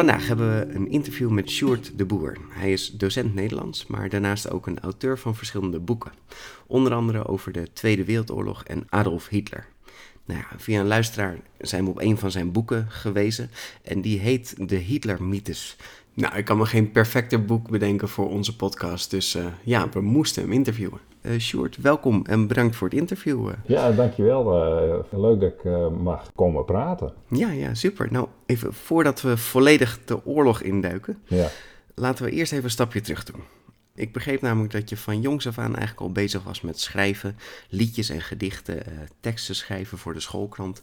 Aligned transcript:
Vandaag 0.00 0.26
hebben 0.26 0.58
we 0.58 0.74
een 0.74 0.90
interview 0.90 1.30
met 1.30 1.50
Sjoerd 1.50 1.92
de 1.96 2.04
Boer. 2.04 2.36
Hij 2.48 2.72
is 2.72 2.90
docent 2.90 3.34
Nederlands, 3.34 3.86
maar 3.86 4.08
daarnaast 4.08 4.50
ook 4.50 4.66
een 4.66 4.80
auteur 4.80 5.18
van 5.18 5.36
verschillende 5.36 5.78
boeken. 5.80 6.12
Onder 6.66 6.92
andere 6.92 7.26
over 7.26 7.52
de 7.52 7.72
Tweede 7.72 8.04
Wereldoorlog 8.04 8.64
en 8.64 8.86
Adolf 8.88 9.28
Hitler. 9.28 9.66
Nou 10.24 10.40
ja, 10.40 10.58
via 10.58 10.80
een 10.80 10.86
luisteraar 10.86 11.36
zijn 11.58 11.84
we 11.84 11.90
op 11.90 12.00
een 12.00 12.18
van 12.18 12.30
zijn 12.30 12.52
boeken 12.52 12.86
gewezen 12.90 13.50
en 13.82 14.00
die 14.00 14.18
heet 14.18 14.68
De 14.68 14.76
Hitler-mythes. 14.76 15.76
Nou, 16.14 16.36
ik 16.36 16.44
kan 16.44 16.58
me 16.58 16.66
geen 16.66 16.90
perfecter 16.90 17.44
boek 17.44 17.70
bedenken 17.70 18.08
voor 18.08 18.28
onze 18.28 18.56
podcast, 18.56 19.10
dus 19.10 19.36
uh, 19.36 19.46
ja, 19.64 19.88
we 19.88 20.00
moesten 20.00 20.42
hem 20.42 20.52
interviewen. 20.52 21.09
Uh, 21.22 21.38
Sjoerd, 21.38 21.76
welkom 21.76 22.24
en 22.26 22.46
bedankt 22.46 22.76
voor 22.76 22.88
het 22.88 22.96
interview. 22.96 23.48
Uh. 23.48 23.52
Ja, 23.66 23.92
dankjewel. 23.92 24.66
Uh, 24.84 25.20
leuk 25.20 25.40
dat 25.40 25.52
ik 25.52 25.90
mag 26.00 26.30
komen 26.34 26.64
praten. 26.64 27.12
Ja, 27.28 27.50
ja, 27.50 27.74
super. 27.74 28.08
Nou, 28.10 28.28
even 28.46 28.74
voordat 28.74 29.20
we 29.20 29.36
volledig 29.36 29.98
de 30.04 30.26
oorlog 30.26 30.62
induiken, 30.62 31.18
ja. 31.24 31.48
laten 31.94 32.24
we 32.24 32.30
eerst 32.30 32.52
even 32.52 32.64
een 32.64 32.70
stapje 32.70 33.00
terug 33.00 33.24
doen. 33.24 33.42
Ik 33.94 34.12
begreep 34.12 34.40
namelijk 34.40 34.72
dat 34.72 34.88
je 34.88 34.96
van 34.96 35.20
jongs 35.20 35.46
af 35.46 35.58
aan 35.58 35.76
eigenlijk 35.76 36.00
al 36.00 36.12
bezig 36.12 36.42
was 36.42 36.60
met 36.60 36.80
schrijven, 36.80 37.36
liedjes 37.68 38.08
en 38.08 38.20
gedichten, 38.20 38.82
teksten 39.20 39.54
schrijven 39.54 39.98
voor 39.98 40.14
de 40.14 40.20
schoolkrant 40.20 40.82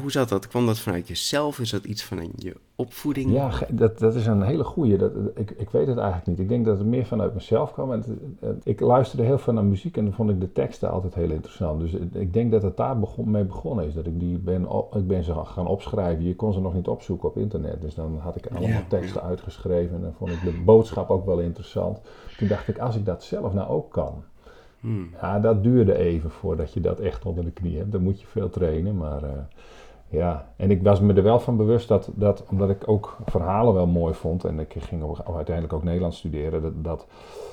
hoe 0.00 0.10
zat 0.10 0.28
dat? 0.28 0.48
Kwam 0.48 0.66
dat 0.66 0.78
vanuit 0.78 1.08
jezelf? 1.08 1.58
Is 1.58 1.70
dat 1.70 1.84
iets 1.84 2.04
vanuit 2.04 2.30
je 2.36 2.56
opvoeding? 2.76 3.32
Ja, 3.32 3.50
dat, 3.68 3.98
dat 3.98 4.14
is 4.14 4.26
een 4.26 4.42
hele 4.42 4.64
goeie. 4.64 4.98
Dat, 4.98 5.12
ik, 5.34 5.50
ik 5.50 5.70
weet 5.70 5.86
het 5.86 5.96
eigenlijk 5.96 6.26
niet. 6.26 6.38
Ik 6.38 6.48
denk 6.48 6.64
dat 6.64 6.78
het 6.78 6.86
meer 6.86 7.06
vanuit 7.06 7.34
mezelf 7.34 7.72
kwam. 7.72 7.92
En 7.92 8.04
ik 8.62 8.80
luisterde 8.80 9.24
heel 9.24 9.38
veel 9.38 9.52
naar 9.52 9.64
muziek 9.64 9.96
en 9.96 10.04
dan 10.04 10.12
vond 10.12 10.30
ik 10.30 10.40
de 10.40 10.52
teksten 10.52 10.90
altijd 10.90 11.14
heel 11.14 11.30
interessant. 11.30 11.80
Dus 11.80 11.92
ik 12.12 12.32
denk 12.32 12.50
dat 12.50 12.62
het 12.62 12.76
daar 12.76 12.98
begon, 12.98 13.30
mee 13.30 13.44
begonnen 13.44 13.86
is. 13.86 13.94
Dat 13.94 14.06
ik 14.06 14.20
die 14.20 14.38
ben, 14.38 14.68
ik 14.92 15.06
ben 15.06 15.24
ze 15.24 15.34
gaan 15.44 15.66
opschrijven. 15.66 16.24
Je 16.24 16.36
kon 16.36 16.52
ze 16.52 16.60
nog 16.60 16.74
niet 16.74 16.88
opzoeken 16.88 17.28
op 17.28 17.36
internet. 17.36 17.80
Dus 17.80 17.94
dan 17.94 18.18
had 18.18 18.36
ik 18.36 18.46
allemaal 18.46 18.86
teksten 18.88 19.22
uitgeschreven 19.22 19.96
en 19.96 20.02
dan 20.02 20.14
vond 20.14 20.30
ik 20.30 20.42
de 20.42 20.62
boodschap 20.64 21.10
ook 21.10 21.26
wel 21.26 21.40
interessant. 21.40 22.00
Toen 22.36 22.48
dacht 22.48 22.68
ik, 22.68 22.78
als 22.78 22.96
ik 22.96 23.04
dat 23.04 23.22
zelf 23.22 23.54
nou 23.54 23.68
ook 23.68 23.92
kan. 23.92 24.22
Hmm. 24.80 25.10
Ja, 25.20 25.40
dat 25.40 25.62
duurde 25.62 25.96
even 25.96 26.30
voordat 26.30 26.72
je 26.72 26.80
dat 26.80 27.00
echt 27.00 27.24
onder 27.24 27.44
de 27.44 27.50
knie 27.50 27.76
hebt. 27.76 27.92
Dan 27.92 28.02
moet 28.02 28.20
je 28.20 28.26
veel 28.26 28.50
trainen, 28.50 28.96
maar... 28.96 29.22
Uh, 29.22 29.30
ja, 30.08 30.52
en 30.56 30.70
ik 30.70 30.82
was 30.82 31.00
me 31.00 31.14
er 31.14 31.22
wel 31.22 31.40
van 31.40 31.56
bewust 31.56 31.88
dat, 31.88 32.10
dat 32.14 32.44
omdat 32.50 32.70
ik 32.70 32.82
ook 32.86 33.16
verhalen 33.24 33.74
wel 33.74 33.86
mooi 33.86 34.14
vond, 34.14 34.44
en 34.44 34.58
ik 34.58 34.74
ging 34.78 35.04
uiteindelijk 35.34 35.72
ook 35.72 35.84
Nederlands 35.84 36.18
studeren, 36.18 36.62
dat, 36.62 36.84
dat 36.84 37.06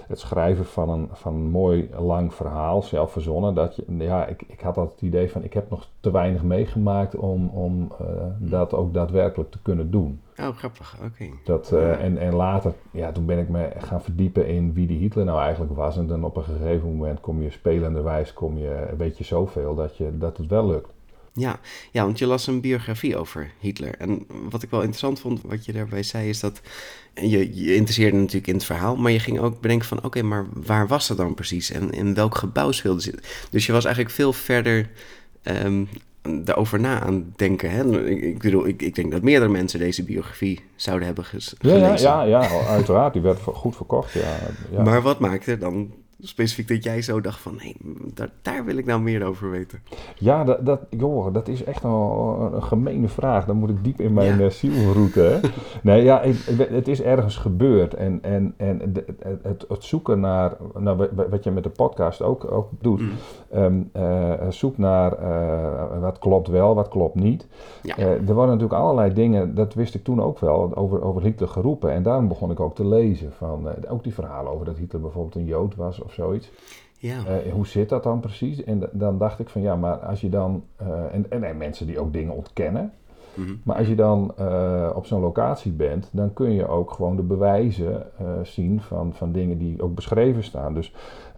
het 0.08 0.20
schrijven 0.20 0.66
van 0.66 0.90
een, 0.90 1.10
van 1.12 1.34
een 1.34 1.50
mooi 1.50 1.90
lang 1.98 2.34
verhaal, 2.34 2.82
zelf 2.82 3.12
verzonnen, 3.12 3.54
dat 3.54 3.76
je, 3.76 3.84
ja, 3.98 4.26
ik, 4.26 4.44
ik 4.48 4.60
had 4.60 4.76
dat 4.76 4.92
het 4.92 5.02
idee 5.02 5.32
van, 5.32 5.44
ik 5.44 5.54
heb 5.54 5.70
nog 5.70 5.88
te 6.00 6.12
weinig 6.12 6.44
meegemaakt 6.44 7.16
om, 7.16 7.50
om 7.50 7.92
uh, 8.02 8.08
dat 8.38 8.74
ook 8.74 8.94
daadwerkelijk 8.94 9.52
te 9.52 9.62
kunnen 9.62 9.92
doen. 9.92 10.22
Oh, 10.40 10.50
grappig, 10.50 10.98
oké. 11.06 11.26
Dat 11.44 11.72
uh, 11.74 12.04
en, 12.04 12.18
en 12.18 12.36
later, 12.36 12.74
ja, 12.92 13.12
toen 13.12 13.26
ben 13.26 13.40
ik 13.40 13.50
me 13.50 13.70
gaan 13.78 14.02
verdiepen 14.02 14.48
in 14.48 14.74
wie 14.74 14.88
die 14.88 15.00
Hitler 15.00 15.26
nou 15.26 15.40
eigenlijk 15.40 15.76
was. 15.76 15.98
En 15.98 16.08
dan 16.08 16.24
op 16.24 16.38
een 16.38 16.44
gegeven 16.44 16.96
moment 16.96 17.20
kom 17.20 17.42
je 17.42 17.50
spelenderwijs, 17.50 18.34
kom 18.34 18.58
je, 18.58 18.94
weet 18.98 19.18
je 19.18 19.24
zoveel 19.24 19.76
dat, 19.76 19.98
je, 19.98 20.18
dat 20.18 20.38
het 20.38 20.48
wel 20.48 20.68
lukt. 20.68 20.94
Ja, 21.38 21.60
ja, 21.92 22.04
want 22.04 22.20
je 22.20 22.26
las 22.26 22.48
een 22.48 22.62
biografie 22.62 23.18
over 23.18 23.52
Hitler. 23.60 23.96
En 23.98 24.26
wat 24.50 24.64
ik 24.64 24.70
wel 24.70 24.80
interessant 24.80 25.20
vond, 25.20 25.42
wat 25.42 25.66
je 25.66 25.74
daarbij 25.74 26.04
zei, 26.04 26.30
is 26.30 26.40
dat 26.40 26.62
je, 27.14 27.56
je 27.64 27.76
interesseerde 27.76 28.18
natuurlijk 28.18 28.48
in 28.48 28.54
het 28.54 28.64
verhaal, 28.64 28.96
maar 28.96 29.12
je 29.12 29.20
ging 29.20 29.40
ook 29.40 29.62
bedenken 29.62 29.88
van, 29.88 30.04
oké, 30.04 30.22
maar 30.22 30.46
waar 30.54 30.88
was 30.88 31.08
dat 31.08 31.18
dan 31.18 31.34
precies? 31.34 31.72
En 31.72 31.92
in 31.92 32.14
welk 32.14 32.38
gebouw 32.38 32.72
speelde 32.72 33.02
ze? 33.02 33.14
Dus 33.50 33.66
je 33.66 33.72
was 33.72 33.86
eigenlijk 33.86 34.16
veel 34.16 34.34
verder 34.34 34.90
um, 35.44 35.88
daarover 36.44 36.80
na 36.80 37.02
aan 37.02 37.34
denken. 37.36 37.72
Hè? 37.72 38.06
Ik, 38.06 38.22
ik, 38.22 38.40
bedoel, 38.40 38.68
ik, 38.68 38.82
ik 38.82 38.96
denk 38.96 39.12
dat 39.12 39.22
meerdere 39.22 39.52
mensen 39.52 39.80
deze 39.80 40.04
biografie 40.04 40.64
zouden 40.76 41.06
hebben 41.06 41.26
gelezen. 41.26 41.58
Ja, 41.60 41.98
ja, 41.98 42.24
ja, 42.24 42.66
uiteraard. 42.68 43.14
Die 43.14 43.22
werd 43.22 43.42
goed 43.42 43.76
verkocht, 43.76 44.12
ja. 44.12 44.40
ja. 44.72 44.84
Maar 44.84 45.02
wat 45.02 45.20
maakte 45.20 45.58
dan 45.58 45.94
specifiek 46.28 46.68
dat 46.68 46.84
jij 46.84 47.02
zo 47.02 47.22
dacht 47.22 47.40
van, 47.40 47.56
nee, 47.56 47.76
daar, 48.14 48.30
daar, 48.42 48.66
wil 48.66 48.78
ik 48.78 48.86
nou 48.86 49.02
meer 49.02 49.26
over 49.26 49.50
weten? 49.52 49.82
Ja, 50.16 50.44
dat, 50.44 50.66
dat, 50.66 50.82
joh, 50.90 51.34
dat 51.34 51.48
is 51.48 51.64
echt 51.64 51.84
een, 51.84 51.92
een 51.92 52.64
gemene 52.64 53.08
vraag. 53.08 53.46
Dan 53.46 53.58
moet 53.58 53.70
ik 53.70 53.84
diep 53.84 54.00
in 54.00 54.14
mijn 54.14 54.38
ja. 54.38 54.46
Eh, 54.46 54.50
ziel 54.50 54.94
roeten. 54.94 55.42
nee, 55.84 56.04
ja, 56.04 56.22
het 56.70 56.88
is 56.88 57.02
ergens 57.02 57.38
gebeurd. 57.38 57.94
En, 57.94 58.20
en, 58.22 58.54
en 58.58 58.94
het, 59.42 59.66
het, 59.68 59.84
zoeken 59.84 60.20
naar, 60.20 60.58
nou, 60.78 61.08
wat 61.30 61.44
je 61.44 61.52
met 61.52 61.64
de 61.64 61.70
podcast 61.70 62.22
ook, 62.22 62.52
ook 62.52 62.70
doet, 62.80 63.02
mm. 63.02 63.12
um, 63.56 63.90
uh, 63.96 64.34
zoek 64.50 64.78
naar 64.78 65.20
uh, 65.22 66.02
wat 66.02 66.20
klopt 66.20 66.48
wel, 66.48 66.76
wat 66.76 66.88
klopt 66.88 67.16
niet. 67.16 67.48
Ja. 67.82 67.98
er 67.98 68.34
waren 68.34 68.48
natuurlijk 68.50 68.82
allerlei 68.82 69.14
dingen, 69.14 69.56
dat 69.56 69.74
wist 69.74 69.96
ik 69.96 70.04
toen 70.04 70.22
ook 70.22 70.40
wel, 70.40 70.76
over, 70.76 71.04
over 71.04 71.22
Hitler 71.22 71.50
geroepen. 71.50 71.92
En 71.92 72.04
daarom 72.04 72.28
begon 72.28 72.52
ik 72.52 72.60
ook 72.60 72.76
te 72.76 72.88
lezen. 72.88 73.32
Van, 73.32 73.68
ook 73.90 74.04
die 74.04 74.14
verhalen 74.14 74.52
over 74.52 74.66
dat 74.66 74.78
Hitler 74.78 75.02
bijvoorbeeld 75.02 75.36
een 75.36 75.46
Jood 75.46 75.76
was 75.76 76.02
of 76.02 76.14
zoiets. 76.16 76.52
Ja. 76.98 77.18
Uh, 77.46 77.54
hoe 77.54 77.68
zit 77.68 77.90
dat 77.90 78.04
dan 78.04 78.20
precies? 78.20 78.64
En 78.64 78.90
dan 78.92 79.18
dacht 79.18 79.40
ik 79.40 79.50
van 79.50 79.62
ja, 79.62 79.76
maar 79.76 79.98
als 79.98 80.22
je 80.22 80.30
dan. 80.30 80.64
Uh, 80.82 80.88
en, 81.12 81.26
en, 81.30 81.44
en, 81.44 81.58
mensen 81.58 81.88
die 81.88 82.00
ook 82.00 82.14
dingen 82.14 82.34
ontkennen. 82.34 82.92
Mm 83.34 83.46
-hmm. 83.46 83.62
Maar 83.64 83.76
als 83.76 83.88
je 83.88 83.96
dan 83.96 84.34
uh, 84.40 84.90
op 84.96 85.06
zo'n 85.06 85.22
locatie 85.22 85.72
bent, 85.72 86.10
dan 86.12 86.34
kun 86.34 86.52
je 86.52 86.68
ook 86.68 86.92
gewoon 86.92 87.16
de 87.16 87.22
bewijzen 87.22 88.04
zien 88.44 88.82
van, 88.82 89.14
van 89.14 89.32
dingen 89.32 89.58
die 89.58 89.82
ook 89.82 89.96
beschreven 89.96 90.44
staan. 90.44 90.74
Dus 90.74 90.94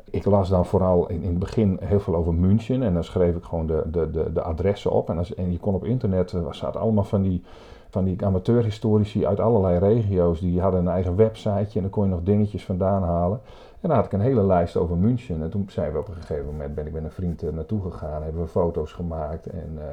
ik 0.10 0.26
las 0.26 0.50
dan 0.50 0.66
vooral 0.66 1.10
in, 1.10 1.22
in 1.22 1.30
het 1.30 1.40
begin 1.40 1.80
heel 1.84 2.00
veel 2.00 2.16
over 2.16 2.34
München. 2.34 2.84
En 2.84 2.94
dan 2.94 3.04
schreef 3.04 3.36
ik 3.36 3.44
gewoon 3.44 3.68
de, 3.68 3.84
de, 3.92 4.12
de, 4.12 4.34
de 4.34 4.42
adressen 4.42 4.92
op. 4.92 5.10
En, 5.10 5.18
als, 5.18 5.36
en 5.36 5.52
je 5.52 5.60
kon 5.60 5.76
op 5.76 5.86
internet, 5.86 6.32
er 6.32 6.56
zaten 6.56 6.82
allemaal 6.82 7.04
van 7.04 7.22
die 7.22 7.44
van 7.90 8.06
die 8.06 8.26
amateurhistorici 8.26 9.26
uit 9.26 9.40
allerlei 9.40 9.78
regio's. 9.78 10.40
Die 10.40 10.62
hadden 10.62 10.80
een 10.80 10.88
eigen 10.88 11.16
websiteje 11.16 11.74
en 11.74 11.82
dan 11.82 11.90
kon 11.90 12.04
je 12.04 12.10
nog 12.10 12.24
dingetjes 12.24 12.66
vandaan 12.66 13.04
halen. 13.04 13.40
En 13.82 13.90
dan 13.90 13.98
had 13.98 14.06
ik 14.06 14.14
een 14.14 14.20
hele 14.20 14.44
lijst 14.44 14.76
over 14.78 14.98
München. 14.98 15.42
En 15.42 15.50
toen 15.50 15.66
zijn 15.70 15.92
we 15.92 16.00
op 16.00 16.08
een 16.08 16.14
gegeven 16.14 16.46
moment, 16.46 16.76
ben 16.76 16.88
ik 16.88 16.94
met 16.94 17.04
een 17.04 17.12
vriend 17.12 17.44
uh, 17.44 17.50
naartoe 17.50 17.82
gegaan, 17.82 18.24
hebben 18.24 18.42
we 18.42 18.48
foto's 18.48 18.92
gemaakt 18.92 19.46
en 19.46 19.72
uh, 19.76 19.84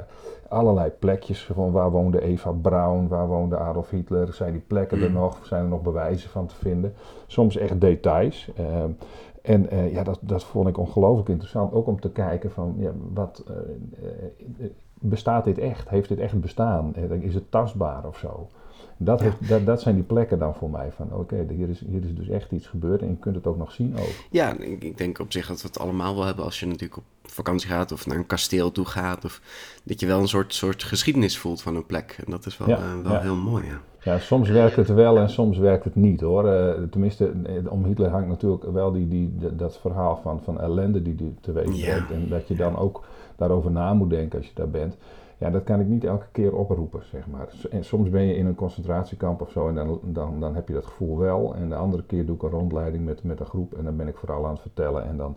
allerlei 0.48 0.90
plekjes. 0.90 1.44
Van 1.44 1.72
waar 1.72 1.90
woonde 1.90 2.20
Eva 2.20 2.50
Braun, 2.50 3.08
waar 3.08 3.26
woonde 3.26 3.58
Adolf 3.58 3.90
Hitler, 3.90 4.32
zijn 4.32 4.52
die 4.52 4.64
plekken 4.66 5.02
er 5.02 5.08
mm. 5.08 5.14
nog, 5.14 5.46
zijn 5.46 5.62
er 5.62 5.68
nog 5.68 5.82
bewijzen 5.82 6.30
van 6.30 6.46
te 6.46 6.54
vinden. 6.54 6.94
Soms 7.26 7.56
echt 7.56 7.80
details. 7.80 8.50
Uh, 8.60 8.66
en 9.42 9.74
uh, 9.74 9.92
ja, 9.92 10.02
dat, 10.02 10.18
dat 10.20 10.44
vond 10.44 10.68
ik 10.68 10.78
ongelooflijk 10.78 11.28
interessant, 11.28 11.72
ook 11.72 11.86
om 11.86 12.00
te 12.00 12.10
kijken 12.10 12.50
van, 12.50 12.74
ja, 12.78 12.90
wat, 13.12 13.44
bestaat 14.92 15.44
dit 15.44 15.58
echt? 15.58 15.88
Heeft 15.88 16.08
dit 16.08 16.18
echt 16.18 16.40
bestaan? 16.40 16.94
Is 16.94 17.34
het 17.34 17.50
tastbaar 17.50 18.06
of 18.06 18.16
zo? 18.16 18.48
Dat, 18.96 19.20
heeft, 19.20 19.48
dat, 19.48 19.66
dat 19.66 19.80
zijn 19.80 19.94
die 19.94 20.04
plekken 20.04 20.38
dan 20.38 20.54
voor 20.54 20.70
mij 20.70 20.92
van 20.96 21.12
oké, 21.12 21.46
hier, 21.48 21.68
is, 21.68 21.84
hier 21.86 22.04
is 22.04 22.14
dus 22.14 22.28
echt 22.28 22.52
iets 22.52 22.66
gebeurd 22.66 23.00
en 23.00 23.08
je 23.08 23.16
kunt 23.16 23.34
het 23.34 23.46
ook 23.46 23.56
nog 23.56 23.72
zien 23.72 23.96
ook. 23.98 24.12
Ja, 24.30 24.58
ik, 24.58 24.84
ik 24.84 24.98
denk 24.98 25.18
op 25.18 25.32
zich 25.32 25.46
dat 25.46 25.62
we 25.62 25.68
het 25.68 25.78
allemaal 25.78 26.14
wel 26.14 26.24
hebben 26.24 26.44
als 26.44 26.60
je 26.60 26.66
natuurlijk 26.66 26.96
op 26.96 27.04
vakantie 27.22 27.68
gaat 27.68 27.92
of 27.92 28.06
naar 28.06 28.16
een 28.16 28.26
kasteel 28.26 28.72
toe 28.72 28.84
gaat. 28.84 29.24
Of 29.24 29.40
dat 29.84 30.00
je 30.00 30.06
wel 30.06 30.20
een 30.20 30.28
soort, 30.28 30.54
soort 30.54 30.82
geschiedenis 30.82 31.38
voelt 31.38 31.62
van 31.62 31.76
een 31.76 31.86
plek. 31.86 32.18
En 32.24 32.30
dat 32.30 32.46
is 32.46 32.58
wel, 32.58 32.68
uh, 32.68 32.78
wel 33.02 33.20
heel 33.20 33.36
mooi. 33.36 33.64
Ja. 33.64 33.80
ja, 34.00 34.18
soms 34.18 34.48
werkt 34.48 34.76
het 34.76 34.88
wel 34.88 35.18
en 35.18 35.30
soms 35.30 35.58
werkt 35.58 35.84
het 35.84 35.94
niet 35.94 36.20
hoor. 36.20 36.44
Uh, 36.44 36.70
tenminste, 36.90 37.32
eh, 37.44 37.72
om 37.72 37.84
Hitler 37.84 38.10
hangt 38.10 38.28
natuurlijk 38.28 38.72
wel 38.72 38.92
die, 38.92 39.08
die, 39.08 39.34
dat 39.56 39.78
verhaal 39.80 40.20
van, 40.22 40.40
van 40.44 40.60
ellende 40.60 41.02
die 41.02 41.14
hij 41.18 41.34
teweeg 41.40 41.80
brengt. 41.80 42.10
En 42.10 42.28
dat 42.28 42.48
je 42.48 42.54
dan 42.54 42.76
ook 42.76 43.04
daarover 43.36 43.70
na 43.70 43.94
moet 43.94 44.10
denken 44.10 44.38
als 44.38 44.46
je 44.46 44.54
daar 44.54 44.70
bent. 44.70 44.96
Ja, 45.44 45.50
dat 45.50 45.64
kan 45.64 45.80
ik 45.80 45.86
niet 45.86 46.04
elke 46.04 46.26
keer 46.32 46.54
oproepen, 46.54 47.02
zeg 47.10 47.26
maar. 47.26 47.48
En 47.70 47.84
soms 47.84 48.10
ben 48.10 48.22
je 48.22 48.36
in 48.36 48.46
een 48.46 48.54
concentratiekamp 48.54 49.40
of 49.40 49.50
zo 49.50 49.68
en 49.68 49.74
dan, 49.74 50.00
dan, 50.02 50.40
dan 50.40 50.54
heb 50.54 50.68
je 50.68 50.74
dat 50.74 50.86
gevoel 50.86 51.18
wel. 51.18 51.54
En 51.54 51.68
de 51.68 51.74
andere 51.74 52.02
keer 52.02 52.26
doe 52.26 52.36
ik 52.36 52.42
een 52.42 52.50
rondleiding 52.50 53.04
met, 53.04 53.22
met 53.22 53.40
een 53.40 53.46
groep 53.46 53.74
en 53.74 53.84
dan 53.84 53.96
ben 53.96 54.08
ik 54.08 54.16
vooral 54.16 54.44
aan 54.44 54.52
het 54.52 54.60
vertellen. 54.60 55.06
En 55.06 55.16
dan 55.16 55.36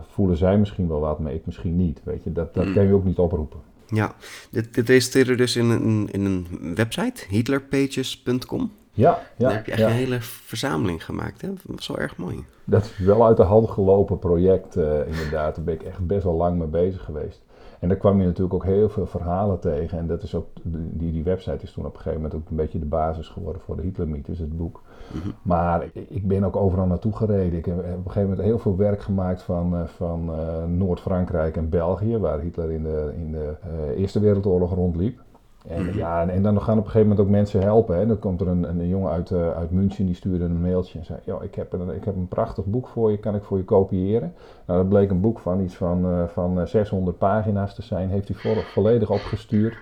voelen 0.00 0.36
zij 0.36 0.58
misschien 0.58 0.88
wel 0.88 1.00
wat, 1.00 1.18
maar 1.18 1.32
ik 1.32 1.46
misschien 1.46 1.76
niet. 1.76 2.00
Weet 2.04 2.24
je, 2.24 2.32
dat, 2.32 2.54
dat 2.54 2.64
mm. 2.64 2.72
kan 2.72 2.86
je 2.86 2.92
ook 2.92 3.04
niet 3.04 3.18
oproepen. 3.18 3.58
Ja, 3.86 4.14
dit, 4.50 4.74
dit 4.74 4.88
resulteerde 4.88 5.34
dus 5.34 5.56
in 5.56 5.70
een, 5.70 6.08
in 6.10 6.24
een 6.24 6.46
website, 6.74 7.24
hitlerpages.com. 7.28 8.70
Ja, 8.92 9.18
ja. 9.36 9.48
Daar 9.48 9.52
heb 9.52 9.66
je 9.66 9.72
echt 9.72 9.82
een 9.82 9.88
hele 9.88 10.20
verzameling 10.20 11.04
gemaakt. 11.04 11.40
Hè? 11.40 11.48
Dat 11.48 11.62
was 11.66 11.88
wel 11.88 11.98
erg 11.98 12.16
mooi. 12.16 12.44
Dat 12.64 12.84
is 12.84 12.98
wel 12.98 13.26
uit 13.26 13.36
de 13.36 13.42
hand 13.42 13.70
gelopen 13.70 14.18
project, 14.18 14.76
uh, 14.76 15.06
inderdaad. 15.06 15.54
Daar 15.54 15.64
ben 15.64 15.74
ik 15.74 15.82
echt 15.82 16.06
best 16.06 16.24
wel 16.24 16.34
lang 16.34 16.58
mee 16.58 16.68
bezig 16.68 17.04
geweest. 17.04 17.46
En 17.80 17.88
daar 17.88 17.96
kwam 17.96 18.18
je 18.18 18.26
natuurlijk 18.26 18.54
ook 18.54 18.64
heel 18.64 18.88
veel 18.88 19.06
verhalen 19.06 19.60
tegen. 19.60 19.98
En 19.98 20.06
dat 20.06 20.22
is 20.22 20.34
ook, 20.34 20.46
die, 20.62 21.12
die 21.12 21.24
website 21.24 21.62
is 21.62 21.72
toen 21.72 21.86
op 21.86 21.94
een 21.94 22.00
gegeven 22.00 22.22
moment 22.22 22.40
ook 22.40 22.50
een 22.50 22.56
beetje 22.56 22.78
de 22.78 22.86
basis 22.86 23.28
geworden 23.28 23.62
voor 23.62 23.76
de 23.76 23.82
Hitlermythes, 23.82 24.38
het 24.38 24.56
boek. 24.56 24.82
Mhm. 25.12 25.28
Maar 25.42 25.90
ik 26.08 26.28
ben 26.28 26.44
ook 26.44 26.56
overal 26.56 26.86
naartoe 26.86 27.16
gereden. 27.16 27.58
Ik 27.58 27.64
heb 27.64 27.78
op 27.78 27.84
een 27.84 27.94
gegeven 27.94 28.28
moment 28.28 28.40
heel 28.40 28.58
veel 28.58 28.76
werk 28.76 29.00
gemaakt 29.00 29.42
van, 29.42 29.74
uh, 29.74 29.84
van 29.84 30.30
uh, 30.30 30.64
Noord-Frankrijk 30.64 31.56
en 31.56 31.68
België, 31.68 32.18
waar 32.18 32.40
Hitler 32.40 32.70
in 32.70 32.82
de, 32.82 33.12
in 33.16 33.32
de 33.32 33.56
uh, 33.66 34.00
Eerste 34.00 34.20
Wereldoorlog 34.20 34.74
rondliep. 34.74 35.20
En, 35.68 35.84
Mhm. 35.84 35.98
ja, 35.98 36.20
en, 36.22 36.30
en 36.30 36.42
dan 36.42 36.62
gaan 36.62 36.78
op 36.78 36.84
een 36.84 36.90
gegeven 36.90 37.08
moment 37.08 37.26
ook 37.26 37.32
mensen 37.32 37.60
helpen. 37.60 37.96
Hè. 37.96 38.06
Dan 38.06 38.18
komt 38.18 38.40
er 38.40 38.48
een, 38.48 38.62
een 38.68 38.88
jongen 38.88 39.10
uit, 39.10 39.30
eh, 39.30 39.50
uit 39.50 39.70
München 39.70 40.06
die 40.06 40.14
stuurde 40.14 40.44
een 40.44 40.60
mailtje 40.60 40.98
en 40.98 41.04
zei: 41.04 41.18
"Yo, 41.24 41.40
ik, 41.42 41.54
heb 41.54 41.72
een, 41.72 41.90
ik 41.90 42.04
heb 42.04 42.14
een 42.16 42.28
prachtig 42.28 42.64
boek 42.64 42.88
voor 42.88 43.10
je, 43.10 43.18
kan 43.18 43.34
ik 43.34 43.42
voor 43.42 43.56
je 43.58 43.64
kopiëren? 43.64 44.32
Nou, 44.66 44.78
dat 44.80 44.88
bleek 44.88 45.10
een 45.10 45.20
boek 45.20 45.38
van 45.38 45.60
iets 45.60 45.74
van, 45.76 46.04
eh, 46.04 46.22
van 46.32 46.60
eh, 46.60 46.66
600 46.66 47.18
pagina's 47.18 47.74
te 47.74 47.82
zijn. 47.82 48.08
Heeft 48.08 48.28
hij 48.28 48.36
vo- 48.36 48.60
volledig 48.60 49.10
opgestuurd. 49.10 49.76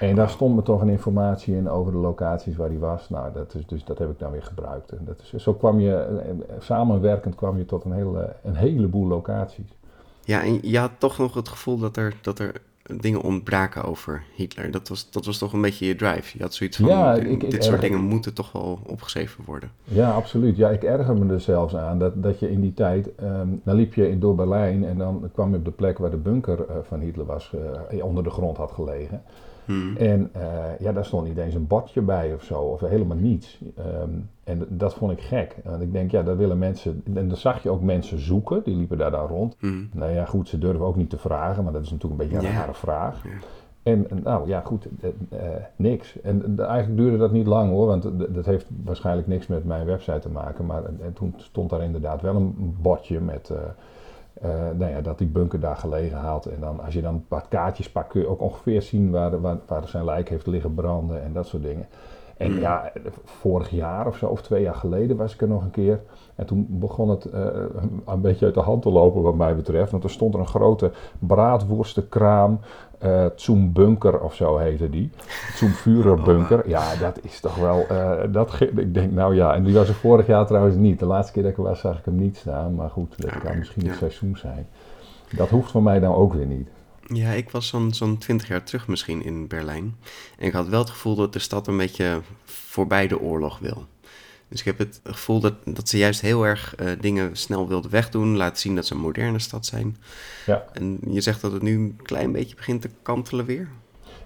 En 0.00 0.14
daar 0.14 0.30
stond 0.30 0.54
me 0.56 0.62
toch 0.62 0.80
een 0.80 0.88
informatie 0.88 1.56
in 1.56 1.68
over 1.68 1.92
de 1.92 1.98
locaties 1.98 2.56
waar 2.56 2.68
hij 2.68 2.78
was. 2.78 3.08
Nou, 3.10 3.32
dat 3.32 3.54
is, 3.54 3.66
dus 3.66 3.84
dat 3.84 3.98
heb 3.98 4.10
ik 4.10 4.18
dan 4.18 4.30
weer 4.30 4.42
gebruikt. 4.42 4.90
En 4.92 5.00
dat 5.04 5.20
is, 5.20 5.42
zo 5.42 5.52
kwam 5.54 5.80
je, 5.80 5.94
eh, 5.94 6.28
eh, 6.30 6.36
samenwerkend 6.58 7.34
kwam 7.34 7.56
je 7.58 7.64
tot 7.64 7.84
een, 7.84 7.92
hele, 7.92 8.32
een 8.44 8.54
heleboel 8.56 9.06
locaties. 9.06 9.76
Ja, 10.24 10.42
en 10.42 10.58
je 10.62 10.78
had 10.78 10.90
toch 10.98 11.18
nog 11.18 11.34
het 11.34 11.48
gevoel 11.48 11.78
dat 11.78 11.96
er, 11.96 12.14
dat 12.22 12.38
er 12.38 12.52
dingen 13.00 13.20
ontbraken 13.20 13.84
over 13.84 14.22
Hitler. 14.34 14.70
Dat 14.70 14.88
was, 14.88 15.10
dat 15.10 15.26
was 15.26 15.38
toch 15.38 15.52
een 15.52 15.60
beetje 15.60 15.86
je 15.86 15.96
drive. 15.96 16.36
Je 16.38 16.42
had 16.42 16.54
zoiets 16.54 16.76
van, 16.76 16.86
Ja, 16.88 17.14
dit, 17.14 17.24
ik- 17.24 17.42
ik 17.42 17.50
dit 17.50 17.64
soort 17.64 17.80
dingen 17.80 18.00
moeten 18.00 18.34
toch 18.34 18.52
wel 18.52 18.78
opgeschreven 18.86 19.44
worden. 19.46 19.70
Ja, 19.84 20.10
absoluut. 20.10 20.56
Ja, 20.56 20.68
ik 20.70 20.82
erger 20.82 21.16
me 21.18 21.32
er 21.32 21.40
zelfs 21.40 21.74
aan 21.76 21.98
dat, 21.98 22.22
dat 22.22 22.38
je 22.38 22.50
in 22.50 22.60
die 22.60 22.74
tijd, 22.74 23.14
ehm, 23.14 23.48
dan 23.64 23.76
liep 23.76 23.94
je 23.94 24.08
in, 24.10 24.20
door 24.20 24.34
Berlijn 24.34 24.84
en 24.84 24.98
dan 24.98 25.30
kwam 25.32 25.50
je 25.50 25.56
op 25.56 25.64
de 25.64 25.70
plek 25.70 25.98
waar 25.98 26.10
de 26.10 26.16
bunker 26.16 26.66
eh, 26.68 26.76
van 26.88 27.00
Hitler 27.00 27.26
was, 27.26 27.52
eh, 27.90 28.04
onder 28.04 28.24
de 28.24 28.30
grond 28.30 28.56
had 28.56 28.72
gelegen. 28.72 29.22
Hmm. 29.66 29.96
En 29.96 30.28
eh, 30.32 30.78
ja, 30.78 30.92
daar 30.92 31.04
stond 31.04 31.26
niet 31.26 31.36
eens 31.36 31.54
een 31.54 31.66
bordje 31.66 32.00
bij 32.00 32.34
of 32.34 32.42
zo, 32.42 32.60
of 32.60 32.80
helemaal 32.80 33.16
niets. 33.16 33.60
Ehm, 33.76 34.10
en 34.44 34.66
dat 34.68 34.94
vond 34.94 35.12
ik 35.12 35.20
gek. 35.20 35.56
Want 35.64 35.82
ik 35.82 35.92
denk, 35.92 36.10
ja, 36.10 36.22
daar 36.22 36.36
willen 36.36 36.58
mensen, 36.58 37.02
en 37.14 37.28
dan 37.28 37.36
zag 37.36 37.62
je 37.62 37.70
ook 37.70 37.82
mensen 37.82 38.18
zoeken, 38.18 38.62
die 38.64 38.76
liepen 38.76 38.98
daar 38.98 39.10
dan 39.10 39.26
rond. 39.26 39.56
Hmm. 39.58 39.88
Nou 39.92 40.12
ja, 40.12 40.24
goed, 40.24 40.48
ze 40.48 40.58
durven 40.58 40.86
ook 40.86 40.96
niet 40.96 41.10
te 41.10 41.18
vragen, 41.18 41.64
maar 41.64 41.72
dat 41.72 41.82
is 41.82 41.90
natuurlijk 41.90 42.22
een 42.22 42.28
beetje 42.28 42.46
een 42.46 42.52
Ja. 42.52 42.58
rare 42.58 42.74
vraag. 42.74 43.24
Ja. 43.24 43.30
En, 43.82 44.06
nou 44.22 44.48
ja, 44.48 44.60
goed, 44.60 44.88
eh, 45.00 45.10
eh, 45.28 45.62
niks. 45.76 46.20
En 46.20 46.58
eigenlijk 46.58 46.96
duurde 46.96 47.16
dat 47.16 47.32
niet 47.32 47.46
lang 47.46 47.70
hoor, 47.70 47.86
want 47.86 48.02
dat 48.34 48.46
heeft 48.46 48.66
waarschijnlijk 48.84 49.26
niks 49.26 49.46
met 49.46 49.64
mijn 49.64 49.86
website 49.86 50.18
te 50.18 50.28
maken. 50.30 50.66
Maar 50.66 50.84
en, 50.84 50.98
en 51.02 51.12
toen 51.12 51.34
stond 51.36 51.70
daar 51.70 51.82
inderdaad 51.82 52.22
wel 52.22 52.34
een 52.36 52.76
bordje 52.80 53.20
met 53.20 53.52
eh, 54.40 54.50
nou 54.50 54.90
ja, 54.90 55.00
dat 55.00 55.18
die 55.18 55.26
bunker 55.26 55.60
daar 55.60 55.76
gelegen 55.76 56.18
had. 56.18 56.46
En 56.46 56.60
dan, 56.60 56.80
als 56.80 56.94
je 56.94 57.02
dan 57.02 57.24
wat 57.28 57.48
kaartjes 57.48 57.90
pakt, 57.90 58.08
kun 58.08 58.20
je 58.20 58.28
ook 58.28 58.40
ongeveer 58.40 58.82
zien 58.82 59.10
waar, 59.10 59.40
waar, 59.40 59.58
waar 59.66 59.88
zijn 59.88 60.04
lijk 60.04 60.28
heeft 60.28 60.46
liggen 60.46 60.74
branden 60.74 61.22
en 61.22 61.32
dat 61.32 61.46
soort 61.46 61.62
dingen. 61.62 61.86
En 62.36 62.52
Mm. 62.52 62.58
ja, 62.60 62.92
vorig 63.24 63.70
jaar 63.70 64.06
of 64.06 64.16
zo, 64.16 64.26
of 64.26 64.42
twee 64.42 64.62
jaar 64.62 64.74
geleden 64.74 65.16
was 65.16 65.34
ik 65.34 65.40
er 65.40 65.48
nog 65.48 65.62
een 65.62 65.70
keer. 65.70 66.00
En 66.34 66.46
toen 66.46 66.66
begon 66.70 67.08
het 67.08 67.24
eh, 67.24 67.44
een 68.06 68.20
beetje 68.20 68.44
uit 68.44 68.54
de 68.54 68.60
hand 68.60 68.82
te 68.82 68.90
lopen 68.90 69.22
wat 69.22 69.34
mij 69.34 69.56
betreft. 69.56 69.90
Want 69.90 70.04
er 70.04 70.10
stond 70.10 70.34
er 70.34 70.40
een 70.40 70.46
grote 70.46 70.90
braadworstenkraam. 71.18 72.60
eh 72.98 73.26
Zoom 73.34 73.72
Bunker 73.72 74.20
of 74.20 74.34
zo 74.34 74.56
heette 74.56 74.90
die. 74.90 75.10
Zoom 75.54 75.70
Bunker. 76.24 76.68
Ja, 76.68 76.94
dat 77.00 77.18
is 77.22 77.40
toch 77.40 77.56
wel... 77.56 77.84
eh, 77.88 78.12
dat, 78.32 78.60
ik 78.60 78.94
denk, 78.94 79.12
nou 79.12 79.34
ja, 79.34 79.54
en 79.54 79.64
die 79.64 79.74
was 79.74 79.88
er 79.88 79.94
vorig 79.94 80.26
jaar 80.26 80.46
trouwens 80.46 80.76
niet. 80.76 80.98
De 80.98 81.06
laatste 81.06 81.32
keer 81.32 81.42
dat 81.42 81.50
ik 81.52 81.58
er 81.58 81.64
was 81.64 81.80
zag 81.80 81.98
ik 81.98 82.04
hem 82.04 82.16
niet 82.16 82.36
staan. 82.36 82.74
Maar 82.74 82.90
goed, 82.90 83.22
dat 83.22 83.38
kan 83.38 83.58
misschien 83.58 83.86
het 83.88 83.96
seizoen 83.98 84.36
zijn. 84.36 84.66
Dat 85.36 85.48
hoeft 85.48 85.70
van 85.70 85.82
mij 85.82 86.00
dan 86.00 86.14
ook 86.14 86.32
weer 86.32 86.46
niet. 86.46 86.68
Ja, 87.08 87.30
ik 87.30 87.50
was 87.50 87.66
zo'n 87.68 87.94
zo'n 87.94 88.18
20 88.18 88.48
jaar 88.48 88.62
terug 88.62 88.88
misschien 88.88 89.24
in 89.24 89.46
Berlijn. 89.46 89.96
En 90.38 90.46
ik 90.46 90.52
had 90.52 90.68
wel 90.68 90.80
het 90.80 90.90
gevoel 90.90 91.14
dat 91.14 91.32
de 91.32 91.38
stad 91.38 91.66
een 91.66 91.76
beetje 91.76 92.20
voorbij 92.44 93.08
de 93.08 93.20
oorlog 93.20 93.58
wil. 93.58 93.84
Dus 94.48 94.60
ik 94.60 94.66
heb 94.66 94.78
het 94.78 95.00
gevoel 95.04 95.40
dat, 95.40 95.54
dat 95.64 95.88
ze 95.88 95.98
juist 95.98 96.20
heel 96.20 96.46
erg 96.46 96.74
eh, 96.74 96.90
dingen 97.00 97.36
snel 97.36 97.68
wilden 97.68 97.90
wegdoen. 97.90 98.36
Laten 98.36 98.56
zien 98.60 98.74
dat 98.74 98.86
ze 98.86 98.94
een 98.94 99.00
moderne 99.00 99.38
stad 99.38 99.66
zijn. 99.66 99.96
Ja. 100.46 100.64
En 100.72 100.98
je 101.10 101.20
zegt 101.20 101.40
dat 101.40 101.52
het 101.52 101.62
nu 101.62 101.74
een 101.74 101.98
klein 102.02 102.32
beetje 102.32 102.54
begint 102.56 102.80
te 102.82 102.90
kantelen 103.02 103.44
weer. 103.44 103.68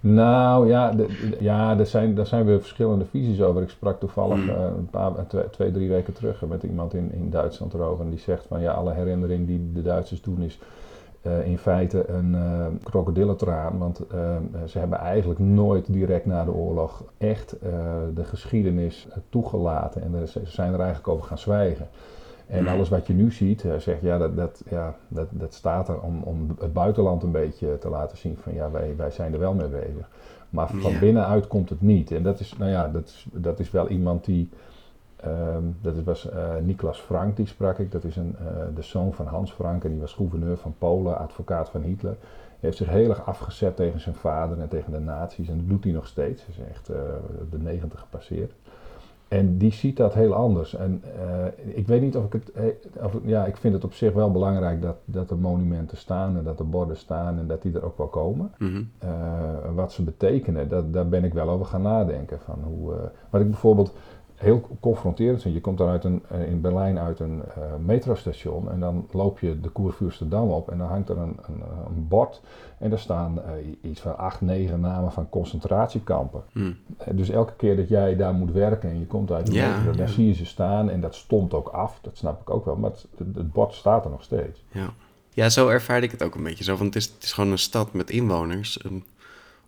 Nou 0.00 0.68
ja, 0.68 0.90
de- 0.92 1.36
ja 1.40 1.78
er, 1.78 1.86
zijn, 1.86 2.18
er 2.18 2.26
zijn 2.26 2.44
weer 2.44 2.60
verschillende 2.60 3.04
visies 3.10 3.40
over. 3.40 3.62
Ik 3.62 3.70
sprak 3.70 4.00
toevallig 4.00 4.36
Mm. 4.38 4.48
eh, 4.48 4.56
een 4.76 4.90
paar, 4.90 5.16
eh, 5.16 5.24
twee, 5.28 5.50
twee, 5.50 5.70
drie 5.72 5.88
weken 5.88 6.12
terug 6.12 6.40
met 6.40 6.62
iemand 6.62 6.94
in, 6.94 7.12
in 7.12 7.30
Duitsland 7.30 7.74
erover. 7.74 8.04
En 8.04 8.10
die 8.10 8.18
zegt 8.20 8.44
van 8.48 8.60
ja, 8.60 8.72
alle 8.72 8.92
herinnering 8.92 9.46
die 9.46 9.70
de 9.72 9.82
Duitsers 9.82 10.22
doen 10.22 10.42
is 10.42 10.58
eh, 11.22 11.46
in 11.46 11.58
feite 11.58 12.08
een 12.10 12.34
eh 12.34 12.66
krokodillentraan. 12.82 13.78
Want 13.78 14.06
eh, 14.06 14.36
ze 14.66 14.78
hebben 14.78 14.98
eigenlijk 14.98 15.40
nooit 15.40 15.92
direct 15.92 16.26
na 16.26 16.44
de 16.44 16.52
oorlog 16.52 17.04
echt 17.18 17.56
de 18.14 18.24
geschiedenis 18.24 19.08
toegelaten. 19.28 20.02
En 20.02 20.28
ze 20.28 20.40
zijn 20.44 20.72
er 20.72 20.78
eigenlijk 20.78 21.08
over 21.08 21.26
gaan 21.26 21.38
zwijgen. 21.38 21.88
En 22.46 22.66
alles 22.68 22.88
wat 22.88 23.06
je 23.06 23.12
nu 23.12 23.32
ziet, 23.32 23.64
zegt 23.78 24.00
ja, 24.02 24.18
dat, 24.18 24.36
dat, 24.36 24.62
ja 24.68 24.94
dat, 25.08 25.26
dat 25.30 25.54
staat 25.54 25.88
er 25.88 26.00
om, 26.00 26.22
om 26.22 26.56
het 26.60 26.72
buitenland 26.72 27.22
een 27.22 27.30
beetje 27.30 27.78
te 27.78 27.88
laten 27.88 28.16
zien 28.16 28.36
van 28.36 28.54
ja, 28.54 28.70
wij, 28.70 28.94
wij 28.96 29.10
zijn 29.10 29.32
er 29.32 29.38
wel 29.38 29.54
mee 29.54 29.68
bezig. 29.68 30.08
Maar 30.50 30.68
van 30.68 30.92
Ja. 30.92 30.98
binnenuit 30.98 31.46
komt 31.46 31.68
het 31.68 31.80
niet. 31.80 32.10
En 32.10 32.22
dat 32.22 32.40
is, 32.40 32.54
nou 32.58 32.70
ja, 32.70 32.88
dat 32.88 33.04
is, 33.04 33.26
dat 33.32 33.60
is 33.60 33.70
wel 33.70 33.88
iemand 33.88 34.24
die, 34.24 34.48
ehm, 35.22 35.62
dat 35.80 36.02
was 36.02 36.30
eh 36.30 36.56
Niklas 36.62 37.00
Frank, 37.00 37.36
die 37.36 37.46
sprak 37.46 37.78
ik. 37.78 37.92
Dat 37.92 38.04
is 38.04 38.16
een, 38.16 38.36
eh, 38.38 38.44
de 38.74 38.82
zoon 38.82 39.12
van 39.12 39.26
Hans 39.26 39.52
Frank 39.52 39.84
en 39.84 39.90
die 39.90 40.00
was 40.00 40.12
gouverneur 40.12 40.56
van 40.56 40.74
Polen, 40.78 41.18
advocaat 41.18 41.68
van 41.68 41.82
Hitler. 41.82 42.16
Hij 42.20 42.68
heeft 42.68 42.76
zich 42.76 42.88
heel 42.88 43.08
erg 43.08 43.26
afgezet 43.26 43.76
tegen 43.76 44.00
zijn 44.00 44.14
vader 44.14 44.60
en 44.60 44.68
tegen 44.68 44.92
de 44.92 44.98
nazi's. 44.98 45.48
En 45.48 45.56
dat 45.56 45.68
doet 45.68 45.84
hij 45.84 45.92
nog 45.92 46.06
steeds. 46.06 46.46
Hij 46.46 46.54
is 46.54 46.70
echt 46.70 46.88
eh, 46.88 46.96
de 47.50 47.58
negentig 47.58 48.00
gepasseerd. 48.00 48.52
En 49.28 49.58
die 49.58 49.72
ziet 49.72 49.96
dat 49.96 50.14
heel 50.14 50.34
anders. 50.34 50.74
En 50.74 51.02
ik 51.74 51.86
weet 51.86 52.00
niet 52.00 52.16
of 52.16 52.24
ik 52.24 52.32
het. 52.32 52.52
Of, 53.02 53.16
ja, 53.24 53.46
ik 53.46 53.56
vind 53.56 53.74
het 53.74 53.84
op 53.84 53.92
zich 53.92 54.12
wel 54.12 54.30
belangrijk 54.30 54.82
dat, 54.82 54.96
dat 55.04 55.30
er 55.30 55.38
monumenten 55.38 55.96
staan 55.96 56.36
en 56.36 56.44
dat 56.44 56.58
er 56.58 56.68
borden 56.68 56.96
staan 56.96 57.38
en 57.38 57.46
dat 57.46 57.62
die 57.62 57.74
er 57.74 57.84
ook 57.84 57.98
wel 57.98 58.06
komen. 58.06 58.52
Mhm. 58.58 58.82
Wat 59.74 59.92
ze 59.92 60.02
betekenen, 60.02 60.68
dat, 60.68 60.92
daar 60.92 61.08
ben 61.08 61.24
ik 61.24 61.32
wel 61.32 61.48
over 61.48 61.66
gaan 61.66 61.82
nadenken. 61.82 62.40
Van 62.40 62.58
hoe, 62.64 63.10
wat 63.30 63.40
ik 63.40 63.50
bijvoorbeeld 63.50 63.92
heel 64.40 64.68
confronterend 64.80 65.42
vind. 65.42 65.54
Je 65.54 65.60
komt 65.60 65.78
dan 65.78 65.88
uit 65.88 66.04
een, 66.04 66.22
eh, 66.28 66.46
in 66.48 66.60
Berlijn 66.60 66.98
uit 66.98 67.20
een 67.20 67.42
eh, 67.54 67.62
metrostation 67.84 68.70
en 68.70 68.80
dan 68.80 69.06
loop 69.10 69.38
je 69.38 69.60
de 69.60 69.68
Koervuursterdam 69.68 70.50
op 70.50 70.70
en 70.70 70.78
dan 70.78 70.88
hangt 70.88 71.08
er 71.08 71.18
een, 71.18 71.36
een, 71.46 71.62
een 71.86 72.08
bord 72.08 72.40
en 72.78 72.90
daar 72.90 72.98
staan 72.98 73.42
eh, 73.42 73.52
iets 73.90 74.00
van 74.00 74.18
acht, 74.18 74.40
negen 74.40 74.80
namen 74.80 75.12
van 75.12 75.28
concentratiekampen. 75.28 76.42
Hm. 76.52 76.72
Eh, 76.98 77.06
Dus 77.16 77.28
elke 77.28 77.52
keer 77.56 77.76
dat 77.76 77.88
jij 77.88 78.16
daar 78.16 78.34
moet 78.34 78.52
werken 78.52 78.90
en 78.90 78.98
je 78.98 79.06
komt 79.06 79.30
uit 79.30 79.46
de 79.46 79.52
Ja, 79.52 79.76
metro, 79.76 79.92
dan 79.92 80.06
ja. 80.06 80.12
zie 80.12 80.26
je 80.26 80.34
ze 80.34 80.46
staan 80.46 80.90
en 80.90 81.00
dat 81.00 81.14
stond 81.14 81.54
ook 81.54 81.68
af. 81.68 81.98
Dat 82.02 82.16
snap 82.16 82.40
ik 82.40 82.50
ook 82.50 82.64
wel, 82.64 82.76
maar 82.76 82.90
het, 82.90 83.06
het 83.34 83.52
bord 83.52 83.74
staat 83.74 84.04
er 84.04 84.10
nog 84.10 84.22
steeds. 84.22 84.64
Ja. 84.72 84.92
ja, 85.34 85.48
zo 85.48 85.68
ervaarde 85.68 86.06
ik 86.06 86.12
het 86.12 86.22
ook 86.22 86.34
een 86.34 86.42
beetje. 86.42 86.64
Zo, 86.64 86.76
van, 86.76 86.86
het, 86.86 86.96
is, 86.96 87.04
het 87.06 87.22
is 87.22 87.32
gewoon 87.32 87.50
een 87.50 87.58
stad 87.58 87.92
met 87.92 88.10
inwoners. 88.10 88.80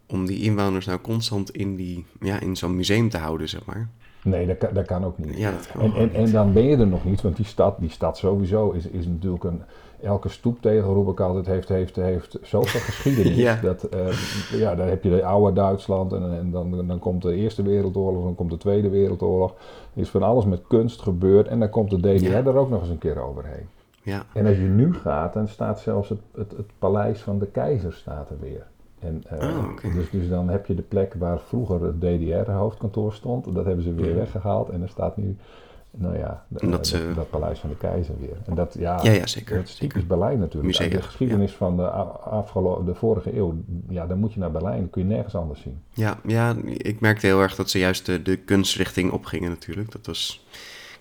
Om 0.07 0.27
die 0.27 0.43
inwoners 0.43 0.87
nou 0.87 1.01
constant 1.01 1.51
in, 1.51 1.77
die, 1.77 2.07
ja, 2.21 2.41
in 2.41 2.57
zo'n 2.57 2.77
museum 2.77 3.09
te 3.09 3.19
houden, 3.19 3.49
zeg 3.49 3.65
maar. 3.65 3.89
Nee, 4.25 4.47
dat 4.47 4.59
kan, 4.59 4.69
dat 4.73 4.87
kan 4.87 5.05
ook 5.05 5.19
niet. 5.19 5.37
Ja, 5.39 5.51
dat 5.51 5.67
kan 5.73 5.83
En, 5.83 5.95
en, 5.95 6.15
en 6.15 6.31
dan 6.33 6.53
ben 6.53 6.63
je 6.65 6.77
er 6.77 6.87
nog 6.87 7.05
niet, 7.05 7.21
want 7.23 7.37
die 7.37 7.45
stad, 7.45 7.77
die 7.79 7.91
stad 7.91 8.19
sowieso 8.19 8.71
is, 8.71 8.87
is 8.87 9.07
natuurlijk 9.07 9.45
een... 9.45 9.63
Elke 10.03 10.29
stoeptegel, 10.29 10.95
roep 10.95 11.09
ik 11.09 11.21
altijd, 11.21 11.47
heeft, 11.47 11.69
heeft, 11.69 11.97
heeft 11.97 12.39
zoveel 12.43 12.81
geschiedenis. 12.81 13.37
Ja. 13.47 13.59
dat, 13.63 13.83
eh, 13.83 14.07
ja, 14.53 14.75
dan 14.75 14.87
heb 14.87 15.03
je 15.03 15.11
de 15.11 15.25
oude 15.25 15.53
Duitsland 15.53 16.13
en, 16.13 16.39
en 16.39 16.51
dan, 16.51 16.87
dan 16.87 16.99
komt 16.99 17.23
de 17.23 17.35
Eerste 17.35 17.63
Wereldoorlog, 17.63 18.25
dan 18.25 18.35
komt 18.35 18.51
de 18.51 18.57
Tweede 18.57 18.89
Wereldoorlog. 18.89 19.51
Er 19.95 20.01
is 20.01 20.09
van 20.09 20.23
alles 20.23 20.45
met 20.45 20.63
kunst 20.69 21.03
gebeurd 21.03 21.49
en 21.49 21.59
dan 21.59 21.71
komt 21.71 21.91
de 21.91 21.99
DDR 21.99 22.25
Ja. 22.25 22.45
er 22.45 22.57
ook 22.57 22.71
nog 22.71 22.81
eens 22.81 22.91
een 22.91 22.99
keer 22.99 23.23
overheen. 23.23 23.69
Ja, 24.03 24.23
En 24.33 24.47
als 24.47 24.57
je 24.57 24.63
nu 24.63 24.95
gaat, 24.95 25.33
dan 25.33 25.49
staat 25.49 25.81
zelfs 25.81 26.09
het, 26.09 26.21
het, 26.35 26.53
het 26.57 26.71
paleis 26.79 27.21
van 27.21 27.39
de 27.39 27.47
keizer 27.47 27.93
staat 27.93 28.31
er 28.31 28.37
weer. 28.41 28.67
En, 29.03 29.23
eh, 29.29 29.39
Ah, 29.39 29.95
dus, 29.95 30.11
dus 30.11 30.29
dan 30.29 30.49
heb 30.49 30.67
je 30.67 30.75
de 30.75 30.83
plek 30.83 31.15
waar 31.19 31.41
vroeger 31.41 31.83
het 31.83 32.01
DDR-hoofdkantoor 32.01 33.13
stond. 33.13 33.55
Dat 33.55 33.65
hebben 33.65 33.85
ze 33.85 33.95
weer 33.95 34.15
weggehaald. 34.15 34.69
En 34.69 34.83
er 34.83 34.89
staat 34.89 35.17
nu, 35.17 35.37
nou 35.91 36.19
ja, 36.19 36.45
de- 36.49 36.59
En 36.61 36.71
dat 37.15 37.31
paleis 37.31 37.59
van 37.59 37.71
de 37.71 37.77
keizer 37.77 38.15
weer. 38.21 38.37
En 38.47 38.55
dat, 38.55 38.77
ja, 38.79 39.01
ja, 39.03 39.11
ja 39.13 39.27
zeker. 39.27 39.57
dat 39.57 39.65
is 39.65 39.71
zeker. 39.77 39.89
typisch 39.89 40.07
Berlijn 40.07 40.39
natuurlijk. 40.39 40.67
Musea, 40.79 40.97
de 40.97 41.03
geschiedenis 41.03 41.53
van 41.53 41.77
de, 41.77 41.83
a- 41.83 42.19
afgelo- 42.25 42.85
de 42.85 42.95
vorige 42.95 43.37
eeuw, 43.37 43.55
ja, 43.89 44.07
dan 44.07 44.19
moet 44.19 44.33
je 44.33 44.41
naar 44.41 44.51
Berlijn. 44.53 44.79
Dan 44.81 44.91
kun 44.91 45.03
je 45.03 45.09
nergens 45.15 45.35
anders 45.35 45.61
zien. 45.61 45.79
Ja, 45.91 46.19
ja, 46.27 46.55
ik 46.65 47.01
merkte 47.01 47.27
heel 47.27 47.41
erg 47.41 47.55
dat 47.55 47.71
ze 47.71 47.79
juist 47.79 48.07
de, 48.07 48.23
de 48.23 48.37
kunstrichting 48.37 49.11
opgingen 49.13 49.51
natuurlijk. 49.51 49.93
Dat 49.93 50.07
was, 50.07 50.47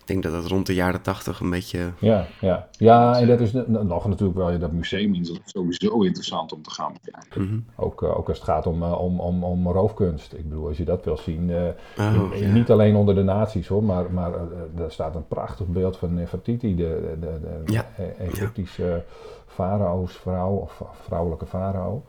ik 0.01 0.07
denk 0.07 0.23
dat 0.23 0.31
dat 0.31 0.45
rond 0.51 0.65
de 0.65 0.73
jaren 0.73 1.01
tachtig 1.01 1.39
een 1.39 1.49
beetje... 1.49 1.91
Ja, 1.99 2.25
ja. 2.41 2.67
ja 2.71 3.19
en 3.19 3.27
dat 3.27 3.39
is 3.39 3.51
nog 3.67 4.07
natuurlijk 4.07 4.37
wel 4.37 4.59
dat 4.59 4.71
museum 4.71 5.13
is 5.13 5.39
sowieso 5.45 6.01
interessant 6.01 6.53
om 6.53 6.61
te 6.61 6.69
gaan 6.71 6.93
bekijken. 7.01 7.41
Mhm. 7.43 7.59
Ook, 7.75 8.03
eh, 8.03 8.17
ook 8.17 8.27
als 8.27 8.37
het 8.37 8.47
gaat 8.47 8.67
om, 8.67 8.83
eh, 8.83 8.99
om, 9.01 9.19
om, 9.19 9.43
om 9.43 9.67
roofkunst. 9.67 10.33
Ik 10.33 10.49
bedoel, 10.49 10.67
als 10.67 10.77
je 10.77 10.85
dat 10.85 11.05
wil 11.05 11.17
zien. 11.17 11.49
eh, 11.49 11.63
Oh, 11.99 12.35
in- 12.35 12.47
ja. 12.47 12.53
Niet 12.53 12.71
alleen 12.71 12.95
onder 12.95 13.15
de 13.15 13.23
nazi's 13.23 13.67
hoor, 13.67 13.83
maar, 13.83 14.11
maar 14.11 14.31
er 14.77 14.91
staat 14.91 15.15
een 15.15 15.27
prachtig 15.27 15.67
beeld 15.67 15.97
van 15.97 16.13
Nefertiti, 16.13 16.75
de, 16.75 17.17
de, 17.19 17.39
de, 17.41 17.71
Ja. 17.73 17.85
E- 17.97 18.03
Egyptische 18.23 19.03
farao's 19.47 20.13
vrouw, 20.13 20.51
of 20.55 20.81
vrouwelijke 21.05 21.45
farao. 21.45 22.03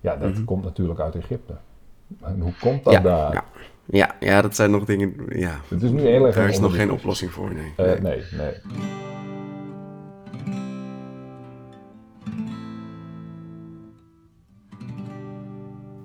Ja, 0.00 0.16
dat 0.16 0.30
Mhm. 0.32 0.44
komt 0.44 0.64
natuurlijk 0.64 1.00
uit 1.00 1.14
Egypte. 1.14 1.54
En 2.22 2.40
hoe 2.40 2.52
komt 2.60 2.84
dat 2.84 2.92
Ja, 2.92 3.00
daar? 3.00 3.44
Ja. 3.90 4.16
Ja, 4.20 4.42
dat 4.42 4.56
zijn 4.56 4.70
nog 4.70 4.84
dingen... 4.84 5.14
Ja, 5.28 5.60
Het 5.68 5.82
is 5.82 5.90
nu 5.90 6.00
heel 6.00 6.26
erg 6.26 6.34
daar 6.34 6.48
is 6.48 6.60
nog 6.60 6.74
geen 6.74 6.90
oplossing 6.92 7.30
voor, 7.30 7.52
nee. 7.54 7.72
Eh, 7.76 8.00
Nee. 8.00 8.00
nee, 8.02 8.22
nee. 8.36 9.06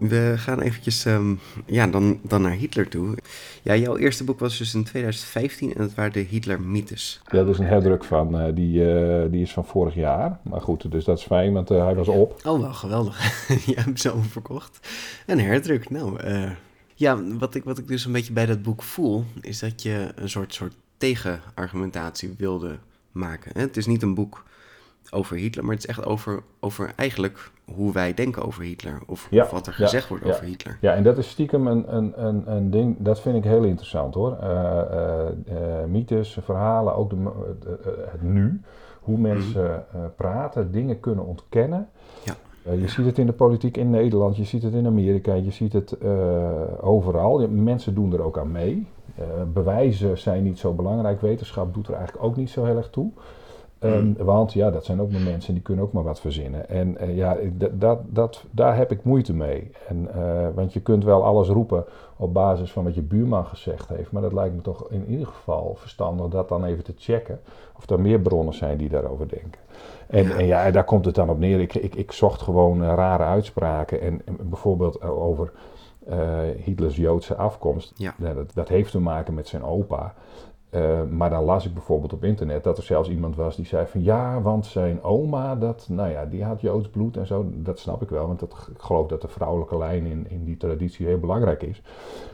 we 0.09 0.33
gaan 0.35 0.61
eventjes 0.61 1.05
um, 1.05 1.39
ja, 1.65 1.87
dan, 1.87 2.19
dan 2.21 2.41
naar 2.41 2.51
Hitler 2.51 2.87
toe. 2.87 3.17
Ja, 3.61 3.75
jouw 3.75 3.97
eerste 3.97 4.23
boek 4.23 4.39
was 4.39 4.57
dus 4.57 4.73
in 4.73 4.83
2015 4.83 5.75
en 5.75 5.81
het 5.81 5.95
waren 5.95 6.11
de 6.11 6.19
Hitler-mythes. 6.19 7.21
Ja, 7.25 7.37
dat 7.37 7.49
is 7.49 7.59
een 7.59 7.65
herdruk 7.65 8.03
van, 8.03 8.41
uh, 8.41 8.55
die, 8.55 8.79
uh, 8.79 9.21
die 9.31 9.41
is 9.41 9.53
van 9.53 9.65
vorig 9.65 9.95
jaar. 9.95 10.39
Maar 10.41 10.61
goed, 10.61 10.91
dus 10.91 11.05
dat 11.05 11.17
is 11.17 11.23
fijn, 11.23 11.53
want 11.53 11.71
uh, 11.71 11.83
hij 11.83 11.95
was 11.95 12.07
op. 12.07 12.39
Oh, 12.45 12.61
wel 12.61 12.73
geweldig. 12.73 13.47
Je 13.65 13.73
hebt 13.73 13.85
hem 13.85 13.97
zo 13.97 14.15
verkocht. 14.29 14.87
Een 15.25 15.39
herdruk, 15.39 15.89
nou... 15.89 16.19
ja, 16.95 17.23
wat 17.23 17.55
ik, 17.55 17.63
wat 17.63 17.77
ik 17.77 17.87
dus 17.87 18.05
een 18.05 18.11
beetje 18.11 18.33
bij 18.33 18.45
dat 18.45 18.61
boek 18.61 18.83
voel, 18.83 19.23
is 19.41 19.59
dat 19.59 19.81
je 19.81 20.11
een 20.15 20.29
soort, 20.29 20.53
soort 20.53 20.75
tegenargumentatie 20.97 22.35
wilde 22.37 22.77
maken. 23.11 23.51
Het 23.59 23.77
is 23.77 23.85
niet 23.85 24.01
een 24.01 24.13
boek 24.13 24.43
over 25.11 25.37
Hitler, 25.37 25.65
maar 25.65 25.73
het 25.73 25.83
is 25.83 25.89
echt 25.89 26.05
over, 26.05 26.43
over 26.59 26.91
eigenlijk 26.95 27.51
hoe 27.65 27.93
wij 27.93 28.13
denken 28.13 28.45
over 28.45 28.63
Hitler. 28.63 28.99
Of, 29.05 29.29
of 29.31 29.51
wat 29.51 29.67
er 29.67 29.73
gezegd 29.73 30.07
wordt 30.07 30.25
over 30.25 30.43
Hitler. 30.43 30.77
Ja, 30.81 30.93
en 30.93 31.03
dat 31.03 31.17
is 31.17 31.29
stiekem 31.29 31.67
een, 31.67 31.95
een, 31.95 32.25
een, 32.25 32.51
een 32.51 32.69
ding, 32.69 32.95
dat 32.99 33.21
vind 33.21 33.35
ik 33.35 33.43
heel 33.43 33.63
interessant 33.63 34.13
hoor. 34.13 34.37
Uh, 34.43 34.81
uh, 35.49 35.85
mythes, 35.87 36.37
verhalen, 36.41 36.95
ook 36.95 37.09
de, 37.09 37.31
het 38.11 38.21
nu. 38.21 38.61
Hoe 38.99 39.17
mhm. 39.17 39.27
mensen 39.27 39.85
praten, 40.15 40.71
dingen 40.71 40.99
kunnen 40.99 41.25
ontkennen. 41.25 41.89
Ja. 42.23 42.35
Je 42.63 42.87
ziet 42.87 43.05
het 43.05 43.17
in 43.17 43.25
de 43.25 43.33
politiek 43.33 43.77
in 43.77 43.89
Nederland, 43.89 44.37
je 44.37 44.43
ziet 44.43 44.63
het 44.63 44.73
in 44.73 44.85
Amerika, 44.85 45.33
je 45.33 45.51
ziet 45.51 45.73
het 45.73 45.97
overal. 46.81 47.47
Mensen 47.49 47.95
doen 47.95 48.13
er 48.13 48.21
ook 48.21 48.37
aan 48.37 48.51
mee. 48.51 48.87
bewijzen 49.53 50.17
zijn 50.17 50.43
niet 50.43 50.59
zo 50.59 50.73
belangrijk, 50.73 51.21
wetenschap 51.21 51.73
doet 51.73 51.87
er 51.87 51.93
eigenlijk 51.93 52.25
ook 52.25 52.35
niet 52.35 52.49
zo 52.49 52.65
heel 52.65 52.77
erg 52.77 52.89
toe. 52.89 53.11
Um, 53.83 54.15
want 54.17 54.53
ja, 54.53 54.71
dat 54.71 54.85
zijn 54.85 55.01
ook 55.01 55.11
maar 55.11 55.21
mensen 55.21 55.53
die 55.53 55.63
kunnen 55.63 55.85
ook 55.85 55.93
maar 55.93 56.03
wat 56.03 56.19
verzinnen. 56.19 56.69
En 56.69 56.97
uh, 57.01 57.15
ja, 57.15 57.37
dat, 57.73 57.99
dat, 58.07 58.45
daar 58.51 58.77
heb 58.77 58.91
ik 58.91 59.03
moeite 59.03 59.33
mee. 59.33 59.71
En, 59.87 60.09
uh, 60.15 60.47
want 60.55 60.73
je 60.73 60.79
kunt 60.79 61.03
wel 61.03 61.23
alles 61.23 61.47
roepen 61.47 61.85
op 62.17 62.33
basis 62.33 62.71
van 62.71 62.83
wat 62.83 62.95
je 62.95 63.01
buurman 63.01 63.45
gezegd 63.45 63.89
heeft. 63.89 64.11
Maar 64.11 64.21
dat 64.21 64.33
lijkt 64.33 64.55
me 64.55 64.61
toch 64.61 64.89
in 64.89 65.05
ieder 65.07 65.27
geval 65.27 65.75
verstandig 65.75 66.27
dat 66.27 66.49
dan 66.49 66.63
even 66.63 66.83
te 66.83 66.93
checken. 66.97 67.39
Of 67.77 67.89
er 67.89 67.99
meer 67.99 68.19
bronnen 68.19 68.53
zijn 68.53 68.77
die 68.77 68.89
daarover 68.89 69.29
denken. 69.29 69.61
En 70.07 70.27
ja, 70.27 70.35
en 70.35 70.45
ja 70.45 70.71
daar 70.71 70.83
komt 70.83 71.05
het 71.05 71.15
dan 71.15 71.29
op 71.29 71.39
neer. 71.39 71.59
Ik, 71.59 71.75
ik, 71.75 71.95
ik 71.95 72.11
zocht 72.11 72.41
gewoon 72.41 72.81
uh, 72.81 72.93
rare 72.95 73.23
uitspraken. 73.23 74.01
En, 74.01 74.21
en 74.25 74.37
bijvoorbeeld 74.43 75.01
over 75.01 75.51
Hitlers 76.63 76.95
Joodse 76.95 77.35
afkomst. 77.35 77.91
Ja. 77.95 78.15
Dat, 78.17 78.53
dat 78.53 78.67
heeft 78.67 78.91
te 78.91 78.99
maken 78.99 79.33
met 79.33 79.47
zijn 79.47 79.63
opa. 79.63 80.13
Uh, 80.75 81.01
maar 81.09 81.29
dan 81.29 81.43
las 81.43 81.65
ik 81.65 81.73
bijvoorbeeld 81.73 82.13
op 82.13 82.23
internet 82.23 82.63
dat 82.63 82.77
er 82.77 82.83
zelfs 82.83 83.09
iemand 83.09 83.35
was 83.35 83.55
die 83.55 83.65
zei 83.65 83.85
van 83.87 84.03
ja, 84.03 84.41
want 84.41 84.65
zijn 84.65 85.03
oma, 85.03 85.55
dat, 85.55 85.87
nou 85.89 86.09
ja, 86.09 86.25
die 86.25 86.43
had 86.43 86.61
Joods 86.61 86.89
bloed 86.89 87.17
en 87.17 87.27
zo. 87.27 87.45
Dat 87.53 87.79
snap 87.79 88.01
ik 88.01 88.09
wel, 88.09 88.27
want 88.27 88.39
dat, 88.39 88.67
ik 88.75 88.81
geloof 88.81 89.07
dat 89.07 89.21
de 89.21 89.27
vrouwelijke 89.27 89.77
lijn 89.77 90.05
in, 90.05 90.25
in 90.29 90.43
die 90.43 90.57
traditie 90.57 91.05
heel 91.05 91.19
belangrijk 91.19 91.61
is. 91.61 91.81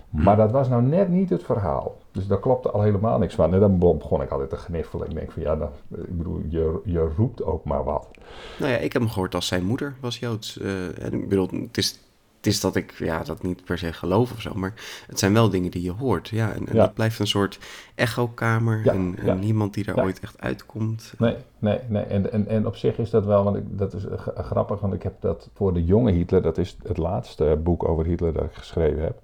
Maar 0.09 0.37
dat 0.37 0.51
was 0.51 0.69
nou 0.69 0.81
net 0.81 1.09
niet 1.09 1.29
het 1.29 1.43
verhaal. 1.43 1.97
Dus 2.11 2.27
daar 2.27 2.39
klopte 2.39 2.71
al 2.71 2.81
helemaal 2.81 3.19
niks 3.19 3.35
van. 3.35 3.53
En 3.53 3.59
dan 3.59 3.79
begon 3.79 4.21
ik 4.21 4.29
altijd 4.29 4.49
te 4.49 4.55
gniffelen. 4.55 5.09
Ik 5.09 5.15
denk 5.15 5.31
van 5.31 5.41
ja, 5.41 5.55
dan, 5.55 5.69
ik 5.95 6.17
bedoel, 6.17 6.41
je, 6.47 6.79
je 6.83 7.09
roept 7.17 7.43
ook 7.43 7.63
maar 7.63 7.83
wat. 7.83 8.07
Nou 8.59 8.71
ja, 8.71 8.77
ik 8.77 8.93
heb 8.93 9.01
hem 9.01 9.11
gehoord 9.11 9.35
als 9.35 9.47
zijn 9.47 9.65
moeder 9.65 9.95
was 10.01 10.19
Joods. 10.19 10.57
Uh, 10.57 11.03
en 11.05 11.13
ik 11.13 11.29
bedoel, 11.29 11.47
het 11.47 11.77
is 11.77 11.99
het 12.39 12.47
is 12.47 12.59
dat 12.59 12.75
ik 12.75 12.93
ja, 12.97 13.23
dat 13.23 13.43
niet 13.43 13.63
per 13.63 13.77
se 13.77 13.93
geloof 13.93 14.31
of 14.31 14.41
zo, 14.41 14.53
maar 14.53 14.73
het 15.07 15.19
zijn 15.19 15.33
wel 15.33 15.49
dingen 15.49 15.71
die 15.71 15.81
je 15.81 15.91
hoort. 15.91 16.29
Ja, 16.29 16.53
en, 16.53 16.67
en 16.67 16.75
dat 16.75 16.93
blijft 16.93 17.19
een 17.19 17.27
soort 17.27 17.59
echokamer 17.99 18.87
en, 18.87 19.15
en 19.25 19.39
niemand 19.39 19.73
die 19.73 19.83
daar 19.83 20.03
ooit 20.03 20.19
echt 20.19 20.41
uitkomt. 20.41 21.13
Nee, 21.17 21.35
nee, 21.59 21.79
nee. 21.87 22.03
En, 22.03 22.31
en, 22.31 22.47
en 22.47 22.67
op 22.67 22.75
zich 22.75 22.97
is 22.97 23.09
dat 23.09 23.25
wel, 23.25 23.43
want 23.43 23.55
ik, 23.55 23.63
dat 23.77 23.93
is 23.93 24.05
grappig, 24.35 24.79
want 24.79 24.93
ik 24.93 25.03
heb 25.03 25.13
dat 25.19 25.49
voor 25.53 25.73
de 25.73 25.85
jonge 25.85 26.11
Hitler, 26.11 26.41
dat 26.41 26.57
is 26.57 26.77
het 26.87 26.97
laatste 26.97 27.59
boek 27.63 27.87
over 27.87 28.05
Hitler 28.05 28.33
dat 28.33 28.43
ik 28.43 28.53
geschreven 28.53 29.03
heb 29.03 29.21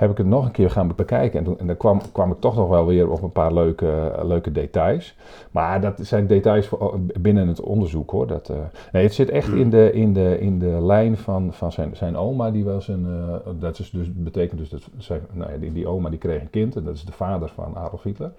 heb 0.00 0.10
ik 0.10 0.16
het 0.16 0.26
nog 0.26 0.44
een 0.44 0.50
keer 0.50 0.70
gaan 0.70 0.92
bekijken. 0.96 1.38
En, 1.38 1.44
toen, 1.44 1.58
en 1.58 1.66
dan 1.66 1.76
kwam, 1.76 2.00
kwam 2.12 2.30
ik 2.30 2.40
toch 2.40 2.56
nog 2.56 2.68
wel 2.68 2.86
weer 2.86 3.10
op 3.10 3.22
een 3.22 3.32
paar 3.32 3.52
leuke, 3.52 4.12
leuke 4.22 4.52
details. 4.52 5.16
Maar 5.50 5.80
dat 5.80 5.98
zijn 6.02 6.26
details 6.26 6.66
voor, 6.66 7.00
binnen 7.20 7.48
het 7.48 7.60
onderzoek 7.60 8.10
hoor. 8.10 8.26
Dat, 8.26 8.48
uh, 8.50 8.56
nee, 8.92 9.02
het 9.02 9.14
zit 9.14 9.30
echt 9.30 9.46
hmm. 9.46 9.60
in 9.60 9.70
de, 9.70 9.92
in 9.92 10.12
de, 10.12 10.40
in 10.40 10.58
de 10.58 10.78
lijn 10.82 11.16
van, 11.16 11.52
van 11.52 11.72
zijn, 11.72 11.96
zijn 11.96 12.16
oma. 12.16 12.50
Die 12.50 12.64
was 12.64 12.88
een, 12.88 13.06
uh, 13.06 13.52
dat 13.58 13.78
is 13.78 13.90
dus, 13.90 14.12
betekent 14.12 14.60
dus 14.60 14.68
dat 14.68 14.82
zijn, 14.96 15.20
nou 15.32 15.52
ja, 15.52 15.58
die, 15.58 15.72
die 15.72 15.86
oma 15.86 16.10
die 16.10 16.18
kreeg 16.18 16.40
een 16.40 16.50
kind. 16.50 16.76
En 16.76 16.84
dat 16.84 16.94
is 16.94 17.04
de 17.04 17.12
vader 17.12 17.48
van 17.48 17.76
Adolf 17.76 18.04
Hitler. 18.10 18.32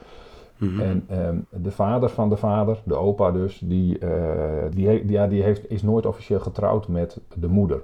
Mm 0.58 0.70
-hmm. 0.70 0.80
En 0.80 1.08
um, 1.28 1.46
de 1.50 1.72
vader 1.72 2.10
van 2.10 2.30
de 2.30 2.38
vader, 2.38 2.82
de 2.84 2.96
opa 2.96 3.32
dus, 3.32 3.62
die, 3.64 4.00
uh, 4.00 4.10
die, 4.70 5.06
die, 5.06 5.12
ja, 5.12 5.28
die 5.28 5.44
heeft, 5.44 5.70
is 5.70 5.82
nooit 5.82 6.06
officieel 6.06 6.40
getrouwd 6.40 6.88
met 6.88 7.20
de 7.36 7.48
moeder. 7.48 7.82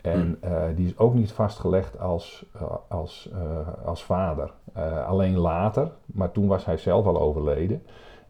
En 0.00 0.38
uh, 0.44 0.62
die 0.74 0.86
is 0.86 0.98
ook 0.98 1.14
niet 1.14 1.32
vastgelegd 1.32 2.00
als, 2.00 2.44
uh, 2.56 2.62
als, 2.88 3.30
als 3.84 4.04
vader. 4.04 4.50
alleen 5.06 5.38
later, 5.38 5.90
maar 6.06 6.32
toen 6.32 6.46
was 6.46 6.64
hij 6.64 6.76
zelf 6.76 7.06
al 7.06 7.20
overleden. 7.20 7.82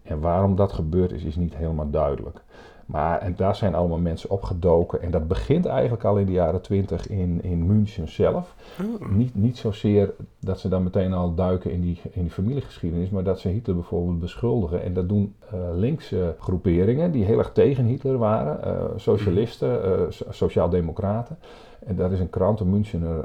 En 0.02 0.20
waarom 0.20 0.56
dat 0.56 0.72
gebeurd 0.72 1.12
is, 1.12 1.24
is 1.24 1.36
niet 1.36 1.56
helemaal 1.56 1.90
duidelijk. 1.90 2.42
Maar 2.92 3.18
en 3.18 3.34
daar 3.36 3.56
zijn 3.56 3.74
allemaal 3.74 3.98
mensen 3.98 4.30
opgedoken. 4.30 5.02
En 5.02 5.10
dat 5.10 5.28
begint 5.28 5.66
eigenlijk 5.66 6.04
al 6.04 6.16
in 6.16 6.26
de 6.26 6.32
jaren 6.32 6.60
twintig 6.60 7.08
in, 7.08 7.42
in 7.42 7.66
München 7.66 8.08
zelf. 8.08 8.54
Oh. 8.80 9.08
Niet, 9.08 9.34
niet 9.34 9.58
zozeer 9.58 10.14
dat 10.38 10.60
ze 10.60 10.68
dan 10.68 10.82
meteen 10.82 11.12
al 11.12 11.34
duiken 11.34 11.70
in 11.72 11.80
die, 11.80 12.00
in 12.10 12.22
die 12.22 12.30
familiegeschiedenis, 12.30 13.10
maar 13.10 13.22
dat 13.22 13.40
ze 13.40 13.48
Hitler 13.48 13.76
bijvoorbeeld 13.76 14.18
beschuldigen. 14.18 14.82
En 14.82 14.94
dat 14.94 15.08
doen 15.08 15.34
uh, 15.54 15.60
linkse 15.74 16.34
groeperingen 16.38 17.12
die 17.12 17.24
heel 17.24 17.38
erg 17.38 17.52
tegen 17.52 17.84
Hitler 17.84 18.18
waren. 18.18 18.60
Uh, 18.66 18.84
socialisten, 18.96 19.80
uh, 19.84 20.00
sociaaldemocraten. 20.30 21.38
En 21.86 21.96
dat 21.96 22.12
is 22.12 22.20
een 22.20 22.30
krant, 22.30 22.60
een 22.60 22.70
Münchener 22.70 23.24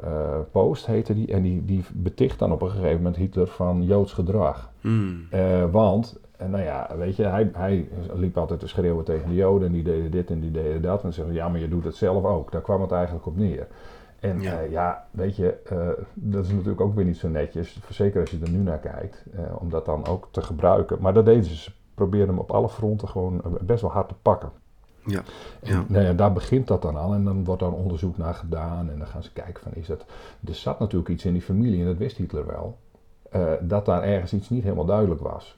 Post 0.52 0.86
heette 0.86 1.14
die. 1.14 1.28
En 1.28 1.42
die, 1.42 1.66
die 1.66 1.84
beticht 1.94 2.40
dan 2.40 2.52
op 2.52 2.62
een 2.62 2.70
gegeven 2.70 2.98
moment 2.98 3.16
Hitler 3.16 3.48
van 3.48 3.84
Joods 3.84 4.14
gedrag. 4.14 4.72
Mm. 4.82 5.28
want 5.72 6.20
en 6.38 6.50
nou 6.50 6.64
ja, 6.64 6.90
weet 6.98 7.16
je, 7.16 7.24
hij, 7.24 7.50
hij 7.54 7.90
liep 8.14 8.38
altijd 8.38 8.60
te 8.60 8.68
schreeuwen 8.68 9.06
tegen 9.06 9.30
de 9.30 9.36
Joden 9.36 9.68
en 9.68 9.74
die 9.74 9.84
deden 9.84 10.12
dit 10.12 10.30
en 10.30 10.40
die 10.40 10.52
deden 10.52 10.82
dat. 10.82 11.04
En 11.04 11.14
ze 11.14 11.16
zeggen, 11.16 11.36
ja, 11.36 11.50
maar 11.50 11.60
je 11.60 11.68
doet 11.68 11.84
het 11.84 11.96
zelf 11.96 12.24
ook. 12.24 12.52
Daar 12.52 12.62
kwam 12.62 12.82
het 12.82 12.92
eigenlijk 12.92 13.26
op 13.26 13.38
neer. 13.38 13.68
En 14.20 14.42
ja, 14.42 14.64
uh, 14.64 14.72
ja 14.72 15.08
weet 15.12 15.36
je, 15.36 15.58
uh, 15.72 16.06
dat 16.14 16.46
is 16.46 16.52
natuurlijk 16.52 16.82
ook 16.82 16.96
weer 16.96 17.06
niet 17.06 17.18
zo 17.18 17.28
netjes, 17.28 17.80
zeker 17.90 18.22
als 18.22 18.32
je 18.32 18.40
er 18.44 18.50
nu 18.50 18.58
naar 18.58 18.80
kijkt, 18.80 19.26
uh, 19.36 19.40
om 19.60 19.70
dat 19.70 19.86
dan 19.86 20.06
ook 20.06 20.28
te 20.32 20.42
gebruiken. 20.42 20.98
Maar 21.02 21.14
dat 21.14 21.26
deden 21.26 21.44
ze, 21.44 21.56
ze 21.56 21.72
probeerden 21.94 22.30
hem 22.30 22.40
op 22.40 22.52
alle 22.52 22.70
fronten 22.70 23.08
gewoon 23.08 23.42
best 23.62 23.82
wel 23.82 23.92
hard 23.92 24.08
te 24.08 24.16
pakken. 24.22 24.52
Ja. 25.06 25.22
En, 25.60 25.74
ja. 25.74 25.84
Nou 25.88 26.06
ja, 26.06 26.14
daar 26.14 26.34
begint 26.34 26.68
dat 26.68 26.82
dan 26.82 26.96
al 26.96 27.14
en 27.14 27.24
dan 27.24 27.44
wordt 27.44 27.62
daar 27.62 27.72
onderzoek 27.72 28.18
naar 28.18 28.34
gedaan 28.34 28.90
en 28.90 28.98
dan 28.98 29.08
gaan 29.08 29.24
ze 29.24 29.34
kijken 29.34 29.64
van 29.64 29.72
is 29.74 29.88
dat... 29.88 30.06
Er 30.46 30.56
zat 30.56 30.80
natuurlijk 30.80 31.10
iets 31.10 31.26
in 31.26 31.34
die 31.34 31.42
familie 31.42 31.80
en 31.80 31.86
dat 31.86 31.98
wist 31.98 32.18
Hitler 32.18 32.46
wel, 32.46 32.78
dat 33.62 33.86
daar 33.86 34.04
ergens 34.04 34.34
iets 34.34 34.50
niet 34.50 34.64
helemaal 34.64 34.86
duidelijk 34.86 35.22
was. 35.22 35.58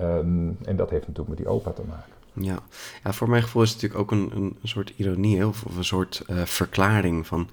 Um, 0.00 0.58
en 0.64 0.76
dat 0.76 0.90
heeft 0.90 1.06
natuurlijk 1.06 1.28
met 1.28 1.38
die 1.38 1.48
opa 1.48 1.70
te 1.70 1.82
maken. 1.88 2.14
Ja. 2.40 2.58
ja, 3.04 3.12
voor 3.12 3.28
mijn 3.28 3.42
gevoel 3.42 3.62
is 3.62 3.72
het 3.72 3.82
natuurlijk 3.82 4.12
ook 4.12 4.18
een, 4.18 4.30
een 4.34 4.56
soort 4.62 4.92
ironie 4.96 5.46
of, 5.46 5.64
of 5.64 5.76
een 5.76 5.84
soort 5.84 6.24
uh, 6.30 6.42
verklaring 6.42 7.26
van 7.26 7.48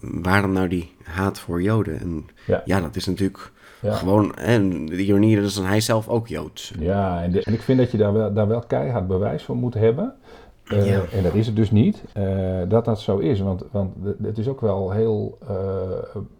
waarom 0.00 0.52
nou 0.52 0.68
die 0.68 0.92
haat 1.02 1.38
voor 1.38 1.62
Joden. 1.62 2.00
En 2.00 2.26
ja, 2.46 2.62
ja 2.64 2.80
dat 2.80 2.96
is 2.96 3.06
natuurlijk 3.06 3.52
ja. 3.80 3.94
gewoon, 3.94 4.34
en 4.34 4.86
de 4.86 4.96
ironie 4.96 5.40
is 5.40 5.54
dan 5.54 5.64
hij 5.64 5.80
zelf 5.80 6.08
ook 6.08 6.28
Joods. 6.28 6.72
Ja, 6.78 7.22
en, 7.22 7.32
de, 7.32 7.42
en 7.42 7.52
ik 7.52 7.62
vind 7.62 7.78
dat 7.78 7.90
je 7.90 7.98
daar 7.98 8.12
wel, 8.12 8.32
daar 8.32 8.48
wel 8.48 8.62
keihard 8.66 9.06
bewijs 9.06 9.42
van 9.42 9.56
moet 9.56 9.74
hebben. 9.74 10.14
Uh, 10.64 10.86
ja. 10.86 11.02
En 11.12 11.22
dat 11.22 11.34
is 11.34 11.46
het 11.46 11.56
dus 11.56 11.70
niet, 11.70 12.02
uh, 12.16 12.62
dat 12.68 12.84
dat 12.84 13.00
zo 13.00 13.18
is. 13.18 13.40
Want, 13.40 13.64
want 13.70 13.94
het 14.22 14.38
is 14.38 14.48
ook 14.48 14.60
wel 14.60 14.90
heel 14.90 15.38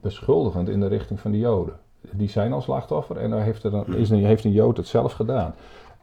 beschuldigend 0.00 0.68
in 0.68 0.80
de 0.80 0.86
richting 0.86 1.20
van 1.20 1.30
de 1.30 1.38
Joden 1.38 1.74
die 2.16 2.28
zijn 2.28 2.52
al 2.52 2.60
slachtoffer 2.60 3.16
en 3.16 3.30
daar 3.30 3.42
heeft, 3.42 3.64
er 3.64 3.98
is 3.98 4.10
een, 4.10 4.24
heeft 4.24 4.44
een 4.44 4.52
Jood 4.52 4.76
het 4.76 4.86
zelf 4.86 5.12
gedaan. 5.12 5.54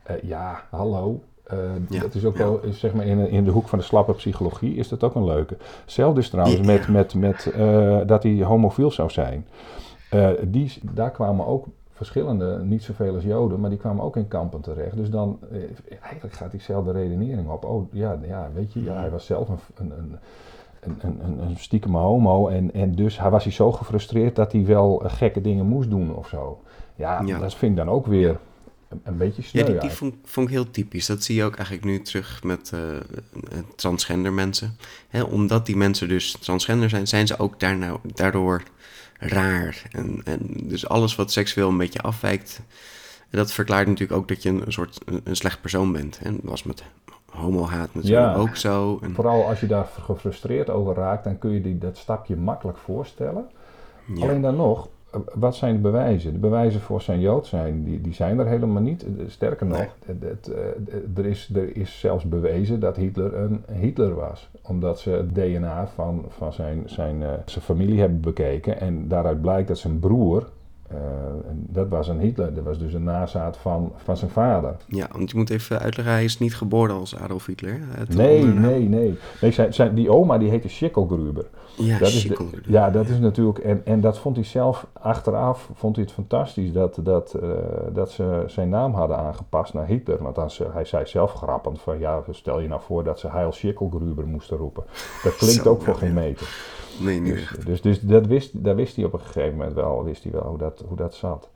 Uh, 0.10 0.22
ja, 0.22 0.64
hallo. 0.70 1.22
Uh, 1.54 1.60
ja, 1.90 2.02
dat 2.02 2.16
is 2.16 2.26
ook 2.26 2.38
wel, 2.38 2.60
zeg 2.70 2.94
maar, 2.94 3.06
in, 3.06 3.30
in 3.30 3.44
de 3.44 3.52
hoek 3.52 3.68
van 3.68 3.80
de 3.80 3.86
slappe 3.86 4.14
psychologie 4.14 4.76
is 4.76 4.88
dat 4.88 5.04
ook 5.04 5.16
een 5.16 5.26
leuke. 5.26 5.58
Hetzelfde 5.82 6.20
is 6.20 6.30
trouwens 6.30 6.62
met, 6.62 6.88
met, 6.88 7.14
met 7.14 7.54
uh, 7.58 8.00
dat 8.06 8.24
hij 8.24 8.44
homofiel 8.44 8.92
zou 8.92 9.10
zijn. 9.10 9.48
die, 10.44 10.80
daar 10.92 11.12
kwamen 11.12 11.46
ook 11.46 11.68
verschillende, 11.92 12.60
niet 12.64 12.84
zoveel 12.84 13.14
als 13.14 13.24
Joden, 13.24 13.60
maar 13.60 13.70
die 13.70 13.80
kwamen 13.80 14.04
ook 14.04 14.16
in 14.16 14.28
kampen 14.28 14.62
terecht. 14.62 14.96
Dus 14.96 15.10
dan, 15.10 15.40
eigenlijk 16.02 16.34
gaat 16.34 16.52
diezelfde 16.52 16.92
redenering 16.92 17.50
op. 17.50 17.66
Oh 17.66 17.94
ja, 17.94 18.20
ja 18.28 18.50
weet 18.54 18.74
je, 18.74 18.84
ja, 18.84 18.94
hij 18.94 19.10
was 19.10 19.26
zelf 19.26 19.50
een, 19.50 19.60
een, 19.76 19.92
een 19.92 20.18
een, 20.82 20.98
een, 21.02 21.40
een 21.40 21.58
stiekem 21.58 21.96
homo. 21.96 22.48
En, 22.48 22.74
en 22.74 22.96
dus 22.96 23.20
hij 23.20 23.30
was 23.30 23.44
hij 23.44 23.54
zo 23.54 23.72
gefrustreerd 23.72 24.36
dat 24.36 24.52
hij 24.52 24.66
wel 24.66 25.04
eh, 25.04 25.14
gekke 25.14 25.42
dingen 25.42 25.66
moest 25.66 25.90
doen 25.90 26.16
of 26.16 26.28
zo. 26.28 26.62
Ja, 26.96 27.22
dat 27.24 27.56
vind 27.56 27.72
ik 27.72 27.78
dan 27.78 27.90
ook 27.90 28.06
weer 28.06 28.40
een, 29.04 29.18
beetje 29.18 29.42
sneu. 29.42 29.62
Ja, 29.62 29.68
die, 29.68 29.80
die 29.80 29.90
vond, 29.90 30.16
vond, 30.24 30.48
ik 30.48 30.54
heel 30.54 30.72
typisch. 30.72 31.06
Dat 31.06 31.24
zie 31.24 31.36
je 31.36 31.44
ook 31.44 31.56
eigenlijk 31.56 31.86
nu 31.86 32.02
terug 32.02 32.44
met 32.44 32.72
uh, 32.74 32.80
transgender 33.76 34.34
mensen. 34.34 34.78
Hè, 35.10 35.22
omdat 35.24 35.66
die 35.66 35.78
mensen 35.78 36.08
dus 36.08 36.32
transgender 36.32 36.90
zijn, 36.90 37.08
zijn 37.08 37.28
ze 37.28 37.40
ook 37.40 37.60
daarna, 37.60 37.98
daardoor 38.14 38.64
raar. 39.20 39.82
En, 39.92 40.22
en 40.24 40.40
dus 40.64 40.88
alles 40.88 41.16
wat 41.16 41.32
seksueel 41.32 41.70
een 41.70 41.78
beetje 41.78 42.02
afwijkt... 42.02 42.62
dat 43.30 43.52
verklaart 43.52 43.88
natuurlijk 43.88 44.20
ook 44.20 44.28
dat 44.28 44.44
je 44.44 44.50
een, 44.50 44.74
soort 44.74 45.00
een, 45.24 45.36
slecht 45.36 45.62
persoon 45.62 45.92
bent. 45.92 46.20
En 46.24 46.34
dat 46.34 46.50
was 46.50 46.64
met 46.64 46.84
homohaat 47.32 47.94
natuurlijk 47.94 48.38
ook 48.38 48.56
zo. 48.56 49.00
En... 49.02 49.14
Vooral 49.14 49.46
als 49.46 49.60
je 49.60 49.68
daar 49.68 49.86
gefrustreerd 49.86 50.70
over 50.70 50.96
raakt, 50.96 51.24
dan 51.24 51.38
kun 51.38 51.52
je 51.52 51.62
die, 51.62 51.78
dat 51.78 51.98
stapje 51.98 52.36
makkelijk 52.36 52.78
voorstellen. 52.78 53.50
Alleen 54.20 54.42
dan 54.42 54.56
nog, 54.56 54.88
wat 55.34 55.56
zijn 55.56 55.74
de 55.74 55.82
bewijzen? 55.82 56.34
De 56.34 56.40
bewijzen 56.40 56.82
voor 56.82 57.02
zijn 57.02 57.20
Jood 57.20 57.48
zijn, 57.48 57.84
die, 57.84 58.02
die 58.02 58.14
zijn 58.14 58.40
er 58.40 58.46
helemaal 58.46 58.82
niet. 58.82 59.06
Sterker 59.28 59.66
nog, 59.66 59.88
het, 60.06 60.52
eh, 60.52 61.18
er, 61.18 61.26
is, 61.26 61.50
er 61.54 61.76
is 61.76 62.00
zelfs 62.00 62.24
bewezen 62.24 62.80
dat 62.80 62.96
Hitler 62.96 63.36
een 63.36 63.64
Hitler 63.72 64.16
was. 64.16 64.50
Omdat 64.62 65.00
ze 65.00 65.10
het 65.10 65.36
DNA 65.36 65.88
van, 65.88 66.26
van 66.28 66.54
zijn, 66.54 66.84
zijn, 66.86 67.22
uh, 67.22 67.30
zijn 67.46 67.64
familie 67.64 68.00
hebben 68.00 68.22
bekeken. 68.22 68.80
En 68.80 69.08
daaruit 69.08 69.42
blijkt 69.42 69.68
dat 69.68 69.78
zijn 69.78 70.00
broer 70.00 70.48
uh, 70.94 71.00
dat 71.48 71.88
was 71.88 72.08
een 72.08 72.20
Hitler, 72.20 72.54
dat 72.54 72.64
was 72.64 72.80
dus 72.80 72.94
een 72.94 73.04
nazaat 73.04 73.58
van, 73.58 73.92
van 73.96 74.18
zijn 74.18 74.32
vader. 74.32 74.76
Ja, 74.88 75.08
want 75.12 75.32
je 75.32 75.38
moet 75.38 75.50
even 75.50 75.80
uitleggen, 75.80 76.14
hij 76.14 76.24
is 76.24 76.40
niet 76.40 76.56
geboren 76.56 76.96
als 76.96 77.16
Adolf 77.16 77.46
Hitler. 77.46 77.80
Nee, 78.16 78.44
nee, 78.44 78.90
nee, 78.90 79.18
nee. 79.40 79.52
zijn, 79.52 79.74
zijn, 79.74 79.96
die 79.96 80.10
oma 80.10 80.38
die 80.38 80.50
heette 80.50 80.70
Schickelgruber. 80.70 81.46
Ja, 81.78 82.00
dat 82.00 82.08
is 82.08 82.30
Ja, 82.66 82.90
dat 82.90 83.08
is 83.08 83.20
natuurlijk, 83.20 83.60
en, 83.60 83.82
en 83.86 84.02
dat 84.02 84.20
vond 84.20 84.36
hij 84.36 84.46
zelf 84.46 84.88
achteraf, 84.94 85.70
vond 85.74 85.96
hij 85.96 86.06
het 86.06 86.14
fantastisch 86.14 86.72
dat, 86.72 86.98
dat, 87.02 87.36
uh, 87.44 87.50
dat 87.94 88.12
ze 88.12 88.44
zijn 88.48 88.70
naam 88.70 88.94
hadden 88.94 89.18
aangepast 89.18 89.74
naar 89.74 89.86
Hitler. 89.86 90.24
Want 90.24 90.36
dan, 90.36 90.50
hij 90.72 90.86
zei 90.86 91.06
zelf 91.06 91.34
grappend 91.34 91.82
van, 91.82 92.00
ja, 92.00 92.24
stel 92.30 92.60
je 92.60 92.68
nou 92.68 92.82
voor 92.82 93.04
dat 93.04 93.20
ze 93.20 93.30
Heil 93.30 93.52
Schickelgruber 93.52 94.28
moesten 94.28 94.58
roepen. 94.58 94.84
Dat 95.24 95.36
klinkt 95.42 95.68
ook 95.68 95.82
voor 95.82 95.96
geen 95.96 96.14
meter. 96.14 96.48
Nee, 97.00 97.20
niet 97.20 97.34
dus, 97.34 97.66
dus, 97.66 97.82
dus, 97.82 98.00
dat 98.00 98.26
wist, 98.26 98.64
daar 98.64 98.76
wist 98.76 98.96
hij 98.96 99.06
op 99.06 99.14
een 99.14 99.20
gegeven 99.20 99.58
moment 99.58 99.74
wel, 99.74 100.04
wist 100.04 100.24
hij 100.24 100.32
wel 100.32 100.44
hoe 100.44 100.58
dat, 100.58 100.84
hoe 100.88 100.98
dat 100.98 101.16
zat. 101.16 101.50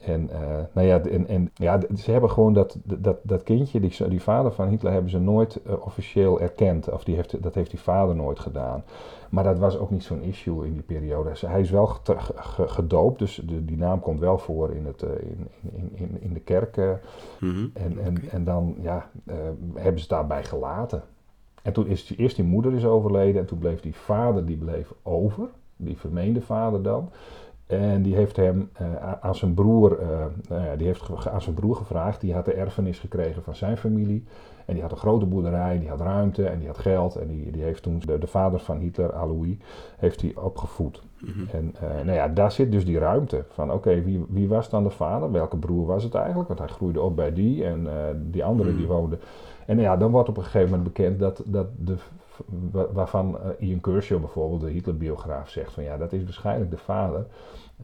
En, 0.00 0.30
uh, 0.32 0.38
nou 0.72 0.86
ja, 0.86 1.00
en, 1.00 1.26
en, 1.26 1.50
ja, 1.54 1.80
ze 1.96 2.10
hebben 2.10 2.30
gewoon 2.30 2.52
dat, 2.52 2.78
dat, 2.84 3.16
dat 3.22 3.42
kindje, 3.42 3.80
die, 3.80 4.08
die 4.08 4.22
vader 4.22 4.52
van 4.52 4.68
Hitler, 4.68 4.92
hebben 4.92 5.10
ze 5.10 5.18
nooit 5.18 5.60
uh, 5.66 5.72
officieel 5.86 6.40
erkend. 6.40 6.90
Of 6.90 7.04
die 7.04 7.14
heeft, 7.14 7.42
dat 7.42 7.54
heeft 7.54 7.70
die 7.70 7.80
vader 7.80 8.16
nooit 8.16 8.40
gedaan. 8.40 8.84
Maar 9.28 9.44
dat 9.44 9.58
was 9.58 9.78
ook 9.78 9.90
niet 9.90 10.02
zo'n 10.02 10.22
issue 10.22 10.66
in 10.66 10.72
die 10.72 10.82
periode. 10.82 11.32
Hij 11.46 11.60
is 11.60 11.70
wel 11.70 11.86
gedoopt, 12.66 13.18
dus 13.18 13.42
de, 13.44 13.64
die 13.64 13.76
naam 13.76 14.00
komt 14.00 14.20
wel 14.20 14.38
voor 14.38 14.70
in, 14.74 14.86
het, 14.86 15.02
uh, 15.02 15.10
in, 15.10 15.48
in, 15.72 15.90
in, 15.94 16.16
in 16.20 16.32
de 16.32 16.40
kerk. 16.40 16.76
Mm 16.76 17.50
-hmm. 17.54 17.70
en, 17.74 17.98
en, 17.98 18.16
okay. 18.16 18.28
en 18.28 18.44
dan 18.44 18.74
ja, 18.80 19.10
hebben 19.74 20.00
ze 20.00 20.08
daarbij 20.08 20.44
gelaten. 20.44 21.02
En 21.66 21.72
toen 21.72 21.86
is 21.86 22.14
eerst 22.16 22.36
die 22.36 22.44
moeder 22.44 22.74
is 22.74 22.84
overleden 22.84 23.40
en 23.40 23.46
toen 23.46 23.58
bleef 23.58 23.80
die 23.80 23.94
vader 23.94 24.46
die 24.46 24.56
bleef 24.56 24.94
over, 25.02 25.48
die 25.76 25.96
vermeende 25.96 26.40
vader 26.40 26.82
dan. 26.82 27.10
En 27.66 28.02
die 28.02 28.14
heeft 28.14 28.36
hem 28.36 28.70
uh, 28.80 29.12
aan 29.20 29.34
zijn 29.34 29.54
broer, 29.54 30.00
uh, 30.00 30.08
nou 30.48 30.64
ja, 30.64 30.76
die 30.76 30.86
heeft 30.86 31.26
aan 31.26 31.42
zijn 31.42 31.54
broer 31.54 31.76
gevraagd. 31.76 32.20
Die 32.20 32.34
had 32.34 32.44
de 32.44 32.52
erfenis 32.52 32.98
gekregen 32.98 33.42
van 33.42 33.54
zijn 33.54 33.76
familie. 33.76 34.24
En 34.64 34.74
die 34.74 34.82
had 34.82 34.92
een 34.92 34.98
grote 34.98 35.26
boerderij, 35.26 35.78
die 35.78 35.88
had 35.88 36.00
ruimte 36.00 36.46
en 36.46 36.58
die 36.58 36.66
had 36.66 36.78
geld. 36.78 37.16
En 37.16 37.26
die, 37.26 37.50
die 37.50 37.62
heeft 37.62 37.82
toen 37.82 38.02
de, 38.04 38.18
de 38.18 38.26
vader 38.26 38.60
van 38.60 38.78
Hitler, 38.78 39.12
Alois, 39.12 39.56
heeft 39.96 40.20
hij 40.20 40.32
opgevoed. 40.36 41.02
Mm 41.20 41.32
-hmm. 41.32 41.48
En 41.52 41.74
uh, 41.74 42.04
nou 42.04 42.16
ja, 42.16 42.28
daar 42.28 42.52
zit 42.52 42.72
dus 42.72 42.84
die 42.84 42.98
ruimte 42.98 43.44
van 43.48 43.72
oké, 43.72 44.02
wie, 44.02 44.24
wie 44.28 44.48
was 44.48 44.70
dan 44.70 44.82
de 44.82 44.90
vader? 44.90 45.32
Welke 45.32 45.56
broer 45.56 45.86
was 45.86 46.02
het 46.02 46.14
eigenlijk? 46.14 46.48
Want 46.48 46.60
hij 46.60 46.68
groeide 46.68 47.00
op 47.00 47.16
bij 47.16 47.32
die 47.32 47.64
en 47.64 47.88
die 48.30 48.44
andere 48.44 48.68
mm 48.68 48.74
-hmm. 48.74 48.86
die 48.86 48.94
woonde 48.94 49.18
en 49.66 49.78
ja, 49.78 49.96
dan 49.96 50.10
wordt 50.10 50.28
op 50.28 50.36
een 50.36 50.42
gegeven 50.42 50.70
moment 50.70 50.94
bekend 50.94 51.18
dat, 51.18 51.42
dat 51.46 51.66
de, 51.76 51.96
waarvan 52.92 53.38
uh, 53.60 53.68
Ian 53.68 53.80
Kershaw 53.80 54.20
bijvoorbeeld, 54.20 54.60
de 54.60 54.70
Hitlerbiograaf, 54.70 55.48
zegt 55.48 55.72
van 55.72 55.82
ja, 55.82 55.96
dat 55.96 56.12
is 56.12 56.24
waarschijnlijk 56.24 56.70
de 56.70 56.78
vader. 56.78 57.26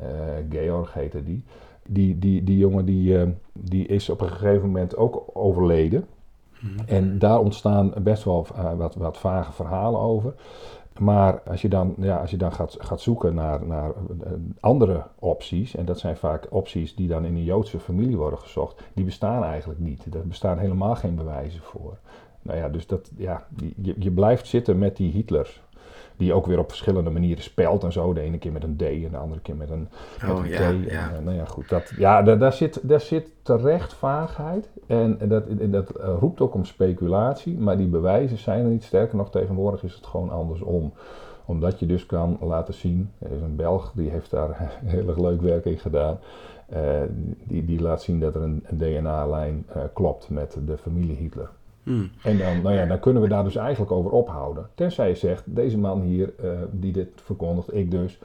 Uh, 0.00 0.06
Georg 0.50 0.94
heette 0.94 1.22
die. 1.22 1.44
Die, 1.88 2.18
die, 2.18 2.44
die 2.44 2.58
jongen 2.58 2.84
die, 2.84 3.18
uh, 3.18 3.28
die 3.52 3.86
is 3.86 4.08
op 4.08 4.20
een 4.20 4.28
gegeven 4.28 4.66
moment 4.66 4.96
ook 4.96 5.24
overleden. 5.32 6.06
-hmm. 6.50 6.86
En 6.86 7.18
daar 7.18 7.38
ontstaan 7.38 7.92
best 8.02 8.24
wel 8.24 8.46
wat, 8.76 8.94
wat 8.94 9.18
vage 9.18 9.52
verhalen 9.52 10.00
over. 10.00 10.34
Maar 10.98 11.40
als 11.40 11.62
je 11.62 11.68
dan, 11.68 11.94
ja, 11.98 12.16
als 12.16 12.30
je 12.30 12.36
dan 12.36 12.52
gaat, 12.52 12.76
gaat 12.78 13.00
zoeken 13.00 13.34
naar, 13.34 13.66
naar 13.66 13.92
andere 14.60 15.02
opties, 15.18 15.74
en 15.74 15.84
dat 15.84 15.98
zijn 15.98 16.16
vaak 16.16 16.46
opties 16.50 16.94
die 16.94 17.08
dan 17.08 17.24
in 17.24 17.34
een 17.34 17.44
Joodse 17.44 17.78
familie 17.78 18.16
worden 18.16 18.38
gezocht, 18.38 18.82
die 18.94 19.04
bestaan 19.04 19.44
eigenlijk 19.44 19.80
niet. 19.80 20.14
Er 20.14 20.26
bestaan 20.26 20.58
helemaal 20.58 20.94
geen 20.94 21.14
bewijzen 21.14 21.60
voor. 21.60 21.98
Nou 22.42 22.58
ja, 22.58 22.68
dus 22.68 22.86
dat, 22.86 23.10
ja, 23.16 23.46
je, 23.82 23.94
je 23.98 24.10
blijft 24.10 24.46
zitten 24.46 24.78
met 24.78 24.96
die 24.96 25.12
Hitlers. 25.12 25.62
Die 26.16 26.32
ook 26.32 26.46
weer 26.46 26.58
op 26.58 26.68
verschillende 26.68 27.10
manieren 27.10 27.42
spelt 27.42 27.84
en 27.84 27.92
zo. 27.92 28.12
De 28.12 28.20
ene 28.20 28.38
keer 28.38 28.52
met 28.52 28.62
een 28.62 28.76
D 28.76 28.82
en 28.82 29.10
de 29.10 29.16
andere 29.16 29.40
keer 29.40 29.56
met 29.56 29.70
een, 29.70 29.88
met 30.20 30.30
oh, 30.30 30.44
een 30.44 30.50
ja, 30.50 30.70
T. 30.70 30.90
Ja. 30.90 31.12
En, 31.14 31.24
nou 31.24 31.36
ja, 31.36 31.44
goed. 31.44 31.68
Dat, 31.68 31.92
ja, 31.96 32.22
daar, 32.22 32.38
daar, 32.38 32.52
zit, 32.52 32.80
daar 32.82 33.00
zit 33.00 33.28
terecht 33.42 33.94
vaagheid. 33.94 34.68
En, 34.86 35.20
en 35.20 35.28
dat, 35.28 35.46
en 35.46 35.70
dat 35.70 35.98
uh, 35.98 36.14
roept 36.18 36.40
ook 36.40 36.54
om 36.54 36.64
speculatie. 36.64 37.58
Maar 37.58 37.76
die 37.76 37.86
bewijzen 37.86 38.38
zijn 38.38 38.64
er 38.64 38.70
niet. 38.70 38.84
Sterker 38.84 39.16
nog, 39.16 39.30
tegenwoordig 39.30 39.82
is 39.82 39.94
het 39.94 40.06
gewoon 40.06 40.30
andersom 40.30 40.92
omdat 41.44 41.78
je 41.78 41.86
dus 41.86 42.06
kan 42.06 42.38
laten 42.40 42.74
zien, 42.74 43.10
er 43.18 43.30
is 43.30 43.40
een 43.40 43.56
Belg 43.56 43.92
die 43.94 44.10
heeft 44.10 44.30
daar 44.30 44.56
heel 44.84 45.08
erg 45.08 45.18
leuk 45.18 45.40
werk 45.40 45.64
in 45.64 45.78
gedaan. 45.78 46.18
Uh, 46.72 47.00
die, 47.44 47.64
die 47.64 47.80
laat 47.80 48.02
zien 48.02 48.20
dat 48.20 48.34
er 48.34 48.42
een, 48.42 48.64
een 48.66 48.78
DNA-lijn 48.78 49.66
uh, 49.76 49.82
klopt 49.92 50.30
met 50.30 50.58
de 50.66 50.78
familie 50.78 51.16
Hitler. 51.16 51.50
Hmm. 51.82 52.10
En 52.22 52.38
dan, 52.38 52.62
nou 52.62 52.74
ja, 52.74 52.86
dan 52.86 53.00
kunnen 53.00 53.22
we 53.22 53.28
daar 53.28 53.44
dus 53.44 53.56
eigenlijk 53.56 53.92
over 53.92 54.10
ophouden. 54.10 54.68
Tenzij 54.74 55.08
je 55.08 55.14
zegt, 55.14 55.42
deze 55.46 55.78
man 55.78 56.00
hier 56.00 56.32
uh, 56.44 56.50
die 56.70 56.92
dit 56.92 57.08
verkondigt, 57.14 57.74
ik 57.74 57.90
dus, 57.90 58.18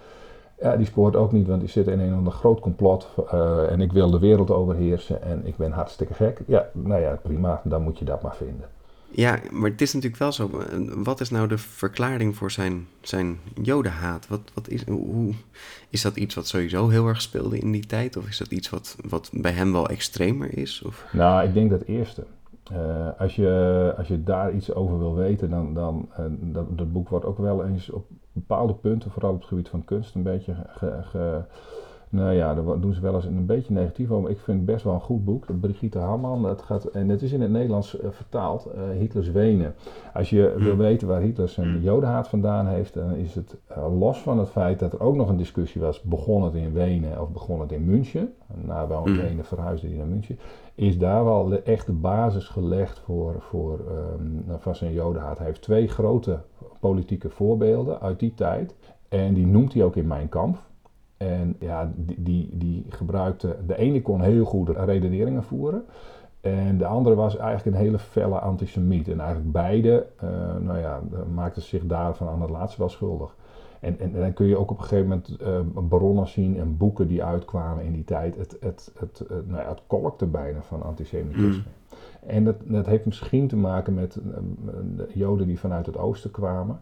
ja, 0.62 0.76
die 0.76 0.86
spoort 0.86 1.16
ook 1.16 1.32
niet, 1.32 1.48
want 1.48 1.60
die 1.60 1.70
zit 1.70 1.88
in 1.88 2.00
een 2.00 2.12
of 2.12 2.18
ander 2.18 2.34
groot 2.34 2.60
complot 2.60 3.10
uh, 3.34 3.72
en 3.72 3.82
ik 3.82 3.92
wil 3.92 4.10
de 4.10 4.20
wereld 4.20 4.52
overheersen 4.52 5.22
en 5.22 5.42
ik 5.46 5.58
ben 5.58 5.72
hartstikke 5.72 6.14
gek. 6.14 6.40
Ja, 6.48 6.70
nou 6.72 7.02
ja, 7.02 7.20
prima, 7.22 7.62
dan 7.64 7.82
moet 7.82 8.00
je 8.00 8.06
dat 8.06 8.22
maar 8.22 8.36
vinden. 8.36 8.66
Ja, 9.12 9.40
maar 9.52 9.70
het 9.70 9.82
is 9.82 9.94
natuurlijk 9.94 10.22
wel 10.22 10.32
zo. 10.32 10.50
Wat 10.96 11.20
is 11.20 11.30
nou 11.30 11.48
de 11.48 11.58
verklaring 11.58 12.36
voor 12.36 12.52
zijn, 12.52 12.88
zijn 13.02 13.40
jodenhaat? 13.62 14.28
Wat, 14.28 14.42
wat 14.54 14.70
is, 14.70 14.86
hoe, 14.86 15.34
is 15.90 16.02
dat 16.02 16.16
iets 16.16 16.36
wat 16.36 16.48
sowieso 16.48 16.88
heel 16.90 17.08
erg 17.08 17.22
speelde 17.22 17.60
in 17.60 17.72
die 17.72 17.86
tijd? 17.86 18.18
Of 18.18 18.28
is 18.28 18.38
dat 18.38 18.52
iets 18.52 18.70
wat, 18.70 18.96
wat 19.10 19.30
bij 19.34 19.52
hem 19.52 19.72
wel 19.72 19.90
extremer 19.90 20.58
is? 20.58 20.82
Of? 20.86 21.06
Nou, 21.12 21.48
ik 21.48 21.54
denk 21.54 21.70
dat 21.70 21.82
eerste. 21.82 22.24
Uh, 22.72 23.10
als, 23.18 23.36
je, 23.36 23.94
als 23.98 24.08
je 24.08 24.24
daar 24.24 24.52
iets 24.52 24.74
over 24.74 25.00
wil 25.00 25.16
weten, 25.16 25.50
dan, 25.50 25.74
dan 25.74 26.10
uh, 26.20 26.26
dat, 26.30 26.78
dat 26.78 26.92
boek 26.92 27.10
wordt 27.10 27.26
ook 27.26 27.38
wel 27.38 27.66
eens 27.66 27.90
op 27.90 28.06
bepaalde 28.32 28.74
punten, 28.74 29.12
vooral 29.12 29.34
op 29.34 29.40
het 29.40 29.48
gebied 29.48 29.70
van 29.70 29.86
kunst, 29.86 30.16
een 30.16 30.24
beetje 30.24 30.56
ge, 30.68 31.00
ge, 31.02 31.42
nou 32.10 32.34
ja, 32.34 32.54
daar 32.54 32.80
doen 32.80 32.94
ze 32.94 33.02
wel 33.02 33.16
eens 33.16 33.26
een 33.26 33.46
beetje 33.46 33.74
negatief 33.74 34.12
over. 34.12 34.30
Ik 34.30 34.40
vind 34.40 34.58
het 34.58 34.66
best 34.66 34.84
wel 34.84 34.94
een 34.94 35.02
goed 35.02 35.26
boek. 35.26 35.46
Brigitte 35.60 35.98
Hamman. 35.98 36.44
Dat 36.44 36.62
gaat, 36.62 36.86
en 36.86 37.10
het 37.10 37.22
is 37.22 37.32
in 37.32 37.42
het 37.42 37.52
Nederlands 37.52 38.00
uh, 38.00 38.10
vertaald. 38.10 38.68
Uh, 38.76 38.98
Hitlers 39.00 39.32
Wenen. 39.32 39.76
Als 40.14 40.30
je 40.30 40.54
mm. 40.58 40.64
wil 40.64 40.78
weten 40.78 41.08
waar 41.08 41.22
Hitler 41.22 41.50
zijn 41.50 41.82
jodenhaat 41.82 42.28
vandaan 42.28 42.68
heeft, 42.68 42.94
dan 42.94 43.16
is 43.16 43.36
het 43.36 43.58
uh, 43.72 44.00
los 44.00 44.20
van 44.20 44.40
het 44.40 44.50
feit 44.50 44.80
dat 44.80 44.94
er 44.94 45.02
ook 45.02 45.16
nog 45.16 45.30
een 45.30 45.38
discussie 45.38 45.82
was. 45.82 46.02
Begon 46.02 46.44
het 46.44 46.54
in 46.54 46.74
Wenen 46.74 47.22
of 47.22 47.32
begon 47.32 47.60
het 47.60 47.72
in 47.72 47.86
München? 47.86 48.34
Na 48.56 48.88
wel 48.88 49.06
mm. 49.06 49.18
Wenen 49.18 49.46
verhuisde 49.46 49.88
hij 49.88 49.98
naar 49.98 50.08
München. 50.08 50.40
Is 50.76 50.98
daar 50.98 51.26
wel 51.26 51.46
de 51.48 51.62
echte 51.62 51.94
basis 51.94 52.48
gelegd 52.48 53.00
voor, 53.00 53.36
voor 53.40 53.80
um, 54.20 54.46
van 54.58 54.76
zijn 54.76 54.94
jodenhaat. 54.94 55.38
Hij 55.38 55.48
heeft 55.48 55.62
twee 55.62 55.88
grote 55.88 56.40
politieke 56.80 57.30
voorbeelden 57.30 58.02
uit 58.02 58.20
die 58.20 58.34
tijd. 58.34 58.76
En 59.10 59.34
die 59.34 59.48
noemt 59.48 59.74
hij 59.74 59.84
ook 59.84 59.96
in 59.96 60.08
Mijn 60.08 60.30
Kamp. 60.30 60.58
En 61.18 61.56
ja, 61.60 61.92
die, 61.96 62.24
die, 62.24 62.50
die 62.58 62.86
gebruikte, 62.90 63.56
de 63.68 63.78
ene 63.78 64.02
kon 64.02 64.22
heel 64.22 64.46
goed 64.46 64.70
redeneringen 64.70 65.44
voeren. 65.44 65.86
En 66.42 66.78
de 66.78 66.86
andere 66.86 67.16
was 67.16 67.38
eigenlijk 67.38 67.78
een 67.78 67.84
hele 67.84 68.00
felle 68.00 68.40
antisemiet. 68.40 69.08
En 69.08 69.20
eigenlijk 69.20 69.52
beide, 69.52 70.06
uh, 70.24 70.30
nou 70.60 70.78
ja, 70.78 71.02
maakten 71.34 71.62
zich 71.62 71.86
daarvan 71.86 72.28
aan 72.28 72.42
het 72.42 72.50
laatste 72.50 72.80
wel 72.80 72.90
schuldig. 72.90 73.36
En, 73.80 74.00
en, 74.00 74.14
en, 74.14 74.20
dan 74.20 74.34
kun 74.34 74.46
je 74.46 74.58
ook 74.58 74.72
op 74.72 74.78
een 74.78 74.84
gegeven 74.84 75.08
moment 75.08 75.38
uh, 75.42 75.84
bronnen 75.88 76.28
zien 76.28 76.58
en 76.58 76.78
boeken 76.78 77.08
die 77.08 77.24
uitkwamen 77.24 77.84
in 77.84 77.94
die 77.94 78.04
tijd. 78.04 78.36
Het, 78.36 78.58
het, 78.60 78.92
het, 79.00 79.24
het, 79.28 79.48
nou 79.48 79.62
ja, 79.62 79.70
het 79.70 79.82
kolkte 79.88 80.26
bijna 80.26 80.62
van 80.62 80.84
antisemitisme. 80.84 81.48
Mm. 81.48 81.64
En 82.26 82.44
dat, 82.44 82.56
dat 82.64 82.86
heeft 82.86 83.06
misschien 83.06 83.48
te 83.48 83.56
maken 83.56 83.94
met 83.94 84.16
uh, 84.16 84.34
de 84.96 85.08
Joden 85.14 85.48
die 85.48 85.60
vanuit 85.60 85.86
het 85.86 85.98
oosten 85.98 86.32
kwamen. 86.32 86.82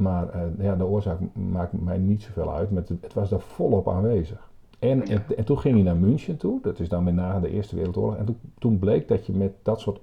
Maar 0.00 0.34
uh, 0.34 0.64
ja, 0.64 0.76
de 0.76 0.86
oorzaak 0.86 1.18
maakt 1.32 1.72
mij 1.80 1.98
niet 1.98 2.22
zoveel 2.22 2.54
uit. 2.54 2.70
Met 2.70 2.88
het, 2.88 3.02
het 3.02 3.14
was 3.14 3.28
daar 3.28 3.40
volop 3.40 3.88
aanwezig. 3.88 4.50
En, 4.78 5.06
en, 5.06 5.22
en, 5.36 5.44
toen 5.44 5.58
ging 5.58 5.74
hij 5.74 5.84
naar 5.84 5.96
München 5.96 6.36
toe. 6.36 6.58
Dat 6.62 6.80
is 6.80 6.88
dan 6.88 7.04
weer 7.04 7.14
na 7.14 7.40
de 7.40 7.50
Eerste 7.50 7.76
Wereldoorlog. 7.76 8.16
En 8.16 8.24
toen, 8.24 8.38
toen 8.58 8.78
bleek 8.78 9.08
dat 9.08 9.26
je 9.26 9.32
met 9.32 9.52
dat 9.62 9.80
soort 9.80 10.00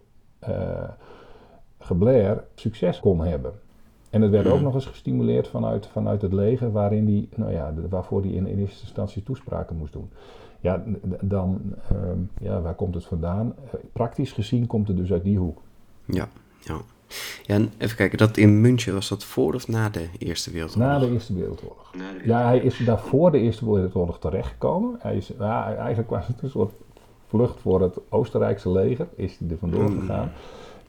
uh, 0.49 0.89
geblair 1.79 2.43
succes 2.55 2.99
kon 2.99 3.19
hebben. 3.25 3.51
En 4.09 4.21
het 4.21 4.31
werd 4.31 4.47
ook 4.47 4.61
nog 4.61 4.73
eens 4.73 4.85
gestimuleerd 4.85 5.47
vanuit, 5.47 5.87
vanuit 5.87 6.21
het 6.21 6.33
leger, 6.33 6.71
waarin 6.71 7.05
die, 7.05 7.29
nou 7.35 7.51
ja, 7.51 7.73
waarvoor 7.89 8.21
hij 8.21 8.29
in, 8.29 8.47
in 8.47 8.59
eerste 8.59 8.81
instantie 8.81 9.23
toespraken 9.23 9.75
moest 9.75 9.93
doen. 9.93 10.09
Ja, 10.59 10.83
dan, 11.21 11.61
uh, 11.91 11.97
ja, 12.39 12.61
waar 12.61 12.75
komt 12.75 12.93
het 12.93 13.05
vandaan? 13.05 13.55
Praktisch 13.93 14.31
gezien 14.31 14.67
komt 14.67 14.87
het 14.87 14.97
dus 14.97 15.11
uit 15.11 15.23
die 15.23 15.37
hoek. 15.37 15.61
Ja, 16.05 16.27
ja. 16.59 16.77
Ja, 17.43 17.55
en 17.55 17.71
even 17.77 17.97
kijken, 17.97 18.17
dat 18.17 18.37
in 18.37 18.61
München, 18.61 18.93
was 18.93 19.09
dat 19.09 19.23
voor 19.23 19.53
of 19.53 19.67
na 19.67 19.89
de 19.89 20.07
Eerste 20.17 20.51
Wereldoorlog? 20.51 20.87
Na 20.87 20.99
de 20.99 21.11
Eerste 21.11 21.33
Wereldoorlog. 21.33 21.91
De 21.91 22.21
ja, 22.25 22.45
hij 22.45 22.59
is 22.59 22.77
daar 22.77 22.99
voor 22.99 23.31
de 23.31 23.39
Eerste 23.39 23.71
Wereldoorlog 23.71 24.19
terechtgekomen. 24.19 24.95
Hij 24.99 25.15
is, 25.15 25.31
ja, 25.39 25.75
eigenlijk 25.75 26.09
was 26.09 26.27
het 26.27 26.41
een 26.41 26.49
soort 26.49 26.73
vlucht 27.27 27.59
voor 27.59 27.81
het 27.81 27.99
Oostenrijkse 28.09 28.71
leger, 28.71 29.07
is 29.15 29.37
hij 29.39 29.49
er 29.49 29.57
vandoor 29.57 29.89
gegaan. 29.89 30.31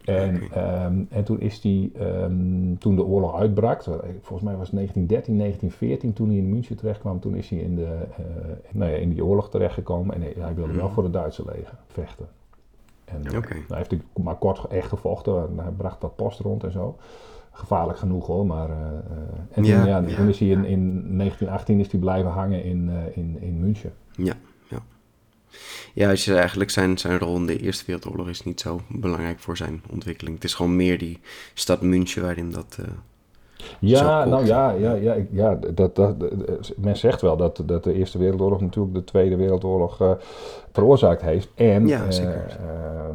En, 0.05 0.43
ehm, 0.53 1.03
en 1.09 1.25
toen 1.25 1.41
is 1.41 1.63
hij, 1.63 1.91
ehm, 1.99 2.77
toen 2.79 2.97
de 2.97 3.05
oorlog 3.05 3.37
uitbrak, 3.37 3.83
volgens 3.83 4.43
mij 4.43 4.57
was 4.57 4.67
het 4.67 4.73
1913, 4.73 5.37
1914, 5.37 6.13
toen 6.13 6.29
hij 6.29 6.37
in 6.37 6.49
München 6.49 6.77
terecht 6.77 7.01
kwam, 7.01 7.21
toen 7.21 7.35
is 7.35 7.49
hij 7.49 7.59
in, 7.59 7.75
de, 7.75 7.83
uh, 7.83 8.27
nou 8.73 8.91
ja, 8.91 8.97
in 8.97 9.11
die 9.11 9.25
oorlog 9.25 9.51
terechtgekomen 9.51 10.15
en 10.15 10.23
hij 10.23 10.55
wilde 10.55 10.73
wel 10.73 10.85
mhm. 10.85 10.95
voor 10.95 11.03
het 11.03 11.13
Duitse 11.13 11.45
leger 11.47 11.79
vechten. 11.87 12.29
En 13.13 13.23
uh, 13.25 13.41
hij 13.69 13.77
heeft 13.77 13.95
maar 14.23 14.37
kort 14.37 14.65
echt 14.65 14.89
gevochten, 14.89 15.49
hij 15.57 15.71
bracht 15.77 16.03
wat 16.03 16.17
post 16.17 16.41
rond 16.41 16.65
en 16.65 16.73
zo. 16.73 16.97
Gevaarlijk 17.53 17.99
genoeg 17.99 18.27
hoor, 18.27 18.47
maar... 18.47 18.69
Uh, 18.69 18.77
en 19.51 19.65
ja, 19.65 19.79
toen, 19.79 20.09
ja, 20.09 20.17
toen 20.17 20.29
is 20.29 20.39
hij 20.39 20.49
in, 20.49 20.65
in 20.65 21.17
1918 21.17 21.81
is 21.81 21.91
hij 21.91 22.01
blijven 22.01 22.31
hangen 22.31 22.65
in, 22.65 22.91
in, 23.15 23.37
in 23.41 23.61
München. 23.61 23.93
Ja. 24.13 24.35
Ja, 25.95 26.11
als 26.11 26.25
je 26.25 26.35
eigenlijk 26.35 26.71
zijn, 26.71 26.99
zijn 26.99 27.19
rol 27.19 27.37
in 27.37 27.47
de 27.47 27.59
Eerste 27.59 27.85
Wereldoorlog 27.87 28.29
is 28.29 28.45
niet 28.45 28.61
zo 28.61 28.81
belangrijk 28.89 29.39
voor 29.39 29.57
zijn 29.57 29.83
ontwikkeling. 29.91 30.35
Het 30.35 30.45
is 30.45 30.55
gewoon 30.55 30.77
meer 30.77 30.99
die 30.99 31.21
stad 31.55 31.81
München 31.81 32.23
waarin 32.23 32.51
dat. 32.51 32.77
Uh, 32.81 32.87
ja, 33.79 34.25
nou 34.25 34.47
ja, 34.47 34.71
ja, 34.71 34.95
ja, 34.95 35.17
ja 35.31 35.55
dat, 35.55 35.97
dat, 35.97 36.17
men 36.77 36.97
zegt 36.97 37.21
wel 37.21 37.37
dat, 37.37 37.63
dat 37.65 37.85
de 37.85 37.93
Eerste 37.93 38.19
Wereldoorlog 38.19 38.61
natuurlijk 38.61 38.95
de 38.95 39.05
Tweede 39.05 39.37
Wereldoorlog 39.37 40.01
uh, 40.03 40.11
veroorzaakt 40.79 41.23
heeft. 41.23 41.51
En 41.55 41.87
ja, 41.87 42.11
zeker. 42.11 42.59
Uh, 42.61 43.09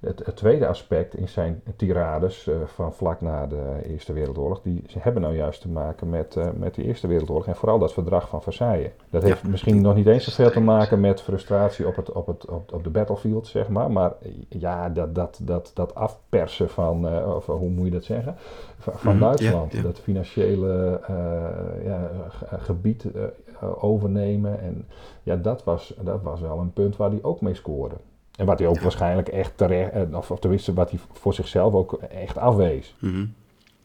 het, 0.00 0.26
het, 0.26 0.36
tweede 0.36 0.66
aspect 0.66 1.14
in 1.14 1.28
zijn 1.28 1.62
tirades 1.76 2.46
uh, 2.46 2.54
van 2.64 2.94
vlak 2.94 3.20
na 3.20 3.46
de 3.46 3.80
Eerste 3.82 4.12
Wereldoorlog, 4.12 4.62
die 4.62 4.84
ze 4.86 4.98
hebben 5.00 5.22
nou 5.22 5.36
juist 5.36 5.60
te 5.60 5.68
maken 5.68 6.10
met, 6.10 6.34
uh, 6.36 6.48
met 6.54 6.74
de 6.74 6.82
Eerste 6.82 7.06
Wereldoorlog 7.06 7.46
en 7.46 7.56
vooral 7.56 7.78
dat 7.78 7.92
verdrag 7.92 8.28
van 8.28 8.42
Versailles. 8.42 8.90
Dat 9.10 9.22
heeft 9.22 9.46
misschien 9.46 9.80
nog 9.80 9.94
niet 9.94 10.06
eens 10.06 10.24
zoveel 10.24 10.50
te 10.50 10.60
maken 10.60 11.00
met 11.00 11.22
frustratie 11.22 11.86
op, 11.86 11.96
het, 11.96 12.12
op, 12.12 12.26
het, 12.26 12.46
op, 12.46 12.72
op 12.72 12.84
de 12.84 12.90
battlefield, 12.90 13.46
zeg 13.46 13.68
maar, 13.68 13.90
maar 13.90 14.12
ja, 14.48 14.88
dat, 14.88 15.14
dat, 15.14 15.40
dat, 15.42 15.70
dat 15.74 15.94
afpersen 15.94 16.68
van, 16.68 17.14
uh, 17.14 17.34
of 17.34 17.46
hoe 17.46 17.70
moet 17.70 17.84
je 17.84 17.90
dat 17.90 18.04
zeggen, 18.04 18.34
van, 18.78 18.92
van 18.96 19.14
mm, 19.14 19.20
Duitsland, 19.20 19.82
dat 19.82 19.98
financiële 19.98 21.00
ja, 21.84 22.10
gebied 22.58 23.04
overnemen 23.62 24.60
en 24.60 24.86
ja, 25.22 25.36
dat 25.36 25.64
was, 25.64 25.94
dat 26.02 26.22
was 26.22 26.40
wel 26.40 26.58
een 26.58 26.72
punt 26.72 26.96
waar 26.96 27.10
hij 27.10 27.22
ook 27.22 27.40
mee 27.40 27.54
scoorde. 27.54 27.96
En 28.36 28.46
wat 28.46 28.58
hij 28.58 28.68
ook 28.68 28.80
waarschijnlijk 28.80 29.28
echt 29.28 29.56
terecht, 29.56 29.92
eh, 29.92 30.02
of, 30.12 30.30
of 30.30 30.38
tenminste 30.38 30.74
wat 30.74 30.90
hij 30.90 31.00
voor 31.12 31.34
zichzelf 31.34 31.74
ook 31.74 31.92
echt 31.92 32.38
afwees. 32.38 32.96
Mhm. 32.98 33.26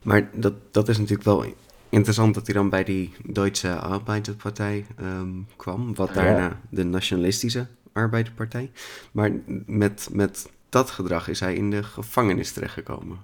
Maar 0.01 0.29
dat, 0.33 0.53
dat 0.71 0.87
is 0.87 0.97
natuurlijk 0.97 1.27
wel 1.27 1.43
interessant 1.89 2.33
dat 2.33 2.45
hij 2.45 2.55
dan 2.55 2.69
bij 2.69 2.83
die 2.83 3.13
Duitse 3.23 3.75
Arbeiderpartij 3.75 4.85
um, 5.01 5.47
kwam, 5.55 5.95
wat 5.95 6.13
daarna 6.13 6.59
de 6.69 6.83
Nationalistische 6.83 7.67
Arbeiderpartij. 7.93 8.71
Maar 9.11 9.31
met, 9.65 10.09
met 10.11 10.49
dat 10.75 10.89
gedrag 10.89 11.27
is 11.27 11.39
hij 11.39 11.53
in 11.53 11.69
de 11.69 11.83
gevangenis 11.83 12.53
terechtgekomen. 12.53 13.17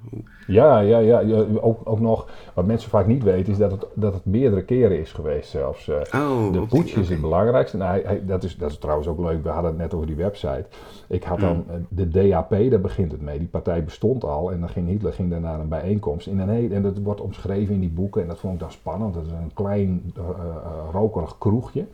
Ja, 0.47 0.79
ja, 0.79 0.97
ja, 0.97 1.45
ook, 1.61 1.79
ook 1.83 1.99
nog, 1.99 2.27
wat 2.53 2.65
mensen 2.65 2.89
vaak 2.89 3.07
niet 3.07 3.23
weten, 3.23 3.51
is 3.51 3.57
dat 3.57 3.71
het, 3.71 3.85
dat 3.93 4.13
het 4.13 4.25
meerdere 4.25 4.63
keren 4.63 4.99
is 4.99 5.11
geweest 5.11 5.49
zelfs. 5.49 5.87
Eh. 5.87 6.21
Oh, 6.21 6.53
de 6.53 6.65
putsch 6.65 6.95
is 6.95 7.09
het 7.09 7.21
belangrijkste. 7.21 7.77
Nou, 7.77 8.01
hij, 8.01 8.25
dat, 8.25 8.43
is, 8.43 8.57
dat 8.57 8.71
is 8.71 8.77
trouwens 8.77 9.07
ook 9.07 9.19
leuk, 9.19 9.43
we 9.43 9.49
hadden 9.49 9.71
het 9.71 9.79
net 9.79 9.93
over 9.93 10.07
die 10.07 10.15
website. 10.15 10.65
Ik 11.07 11.23
had 11.23 11.39
dan 11.39 11.55
mm. 11.55 11.73
eh, 11.73 11.75
de 11.89 12.07
DAP, 12.07 12.49
daar 12.49 12.81
begint 12.81 13.11
het 13.11 13.21
mee. 13.21 13.37
Die 13.37 13.47
partij 13.47 13.83
bestond 13.83 14.23
al 14.23 14.51
en 14.51 14.59
dan 14.59 14.69
ging 14.69 14.87
Hitler 14.87 15.13
ging 15.13 15.29
daarna 15.29 15.59
een 15.59 15.69
bijeenkomst. 15.69 16.27
In 16.27 16.39
een 16.39 16.73
en 16.73 16.81
dat 16.81 16.97
wordt 16.97 17.21
omschreven 17.21 17.73
in 17.73 17.79
die 17.79 17.89
boeken 17.89 18.21
en 18.21 18.27
dat 18.27 18.39
vond 18.39 18.53
ik 18.53 18.59
dan 18.59 18.71
spannend. 18.71 19.13
Dat 19.13 19.25
is 19.25 19.31
een 19.31 19.53
klein 19.53 20.13
uh, 20.17 20.23
rokerig 20.91 21.37
kroegje. 21.37 21.85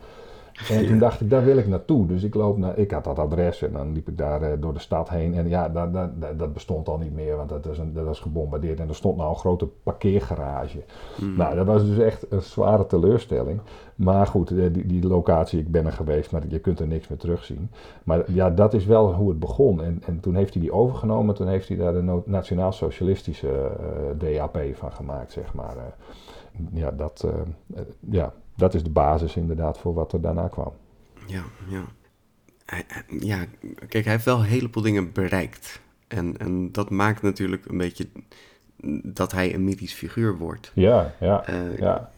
En 0.70 0.86
toen 0.86 0.98
dacht 0.98 1.20
ik, 1.20 1.30
daar 1.30 1.44
wil 1.44 1.56
ik 1.56 1.66
naartoe. 1.66 2.06
Dus 2.06 2.22
ik 2.22 2.34
loop 2.34 2.58
naar, 2.58 2.78
ik 2.78 2.90
had 2.90 3.04
dat 3.04 3.18
adres 3.18 3.62
en 3.62 3.72
dan 3.72 3.92
liep 3.92 4.08
ik 4.08 4.18
daar 4.18 4.42
uh, 4.42 4.48
door 4.60 4.72
de 4.72 4.78
stad 4.78 5.08
heen. 5.08 5.34
En 5.34 5.48
ja, 5.48 5.68
dat, 5.68 5.92
dat, 5.92 6.38
dat, 6.38 6.52
bestond 6.52 6.88
al 6.88 6.98
niet 6.98 7.14
meer, 7.14 7.36
want 7.36 7.48
dat, 7.48 7.66
is 7.66 7.78
een, 7.78 7.92
dat 7.92 8.04
was 8.04 8.20
gebombardeerd. 8.20 8.80
En 8.80 8.88
er 8.88 8.94
stond 8.94 9.16
nou 9.16 9.30
een 9.30 9.36
grote 9.36 9.66
parkeergarage. 9.82 10.82
Hmm. 11.16 11.36
Nou, 11.36 11.54
dat 11.54 11.66
was 11.66 11.86
dus 11.86 11.98
echt 11.98 12.26
een 12.32 12.42
zware 12.42 12.86
teleurstelling. 12.86 13.60
Maar 13.94 14.26
goed, 14.26 14.50
eh, 14.50 14.72
die, 14.72 14.86
die 14.86 15.06
locatie, 15.06 15.58
ik 15.60 15.70
ben 15.70 15.86
er 15.86 15.92
geweest, 15.92 16.32
maar 16.32 16.42
je 16.48 16.58
kunt 16.58 16.80
er 16.80 16.86
niks 16.86 17.08
meer 17.08 17.18
terugzien. 17.18 17.70
Maar 18.04 18.32
ja, 18.32 18.50
dat 18.50 18.74
is 18.74 18.84
wel 18.84 19.14
hoe 19.14 19.28
het 19.28 19.38
begon. 19.38 19.82
En, 19.82 20.02
en 20.06 20.20
toen 20.20 20.34
heeft 20.34 20.52
hij 20.52 20.62
die 20.62 20.72
overgenomen, 20.72 21.34
toen 21.34 21.48
heeft 21.48 21.68
hij 21.68 21.76
daar 21.76 21.92
de 21.92 22.20
nationaal-socialistische 22.24 23.46
uh, 24.20 24.36
eh, 24.36 24.36
DAP 24.36 24.58
van 24.72 24.92
gemaakt, 24.92 25.32
zeg 25.32 25.54
maar. 25.54 25.76
ja, 26.72 26.90
dat, 26.90 27.26
ja, 28.10 28.32
dat 28.58 28.74
is 28.74 28.82
de 28.82 28.90
basis 28.90 29.36
inderdaad 29.36 29.78
voor 29.78 29.94
wat 29.94 30.12
er 30.12 30.20
daarna 30.20 30.48
kwam. 30.48 30.72
Ja, 31.26 31.42
ja. 31.68 31.84
ja, 33.20 33.44
kijk, 33.88 34.04
hij 34.04 34.12
heeft 34.12 34.24
wel 34.24 34.38
een 34.38 34.44
heleboel 34.44 34.82
dingen 34.82 35.12
bereikt. 35.12 35.80
En, 36.08 36.36
en 36.36 36.72
dat 36.72 36.90
maakt 36.90 37.22
natuurlijk 37.22 37.64
een 37.66 37.78
beetje 37.78 38.08
dat 39.02 39.32
hij 39.32 39.54
een 39.54 39.64
mythisch 39.64 39.94
figuur 39.94 40.36
wordt. 40.36 40.70
Ja, 40.74 41.14
ja, 41.20 41.50
uh, 41.50 41.78
ja. 41.78 42.10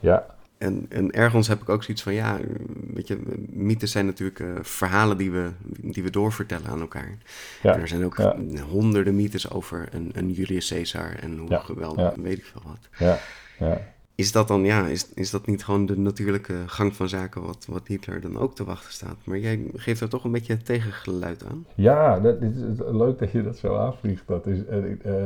Ja. 0.00 0.26
En, 0.58 0.86
en 0.88 1.10
ergens 1.10 1.48
heb 1.48 1.60
ik 1.60 1.68
ook 1.68 1.82
zoiets 1.82 2.02
van, 2.02 2.14
ja, 2.14 2.38
weet 2.92 3.08
je, 3.08 3.18
mythes 3.50 3.90
zijn 3.90 4.06
natuurlijk 4.06 4.38
uh, 4.38 4.54
verhalen 4.60 5.16
die 5.16 5.30
we, 5.30 5.50
die 5.66 6.02
we 6.02 6.10
doorvertellen 6.10 6.66
aan 6.66 6.80
elkaar. 6.80 7.18
Ja, 7.62 7.74
en 7.74 7.80
er 7.80 7.88
zijn 7.88 8.04
ook 8.04 8.16
honderden 8.70 9.16
mythes 9.16 9.50
over 9.50 9.88
een, 9.90 10.10
een 10.14 10.30
Julius 10.30 10.68
Caesar 10.68 11.14
en 11.20 11.38
hoe 11.38 11.58
geweldig, 11.58 12.14
weet 12.14 12.38
ik 12.38 12.44
veel 12.44 12.62
wat. 12.64 12.88
Ja, 12.98 13.18
ja 13.58 13.80
is 14.14 14.32
dat 14.32 14.48
dan, 14.48 14.64
ja, 14.64 14.86
is, 14.86 15.08
is 15.14 15.30
dat 15.30 15.46
niet 15.46 15.64
gewoon 15.64 15.86
de 15.86 15.98
natuurlijke 15.98 16.54
gang 16.66 16.96
van 16.96 17.08
zaken 17.08 17.42
wat, 17.42 17.66
wat 17.68 17.86
Hitler 17.86 18.20
dan 18.20 18.38
ook 18.38 18.54
te 18.54 18.64
wachten 18.64 18.92
staat? 18.92 19.16
Maar 19.24 19.38
jij 19.38 19.70
geeft 19.74 20.00
er 20.00 20.08
toch 20.08 20.24
een 20.24 20.30
beetje 20.30 20.56
tegengeluid 20.56 21.44
aan. 21.44 21.66
Ja, 21.74 22.20
dat 22.20 22.42
is 22.42 22.52
leuk 22.78 23.18
dat 23.18 23.32
je 23.32 23.42
dat 23.42 23.58
zo 23.58 23.76
aanvliegt. 23.76 24.26
Dat 24.26 24.46
is, 24.46 24.58
uh, 24.70 25.24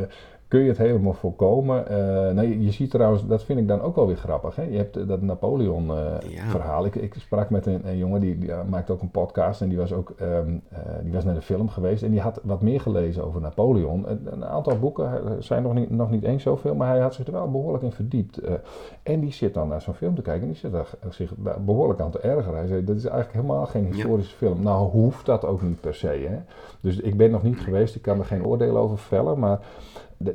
kun 0.48 0.60
je 0.60 0.68
het 0.68 0.78
helemaal 0.78 1.12
voorkomen. 1.12 1.84
Uh, 1.90 2.30
nee, 2.30 2.62
je 2.62 2.70
ziet 2.70 2.90
trouwens, 2.90 3.26
dat 3.26 3.44
vind 3.44 3.58
ik 3.58 3.68
dan 3.68 3.80
ook 3.80 3.96
wel 3.96 4.06
weer 4.06 4.16
grappig. 4.16 4.56
Hè? 4.56 4.62
Je 4.62 4.76
hebt 4.76 5.08
dat 5.08 5.22
Napoleon-verhaal. 5.22 6.86
ik, 6.86 6.94
ik, 6.94 7.14
sprak 7.14 7.50
met 7.50 7.66
een, 7.66 7.88
een 7.88 7.96
jongen 7.96 8.20
die, 8.20 8.38
die 8.38 8.50
maakte 8.68 8.92
ook 8.92 9.02
een 9.02 9.10
podcast 9.10 9.60
en 9.60 9.68
die 9.68 9.78
was 9.78 9.92
ook 9.92 10.14
um, 10.20 10.62
die 11.02 11.12
was 11.12 11.24
naar 11.24 11.34
de 11.34 11.42
film 11.42 11.68
geweest 11.68 12.02
en 12.02 12.10
die 12.10 12.20
had 12.20 12.40
wat 12.42 12.62
meer 12.62 12.80
gelezen 12.80 13.24
over 13.24 13.40
Napoleon. 13.40 14.10
Een, 14.10 14.20
een 14.32 14.44
aantal 14.44 14.78
boeken 14.78 15.36
zijn 15.44 15.62
nog 15.62 15.74
niet, 15.74 15.90
nog 15.90 16.10
niet 16.10 16.24
eens 16.24 16.42
zoveel, 16.42 16.74
maar 16.74 16.88
hij 16.88 17.00
had 17.00 17.14
zich 17.14 17.26
er 17.26 17.32
wel 17.32 17.50
behoorlijk 17.50 17.84
in 17.84 17.92
verdiept. 17.92 18.40
En 19.02 19.20
die 19.20 19.32
zit 19.32 19.54
dan 19.54 19.68
naar 19.68 19.80
zo'n 19.80 19.94
film 19.94 20.14
te 20.14 20.22
kijken 20.22 20.42
en 20.42 20.48
die 20.48 20.58
zit 20.58 20.74
er 20.74 20.88
zich 21.08 21.32
behoorlijk 21.64 22.00
aan 22.00 22.10
te 22.10 22.20
ergeren. 22.20 22.58
Hij 22.58 22.66
zei: 22.66 22.84
Dat 22.84 22.96
is 22.96 23.04
eigenlijk 23.04 23.34
helemaal 23.34 23.66
geen 23.66 23.84
historische 23.84 24.36
film. 24.36 24.62
Nou, 24.62 24.90
hoeft 24.90 25.26
dat 25.26 25.44
ook 25.44 25.62
niet 25.62 25.80
per 25.80 25.94
se. 25.94 26.26
Hè? 26.28 26.38
Dus 26.80 27.00
ik 27.00 27.16
ben 27.16 27.30
nog 27.30 27.42
niet 27.42 27.60
geweest, 27.60 27.94
ik 27.94 28.02
kan 28.02 28.18
er 28.18 28.24
geen 28.24 28.46
oordeel 28.46 28.76
over 28.76 28.98
vellen, 28.98 29.38
maar 29.38 29.60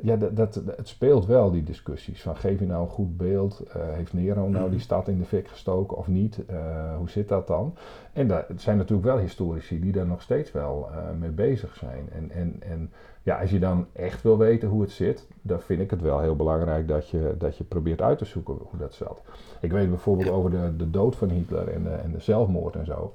ja, 0.01 0.15
dat, 0.15 0.35
dat, 0.35 0.61
het 0.75 0.87
speelt 0.87 1.25
wel, 1.25 1.51
die 1.51 1.63
discussies. 1.63 2.21
Van 2.21 2.35
geef 2.35 2.59
je 2.59 2.65
nou 2.65 2.81
een 2.81 2.89
goed 2.89 3.17
beeld? 3.17 3.63
Uh, 3.67 3.73
heeft 3.75 4.13
Nero 4.13 4.47
nou 4.47 4.63
die 4.63 4.73
mhm. 4.73 4.79
stad 4.79 5.07
in 5.07 5.17
de 5.17 5.25
fik 5.25 5.47
gestoken 5.47 5.97
of 5.97 6.07
niet? 6.07 6.39
Uh, 6.49 6.97
hoe 6.97 7.09
zit 7.09 7.27
dat 7.27 7.47
dan? 7.47 7.75
En 8.13 8.27
daar 8.27 8.45
zijn 8.55 8.77
natuurlijk 8.77 9.07
wel 9.07 9.17
historici 9.17 9.79
die 9.79 9.91
daar 9.91 10.07
nog 10.07 10.21
steeds 10.21 10.51
wel 10.51 10.89
uh, 10.91 10.97
mee 11.19 11.29
bezig 11.29 11.75
zijn. 11.75 12.09
En, 12.11 12.31
en, 12.31 12.55
en 12.59 12.91
ja, 13.23 13.39
als 13.39 13.49
je 13.49 13.59
dan 13.59 13.85
echt 13.93 14.21
wil 14.21 14.37
weten 14.37 14.69
hoe 14.69 14.81
het 14.81 14.91
zit, 14.91 15.27
dan 15.41 15.61
vind 15.61 15.81
ik 15.81 15.91
het 15.91 16.01
wel 16.01 16.19
heel 16.19 16.35
belangrijk 16.35 16.87
dat 16.87 17.09
je, 17.09 17.35
dat 17.37 17.57
je 17.57 17.63
probeert 17.63 18.01
uit 18.01 18.17
te 18.17 18.25
zoeken 18.25 18.53
hoe 18.53 18.79
dat 18.79 18.93
zat. 18.93 19.21
Ik 19.61 19.71
weet 19.71 19.89
bijvoorbeeld 19.89 20.29
over 20.29 20.51
de, 20.51 20.75
de 20.77 20.89
dood 20.89 21.15
van 21.15 21.29
Hitler 21.29 21.67
en 21.67 21.83
de, 21.83 21.89
en 21.89 22.11
de 22.11 22.19
zelfmoord 22.19 22.75
en 22.75 22.85
zo. 22.85 23.13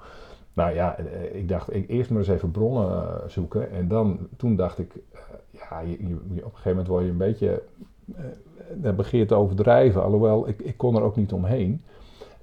Nou 0.56 0.74
ja, 0.74 0.96
ik 1.32 1.48
dacht 1.48 1.74
ik 1.74 1.88
eerst 1.88 2.10
maar 2.10 2.18
eens 2.18 2.28
even 2.28 2.50
bronnen 2.50 3.20
zoeken. 3.26 3.70
En 3.70 3.88
dan, 3.88 4.18
toen 4.36 4.56
dacht 4.56 4.78
ik, 4.78 4.92
ja, 5.50 5.80
je, 5.80 6.06
je, 6.06 6.14
op 6.14 6.24
een 6.28 6.40
gegeven 6.42 6.70
moment 6.70 6.86
word 6.86 7.04
je 7.04 7.10
een 7.10 7.16
beetje, 7.16 7.62
dan 8.74 8.96
begin 8.96 9.18
je 9.18 9.26
te 9.26 9.34
overdrijven. 9.34 10.02
Alhoewel, 10.02 10.48
ik, 10.48 10.60
ik 10.60 10.76
kon 10.76 10.96
er 10.96 11.02
ook 11.02 11.16
niet 11.16 11.32
omheen. 11.32 11.82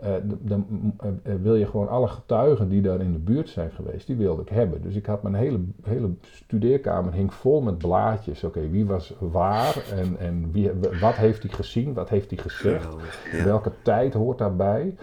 Uh, 0.03 0.09
dan 0.39 0.65
uh, 1.03 1.33
wil 1.41 1.55
je 1.55 1.65
gewoon 1.65 1.89
alle 1.89 2.07
getuigen 2.07 2.69
die 2.69 2.81
daar 2.81 3.01
in 3.01 3.11
de 3.11 3.19
buurt 3.19 3.49
zijn 3.49 3.71
geweest, 3.71 4.07
die 4.07 4.15
wilde 4.15 4.41
ik 4.41 4.49
hebben. 4.49 4.81
Dus 4.81 4.95
ik 4.95 5.05
had 5.05 5.23
mijn 5.23 5.35
hele, 5.35 5.59
hele 5.83 6.09
studeerkamer 6.21 7.13
hing 7.13 7.33
vol 7.33 7.61
met 7.61 7.77
blaadjes. 7.77 8.43
Oké, 8.43 8.69
wie 8.69 8.85
was 8.85 9.13
waar 9.19 9.83
en, 9.91 10.17
en 10.19 10.51
wie, 10.51 10.71
wat 11.01 11.15
heeft 11.15 11.43
hij 11.43 11.51
gezien, 11.51 11.93
wat 11.93 12.09
heeft 12.09 12.29
hij 12.29 12.39
gezegd, 12.39 12.95
welke 13.43 13.71
tijd 13.81 14.13
hoort 14.13 14.37
daarbij. 14.37 14.95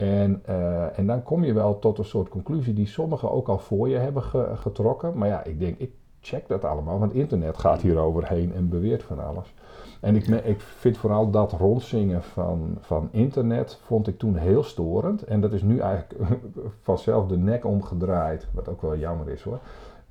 En, 0.00 0.42
uh, 0.48 0.98
en 0.98 1.06
dan 1.06 1.22
kom 1.22 1.44
je 1.44 1.52
wel 1.52 1.78
tot 1.78 1.98
een 1.98 2.04
soort 2.04 2.28
conclusie 2.28 2.74
die 2.74 2.86
sommigen 2.86 3.30
ook 3.30 3.48
al 3.48 3.58
voor 3.58 3.88
je 3.88 3.96
hebben 3.96 4.22
ge, 4.22 4.50
getrokken. 4.54 5.18
Maar 5.18 5.28
ja, 5.28 5.44
ik 5.44 5.58
denk, 5.58 5.78
ik 5.78 5.92
check 6.20 6.48
dat 6.48 6.64
allemaal, 6.64 6.98
want 6.98 7.12
internet 7.12 7.58
gaat 7.58 7.80
hier 7.80 7.98
overheen 7.98 8.54
en 8.54 8.68
beweert 8.68 9.02
van 9.02 9.26
alles. 9.26 9.54
En 10.00 10.16
ik, 10.16 10.26
ik 10.26 10.60
vind 10.60 10.98
vooral 10.98 11.30
dat 11.30 11.52
rondzingen 11.52 12.22
van, 12.22 12.76
van 12.80 13.08
internet 13.10 13.78
vond 13.82 14.06
ik 14.06 14.18
toen 14.18 14.36
heel 14.36 14.62
storend. 14.62 15.22
En 15.22 15.40
dat 15.40 15.52
is 15.52 15.62
nu 15.62 15.78
eigenlijk 15.78 16.20
vanzelf 16.80 17.26
de 17.26 17.38
nek 17.38 17.64
omgedraaid, 17.64 18.46
wat 18.52 18.68
ook 18.68 18.82
wel 18.82 18.96
jammer 18.96 19.28
is 19.28 19.42
hoor. 19.42 19.58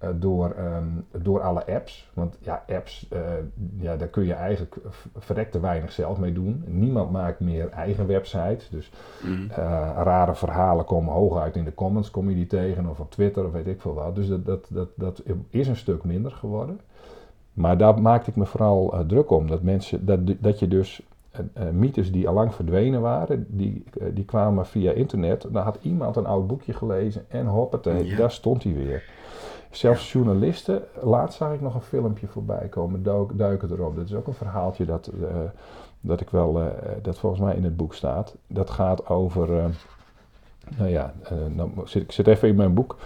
Uh, 0.03 0.09
door, 0.15 0.55
um, 0.59 1.05
door 1.23 1.41
alle 1.41 1.67
apps. 1.67 2.09
Want 2.13 2.37
ja, 2.41 2.63
apps, 2.67 3.07
uh, 3.13 3.19
ja, 3.77 3.95
daar 3.95 4.07
kun 4.07 4.25
je 4.25 4.33
eigenlijk 4.33 4.75
verrekte 5.17 5.59
weinig 5.59 5.91
zelf 5.91 6.17
mee 6.17 6.33
doen. 6.33 6.63
Niemand 6.67 7.11
maakt 7.11 7.39
meer 7.39 7.69
eigen 7.69 8.07
websites. 8.07 8.69
Dus 8.69 8.91
mm. 9.23 9.47
uh, 9.49 9.55
rare 10.03 10.35
verhalen 10.35 10.85
komen 10.85 11.13
hooguit 11.13 11.55
in 11.55 11.63
de 11.63 11.73
comments, 11.73 12.11
kom 12.11 12.29
je 12.29 12.35
die 12.35 12.47
tegen, 12.47 12.89
of 12.89 12.99
op 12.99 13.11
Twitter 13.11 13.45
of 13.45 13.51
weet 13.51 13.67
ik 13.67 13.81
veel 13.81 13.93
wat. 13.93 14.15
Dus 14.15 14.27
dat, 14.27 14.45
dat, 14.45 14.67
dat, 14.69 14.89
dat 14.95 15.23
is 15.49 15.67
een 15.67 15.75
stuk 15.75 16.03
minder 16.03 16.31
geworden. 16.31 16.79
Maar 17.53 17.77
daar 17.77 18.01
maakte 18.01 18.29
ik 18.29 18.35
me 18.35 18.45
vooral 18.45 18.93
uh, 18.93 18.99
druk 18.99 19.29
om. 19.29 19.47
Dat, 19.47 19.61
mensen, 19.61 20.05
dat, 20.05 20.19
dat 20.39 20.59
je 20.59 20.67
dus 20.67 21.01
mythes 21.71 22.11
die 22.11 22.27
al 22.27 22.33
lang 22.33 22.53
verdwenen 22.55 23.01
waren, 23.01 23.45
die, 23.49 23.83
die 24.13 24.25
kwamen 24.25 24.65
via 24.65 24.91
internet. 24.91 25.47
Dan 25.51 25.63
had 25.63 25.77
iemand 25.81 26.15
een 26.15 26.25
oud 26.25 26.47
boekje 26.47 26.73
gelezen 26.73 27.25
en 27.27 27.45
hoppatee, 27.45 28.05
ja. 28.05 28.17
daar 28.17 28.31
stond 28.31 28.63
hij 28.63 28.73
weer. 28.73 29.03
Zelfs 29.69 30.11
journalisten, 30.11 30.83
laatst 31.01 31.37
zag 31.37 31.53
ik 31.53 31.61
nog 31.61 31.75
een 31.75 31.81
filmpje 31.81 32.27
voorbij 32.27 32.67
komen, 32.69 33.03
duiken 33.33 33.71
erop. 33.71 33.95
Dat 33.95 34.05
is 34.05 34.13
ook 34.13 34.27
een 34.27 34.33
verhaaltje 34.33 34.85
dat, 34.85 35.11
dat 36.01 36.21
ik 36.21 36.29
wel, 36.29 36.73
dat 37.01 37.19
volgens 37.19 37.41
mij 37.41 37.55
in 37.55 37.63
het 37.63 37.77
boek 37.77 37.93
staat. 37.93 38.35
Dat 38.47 38.69
gaat 38.69 39.07
over, 39.07 39.47
nou 40.77 40.89
ja, 40.89 41.13
nou, 41.47 41.71
zit, 41.83 42.01
ik 42.03 42.11
zit 42.11 42.27
even 42.27 42.47
in 42.47 42.55
mijn 42.55 42.73
boek 42.73 42.97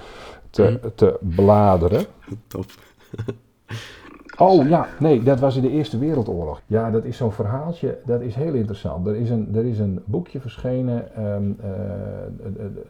te, 0.49 0.79
hm. 0.81 0.89
te 0.95 1.17
bladeren. 1.19 2.05
Top. 2.47 2.65
Oh 4.37 4.67
ja, 4.67 4.87
nee, 4.99 5.23
dat 5.23 5.39
was 5.39 5.55
in 5.55 5.61
de 5.61 5.69
Eerste 5.69 5.97
Wereldoorlog. 5.97 6.61
Ja, 6.65 6.91
dat 6.91 7.03
is 7.03 7.17
zo'n 7.17 7.31
verhaaltje, 7.31 7.99
dat 8.05 8.21
is 8.21 8.35
heel 8.35 8.53
interessant. 8.53 9.07
Er 9.07 9.15
is 9.15 9.29
een, 9.29 9.55
er 9.55 9.65
is 9.65 9.79
een 9.79 10.01
boekje 10.05 10.39
verschenen, 10.39 11.15
ehm, 11.15 11.51
eh, 11.59 11.69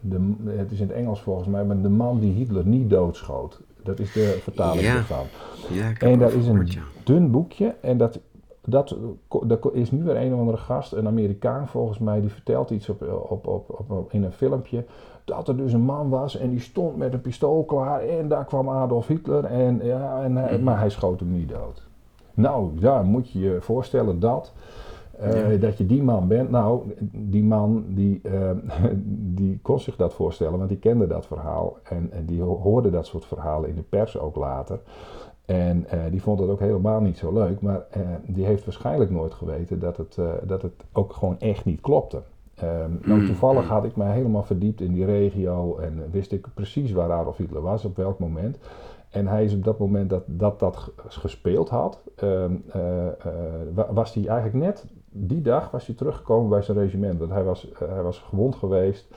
de, 0.00 0.34
het 0.46 0.70
is 0.70 0.80
in 0.80 0.86
het 0.86 0.96
Engels 0.96 1.22
volgens 1.22 1.48
mij, 1.48 1.64
maar 1.64 1.80
de 1.80 1.88
man 1.88 2.20
die 2.20 2.32
Hitler 2.32 2.66
niet 2.66 2.90
doodschoot. 2.90 3.60
Dat 3.82 3.98
is 3.98 4.12
de 4.12 4.38
vertaling 4.42 4.82
ja. 4.82 4.94
ervan. 4.94 5.26
Ja, 5.72 5.92
en 5.98 6.18
dat 6.18 6.32
is 6.32 6.46
een 6.46 6.68
dun 7.04 7.30
boekje 7.30 7.74
en 7.80 7.98
dat, 7.98 8.20
dat, 8.64 8.96
dat 9.46 9.70
is 9.72 9.90
nu 9.90 10.04
weer 10.04 10.16
een 10.16 10.32
of 10.32 10.38
andere 10.38 10.58
gast, 10.58 10.92
een 10.92 11.06
Amerikaan 11.06 11.68
volgens 11.68 11.98
mij, 11.98 12.20
die 12.20 12.30
vertelt 12.30 12.70
iets 12.70 12.88
op, 12.88 13.02
op, 13.28 13.46
op, 13.46 13.90
op, 13.90 14.12
in 14.12 14.22
een 14.22 14.32
filmpje 14.32 14.84
dat 15.24 15.48
er 15.48 15.56
dus 15.56 15.72
een 15.72 15.80
man 15.80 16.08
was 16.08 16.36
en 16.36 16.50
die 16.50 16.60
stond 16.60 16.96
met 16.96 17.12
een 17.12 17.20
pistool 17.20 17.64
klaar 17.64 18.00
en 18.00 18.28
daar 18.28 18.44
kwam 18.44 18.68
Adolf 18.68 19.06
Hitler 19.06 19.44
en, 19.44 19.80
ja, 19.82 20.22
en 20.22 20.36
hij, 20.36 20.58
maar 20.58 20.78
hij 20.78 20.90
schoot 20.90 21.20
hem 21.20 21.32
niet 21.32 21.48
dood. 21.48 21.86
Nou, 22.34 22.70
ja, 22.78 23.02
moet 23.02 23.30
je 23.30 23.38
je 23.38 23.56
voorstellen 23.60 24.20
dat, 24.20 24.52
uh, 25.22 25.60
dat 25.60 25.78
je 25.78 25.86
die 25.86 26.02
man 26.02 26.28
bent. 26.28 26.50
Nou, 26.50 26.94
die 27.12 27.44
man 27.44 27.84
die, 27.88 28.20
uh, 28.22 28.50
die 29.40 29.58
kon 29.62 29.80
zich 29.80 29.96
dat 29.96 30.14
voorstellen, 30.14 30.58
want 30.58 30.68
die 30.68 30.78
kende 30.78 31.06
dat 31.06 31.26
verhaal 31.26 31.76
en, 31.82 32.10
en 32.12 32.24
die 32.24 32.42
hoorde 32.42 32.90
dat 32.90 33.06
soort 33.06 33.24
verhalen 33.24 33.68
in 33.68 33.74
de 33.74 33.82
pers 33.82 34.18
ook 34.18 34.36
later. 34.36 34.80
En 35.44 35.86
uh, 35.94 36.00
die 36.10 36.22
vond 36.22 36.40
het 36.40 36.48
ook 36.48 36.60
helemaal 36.60 37.00
niet 37.00 37.18
zo 37.18 37.32
leuk, 37.32 37.60
maar 37.60 37.86
die 38.26 38.44
heeft 38.44 38.64
waarschijnlijk 38.64 39.10
nooit 39.10 39.34
geweten 39.34 39.78
dat 39.78 39.96
het, 39.96 40.18
dat 40.42 40.62
het 40.62 40.72
ook 40.92 41.12
gewoon 41.12 41.38
echt 41.38 41.64
niet 41.64 41.80
klopte. 41.80 42.22
Um, 42.62 43.00
nou, 43.02 43.20
mm. 43.20 43.26
toevallig 43.26 43.68
had 43.68 43.84
ik 43.84 43.96
mij 43.96 44.12
helemaal 44.12 44.42
verdiept 44.42 44.80
in 44.80 44.92
die 44.92 45.04
regio 45.04 45.78
en 45.78 46.10
wist 46.10 46.32
ik 46.32 46.46
precies 46.54 46.92
waar 46.92 47.12
Adolf 47.12 47.36
Hitler 47.36 47.62
was, 47.62 47.84
op 47.84 47.96
welk 47.96 48.18
moment. 48.18 48.58
En 49.10 49.26
hij 49.26 49.44
is 49.44 49.54
op 49.54 49.64
dat 49.64 49.78
moment 49.78 50.10
dat 50.10 50.22
dat, 50.26 50.58
dat 50.58 50.90
gespeeld 50.96 51.68
had, 51.68 52.02
um, 52.22 52.64
uh, 52.76 53.06
uh, 53.76 53.84
was 53.90 54.14
hij 54.14 54.26
eigenlijk 54.26 54.64
net 54.64 54.86
die 55.16 55.40
dag 55.40 55.70
was 55.70 55.86
hij 55.86 55.94
teruggekomen 55.94 56.48
bij 56.48 56.62
zijn 56.62 56.78
regiment. 56.78 57.18
Want 57.18 57.30
hij 57.30 57.44
was, 57.44 57.70
uh, 57.70 57.88
hij 57.88 58.02
was 58.02 58.18
gewond 58.18 58.54
geweest 58.54 59.08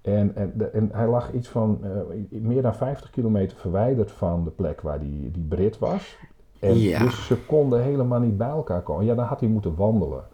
en, 0.00 0.36
en, 0.36 0.72
en 0.72 0.88
hij 0.92 1.06
lag 1.06 1.32
iets 1.32 1.48
van 1.48 1.80
meer 2.28 2.62
dan 2.62 2.74
50 2.74 3.10
kilometer 3.10 3.56
verwijderd 3.56 4.10
van 4.10 4.44
de 4.44 4.50
plek 4.50 4.80
waar 4.80 5.00
die, 5.00 5.30
die 5.30 5.44
Brit 5.44 5.78
was. 5.78 6.16
En 6.58 6.78
ja. 6.78 6.98
dus 6.98 7.26
ze 7.26 7.36
konden 7.46 7.82
helemaal 7.82 8.20
niet 8.20 8.36
bij 8.36 8.48
elkaar 8.48 8.82
komen. 8.82 9.04
Ja, 9.04 9.14
dan 9.14 9.24
had 9.24 9.40
hij 9.40 9.48
moeten 9.48 9.74
wandelen. 9.74 10.24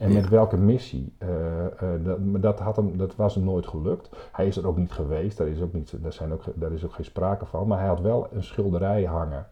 En 0.00 0.12
met 0.12 0.28
welke 0.28 0.56
missie? 0.56 1.12
Uh, 1.18 1.28
uh, 1.28 2.04
dat, 2.04 2.42
dat, 2.42 2.58
had 2.58 2.76
hem, 2.76 2.96
dat 2.96 3.16
was 3.16 3.34
hem 3.34 3.44
nooit 3.44 3.66
gelukt. 3.66 4.10
Hij 4.32 4.46
is 4.46 4.56
er 4.56 4.66
ook 4.66 4.76
niet 4.76 4.92
geweest, 4.92 5.36
daar 5.36 5.46
is 5.46 5.60
ook, 5.60 5.72
niet, 5.72 5.94
daar 6.02 6.12
zijn 6.12 6.32
ook, 6.32 6.42
daar 6.54 6.72
is 6.72 6.84
ook 6.84 6.92
geen 6.92 7.04
sprake 7.04 7.46
van. 7.46 7.66
Maar 7.66 7.78
hij 7.78 7.88
had 7.88 8.00
wel 8.00 8.28
een 8.32 8.42
schilderij 8.42 9.04
hangen 9.04 9.46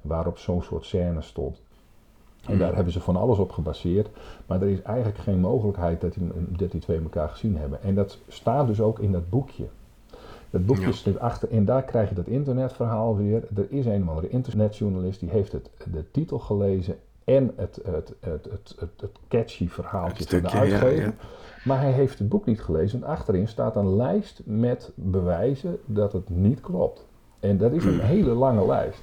waarop 0.00 0.38
zo'n 0.38 0.62
soort 0.62 0.84
scène 0.84 1.22
stond. 1.22 1.62
En 2.46 2.58
daar 2.58 2.74
hebben 2.74 2.92
ze 2.92 3.00
van 3.00 3.16
alles 3.16 3.38
op 3.38 3.52
gebaseerd. 3.52 4.08
Maar 4.46 4.62
er 4.62 4.68
is 4.68 4.82
eigenlijk 4.82 5.18
geen 5.18 5.40
mogelijkheid 5.40 6.00
dat 6.00 6.12
die, 6.12 6.28
dat 6.48 6.70
die 6.70 6.80
twee 6.80 7.00
elkaar 7.02 7.28
gezien 7.28 7.56
hebben. 7.56 7.82
En 7.82 7.94
dat 7.94 8.18
staat 8.28 8.66
dus 8.66 8.80
ook 8.80 8.98
in 8.98 9.12
dat 9.12 9.30
boekje. 9.30 9.66
Dat 10.50 10.66
boekje 10.66 10.86
ja. 10.86 10.92
zit 10.92 11.18
achter 11.18 11.50
en 11.50 11.64
daar 11.64 11.82
krijg 11.82 12.08
je 12.08 12.14
dat 12.14 12.26
internetverhaal 12.26 13.16
weer. 13.16 13.44
Er 13.56 13.66
is 13.68 13.86
een 13.86 14.02
of 14.02 14.08
andere 14.08 14.28
internetjournalist 14.28 15.20
die 15.20 15.30
heeft 15.30 15.52
het, 15.52 15.70
de 15.92 16.10
titel 16.10 16.38
gelezen 16.38 16.96
en 17.24 17.52
het, 17.56 17.80
het, 17.84 18.14
het, 18.20 18.48
het, 18.50 18.74
het, 19.00 19.10
catchy 19.28 19.68
verhaaltje 19.68 20.24
van 20.24 20.40
de 20.42 20.50
uitgever. 20.50 21.14
Maar 21.64 21.80
hij 21.80 21.92
heeft 21.92 22.18
het 22.18 22.28
boek 22.28 22.46
niet 22.46 22.60
gelezen. 22.60 23.02
En 23.02 23.08
achterin 23.08 23.48
staat 23.48 23.76
een 23.76 23.96
lijst 23.96 24.40
met 24.44 24.90
bewijzen 24.94 25.78
dat 25.86 26.12
het 26.12 26.28
niet 26.28 26.60
klopt. 26.60 27.06
En 27.40 27.58
dat 27.58 27.72
is 27.72 27.84
een 27.84 27.98
hmm. 27.98 28.00
hele 28.00 28.30
lange 28.30 28.66
lijst. 28.66 29.00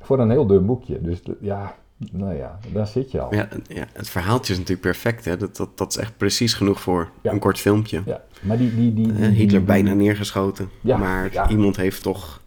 Voor 0.00 0.18
een 0.18 0.30
heel 0.30 0.46
dun 0.46 0.66
boekje. 0.66 1.00
Dus 1.00 1.22
ja, 1.40 1.74
nou 2.12 2.34
ja, 2.34 2.58
daar 2.72 2.86
zit 2.86 3.10
je 3.10 3.20
al. 3.20 3.34
Ja, 3.34 3.48
ja 3.66 3.86
het 3.92 4.08
verhaaltje 4.08 4.52
is 4.52 4.58
natuurlijk 4.58 4.86
perfect. 4.86 5.24
Hè? 5.24 5.36
Dat, 5.36 5.56
dat, 5.56 5.78
dat 5.78 5.90
is 5.90 5.96
echt 5.96 6.16
precies 6.16 6.54
genoeg 6.54 6.80
voor 6.80 7.10
een 7.22 7.38
kort 7.38 7.58
filmpje. 7.58 8.02
Ja, 8.06 8.24
maar 8.40 8.56
die... 8.56 8.74
die, 8.74 8.94
die, 8.94 9.12
die 9.12 9.24
Hitler 9.24 9.64
bijna 9.64 9.92
neergeschoten. 9.92 10.70
maar 10.80 11.50
iemand 11.50 11.76
heeft 11.76 12.02
toch 12.02 12.40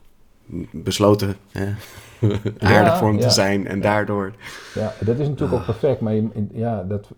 besloten... 0.71 1.35
Hè? 1.51 1.73
aardig 2.59 2.97
voor 2.97 3.07
hem 3.07 3.19
te 3.19 3.29
zijn 3.29 3.67
en 3.67 3.81
daardoor... 3.81 4.33
Ja, 4.75 4.93
dat 4.99 5.19
is 5.19 5.27
natuurlijk 5.27 5.59
ook 5.59 5.65
perfect, 5.65 5.99
maar 5.99 6.13
ja, 6.53 6.83
dat, 6.83 7.09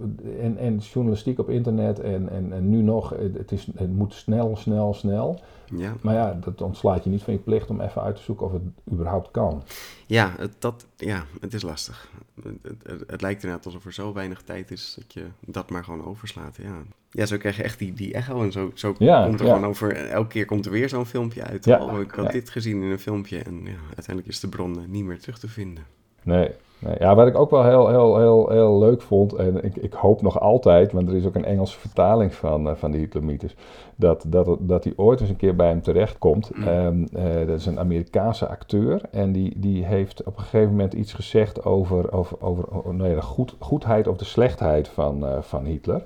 en, 0.42 0.58
en 0.58 0.78
journalistiek 0.78 1.40
op 1.40 1.50
internet 1.50 2.00
en, 2.00 2.30
en, 2.30 2.54
en 2.54 2.70
nu 2.70 2.82
nog, 2.82 3.10
het, 3.38 3.52
is, 3.52 3.68
het 3.76 3.96
moet 3.96 4.14
snel, 4.14 4.56
snel, 4.58 4.94
snel. 4.94 5.40
Ja. 5.76 5.94
Maar 6.02 6.14
ja, 6.14 6.38
dat 6.44 6.62
ontslaat 6.62 7.04
je 7.04 7.10
niet 7.10 7.24
van 7.24 7.34
je 7.34 7.40
plicht 7.40 7.70
om 7.70 7.82
even 7.82 8.02
uit 8.02 8.16
te 8.16 8.22
zoeken 8.22 8.46
of 8.46 8.52
het 8.52 8.62
überhaupt 8.92 9.32
kan. 9.32 9.64
Ja, 10.06 10.34
het, 10.38 10.56
dat, 10.60 10.88
ja, 10.96 11.26
het 11.42 11.54
is 11.54 11.62
lastig. 11.62 12.10
Het, 12.44 12.56
het, 12.84 13.04
het, 13.08 13.22
lijkt 13.22 13.44
inderdaad 13.44 13.66
alsof 13.66 13.86
er 13.86 13.94
zo 13.94 14.14
weinig 14.14 14.42
tijd 14.42 14.72
is 14.72 14.96
dat 15.00 15.14
je 15.14 15.26
dat 15.40 15.70
maar 15.70 15.84
gewoon 15.84 16.06
overslaat. 16.06 16.58
Ja, 16.62 16.82
ja 17.10 17.26
zo 17.26 17.38
krijg 17.38 17.58
je 17.58 17.64
echt 17.64 17.80
die, 17.80 17.94
die 17.94 18.14
echo 18.14 18.44
en 18.44 18.52
zo, 18.52 18.72
zo 18.74 18.96
ja, 18.98 19.26
komt 19.26 19.40
er 19.40 19.46
gewoon 19.46 19.66
over. 19.66 19.96
Elke 19.96 20.30
keer 20.30 20.46
komt 20.46 20.66
er 20.66 20.72
weer 20.72 20.90
zo'n 20.90 21.06
filmpje 21.06 21.44
uit. 21.44 21.66
Ja, 21.66 21.84
oh, 21.84 22.00
ik 22.00 22.12
had 22.12 22.32
dit 22.32 22.50
gezien 22.50 22.82
in 22.82 22.92
een 22.92 23.00
filmpje 23.00 23.40
en 23.40 23.62
ja, 23.64 23.80
uiteindelijk 23.86 24.28
is 24.28 24.40
de 24.40 24.48
bron 24.48 24.86
niet 24.88 25.04
meer 25.06 25.20
terug 25.20 25.40
te 25.40 25.48
vinden. 25.48 25.84
Nee, 26.24 26.52
Nee, 26.86 26.96
ja, 27.00 27.16
wat 27.16 27.28
ik 27.28 27.38
ook 27.38 27.50
wel 27.50 27.64
heel, 27.64 27.90
heel, 27.90 28.18
heel, 28.18 28.50
heel 28.50 28.80
leuk 28.80 29.02
vond, 29.02 29.34
en 29.34 29.64
ik, 29.64 29.76
ik 29.76 29.94
hoop 29.94 30.22
nog 30.22 30.40
altijd, 30.40 30.92
want 30.92 31.10
er 31.10 31.16
is 31.16 31.26
ook 31.26 31.36
een 31.36 31.46
Engelse 31.46 31.80
vertaling 31.80 32.34
van, 32.34 32.68
uh, 32.68 32.74
van 32.74 32.92
die 32.92 33.00
Hitlermythes, 33.00 33.56
dat, 33.96 34.26
dat, 34.28 34.58
dat 34.60 34.84
hij 34.84 34.94
ooit 34.96 35.20
eens 35.20 35.30
een 35.30 35.36
keer 35.36 35.56
bij 35.56 35.68
hem 35.68 35.82
terechtkomt. 35.82 36.52
Um, 36.68 37.08
uh, 37.14 37.24
dat 37.48 37.60
is 37.60 37.66
een 37.66 37.80
Amerikaanse 37.80 38.48
acteur 38.48 39.02
en 39.12 39.32
die, 39.32 39.60
die 39.60 39.86
heeft 39.86 40.24
op 40.24 40.38
een 40.38 40.44
gegeven 40.44 40.70
moment 40.70 40.94
iets 40.94 41.14
gezegd 41.14 41.66
over, 41.66 42.12
over, 42.12 42.38
over 42.40 42.94
nee, 42.94 43.16
de 43.16 43.22
goed, 43.22 43.56
goedheid 43.60 44.08
of 44.08 44.18
de 44.18 44.26
slechtheid 44.26 44.88
van, 44.88 45.24
uh, 45.24 45.42
van 45.42 45.66
Hitler. 45.66 46.04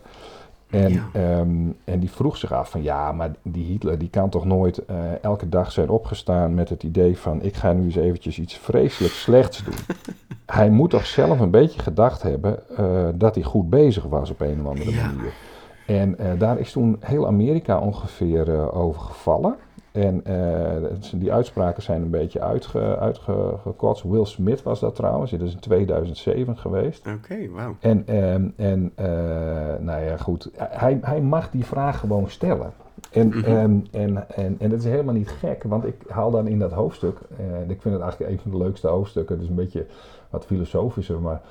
En, 0.75 1.03
ehm, 1.13 1.71
en 1.83 1.99
die 1.99 2.11
vroeg 2.11 2.37
zich 2.37 2.53
af 2.53 2.69
van 2.69 2.83
ja, 2.83 3.11
maar 3.11 3.31
die 3.41 3.65
Hitler 3.65 3.97
die 3.97 4.09
kan 4.09 4.29
toch 4.29 4.45
nooit 4.45 4.81
uh, 4.89 5.23
elke 5.23 5.49
dag 5.49 5.71
zijn 5.71 5.89
opgestaan 5.89 6.53
met 6.53 6.69
het 6.69 6.83
idee 6.83 7.17
van 7.17 7.41
ik 7.41 7.55
ga 7.55 7.73
nu 7.73 7.83
eens 7.83 7.95
eventjes 7.95 8.39
iets 8.39 8.57
vreselijk 8.57 9.13
slechts 9.13 9.63
doen. 9.63 9.73
hij 10.45 10.69
moet 10.69 10.89
toch 10.89 11.05
zelf 11.05 11.39
een 11.39 11.51
beetje 11.51 11.81
gedacht 11.81 12.21
hebben 12.21 12.59
uh, 12.79 13.07
dat 13.15 13.35
hij 13.35 13.43
goed 13.43 13.69
bezig 13.69 14.03
was 14.03 14.29
op 14.29 14.41
een 14.41 14.59
of 14.61 14.67
andere 14.67 14.91
ja. 14.91 15.05
manier. 15.05 15.33
En 15.85 16.15
uh, 16.19 16.39
daar 16.39 16.59
is 16.59 16.71
toen 16.71 16.97
heel 16.99 17.27
Amerika 17.27 17.79
ongeveer 17.79 18.73
over 18.73 19.01
gevallen. 19.01 19.55
En 19.95 20.23
uh, 20.27 21.21
die 21.21 21.33
uitspraken 21.33 21.83
zijn 21.83 22.01
een 22.01 22.09
beetje 22.09 22.41
uitge, 22.41 22.97
uitgekotst. 22.97 24.03
Will 24.03 24.25
Smith 24.25 24.63
was 24.63 24.79
dat 24.79 24.95
trouwens. 24.95 25.31
Dat 25.31 25.41
is 25.41 25.53
in 25.53 25.59
2007 25.59 26.57
geweest. 26.57 27.07
Oké, 27.07 27.15
okay, 27.15 27.49
wauw. 27.49 27.75
En, 27.79 28.15
um, 28.15 28.53
en 28.55 28.91
uh, 28.99 29.05
nou 29.79 30.03
ja, 30.03 30.17
goed. 30.17 30.49
Hij, 30.57 30.99
hij 31.01 31.21
mag 31.21 31.49
die 31.49 31.65
vraag 31.65 31.99
gewoon 31.99 32.29
stellen. 32.29 32.73
En, 33.11 33.27
mm 33.27 33.31
-hmm. 33.33 33.57
um, 33.57 33.85
en, 33.91 34.29
en, 34.29 34.55
en 34.59 34.69
dat 34.69 34.79
is 34.79 34.85
helemaal 34.85 35.13
niet 35.13 35.29
gek, 35.29 35.63
want 35.63 35.85
ik 35.85 35.95
haal 36.07 36.31
dan 36.31 36.47
in 36.47 36.59
dat 36.59 36.71
hoofdstuk, 36.71 37.17
uh, 37.39 37.69
ik 37.69 37.81
vind 37.81 37.93
het 37.93 38.03
eigenlijk 38.03 38.31
een 38.31 38.39
van 38.39 38.51
de 38.51 38.57
leukste 38.57 38.87
hoofdstukken, 38.87 39.35
het 39.35 39.43
is 39.43 39.49
een 39.49 39.55
beetje 39.55 39.85
wat 40.29 40.45
filosofischer, 40.45 41.19
maar 41.19 41.41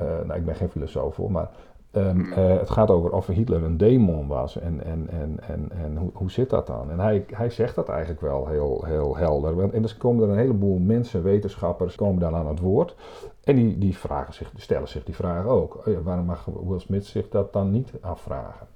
uh, 0.00 0.04
nou, 0.26 0.38
ik 0.38 0.44
ben 0.44 0.54
geen 0.54 0.68
filosoof 0.68 1.16
hoor, 1.16 1.30
maar 1.30 1.50
Um, 1.96 2.20
uh, 2.20 2.58
het 2.58 2.70
gaat 2.70 2.90
over 2.90 3.12
of 3.12 3.26
Hitler 3.26 3.62
een 3.62 3.76
demon 3.76 4.26
was 4.26 4.58
en, 4.58 4.84
en, 4.84 5.08
en, 5.10 5.40
en, 5.40 5.70
en 5.82 5.96
hoe, 5.96 6.10
hoe 6.12 6.30
zit 6.30 6.50
dat 6.50 6.66
dan? 6.66 6.90
En 6.90 7.00
hij, 7.00 7.24
hij 7.30 7.50
zegt 7.50 7.74
dat 7.74 7.88
eigenlijk 7.88 8.20
wel 8.20 8.46
heel, 8.46 8.84
heel 8.86 9.16
helder. 9.16 9.72
En 9.72 9.82
dan 9.82 9.90
komen 9.98 10.24
er 10.24 10.30
een 10.30 10.38
heleboel 10.38 10.78
mensen, 10.78 11.22
wetenschappers, 11.22 11.94
komen 11.94 12.20
dan 12.20 12.34
aan 12.34 12.46
het 12.46 12.60
woord. 12.60 12.96
En 13.44 13.56
die, 13.56 13.78
die, 13.78 13.96
vragen 13.96 14.34
zich, 14.34 14.52
stellen 14.56 14.88
zich 14.88 15.04
die 15.04 15.14
vraag 15.14 15.46
ook. 15.46 15.74
Oh 15.74 15.92
ja, 15.92 16.02
waarom 16.02 16.24
mag 16.24 16.44
Will 16.44 16.78
Smith 16.78 17.06
zich 17.06 17.28
dat 17.28 17.52
dan 17.52 17.70
niet 17.70 17.92
afvragen? 18.00 18.66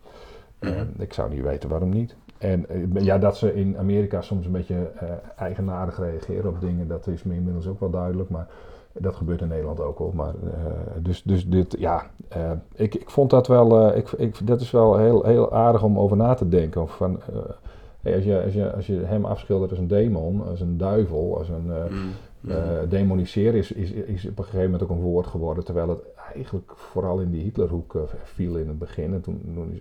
Mm 0.60 0.72
-hmm. 0.72 0.92
ik 0.98 1.12
zou 1.12 1.30
niet 1.30 1.42
weten 1.42 1.68
waarom 1.68 1.90
niet. 1.90 2.16
En 2.38 2.66
uh, 2.70 3.04
ja, 3.04 3.18
dat 3.18 3.36
ze 3.36 3.54
in 3.54 3.78
Amerika 3.78 4.20
soms 4.20 4.46
een 4.46 4.52
beetje 4.52 4.90
uh, 5.02 5.10
eigenaardig 5.36 5.98
reageren 5.98 6.50
op 6.50 6.60
dingen, 6.60 6.88
dat 6.88 7.06
is 7.06 7.22
me 7.22 7.34
inmiddels 7.34 7.68
ook 7.68 7.80
wel 7.80 7.90
duidelijk. 7.90 8.30
Maar 8.30 8.48
dat 8.98 9.14
gebeurt 9.14 9.40
in 9.40 9.48
Nederland 9.48 9.80
ook 9.80 9.98
al. 9.98 10.12
Maar, 10.14 10.34
uh, 10.44 10.52
dus, 11.02 11.22
dus 11.22 11.46
dit, 11.46 11.76
ja, 11.78 12.10
uh, 12.36 12.50
ik, 12.74 12.94
ik 12.94 13.10
vond 13.10 13.30
dat 13.30 13.46
wel, 13.46 13.88
uh, 13.90 13.96
ik, 13.96 14.10
ik, 14.10 14.46
dat 14.46 14.60
is 14.60 14.70
wel 14.70 14.96
heel, 14.96 15.24
heel 15.24 15.52
aardig 15.52 15.82
om 15.82 15.98
over 15.98 16.16
na 16.16 16.34
te 16.34 16.48
denken. 16.48 16.82
Of 16.82 16.96
van, 16.96 17.20
Hey, 18.06 18.14
als, 18.14 18.24
je, 18.24 18.42
als, 18.42 18.52
je, 18.52 18.72
als 18.72 18.86
je 18.86 19.00
hem 19.04 19.24
afschildert 19.24 19.70
als 19.70 19.80
een 19.80 19.88
demon, 19.88 20.46
als 20.48 20.60
een 20.60 20.76
duivel, 20.76 21.38
als 21.38 21.48
een 21.48 21.66
uh, 21.66 22.54
mm. 22.80 22.88
demoniseren, 22.88 23.54
is, 23.54 23.72
is, 23.72 23.90
is 23.90 24.26
op 24.26 24.38
een 24.38 24.44
gegeven 24.44 24.64
moment 24.64 24.82
ook 24.82 24.90
een 24.90 25.00
woord 25.00 25.26
geworden. 25.26 25.64
Terwijl 25.64 25.88
het 25.88 26.00
eigenlijk 26.34 26.72
vooral 26.74 27.20
in 27.20 27.30
die 27.30 27.42
Hitlerhoek 27.42 27.96
viel 28.24 28.56
in 28.56 28.68
het 28.68 28.78
begin. 28.78 29.14
En 29.14 29.20
toen, 29.20 29.40
toen 29.54 29.80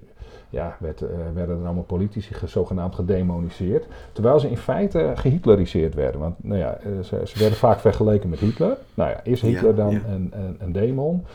ja, 0.55 0.77
werd, 0.79 0.99
werden 1.33 1.59
er 1.59 1.65
allemaal 1.65 1.83
politici 1.83 2.35
zogenaamd 2.45 2.95
gedemoniseerd. 2.95 3.85
Terwijl 4.11 4.39
ze 4.39 4.49
in 4.49 4.57
feite 4.57 5.11
gehitleriseerd 5.15 5.95
werden. 5.95 6.21
Want 6.21 6.43
nou 6.43 6.59
ja, 6.59 6.77
ze, 7.03 7.21
ze 7.23 7.39
werden 7.39 7.57
vaak 7.57 7.79
vergeleken 7.79 8.29
met 8.29 8.39
Hitler. 8.39 8.77
Nou 8.93 9.09
ja, 9.09 9.23
is 9.23 9.41
Hitler 9.41 9.75
dan 9.75 9.93
Een, 9.93 10.31
een, 10.31 10.55
een 10.59 10.71
demon? 10.71 11.25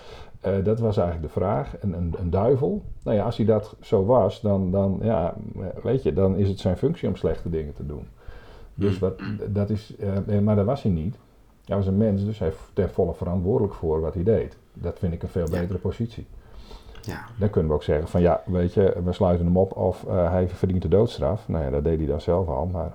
Uh, 0.46 0.64
dat 0.64 0.78
was 0.78 0.96
eigenlijk 0.96 1.26
de 1.26 1.40
vraag. 1.40 1.74
Een, 1.80 1.92
een, 1.92 2.14
een, 2.18 2.30
duivel. 2.30 2.82
Nou 3.02 3.16
ja, 3.16 3.24
als 3.24 3.36
hij 3.36 3.46
dat 3.46 3.76
zo 3.80 4.04
was, 4.04 4.40
dan, 4.40 4.70
dan, 4.70 4.98
ja, 5.02 5.34
weet 5.82 6.02
je, 6.02 6.12
dan 6.12 6.36
is 6.36 6.48
het 6.48 6.58
zijn 6.58 6.76
functie 6.76 7.08
om 7.08 7.16
slechte 7.16 7.50
dingen 7.50 7.74
te 7.74 7.86
doen. 7.86 8.06
Dus 8.74 8.98
wat, 8.98 9.20
dat 9.48 9.70
is, 9.70 9.94
uh, 10.26 10.38
maar 10.38 10.56
dat 10.56 10.64
was 10.64 10.82
hij 10.82 10.92
niet. 10.92 11.16
Hij 11.64 11.76
was 11.76 11.86
een 11.86 11.96
mens, 11.96 12.24
dus 12.24 12.38
hij 12.38 12.48
is 12.48 12.54
ten 12.72 12.90
volle 12.90 13.14
verantwoordelijk 13.14 13.74
voor 13.74 14.00
wat 14.00 14.14
hij 14.14 14.22
deed. 14.22 14.56
Dat 14.74 14.98
vind 14.98 15.12
ik 15.12 15.22
een 15.22 15.28
veel 15.28 15.48
betere 15.50 15.78
positie. 15.78 16.26
Ja. 17.02 17.24
Dan 17.36 17.50
kunnen 17.50 17.70
we 17.70 17.76
ook 17.76 17.82
zeggen 17.82 18.08
van 18.08 18.20
ja, 18.20 18.42
weet 18.46 18.74
je, 18.74 18.96
we 19.04 19.12
sluiten 19.12 19.46
hem 19.46 19.56
op 19.56 19.76
of 19.76 20.04
uh, 20.08 20.30
hij 20.30 20.48
verdient 20.48 20.82
de 20.82 20.88
doodstraf. 20.88 21.48
Nou 21.48 21.64
ja, 21.64 21.70
dat 21.70 21.84
deed 21.84 21.98
hij 21.98 22.06
dan 22.06 22.20
zelf 22.20 22.48
al, 22.48 22.66
maar 22.66 22.92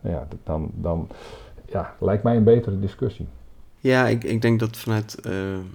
nou 0.00 0.14
ja, 0.14 0.26
dan, 0.44 0.70
dan 0.74 1.08
ja, 1.66 1.94
lijkt 2.00 2.22
mij 2.22 2.36
een 2.36 2.44
betere 2.44 2.80
discussie. 2.80 3.26
Ja, 3.80 4.06
ik, 4.06 4.24
ik 4.24 4.42
denk 4.42 4.60
dat 4.60 4.76
vanuit... 4.76 5.18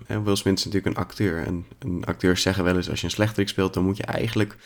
Uh, 0.07 0.23
Will 0.23 0.35
Smith 0.35 0.57
is 0.57 0.65
natuurlijk 0.65 0.95
een 0.95 1.03
acteur. 1.03 1.45
En, 1.45 1.65
een 1.79 2.05
acteurs 2.05 2.41
zeggen 2.41 2.63
wel 2.63 2.75
eens, 2.75 2.89
als 2.89 2.99
je 2.99 3.05
een 3.05 3.11
slechterik 3.11 3.49
speelt... 3.49 3.73
dan 3.73 3.83
moet 3.83 3.97
je 3.97 4.03
eigenlijk 4.03 4.57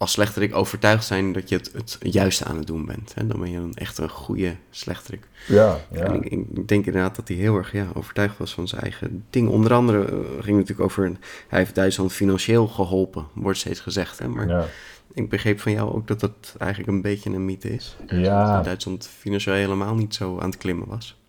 als 0.00 0.12
slechterik 0.12 0.54
overtuigd 0.54 1.04
zijn 1.04 1.32
dat 1.32 1.48
je 1.48 1.56
het, 1.56 1.72
het 1.72 1.98
juiste 2.00 2.44
aan 2.44 2.56
het 2.56 2.66
doen 2.66 2.86
bent. 2.86 3.14
Hè? 3.14 3.26
Dan 3.26 3.40
ben 3.40 3.50
je 3.50 3.58
een 3.58 3.74
echt 3.74 3.98
een 3.98 4.08
goede 4.08 4.56
slechterik. 4.70 5.28
Ja, 5.46 5.80
ja. 5.92 6.04
En 6.04 6.14
ik, 6.14 6.24
ik, 6.24 6.68
denk 6.68 6.86
inderdaad 6.86 7.16
dat 7.16 7.28
hij 7.28 7.36
heel 7.36 7.56
erg 7.56 7.72
ja, 7.72 7.86
overtuigd 7.94 8.38
was 8.38 8.54
van 8.54 8.68
zijn 8.68 8.82
eigen 8.82 9.24
ding. 9.30 9.48
Onder 9.48 9.72
andere 9.72 9.98
uh, 9.98 10.42
ging 10.42 10.56
natuurlijk 10.56 10.80
over... 10.80 11.12
Hij 11.48 11.58
heeft 11.58 11.74
Duitsland 11.74 12.12
financieel 12.12 12.66
geholpen, 12.66 13.26
wordt 13.32 13.58
steeds 13.58 13.80
gezegd. 13.80 14.18
Hè? 14.18 14.28
Maar 14.28 14.48
ja. 14.48 14.66
ik 15.12 15.28
begreep 15.28 15.60
van 15.60 15.72
jou 15.72 15.92
ook 15.92 16.06
dat 16.06 16.20
dat 16.20 16.54
eigenlijk 16.58 16.90
een 16.90 17.02
beetje 17.02 17.30
een 17.30 17.44
mythe 17.44 17.74
is. 17.74 17.96
Ja. 18.06 18.54
Dat 18.54 18.64
Duitsland 18.64 19.08
financieel 19.18 19.56
helemaal 19.56 19.94
niet 19.94 20.14
zo 20.14 20.38
aan 20.38 20.50
het 20.50 20.58
klimmen 20.58 20.88
was. 20.88 21.19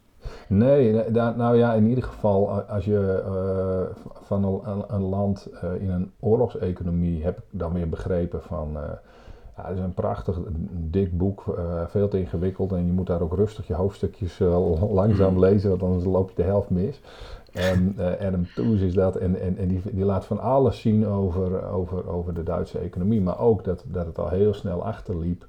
Nee, 0.54 1.10
nou 1.12 1.58
ja, 1.58 1.74
in 1.74 1.88
ieder 1.88 2.04
geval 2.04 2.50
als 2.52 2.86
je 2.86 3.24
uh, 3.26 4.04
van 4.22 4.44
een, 4.66 4.84
een 4.88 5.02
land 5.02 5.50
uh, 5.54 5.82
in 5.82 5.90
een 5.90 6.12
oorlogseconomie, 6.20 7.24
heb 7.24 7.38
ik 7.38 7.44
dan 7.50 7.74
weer 7.74 7.90
begrepen 7.90 8.42
van, 8.42 8.70
uh, 8.74 8.82
ja, 9.58 9.68
het 9.68 9.78
is 9.78 9.84
een 9.84 9.94
prachtig 9.94 10.40
dik 10.72 11.18
boek, 11.18 11.60
veel 11.88 12.08
te 12.08 12.20
ingewikkeld 12.20 12.72
en 12.72 12.86
je 12.86 12.92
moet 12.92 13.08
daar 13.08 13.22
ook 13.22 13.36
rustig 13.36 13.68
je 13.68 13.74
hoofdstukjes 13.74 14.40
langzaam 14.90 15.34
mm. 15.34 15.40
lezen, 15.40 15.70
want 15.70 15.84
anders 15.84 16.06
loop 16.06 16.30
je 16.30 16.36
de 16.36 16.44
helft 16.44 16.70
mis. 16.70 17.02
En 17.52 17.96
Adam 18.20 18.46
Tooze 18.56 18.86
is 18.86 18.94
dat 18.94 19.16
en, 19.16 19.42
en, 19.42 19.58
en 19.58 19.68
die, 19.68 19.82
die 19.92 20.06
laat 20.06 20.26
van 20.26 20.40
alles 20.40 20.82
zien 20.82 21.08
over, 21.08 21.66
over, 21.66 22.10
over 22.10 22.34
de 22.34 22.44
Duitse 22.44 22.80
economie, 22.80 23.22
maar 23.22 23.40
ook 23.40 23.64
dat, 23.64 23.84
dat 23.88 24.06
het 24.06 24.20
al 24.20 24.30
heel 24.30 24.54
snel 24.54 24.86
achterliep 24.86 25.46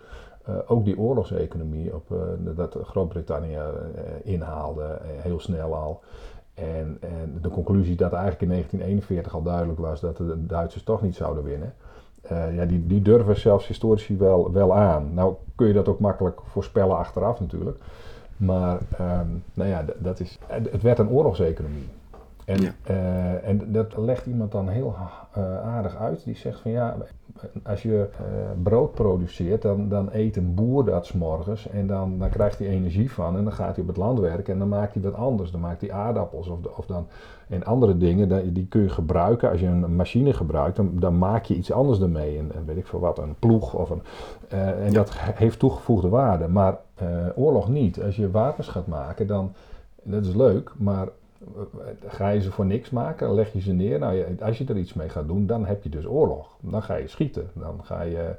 uh, 0.49 0.57
ook 0.67 0.85
die 0.85 0.99
oorlogseconomie, 0.99 1.95
op, 1.95 2.11
uh, 2.11 2.19
dat 2.57 2.79
Groot-Brittannië 2.83 3.55
uh, 3.55 3.61
inhaalde 4.23 4.99
heel 5.03 5.41
snel 5.41 5.75
al. 5.75 6.01
En, 6.55 6.99
en, 7.01 7.39
de 7.43 7.49
conclusie 7.49 7.97
dat 7.97 8.13
eigenlijk 8.13 8.43
in 8.43 8.49
1941 8.49 9.35
al 9.35 9.43
duidelijk 9.43 9.79
was 9.79 10.01
dat 10.01 10.17
de 10.17 10.47
Duitsers 10.47 10.85
toch 10.85 11.03
niet 11.03 11.15
zouden 11.15 11.45
winnen. 11.45 11.75
ja, 12.55 12.65
die, 12.65 12.87
die 12.87 13.03
durven 13.03 13.37
zelfs 13.37 13.67
historici 13.67 14.17
wel, 14.17 14.53
wel 14.53 14.75
aan. 14.75 15.15
Nou 15.15 15.35
kun 15.55 15.67
je 15.67 15.73
dat 15.73 15.89
ook 15.89 16.01
makkelijk 16.01 16.41
voorspellen 16.45 16.97
achteraf 16.97 17.41
natuurlijk. 17.41 17.79
Maar 18.37 18.79
um, 19.01 19.45
nou 19.55 19.69
ja, 19.69 19.85
dat 19.99 20.21
is, 20.21 20.39
het 20.47 20.83
werd 20.83 20.99
een 20.99 21.11
oorlogseconomie. 21.11 21.89
En, 22.45 22.61
ja. 22.61 22.73
en 23.43 23.73
dat 23.73 23.97
legt 23.97 24.27
iemand 24.27 24.53
dan 24.53 24.69
heel 24.69 24.95
aardig 25.65 25.97
uit. 25.97 26.25
Die 26.25 26.37
zegt 26.37 26.61
van 26.61 26.71
ja, 26.71 26.97
als 27.63 27.83
je 27.83 28.09
uh, 28.21 28.27
brood 28.63 28.93
produceert, 28.93 29.63
dan, 29.63 29.89
dan 29.89 30.09
eet 30.13 30.37
een 30.37 30.55
boer 30.55 30.85
dat 30.85 31.07
s 31.07 31.13
morgens 31.13 31.69
en 31.69 31.87
dan, 31.87 32.19
dan 32.19 32.29
krijgt 32.29 32.59
hij 32.59 32.69
energie 32.69 33.13
van 33.13 33.37
en 33.37 33.45
dan 33.45 33.53
gaat 33.53 33.75
hij 33.75 33.83
op 33.83 33.89
het 33.89 33.97
land 33.97 34.19
werken 34.19 34.53
en 34.53 34.59
dan 34.59 34.69
maakt 34.69 34.95
hij 34.95 35.03
wat 35.03 35.15
anders. 35.15 35.51
Dan 35.51 35.61
maakt 35.61 35.81
hij 35.81 35.93
aardappels 35.93 36.49
of, 36.49 36.59
of 36.77 36.87
dan, 36.87 37.07
en 37.49 37.65
andere 37.65 37.97
dingen, 37.97 38.53
die 38.55 38.67
kun 38.67 38.83
je 38.83 38.89
gebruiken. 38.89 39.51
Als 39.51 39.61
je 39.61 39.67
een 39.67 39.97
machine 39.97 40.33
gebruikt, 40.33 40.77
dan, 40.77 40.91
dan 40.95 41.19
maak 41.19 41.45
je 41.45 41.55
iets 41.55 41.73
anders 41.73 42.01
ermee. 42.01 42.39
En, 42.39 42.53
en 42.55 42.65
weet 42.67 42.77
ik 42.77 42.87
veel 42.87 43.01
wat, 43.01 43.19
een 43.19 43.35
ploeg 43.39 43.75
of 43.75 43.91
een. 43.91 44.03
En 44.85 44.93
dat 44.93 45.13
heeft 45.15 45.59
toegevoegde 45.59 46.09
waarde. 46.09 46.49
Maar 46.49 46.79
oorlog 47.35 47.69
niet. 47.69 48.03
Als 48.03 48.17
je 48.17 48.31
wapens 48.31 48.69
gaat 48.69 48.87
maken, 48.87 49.27
dan. 49.27 49.53
Dat 50.05 50.27
is 50.27 50.35
leuk, 50.35 50.73
maar 50.79 51.09
ga 52.07 52.29
je 52.29 52.41
ze 52.41 52.51
voor 52.51 52.67
niks 52.67 52.91
maken, 52.91 53.27
dan 53.27 53.37
leg 53.37 53.53
je 53.53 53.61
ze 53.61 53.73
neer. 53.73 53.99
Nou, 53.99 54.39
als 54.41 54.59
je 54.59 54.65
er 54.65 54.77
iets 54.77 54.93
mee 54.93 55.09
gaat 55.09 55.27
doen, 55.27 55.47
dan 55.47 55.67
heb 55.67 55.83
je 55.83 55.89
dus 55.89 56.07
oorlog. 56.07 56.57
Dan 56.61 56.83
ga 56.83 56.95
je 56.95 57.09
schieten. 57.09 57.51
Dan 57.55 57.85
ga 57.85 58.03
je. 58.03 58.35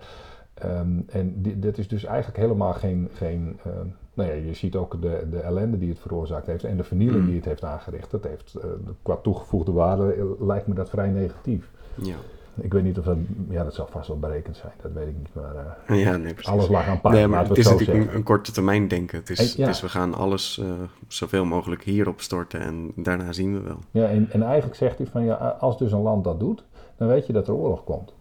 Um, 0.66 1.06
en 1.08 1.42
dit, 1.42 1.62
dit, 1.62 1.78
is 1.78 1.88
dus 1.88 2.04
eigenlijk 2.04 2.38
helemaal 2.38 2.74
geen. 2.74 3.10
geen 3.14 3.60
uh, 3.68 3.74
nou 4.14 4.30
ja, 4.30 4.36
je 4.36 4.54
ziet 4.54 4.76
ook 4.76 5.02
de, 5.02 5.28
de 5.30 5.40
ellende 5.40 5.78
die 5.78 5.90
het 5.90 6.00
veroorzaakt 6.00 6.48
heeft 6.48 6.64
en 6.64 6.78
de 6.78 6.84
vernieling 6.84 7.22
mm. 7.22 7.26
die 7.26 7.36
het 7.36 7.46
heeft 7.46 7.64
aangericht. 7.64 8.12
Dat 8.12 8.24
heeft, 8.24 8.56
uh, 8.58 8.64
qua 9.02 9.16
toegevoegde 9.16 9.72
waarde 9.72 10.16
uh, 10.16 10.48
lijkt 10.48 10.68
me 10.68 10.74
dat 10.74 10.90
vrij 10.90 11.10
negatief. 11.10 11.72
Ja. 11.96 12.16
Ik 12.56 12.74
weet 12.74 12.84
niet 12.84 12.98
of 12.98 13.06
dat, 13.06 13.18
ja, 13.50 13.64
dat 13.64 13.74
zal 13.74 13.88
vast 13.92 14.08
wel 14.08 14.20
berekend 14.20 14.58
zijn, 14.58 14.72
dat 14.82 14.92
weet 14.92 15.08
ik 15.08 15.18
niet. 15.18 15.34
Maar 15.34 15.56
uh, 15.88 16.02
ja, 16.04 16.18
nee, 16.18 16.34
alles 16.42 16.68
lag 16.68 16.88
aan 16.88 17.02
paard. 17.02 17.16
Nee, 17.16 17.28
maar 17.28 17.48
het 17.48 17.58
is 17.58 17.70
natuurlijk 17.70 18.08
een, 18.08 18.16
een, 18.16 18.24
korte 18.24 18.52
termijn 18.52 18.88
denken. 18.88 19.20
Het 19.20 19.30
is, 19.30 19.56
ja. 19.56 19.66
het 19.66 19.76
is 19.76 19.82
we 19.82 19.90
gaan 19.90 20.14
alles 20.14 20.58
uh, 20.58 20.72
zoveel 21.08 21.46
mogelijk 21.46 21.84
hierop 21.84 22.22
storten 22.22 22.62
en 22.62 22.92
daarna 22.96 23.32
zien 23.32 23.54
we 23.54 23.62
wel. 23.62 23.80
Ja, 23.92 24.08
en, 24.08 24.28
en 24.32 24.44
eigenlijk 24.44 24.76
zegt 24.76 24.98
hij 24.98 25.08
van 25.08 25.26
ja, 25.26 25.34
als 25.36 25.78
dus 25.78 25.92
een 25.92 26.02
land 26.02 26.24
dat 26.24 26.40
doet, 26.40 26.64
dan 26.98 27.08
weet 27.08 27.28
je 27.28 27.34
dat 27.34 27.48
er 27.48 27.54
oorlog 27.54 27.84
komt. 27.84 28.14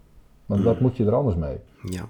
Want 0.46 0.60
mm. 0.60 0.66
wat 0.66 0.80
moet 0.80 0.96
je 0.96 1.04
er 1.06 1.14
anders 1.14 1.36
mee? 1.36 1.56
Ja. 1.82 2.08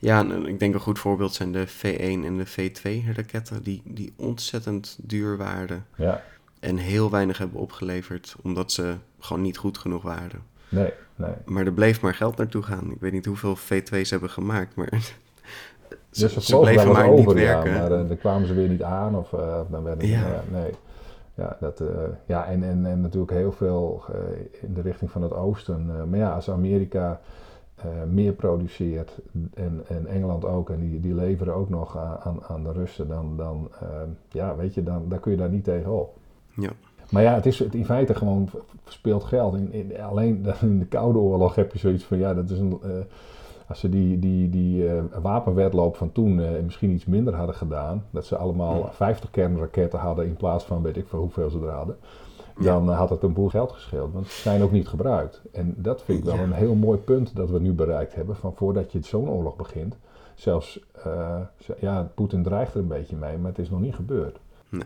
Ja, 0.00 0.18
en 0.20 0.46
ik 0.46 0.58
denk 0.58 0.74
een 0.74 0.80
goed 0.80 0.98
voorbeeld 0.98 1.34
zijn 1.34 1.52
de 1.52 1.68
V1 1.68 2.24
en 2.24 2.36
de 2.36 2.46
V2 2.46 3.14
raketten, 3.14 3.62
die, 3.62 3.82
die 3.84 4.12
ontzettend 4.16 4.98
duur 5.02 5.36
waren. 5.36 5.86
Ja. 5.96 6.22
En 6.60 6.76
heel 6.76 7.10
weinig 7.10 7.38
hebben 7.38 7.60
opgeleverd, 7.60 8.36
omdat 8.42 8.72
ze 8.72 8.94
gewoon 9.18 9.42
niet 9.42 9.56
goed 9.56 9.78
genoeg 9.78 10.02
waren. 10.02 10.42
Nee, 10.68 10.92
nee. 11.16 11.32
Maar 11.44 11.66
er 11.66 11.72
bleef 11.72 12.00
maar 12.00 12.14
geld 12.14 12.36
naartoe 12.36 12.62
gaan. 12.62 12.90
Ik 12.90 13.00
weet 13.00 13.12
niet 13.12 13.26
hoeveel 13.26 13.56
V2's 13.56 14.10
hebben 14.10 14.30
gemaakt, 14.30 14.74
maar 14.74 14.88
ze, 16.10 16.34
dus 16.34 16.46
ze 16.46 16.58
bleven 16.58 16.92
maar 16.92 17.08
over, 17.08 17.34
niet 17.34 17.44
werken. 17.44 17.70
Ja, 17.70 17.78
maar 17.78 18.00
uh, 18.00 18.08
dan 18.08 18.18
kwamen 18.18 18.48
ze 18.48 18.54
weer 18.54 18.68
niet 18.68 18.82
aan 18.82 19.16
of 19.16 19.32
uh, 19.32 19.60
dan 19.70 19.82
werden 19.82 20.08
ja. 20.08 20.20
ja. 20.20 20.42
nee. 20.50 20.70
Ja, 21.34 21.56
dat, 21.60 21.80
uh, 21.80 21.88
ja 22.26 22.46
en, 22.46 22.62
en, 22.62 22.86
en 22.86 23.00
natuurlijk 23.00 23.32
heel 23.32 23.52
veel 23.52 24.04
in 24.60 24.74
de 24.74 24.80
richting 24.80 25.10
van 25.10 25.22
het 25.22 25.32
oosten. 25.32 26.08
maar 26.10 26.18
ja, 26.18 26.34
als 26.34 26.50
Amerika 26.50 27.20
meer 28.10 28.32
produceert 28.32 29.18
en, 29.54 29.82
en 29.88 30.06
Engeland 30.06 30.44
ook, 30.44 30.70
en 30.70 30.80
die, 30.80 31.00
die 31.00 31.14
leveren 31.14 31.54
ook 31.54 31.68
nog 31.68 31.98
aan, 31.98 32.44
aan 32.48 32.62
de 32.62 32.72
Russen, 32.72 33.08
dan, 33.08 33.36
dan, 33.36 33.70
ja, 34.28 34.56
weet 34.56 34.74
je, 34.74 34.82
dan, 34.82 35.08
dan 35.08 35.20
kun 35.20 35.30
je 35.30 35.38
daar 35.38 35.48
niet 35.48 35.64
tegenop. 35.64 36.16
Ja. 36.54 36.70
Maar 37.10 37.22
ja, 37.22 37.34
het 37.34 37.46
is 37.46 37.60
in 37.60 37.84
feite 37.84 38.14
gewoon 38.14 38.50
verspeeld 38.84 39.24
geld. 39.24 39.54
In, 39.54 39.72
in, 39.72 40.00
alleen 40.00 40.46
in 40.60 40.78
de 40.78 40.86
Koude 40.86 41.18
Oorlog 41.18 41.54
heb 41.54 41.72
je 41.72 41.78
zoiets 41.78 42.04
van, 42.04 42.18
ja, 42.18 42.34
dat 42.34 42.50
is 42.50 42.58
een... 42.58 42.80
Uh, 42.84 42.90
als 43.68 43.80
ze 43.80 43.88
die, 43.88 44.18
die, 44.18 44.48
die 44.48 44.84
uh, 44.84 45.02
wapenwedloop 45.22 45.96
van 45.96 46.12
toen 46.12 46.38
uh, 46.38 46.48
misschien 46.64 46.90
iets 46.90 47.04
minder 47.04 47.34
hadden 47.34 47.54
gedaan, 47.54 48.04
dat 48.10 48.26
ze 48.26 48.36
allemaal 48.36 48.78
ja. 48.78 48.92
50 48.92 49.30
kernraketten 49.30 49.98
hadden 49.98 50.26
in 50.26 50.36
plaats 50.36 50.64
van 50.64 50.82
weet 50.82 50.96
ik 50.96 51.08
veel 51.08 51.18
hoeveel 51.18 51.50
ze 51.50 51.58
er 51.58 51.70
hadden, 51.70 51.96
dan 52.60 52.84
ja. 52.84 52.92
had 52.92 53.10
het 53.10 53.22
een 53.22 53.32
boel 53.32 53.48
geld 53.48 53.72
gescheeld. 53.72 54.12
Want 54.12 54.26
ze 54.26 54.40
zijn 54.40 54.62
ook 54.62 54.72
niet 54.72 54.88
gebruikt. 54.88 55.42
En 55.52 55.74
dat 55.76 56.02
vind 56.02 56.18
ik 56.18 56.24
wel 56.24 56.38
een 56.38 56.52
heel 56.52 56.74
mooi 56.74 56.98
punt 56.98 57.36
dat 57.36 57.50
we 57.50 57.60
nu 57.60 57.72
bereikt 57.72 58.14
hebben, 58.14 58.36
van 58.36 58.52
voordat 58.54 58.92
je 58.92 58.98
zo'n 59.02 59.28
oorlog 59.28 59.56
begint. 59.56 59.96
Zelfs, 60.34 60.80
ja, 61.80 62.10
Poetin 62.14 62.42
dreigt 62.42 62.74
er 62.74 62.80
een 62.80 62.88
beetje 62.88 63.16
mee, 63.16 63.38
maar 63.38 63.50
het 63.50 63.58
is 63.58 63.70
nog 63.70 63.80
niet 63.80 63.94
gebeurd. 63.94 64.38
Nee. 64.68 64.82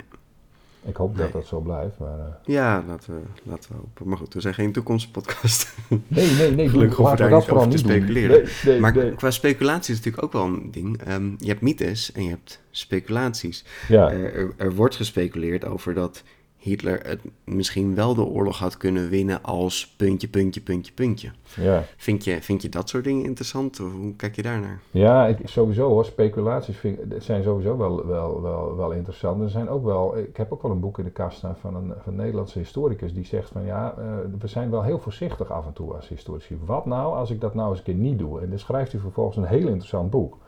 Ik 0.84 0.96
hoop 0.96 1.16
dat 1.16 1.32
dat 1.32 1.46
zo 1.46 1.60
blijft. 1.60 1.98
Maar, 1.98 2.18
uh... 2.18 2.24
Ja, 2.44 2.84
laten 2.86 3.14
we, 3.14 3.20
laten 3.42 3.70
we 3.70 3.76
hopen. 3.76 4.08
Maar 4.08 4.16
goed, 4.16 4.34
we 4.34 4.40
zijn 4.40 4.54
geen 4.54 4.72
toekomstpodcast. 4.72 5.74
Nee, 6.06 6.30
nee, 6.30 6.50
nee. 6.50 6.68
Gelukkig 6.68 6.96
hoeven 6.96 7.16
we 7.16 7.22
daar 7.22 7.38
niet 7.40 7.50
over 7.50 7.68
te 7.68 7.78
speculeren. 7.78 8.42
Nee, 8.42 8.52
nee, 8.64 8.80
maar 8.80 8.94
nee. 8.94 9.14
qua 9.14 9.30
speculatie 9.30 9.92
is 9.92 9.98
natuurlijk 9.98 10.24
ook 10.24 10.32
wel 10.32 10.44
een 10.44 10.70
ding. 10.70 11.08
Um, 11.08 11.36
je 11.38 11.48
hebt 11.48 11.60
mythes 11.60 12.12
en 12.12 12.22
je 12.22 12.28
hebt 12.28 12.60
speculaties. 12.70 13.64
Ja. 13.88 14.10
Er, 14.10 14.34
er, 14.34 14.52
er, 14.56 14.74
wordt 14.74 14.96
gespeculeerd 14.96 15.64
over 15.64 15.94
dat 15.94 16.22
Hitler 16.62 17.00
het 17.06 17.20
misschien 17.44 17.94
wel 17.94 18.14
de 18.14 18.24
oorlog 18.24 18.58
had 18.58 18.76
kunnen 18.76 19.08
winnen 19.08 19.42
als 19.42 19.94
puntje, 19.96 20.28
puntje, 20.28 20.60
puntje, 20.60 20.92
puntje. 20.92 21.30
Ja. 21.56 21.84
Vind 21.96 22.24
je, 22.24 22.42
vind 22.42 22.62
je 22.62 22.68
dat 22.68 22.88
soort 22.88 23.04
dingen 23.04 23.24
interessant? 23.24 23.80
Of 23.80 23.92
hoe 23.92 24.16
kijk 24.16 24.36
je 24.36 24.42
daarnaar? 24.42 24.80
Ja, 24.90 25.26
ik, 25.26 25.38
sowieso 25.44 25.88
hoor. 25.88 26.04
Speculaties 26.04 26.76
vind, 26.76 26.98
zijn 27.18 27.42
sowieso 27.42 27.76
wel, 27.76 28.06
wel, 28.06 28.42
wel, 28.42 28.76
wel 28.76 28.92
interessant. 28.92 29.42
Er 29.42 29.50
zijn 29.50 29.68
ook 29.68 29.84
wel, 29.84 30.18
ik 30.18 30.36
heb 30.36 30.52
ook 30.52 30.62
wel 30.62 30.70
een 30.70 30.80
boek 30.80 30.98
in 30.98 31.04
de 31.04 31.10
kast 31.10 31.36
staan 31.36 31.56
van 31.60 31.74
een, 31.74 31.92
van 32.02 32.12
een 32.12 32.18
Nederlandse 32.18 32.58
historicus 32.58 33.14
die 33.14 33.24
zegt 33.24 33.48
van 33.48 33.64
ja, 33.64 33.94
uh, 33.98 34.04
we 34.38 34.46
zijn 34.46 34.70
wel 34.70 34.82
heel 34.82 34.98
voorzichtig 34.98 35.50
af 35.50 35.66
en 35.66 35.72
toe 35.72 35.94
als 35.94 36.08
historici. 36.08 36.58
Wat 36.64 36.86
nou 36.86 37.14
als 37.14 37.30
ik 37.30 37.40
dat 37.40 37.54
nou 37.54 37.68
eens 37.70 37.78
een 37.78 37.84
keer 37.84 37.94
niet 37.94 38.18
doe? 38.18 38.40
En 38.40 38.48
dan 38.48 38.58
schrijft 38.58 38.92
hij 38.92 39.00
vervolgens 39.00 39.36
een 39.36 39.44
heel 39.44 39.68
interessant 39.68 40.10
boek. 40.10 40.38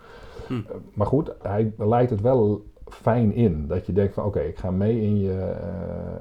Hm. 0.47 0.53
Uh, 0.53 0.61
maar 0.95 1.07
goed, 1.07 1.31
hij 1.43 1.73
leidt 1.77 2.11
het 2.11 2.21
wel 2.21 2.65
fijn 2.89 3.35
in. 3.35 3.66
Dat 3.66 3.87
je 3.87 3.93
denkt 3.93 4.14
van 4.14 4.24
oké, 4.24 4.41
ik 4.41 4.59
ga 4.59 4.70
mee 4.70 5.03
in 5.03 5.20
je, 5.20 5.55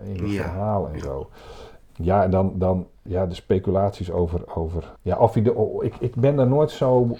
uh, 0.03 0.09
in 0.13 0.27
je 0.27 0.33
ja. 0.33 0.43
verhaal 0.43 0.89
en 0.89 0.99
zo. 0.99 1.29
Ja, 1.95 2.23
en 2.23 2.31
dan, 2.31 2.53
dan 2.55 2.87
ja, 3.01 3.25
de 3.25 3.35
speculaties 3.35 4.11
over, 4.11 4.55
over 4.55 4.95
ja, 5.01 5.17
of 5.17 5.33
hij 5.33 5.43
de, 5.43 5.53
oh, 5.53 5.83
ik, 5.83 5.95
ik 5.99 6.15
ben 6.15 6.35
daar 6.35 6.47
nooit 6.47 6.71
zo 6.71 7.03
uh, 7.03 7.15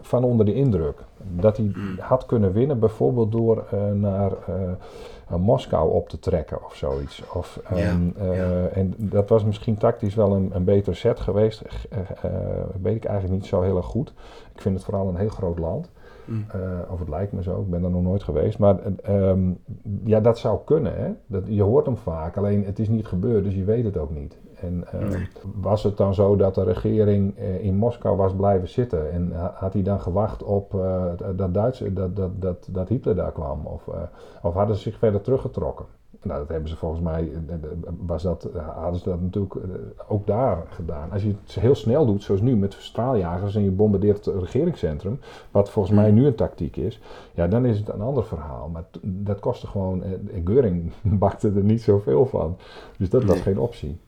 van 0.00 0.24
onder 0.24 0.46
de 0.46 0.54
indruk. 0.54 1.04
Dat 1.18 1.56
hij 1.56 1.70
Hmm. 1.72 1.98
had 1.98 2.26
kunnen 2.26 2.52
winnen 2.52 2.78
bijvoorbeeld 2.78 3.32
door 3.32 3.64
uh, 3.74 3.92
naar 3.92 4.32
Moskou 5.36 5.92
op 5.92 6.08
te 6.08 6.18
trekken 6.18 6.64
of 6.64 6.74
zoiets. 6.74 7.22
Of, 7.32 7.60
Ja, 7.74 7.96
ja. 8.16 8.66
En 8.66 8.94
dat 8.96 9.28
was 9.28 9.44
misschien 9.44 9.76
tactisch 9.76 10.14
wel 10.14 10.34
een, 10.34 10.50
een 10.54 10.64
betere 10.64 10.96
set 10.96 11.20
geweest. 11.20 11.62
weet 12.82 12.96
ik 12.96 13.04
eigenlijk 13.04 13.40
niet 13.40 13.46
zo 13.46 13.60
heel 13.60 13.76
erg 13.76 13.86
goed. 13.86 14.12
Ik 14.54 14.60
vind 14.60 14.74
het 14.74 14.84
vooral 14.84 15.08
een 15.08 15.16
heel 15.16 15.28
groot 15.28 15.58
land. 15.58 15.90
Mm. 16.28 16.46
Uh, 16.56 16.92
of 16.92 16.98
het 16.98 17.08
lijkt 17.08 17.32
me 17.32 17.42
zo, 17.42 17.60
ik 17.60 17.70
ben 17.70 17.84
er 17.84 17.90
nog 17.90 18.02
nooit 18.02 18.22
geweest. 18.22 18.58
Maar 18.58 18.78
um, 19.08 19.58
ja, 20.04 20.20
dat 20.20 20.38
zou 20.38 20.58
kunnen. 20.64 20.96
Hè? 20.96 21.10
Dat, 21.26 21.42
je 21.46 21.62
hoort 21.62 21.86
hem 21.86 21.96
vaak, 21.96 22.36
alleen 22.36 22.64
het 22.64 22.78
is 22.78 22.88
niet 22.88 23.06
gebeurd, 23.06 23.44
dus 23.44 23.54
je 23.54 23.64
weet 23.64 23.84
het 23.84 23.96
ook 23.96 24.10
niet. 24.10 24.38
En 24.60 24.84
uh, 24.94 25.08
Nee. 25.08 25.28
was 25.60 25.82
het 25.82 25.96
dan 25.96 26.14
zo 26.14 26.36
dat 26.36 26.54
de 26.54 26.62
regering 26.62 27.38
uh, 27.38 27.64
in 27.64 27.76
Moskou 27.76 28.16
was 28.16 28.34
blijven 28.34 28.68
zitten? 28.68 29.12
En 29.12 29.32
had 29.54 29.72
hij 29.72 29.82
dan 29.82 30.00
gewacht 30.00 30.42
op 30.42 30.70
dat, 31.36 31.54
Duitse, 31.54 31.92
dat, 31.92 32.16
dat, 32.16 32.42
dat, 32.42 32.68
dat 32.70 32.88
Hitler 32.88 33.14
daar 33.14 33.32
kwam? 33.32 33.66
Of, 33.66 33.88
of 34.42 34.54
hadden 34.54 34.76
ze 34.76 34.82
zich 34.82 34.98
verder 34.98 35.20
teruggetrokken? 35.20 35.86
Nou, 36.22 36.38
dat 36.38 36.48
hebben 36.48 36.68
ze 36.68 36.76
volgens 36.76 37.00
mij, 37.00 37.32
was 38.06 38.22
dat, 38.22 38.48
hadden 38.74 39.00
ze 39.00 39.08
dat 39.08 39.20
natuurlijk 39.20 39.54
ook 40.08 40.26
daar 40.26 40.66
gedaan. 40.68 41.10
Als 41.10 41.22
je 41.22 41.28
het 41.28 41.54
heel 41.54 41.74
snel 41.74 42.06
doet, 42.06 42.22
zoals 42.22 42.40
nu 42.40 42.56
met 42.56 42.76
straaljagers 42.78 43.54
en 43.54 43.64
je 43.64 43.70
bombardeert 43.70 44.24
het 44.24 44.34
regeringscentrum, 44.34 45.20
wat 45.50 45.70
volgens 45.70 45.94
mij 45.94 46.10
nu 46.10 46.26
een 46.26 46.34
tactiek 46.34 46.76
is, 46.76 47.00
ja, 47.34 47.48
dan 47.48 47.64
is 47.64 47.78
het 47.78 47.88
een 47.88 48.00
ander 48.00 48.24
verhaal. 48.24 48.68
Maar 48.68 48.84
dat 49.02 49.40
kostte 49.40 49.66
gewoon, 49.66 50.02
en 50.02 50.42
Geuring 50.44 50.92
bakte 51.02 51.52
er 51.56 51.64
niet 51.64 51.82
zoveel 51.82 52.26
van. 52.26 52.56
Dus 52.98 53.10
dat 53.10 53.24
was 53.24 53.34
nee. 53.34 53.42
geen 53.42 53.58
optie. 53.58 53.98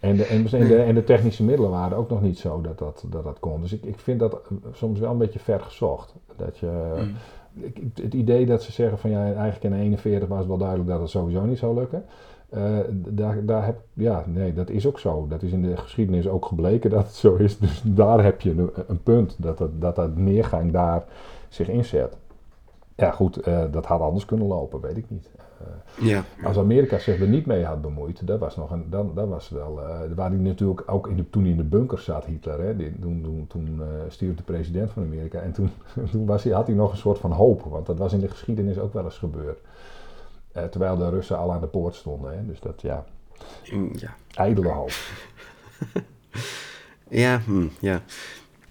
En 0.00 0.16
de, 0.16 0.24
en, 0.24 0.44
de, 0.44 0.76
en 0.76 0.94
de 0.94 1.04
technische 1.04 1.44
middelen 1.44 1.70
waren 1.70 1.96
ook 1.96 2.10
nog 2.10 2.22
niet 2.22 2.38
zo 2.38 2.60
dat 2.60 2.78
dat, 2.78 3.04
dat, 3.10 3.24
dat 3.24 3.38
kon. 3.38 3.60
Dus 3.60 3.72
ik, 3.72 3.84
ik 3.84 3.98
vind 3.98 4.20
dat 4.20 4.40
soms 4.72 4.98
wel 4.98 5.10
een 5.10 5.18
beetje 5.18 5.38
ver 5.38 5.60
gezocht. 5.60 6.14
Dat 6.36 6.58
je, 6.58 6.66
Mm. 6.96 7.14
Het 7.94 8.14
idee 8.14 8.46
dat 8.46 8.62
ze 8.62 8.72
zeggen 8.72 8.98
van 8.98 9.10
ja, 9.10 9.24
eigenlijk 9.24 9.64
in 9.64 9.72
41 9.72 10.28
was 10.28 10.38
het 10.38 10.48
wel 10.48 10.58
duidelijk 10.58 10.88
dat 10.88 11.00
het 11.00 11.10
sowieso 11.10 11.44
niet 11.44 11.58
zou 11.58 11.74
lukken. 11.74 12.04
Uh, 12.54 12.78
daar, 12.90 13.44
daar 13.44 13.64
heb, 13.64 13.80
ja, 13.92 14.24
nee, 14.26 14.54
dat 14.54 14.70
is 14.70 14.86
ook 14.86 14.98
zo. 14.98 15.26
Dat 15.28 15.42
is 15.42 15.52
in 15.52 15.62
de 15.62 15.76
geschiedenis 15.76 16.28
ook 16.28 16.46
gebleken 16.46 16.90
dat 16.90 17.04
het 17.04 17.14
zo 17.14 17.34
is. 17.34 17.58
Dus 17.68 17.82
daar 17.84 18.24
heb 18.24 18.40
je 18.40 18.70
een, 18.86 19.02
punt, 19.02 19.36
dat, 19.38 19.62
dat 19.78 19.96
dat 19.96 20.16
neergang 20.16 20.72
daar 20.72 21.04
zich 21.48 21.68
inzet. 21.68 22.16
Ja, 22.94 23.10
goed, 23.10 23.48
uh, 23.48 23.64
dat 23.70 23.86
had 23.86 24.00
anders 24.00 24.24
kunnen 24.24 24.46
lopen, 24.46 24.80
weet 24.80 24.96
ik 24.96 25.04
niet. 25.08 25.30
Uh, 25.62 26.06
ja. 26.08 26.24
Als 26.42 26.58
Amerika 26.58 26.98
zich 26.98 27.20
er 27.20 27.28
niet 27.28 27.46
mee 27.46 27.64
had 27.64 27.80
bemoeid, 27.80 28.26
dat 28.26 28.38
was 28.38 28.56
nog 28.56 28.70
een, 28.70 28.90
dan, 28.90 29.14
dat 29.14 29.28
was 29.28 29.48
wel, 29.48 29.78
uh, 29.78 30.00
waar 30.14 30.30
hij 30.30 30.38
natuurlijk 30.38 30.82
ook 30.86 31.08
in 31.08 31.16
de, 31.16 31.30
toen 31.30 31.42
hij 31.42 31.50
in 31.50 31.56
de 31.56 31.64
bunker 31.64 31.98
zat, 31.98 32.24
Hitler, 32.24 32.60
hè, 32.60 32.76
die, 32.76 32.98
toen, 33.00 33.22
toen, 33.22 33.46
toen 33.46 33.82
stierf 34.08 34.36
de 34.36 34.42
president 34.42 34.90
van 34.90 35.02
Amerika 35.02 35.40
en 35.40 35.52
toen, 35.52 35.70
toen 36.10 36.26
was 36.26 36.44
hij, 36.44 36.52
had 36.52 36.66
hij 36.66 36.76
nog 36.76 36.90
een 36.90 36.98
soort 36.98 37.18
van 37.18 37.32
hoop, 37.32 37.62
want 37.62 37.86
dat 37.86 37.98
was 37.98 38.12
in 38.12 38.20
de 38.20 38.28
geschiedenis 38.28 38.78
ook 38.78 38.92
wel 38.92 39.04
eens 39.04 39.18
gebeurd. 39.18 39.58
Terwijl 40.70 40.96
de 40.96 41.08
Russen 41.08 41.38
al 41.38 41.52
aan 41.52 41.60
de 41.60 41.66
poort 41.66 41.94
stonden, 41.94 42.36
hè, 42.36 42.46
dus 42.46 42.60
dat 42.60 42.82
ja, 42.82 43.04
ja. 43.92 44.14
ijdele 44.34 44.68
hoop. 44.68 44.92
ja, 47.08 47.40
hm, 47.40 47.66
ja. 47.80 48.02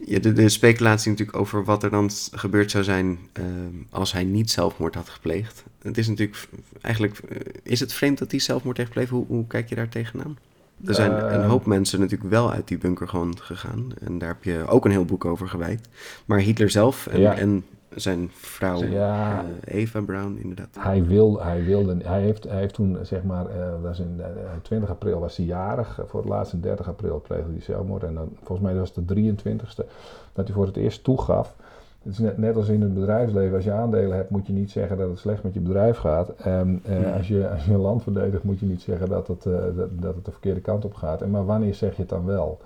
Ja, 0.05 0.19
de, 0.19 0.33
de, 0.33 0.49
speculatie 0.49 1.11
natuurlijk 1.11 1.37
over 1.37 1.63
wat 1.63 1.83
er 1.83 1.89
dan 1.89 2.09
gebeurd 2.31 2.71
zou 2.71 2.83
zijn 2.83 3.17
uh, 3.39 3.45
als 3.89 4.11
hij 4.11 4.23
niet 4.23 4.51
zelfmoord 4.51 4.95
had 4.95 5.09
gepleegd. 5.09 5.63
Het 5.81 5.97
is 5.97 6.07
natuurlijk 6.07 6.47
eigenlijk, 6.81 7.19
uh, 7.29 7.39
is 7.63 7.79
het 7.79 7.93
vreemd 7.93 8.17
dat 8.17 8.31
hij 8.31 8.39
zelfmoord 8.39 8.77
heeft 8.77 8.89
gepleegd? 8.89 9.11
Hoe, 9.11 9.25
hoe 9.27 9.47
kijk 9.47 9.69
je 9.69 9.75
daar 9.75 9.89
tegenaan? 9.89 10.37
Er 10.85 10.93
zijn 10.93 11.11
uh, 11.11 11.31
een 11.31 11.49
hoop 11.49 11.65
mensen 11.65 11.99
natuurlijk 11.99 12.29
wel 12.29 12.51
uit 12.51 12.67
die 12.67 12.77
bunker 12.77 13.07
gewoon 13.07 13.37
gegaan. 13.41 13.89
En 13.99 14.17
daar 14.17 14.29
heb 14.29 14.43
je 14.43 14.67
ook 14.67 14.85
een 14.85 14.91
heel 14.91 15.05
boek 15.05 15.25
over 15.25 15.47
gewijd. 15.47 15.87
Maar 16.25 16.39
Hitler 16.39 16.69
zelf 16.69 17.07
en, 17.07 17.19
ja. 17.19 17.35
en 17.35 17.63
zijn 17.95 18.29
vrouw 18.31 18.83
ja, 18.83 19.43
uh, 19.43 19.75
Eva 19.75 20.01
Brown 20.01 20.37
inderdaad. 20.41 20.75
Hij, 20.79 21.03
wil, 21.03 21.43
hij 21.43 21.63
wilde, 21.63 21.97
hij 22.03 22.21
heeft, 22.21 22.43
hij 22.43 22.59
heeft 22.59 22.73
toen 22.73 22.97
zeg 23.01 23.23
maar, 23.23 23.45
uh, 23.45 23.81
was 23.81 23.99
in, 23.99 24.21
20 24.61 24.89
april 24.89 25.19
was 25.19 25.37
hij 25.37 25.45
jarig, 25.45 25.99
voor 26.05 26.19
het 26.19 26.29
laatste 26.29 26.59
30 26.59 26.87
april 26.87 27.21
pleegde 27.27 27.51
hij 27.51 27.61
zelfmoord. 27.61 28.03
En 28.03 28.13
dan, 28.13 28.29
volgens 28.43 28.67
mij 28.67 28.75
was 28.79 28.91
het 28.95 29.07
de 29.07 29.33
23ste 29.33 29.85
dat 30.33 30.45
hij 30.47 30.55
voor 30.55 30.65
het 30.65 30.77
eerst 30.77 31.03
toegaf. 31.03 31.55
Het 32.03 32.13
is 32.13 32.19
net, 32.19 32.37
net 32.37 32.55
als 32.55 32.67
in 32.67 32.81
het 32.81 32.93
bedrijfsleven, 32.93 33.55
als 33.55 33.63
je 33.63 33.71
aandelen 33.71 34.15
hebt 34.15 34.29
moet 34.29 34.47
je 34.47 34.53
niet 34.53 34.71
zeggen 34.71 34.97
dat 34.97 35.09
het 35.09 35.19
slecht 35.19 35.43
met 35.43 35.53
je 35.53 35.59
bedrijf 35.59 35.97
gaat. 35.97 36.29
En 36.29 36.81
ja. 36.85 37.11
als, 37.17 37.27
je, 37.27 37.49
als 37.49 37.65
je 37.65 37.77
land 37.77 38.03
verdedigt 38.03 38.43
moet 38.43 38.59
je 38.59 38.65
niet 38.65 38.81
zeggen 38.81 39.09
dat 39.09 39.27
het, 39.27 39.43
dat, 39.43 40.01
dat 40.01 40.15
het 40.15 40.25
de 40.25 40.31
verkeerde 40.31 40.61
kant 40.61 40.85
op 40.85 40.93
gaat. 40.93 41.21
En 41.21 41.29
maar 41.29 41.45
wanneer 41.45 41.73
zeg 41.73 41.95
je 41.95 42.01
het 42.01 42.09
dan 42.09 42.25
wel? 42.25 42.59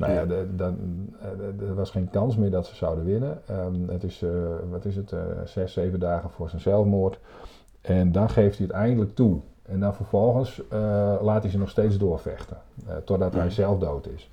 Nou 0.00 0.12
ja, 0.12 0.26
er 1.58 1.74
was 1.74 1.90
geen 1.90 2.10
kans 2.10 2.36
meer 2.36 2.50
dat 2.50 2.66
ze 2.66 2.74
zouden 2.74 3.04
winnen. 3.04 3.42
Um, 3.50 3.88
het 3.88 4.04
is, 4.04 4.22
uh, 4.22 4.30
wat 4.70 4.84
is 4.84 4.96
het, 4.96 5.12
uh, 5.12 5.20
zes, 5.44 5.72
zeven 5.72 6.00
dagen 6.00 6.30
voor 6.30 6.48
zijn 6.48 6.60
zelfmoord. 6.60 7.18
En 7.80 8.12
dan 8.12 8.30
geeft 8.30 8.58
hij 8.58 8.66
het 8.66 8.76
eindelijk 8.76 9.14
toe. 9.14 9.40
En 9.62 9.80
dan 9.80 9.94
vervolgens 9.94 10.62
uh, 10.72 11.14
laat 11.20 11.42
hij 11.42 11.50
ze 11.50 11.58
nog 11.58 11.68
steeds 11.68 11.98
doorvechten. 11.98 12.56
totdat 13.04 13.34
hij 13.34 13.50
zelf 13.50 13.78
dood 13.78 14.06
is. 14.06 14.30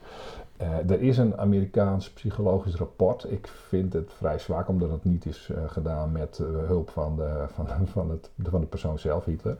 er 0.88 1.02
is 1.02 1.18
een 1.18 1.38
Amerikaans 1.38 2.10
psychologisch 2.10 2.76
rapport. 2.76 3.32
Ik 3.32 3.48
vind 3.48 3.94
het 3.94 4.14
vrij 4.14 4.40
zwak 4.40 4.68
omdat 4.68 4.90
het 4.90 5.04
niet 5.04 5.26
is 5.26 5.52
gedaan 5.68 6.12
met 6.12 6.42
hulp 6.68 6.90
van 6.90 7.16
de, 7.16 7.46
van, 7.48 7.68
van, 7.86 8.10
het, 8.10 8.30
van 8.44 8.62
de 8.62 8.68
persoon 8.68 9.00
zelf, 9.00 9.26
Hitler. 9.26 9.58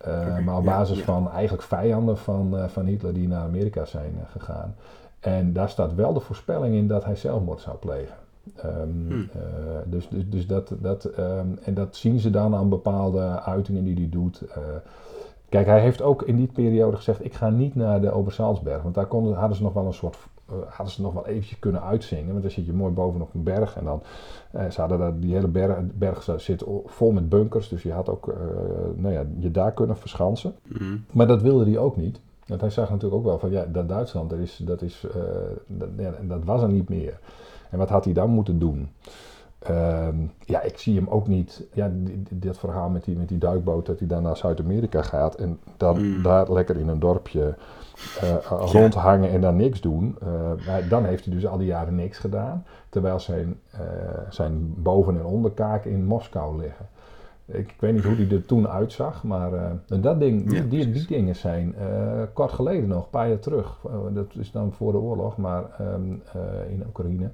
Okay, 0.00 0.40
maar 0.40 0.56
op 0.56 0.64
basis 0.64 0.98
ja, 0.98 1.00
ja. 1.00 1.12
van 1.12 1.30
eigenlijk 1.30 1.62
vijanden 1.62 2.18
van, 2.18 2.70
van 2.70 2.84
Hitler 2.84 3.14
die 3.14 3.28
naar 3.28 3.42
Amerika 3.42 3.84
zijn 3.84 4.14
gegaan. 4.32 4.74
En 5.20 5.52
daar 5.52 5.68
staat 5.68 5.94
wel 5.94 6.12
de 6.12 6.20
voorspelling 6.20 6.74
in 6.74 6.86
dat 6.86 7.04
hij 7.04 7.16
zelfmoord 7.16 7.60
zou 7.60 7.76
plegen. 7.76 8.14
Um, 8.64 9.06
Hmm. 9.08 9.28
uh, 9.36 9.42
dus, 9.86 10.08
dus, 10.08 10.28
dus 10.28 10.46
dat, 10.46 10.74
dat, 10.80 11.04
um, 11.18 11.58
en 11.62 11.74
dat 11.74 11.96
zien 11.96 12.18
ze 12.18 12.30
dan 12.30 12.54
aan 12.54 12.68
bepaalde 12.68 13.42
uitingen 13.42 13.84
die 13.84 13.94
hij 13.94 14.08
doet. 14.08 14.42
Uh, 14.48 14.56
kijk, 15.48 15.66
hij 15.66 15.80
heeft 15.80 16.02
ook 16.02 16.22
in 16.22 16.36
die 16.36 16.50
periode 16.52 16.96
gezegd: 16.96 17.24
Ik 17.24 17.34
ga 17.34 17.50
niet 17.50 17.74
naar 17.74 18.00
de 18.00 18.10
Obersalzberg. 18.10 18.82
Want 18.82 18.94
daar 18.94 19.06
konden, 19.06 19.34
hadden 19.34 19.56
ze 19.56 19.62
nog 19.62 19.72
wel 19.72 19.86
een 19.86 19.92
soort. 19.92 20.16
Uh, 20.50 20.56
hadden 20.68 20.94
ze 20.94 21.02
nog 21.02 21.12
wel 21.12 21.26
eventjes 21.26 21.58
kunnen 21.58 21.82
uitzingen. 21.82 22.28
Want 22.30 22.42
dan 22.42 22.50
zit 22.50 22.66
je 22.66 22.72
mooi 22.72 22.92
bovenop 22.92 23.34
een 23.34 23.42
berg. 23.42 23.76
En 23.76 23.84
dan. 23.84 24.02
ze 24.70 24.80
hadden 24.80 24.98
daar, 24.98 25.18
die 25.18 25.34
hele 25.34 25.48
berg, 25.48 25.78
berg 25.94 26.28
zit 26.36 26.64
vol 26.84 27.10
met 27.10 27.28
bunkers. 27.28 27.68
Dus 27.68 27.82
je 27.82 27.92
had 27.92 28.08
ook. 28.08 28.34
nou 28.94 29.14
ja, 29.14 29.24
je 29.38 29.50
daar 29.50 29.72
kunnen 29.72 29.96
verschansen. 29.96 30.54
Mm. 30.62 31.04
Maar 31.12 31.26
dat 31.26 31.42
wilde 31.42 31.64
hij 31.64 31.78
ook 31.78 31.96
niet. 31.96 32.20
Want 32.50 32.60
hij 32.60 32.70
zag 32.70 32.90
natuurlijk 32.90 33.14
ook 33.14 33.24
wel 33.24 33.38
van 33.38 33.50
ja, 33.50 33.64
dat 33.64 33.88
Duitsland, 33.88 34.30
dat, 34.30 34.38
is, 34.38 34.56
dat, 34.56 34.82
is, 34.82 35.06
uh, 35.16 35.22
dat, 35.66 35.88
ja, 35.96 36.12
dat 36.22 36.44
was 36.44 36.62
er 36.62 36.68
niet 36.68 36.88
meer. 36.88 37.18
En 37.70 37.78
wat 37.78 37.88
had 37.88 38.04
hij 38.04 38.14
dan 38.14 38.30
moeten 38.30 38.58
doen? 38.58 38.88
Uh, 39.70 40.08
ja, 40.44 40.62
ik 40.62 40.78
zie 40.78 40.96
hem 40.96 41.08
ook 41.08 41.28
niet. 41.28 41.66
Ja, 41.72 41.90
dit 42.30 42.58
verhaal 42.58 42.88
met 42.88 43.04
die, 43.04 43.16
met 43.16 43.28
die 43.28 43.38
duikboot, 43.38 43.86
dat 43.86 43.98
hij 43.98 44.08
dan 44.08 44.22
naar 44.22 44.36
Zuid-Amerika 44.36 45.02
gaat 45.02 45.34
en 45.34 45.58
dan 45.76 46.02
mm. 46.02 46.22
daar 46.22 46.52
lekker 46.52 46.76
in 46.76 46.88
een 46.88 46.98
dorpje 46.98 47.54
uh, 48.22 48.36
rondhangen 48.48 49.30
en 49.30 49.40
dan 49.40 49.56
niks 49.56 49.80
doen. 49.80 50.18
Uh, 50.22 50.88
dan 50.88 51.04
heeft 51.04 51.24
hij 51.24 51.34
dus 51.34 51.46
al 51.46 51.58
die 51.58 51.66
jaren 51.66 51.94
niks 51.94 52.18
gedaan. 52.18 52.64
Terwijl 52.88 53.20
zijn, 53.20 53.60
uh, 53.74 53.80
zijn 54.28 54.74
boven- 54.76 55.18
en 55.18 55.24
onderkaak 55.24 55.84
in 55.84 56.04
Moskou 56.04 56.56
liggen. 56.56 56.88
Ik, 57.52 57.74
weet 57.78 57.92
niet 57.92 58.04
hoe 58.04 58.16
die 58.16 58.30
er 58.30 58.46
toen 58.46 58.68
uitzag, 58.68 59.22
maar 59.22 59.52
uh, 59.52 60.02
dat 60.02 60.20
ding, 60.20 60.48
die, 60.48 60.54
Ja, 60.54 60.60
die, 60.60 60.68
die 60.68 60.88
precies. 60.88 61.06
dingen 61.06 61.36
zijn 61.36 61.74
uh, 61.80 62.22
kort 62.32 62.52
geleden 62.52 62.88
nog, 62.88 63.04
een 63.04 63.10
paar 63.10 63.28
jaar 63.28 63.38
terug. 63.38 63.78
Uh, 63.86 63.92
dat 64.14 64.34
is 64.34 64.50
dan 64.50 64.72
voor 64.72 64.92
de 64.92 64.98
oorlog, 64.98 65.36
maar 65.36 65.64
um, 65.80 66.22
in 66.68 66.84
Oekraïne. 66.86 67.30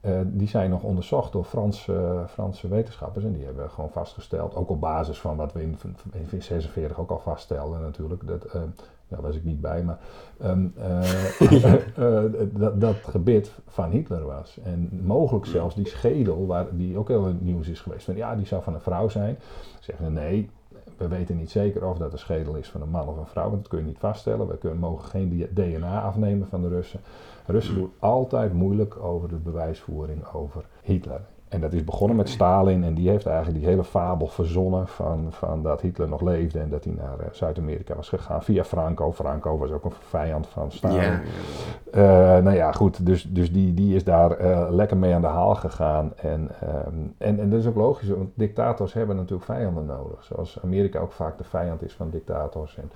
Uh, 0.00 0.20
die 0.24 0.48
zijn 0.48 0.70
nog 0.70 0.82
onderzocht 0.82 1.32
door 1.32 1.44
Franse, 1.44 2.24
Franse 2.28 2.68
wetenschappers 2.68 3.24
en 3.24 3.32
die 3.32 3.44
hebben 3.44 3.70
gewoon 3.70 3.90
vastgesteld, 3.90 4.54
ook 4.54 4.70
op 4.70 4.80
basis 4.80 5.18
van 5.18 5.36
wat 5.36 5.52
we 5.52 5.62
in 5.62 5.76
1946 5.80 6.98
ook 6.98 7.10
al 7.10 7.18
vaststelden 7.18 7.80
natuurlijk, 7.80 8.26
dat, 8.26 8.46
uh, 8.54 8.62
daar 9.08 9.22
was 9.22 9.36
ik 9.36 9.44
niet 9.44 9.60
bij, 9.60 9.82
maar 9.82 9.98
um, 10.44 10.74
uh, 10.78 12.22
dat, 12.50 12.80
dat 12.80 12.96
gebit 12.96 13.52
van 13.66 13.90
Hitler 13.90 14.24
was. 14.24 14.58
En 14.62 15.00
mogelijk 15.04 15.46
zelfs 15.46 15.74
die 15.74 15.88
schedel, 15.88 16.46
waar, 16.46 16.66
die 16.70 16.98
ook 16.98 17.08
heel 17.08 17.34
nieuws 17.40 17.68
is 17.68 17.80
geweest, 17.80 18.04
van 18.04 18.16
ja, 18.16 18.34
die 18.34 18.46
zou 18.46 18.62
van 18.62 18.74
een 18.74 18.80
vrouw 18.80 19.08
zijn. 19.08 19.38
Zeggen 19.80 20.12
nee, 20.12 20.50
we 20.96 21.08
weten 21.08 21.36
niet 21.36 21.50
zeker 21.50 21.86
of 21.86 21.98
dat 21.98 22.10
de 22.10 22.16
schedel 22.16 22.54
is 22.54 22.68
van 22.68 22.82
een 22.82 22.90
man 22.90 23.08
of 23.08 23.16
een 23.16 23.26
vrouw, 23.26 23.50
want 23.50 23.56
dat 23.56 23.68
kun 23.68 23.78
je 23.78 23.84
niet 23.84 23.98
vaststellen. 23.98 24.48
We 24.48 24.58
kunnen, 24.58 24.78
mogen 24.78 25.04
geen 25.04 25.48
DNA 25.54 26.02
afnemen 26.02 26.48
van 26.48 26.62
de 26.62 26.68
Russen. 26.68 27.00
Russen 27.46 27.74
doen 27.74 27.92
altijd 27.98 28.52
moeilijk 28.52 28.96
over 28.96 29.28
de 29.28 29.36
bewijsvoering 29.36 30.26
over 30.32 30.64
Hitler. 30.82 31.20
En 31.48 31.60
dat 31.60 31.72
is 31.72 31.84
begonnen 31.84 32.16
met 32.16 32.28
Stalin 32.28 32.84
en 32.84 32.94
die 32.94 33.08
heeft 33.08 33.26
eigenlijk 33.26 33.58
die 33.58 33.68
hele 33.68 33.84
fabel 33.84 34.26
verzonnen 34.26 34.88
van, 34.88 35.26
van 35.30 35.62
dat 35.62 35.80
Hitler 35.80 36.08
nog 36.08 36.20
leefde 36.20 36.58
en 36.58 36.68
dat 36.68 36.84
hij 36.84 36.92
naar 36.92 37.20
uh, 37.20 37.26
Zuid-Amerika 37.32 37.94
was 37.94 38.08
gegaan 38.08 38.42
via 38.42 38.64
Franco. 38.64 39.12
Franco 39.12 39.58
was 39.58 39.70
ook 39.70 39.84
een 39.84 39.92
vijand 40.00 40.46
van 40.46 40.72
Stalin. 40.72 41.20
Uh, 41.94 42.02
nou 42.38 42.52
ja, 42.52 42.72
goed, 42.72 43.06
dus, 43.06 43.22
dus 43.22 43.52
die, 43.52 43.74
die 43.74 43.94
is 43.94 44.04
daar 44.04 44.40
uh, 44.40 44.66
lekker 44.70 44.96
mee 44.96 45.14
aan 45.14 45.20
de 45.20 45.26
haal 45.26 45.54
gegaan. 45.54 46.12
En, 46.16 46.50
um, 46.86 47.14
en, 47.18 47.40
en 47.40 47.50
dat 47.50 47.60
is 47.60 47.66
ook 47.66 47.76
logisch, 47.76 48.08
want 48.08 48.30
dictators 48.34 48.92
hebben 48.92 49.16
natuurlijk 49.16 49.44
vijanden 49.44 49.86
nodig. 49.86 50.24
Zoals 50.24 50.58
Amerika 50.64 50.98
ook 51.00 51.12
vaak 51.12 51.38
de 51.38 51.44
vijand 51.44 51.82
is 51.82 51.92
van 51.92 52.10
dictators. 52.10 52.76
En, 52.76 52.90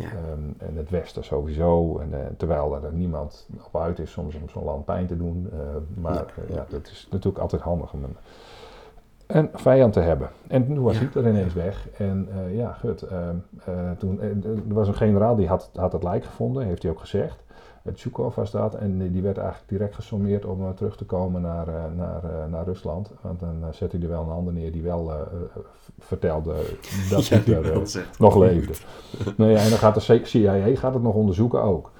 ja. 0.00 0.30
Um, 0.32 0.54
en 0.58 0.76
het 0.76 0.90
Westen 0.90 1.24
sowieso. 1.24 1.98
En, 1.98 2.08
uh, 2.10 2.18
terwijl 2.36 2.84
er 2.84 2.92
niemand 2.92 3.48
op 3.64 3.80
uit 3.80 3.98
is 3.98 4.10
soms 4.10 4.34
om 4.34 4.48
zo'n 4.48 4.64
land 4.64 4.84
pijn 4.84 5.06
te 5.06 5.16
doen. 5.16 5.50
Uh, 5.52 5.60
maar 5.94 6.14
ja. 6.14 6.24
Uh, 6.48 6.54
ja, 6.54 6.66
dat 6.68 6.86
is 6.86 7.08
natuurlijk 7.10 7.42
altijd 7.42 7.62
handig 7.62 7.92
om 7.92 8.04
een, 8.04 8.16
een 9.26 9.48
vijand 9.54 9.92
te 9.92 10.00
hebben. 10.00 10.30
En 10.46 10.66
toen 10.66 10.82
was. 10.82 10.98
Hitler 10.98 11.28
ineens 11.28 11.54
weg. 11.54 11.88
En 11.98 12.28
ja, 12.50 12.72
goed. 12.72 13.06
toen, 13.98 14.20
er 14.68 14.74
was 14.74 14.88
een 14.88 14.94
generaal 14.94 15.36
die 15.36 15.48
had, 15.48 15.70
had 15.74 15.92
het 15.92 16.02
lijk 16.02 16.24
gevonden, 16.24 16.66
heeft 16.66 16.82
hij 16.82 16.92
ook 16.92 17.00
gezegd. 17.00 17.44
Tjukov 17.94 18.34
was 18.34 18.50
dat. 18.50 18.74
En 18.74 19.12
die 19.12 19.22
werd 19.22 19.38
eigenlijk 19.38 19.68
direct 19.68 19.94
gesommeerd 19.94 20.44
om 20.44 20.62
uh, 20.62 20.68
terug 20.68 20.96
te 20.96 21.04
komen 21.04 21.42
naar, 21.42 21.68
uh, 21.68 21.74
naar, 21.96 22.24
uh, 22.24 22.30
naar 22.50 22.64
Rusland. 22.64 23.10
Want 23.20 23.40
dan 23.40 23.64
zet 23.70 23.92
hij 23.92 24.00
er 24.00 24.08
wel 24.08 24.22
een 24.22 24.30
ander 24.30 24.52
neer 24.52 24.72
die 24.72 24.82
wel 24.82 25.12
vertelde 25.98 26.54
dat 27.10 27.26
ja, 27.26 27.36
Hitler 27.36 27.82
nog 28.18 28.36
leefde. 28.36 28.72
nou 29.36 29.50
ja, 29.50 29.58
en 29.58 29.68
dan 29.68 29.78
gaat 29.78 30.06
de 30.06 30.20
CIA 30.22 30.74
gaat 30.74 30.94
het 30.94 31.02
nog 31.02 31.14
onderzoeken 31.14 31.62
ook. 31.62 31.90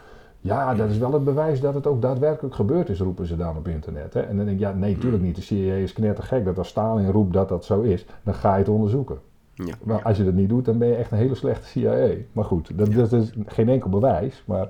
Ja, 0.41 0.75
dat 0.75 0.91
is 0.91 0.99
wel 0.99 1.13
het 1.13 1.25
bewijs 1.25 1.61
dat 1.61 1.75
het 1.75 1.87
ook 1.87 2.03
daadwerkelijk 2.03 2.55
gebeurd 2.55 2.89
is, 2.89 3.01
roepen 3.01 3.27
ze 3.27 3.37
dan 3.37 3.57
op 3.57 3.69
internet. 3.69 4.15
Hè? 4.15 4.21
En 4.21 4.37
dan 4.37 4.45
denk 4.45 4.57
ik, 4.57 4.65
ja, 4.65 4.73
nee, 4.73 4.95
natuurlijk 4.95 5.23
niet. 5.23 5.37
De 5.37 5.43
CIA 5.43 5.75
is 5.75 5.93
knettergek 5.93 6.45
dat 6.45 6.59
als 6.59 6.69
Stalin 6.69 7.11
roept 7.11 7.33
dat 7.33 7.49
dat 7.49 7.65
zo 7.65 7.81
is, 7.81 8.07
dan 8.23 8.35
ga 8.35 8.53
je 8.53 8.59
het 8.59 8.69
onderzoeken. 8.69 9.19
Ja, 9.55 9.75
maar 9.83 10.03
als 10.03 10.17
je 10.17 10.25
dat 10.25 10.35
niet 10.35 10.49
doet, 10.49 10.65
dan 10.65 10.79
ben 10.79 10.89
je 10.89 10.95
echt 10.95 11.11
een 11.11 11.19
hele 11.19 11.35
slechte 11.35 11.67
CIA. 11.67 12.09
Maar 12.33 12.45
goed, 12.45 12.79
dat, 12.79 12.93
dat 12.93 13.13
is 13.13 13.33
geen 13.47 13.69
enkel 13.69 13.91
bewijs. 13.91 14.43
Maar 14.47 14.69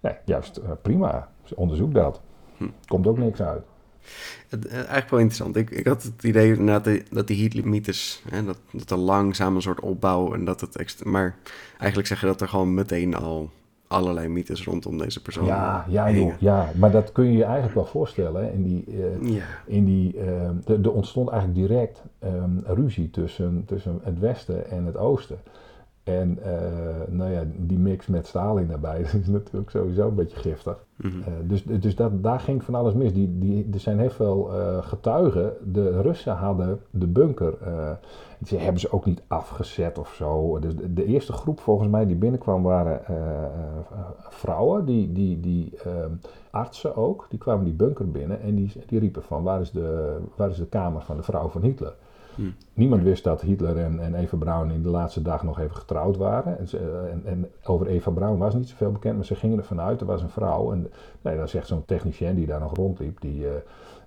Nee, 0.00 0.14
juist 0.24 0.58
uh, 0.58 0.70
prima. 0.82 1.28
Onderzoek 1.54 1.94
dat. 1.94 2.20
Hm. 2.56 2.68
Komt 2.86 3.06
ook 3.06 3.18
niks 3.18 3.42
uit. 3.42 3.62
Het, 4.48 4.66
uh, 4.66 4.72
eigenlijk 4.72 5.10
wel 5.10 5.20
interessant. 5.20 5.56
Ik, 5.56 5.70
ik 5.70 5.86
had 5.86 6.02
het 6.02 6.22
idee 6.22 6.64
dat, 6.64 6.84
die, 6.84 7.02
dat 7.10 7.26
die 7.26 7.36
Hitler-mythes, 7.36 8.22
dat, 8.44 8.58
dat 8.72 8.90
er 8.90 8.96
langzaam 8.96 9.54
een 9.54 9.62
soort 9.62 9.80
opbouw 9.80 10.34
en 10.34 10.44
dat 10.44 10.60
het. 10.60 11.04
Maar 11.04 11.36
eigenlijk 11.78 12.08
zeggen 12.08 12.28
dat 12.28 12.40
er 12.40 12.48
gewoon 12.48 12.74
meteen 12.74 13.14
al 13.14 13.50
allerlei 13.88 14.28
mythes 14.28 14.64
rondom 14.64 14.98
deze 14.98 15.22
persoon. 15.22 15.46
Ja, 15.46 15.84
ja, 15.88 16.10
joh, 16.10 16.32
ja, 16.38 16.70
maar 16.76 16.90
dat 16.90 17.12
kun 17.12 17.24
je 17.24 17.36
je 17.36 17.44
eigenlijk 17.44 17.74
wel 17.74 17.86
voorstellen. 17.86 18.44
Hè? 18.44 18.50
In 18.50 18.62
die, 18.62 18.84
uh, 18.86 19.34
ja. 19.34 19.44
in 19.66 19.84
die, 19.84 20.14
uh, 20.14 20.84
er 20.84 20.92
ontstond 20.92 21.28
eigenlijk 21.28 21.68
direct 21.68 22.02
um, 22.24 22.62
ruzie 22.66 23.10
tussen, 23.10 23.62
tussen 23.66 24.00
het 24.02 24.18
Westen 24.18 24.70
en 24.70 24.84
het 24.84 24.96
Oosten. 24.96 25.38
En 26.08 26.38
uh, 26.38 27.14
nou 27.14 27.30
ja, 27.30 27.42
die 27.56 27.78
mix 27.78 28.06
met 28.06 28.26
Stalin 28.26 28.66
daarbij 28.66 29.00
is 29.20 29.26
natuurlijk 29.26 29.70
sowieso 29.70 30.08
een 30.08 30.14
beetje 30.14 30.38
giftig. 30.38 30.84
Mm 30.96 31.10
-hmm. 31.10 31.20
uh, 31.20 31.26
dus 31.48 31.62
dus 31.64 31.96
dat, 31.96 32.22
daar 32.22 32.40
ging 32.40 32.64
van 32.64 32.74
alles 32.74 32.94
mis. 32.94 33.12
Die, 33.12 33.38
die, 33.38 33.68
er 33.72 33.80
zijn 33.80 33.98
heel 33.98 34.10
veel 34.10 34.50
uh, 34.54 34.82
getuigen. 34.82 35.52
De 35.72 36.00
Russen 36.00 36.32
hadden 36.32 36.80
de 36.90 37.06
bunker. 37.06 37.54
ze 38.44 38.56
hebben 38.56 38.80
ze 38.80 38.92
ook 38.92 39.04
niet 39.04 39.22
afgezet 39.26 39.98
of 39.98 40.14
zo. 40.14 40.58
Dus 40.58 40.76
de, 40.76 40.92
de, 40.92 41.04
eerste 41.04 41.32
groep 41.32 41.60
volgens 41.60 41.88
mij 41.88 42.06
die 42.06 42.16
binnenkwam 42.16 42.62
waren 42.62 43.00
vrouwen. 44.28 44.84
Die, 44.84 45.12
die, 45.12 45.40
die 45.40 45.72
artsen 46.50 46.96
ook. 46.96 47.26
Die 47.28 47.38
kwamen 47.38 47.64
die 47.64 47.74
bunker 47.74 48.10
binnen 48.10 48.40
en 48.40 48.54
die, 48.54 48.72
die 48.86 48.98
riepen 48.98 49.22
van 49.22 49.42
waar 49.42 49.60
is, 49.60 49.70
de, 49.70 50.16
waar 50.36 50.50
is 50.50 50.56
de 50.56 50.66
kamer 50.66 51.02
van 51.02 51.16
de 51.16 51.22
vrouw 51.22 51.48
van 51.48 51.62
Hitler? 51.62 51.94
Hmm. 52.38 52.54
Niemand 52.74 53.02
wist 53.02 53.24
dat 53.24 53.40
Hitler 53.40 53.76
en, 53.76 54.00
en, 54.00 54.14
Eva 54.14 54.36
Braun 54.36 54.70
in 54.70 54.82
de 54.82 54.88
laatste 54.88 55.22
dag 55.22 55.42
nog 55.42 55.58
even 55.58 55.76
getrouwd 55.76 56.16
waren. 56.16 56.58
En, 56.58 56.68
ze, 56.68 57.08
en, 57.10 57.22
en, 57.24 57.48
over 57.64 57.86
Eva 57.86 58.10
Braun 58.10 58.38
was 58.38 58.54
niet 58.54 58.68
zoveel 58.68 58.92
bekend, 58.92 59.16
maar 59.16 59.24
ze 59.24 59.34
gingen 59.34 59.58
ervan 59.58 59.80
uit, 59.80 60.00
er 60.00 60.06
was 60.06 60.22
een 60.22 60.28
vrouw. 60.28 60.72
En 60.72 60.90
nee, 61.22 61.36
dan 61.36 61.48
zegt 61.48 61.66
zo'n 61.66 61.84
technicien 61.84 62.34
die 62.34 62.46
daar 62.46 62.60
nog 62.60 62.76
rondliep, 62.76 63.20
die, 63.20 63.40
uh, 63.40 63.48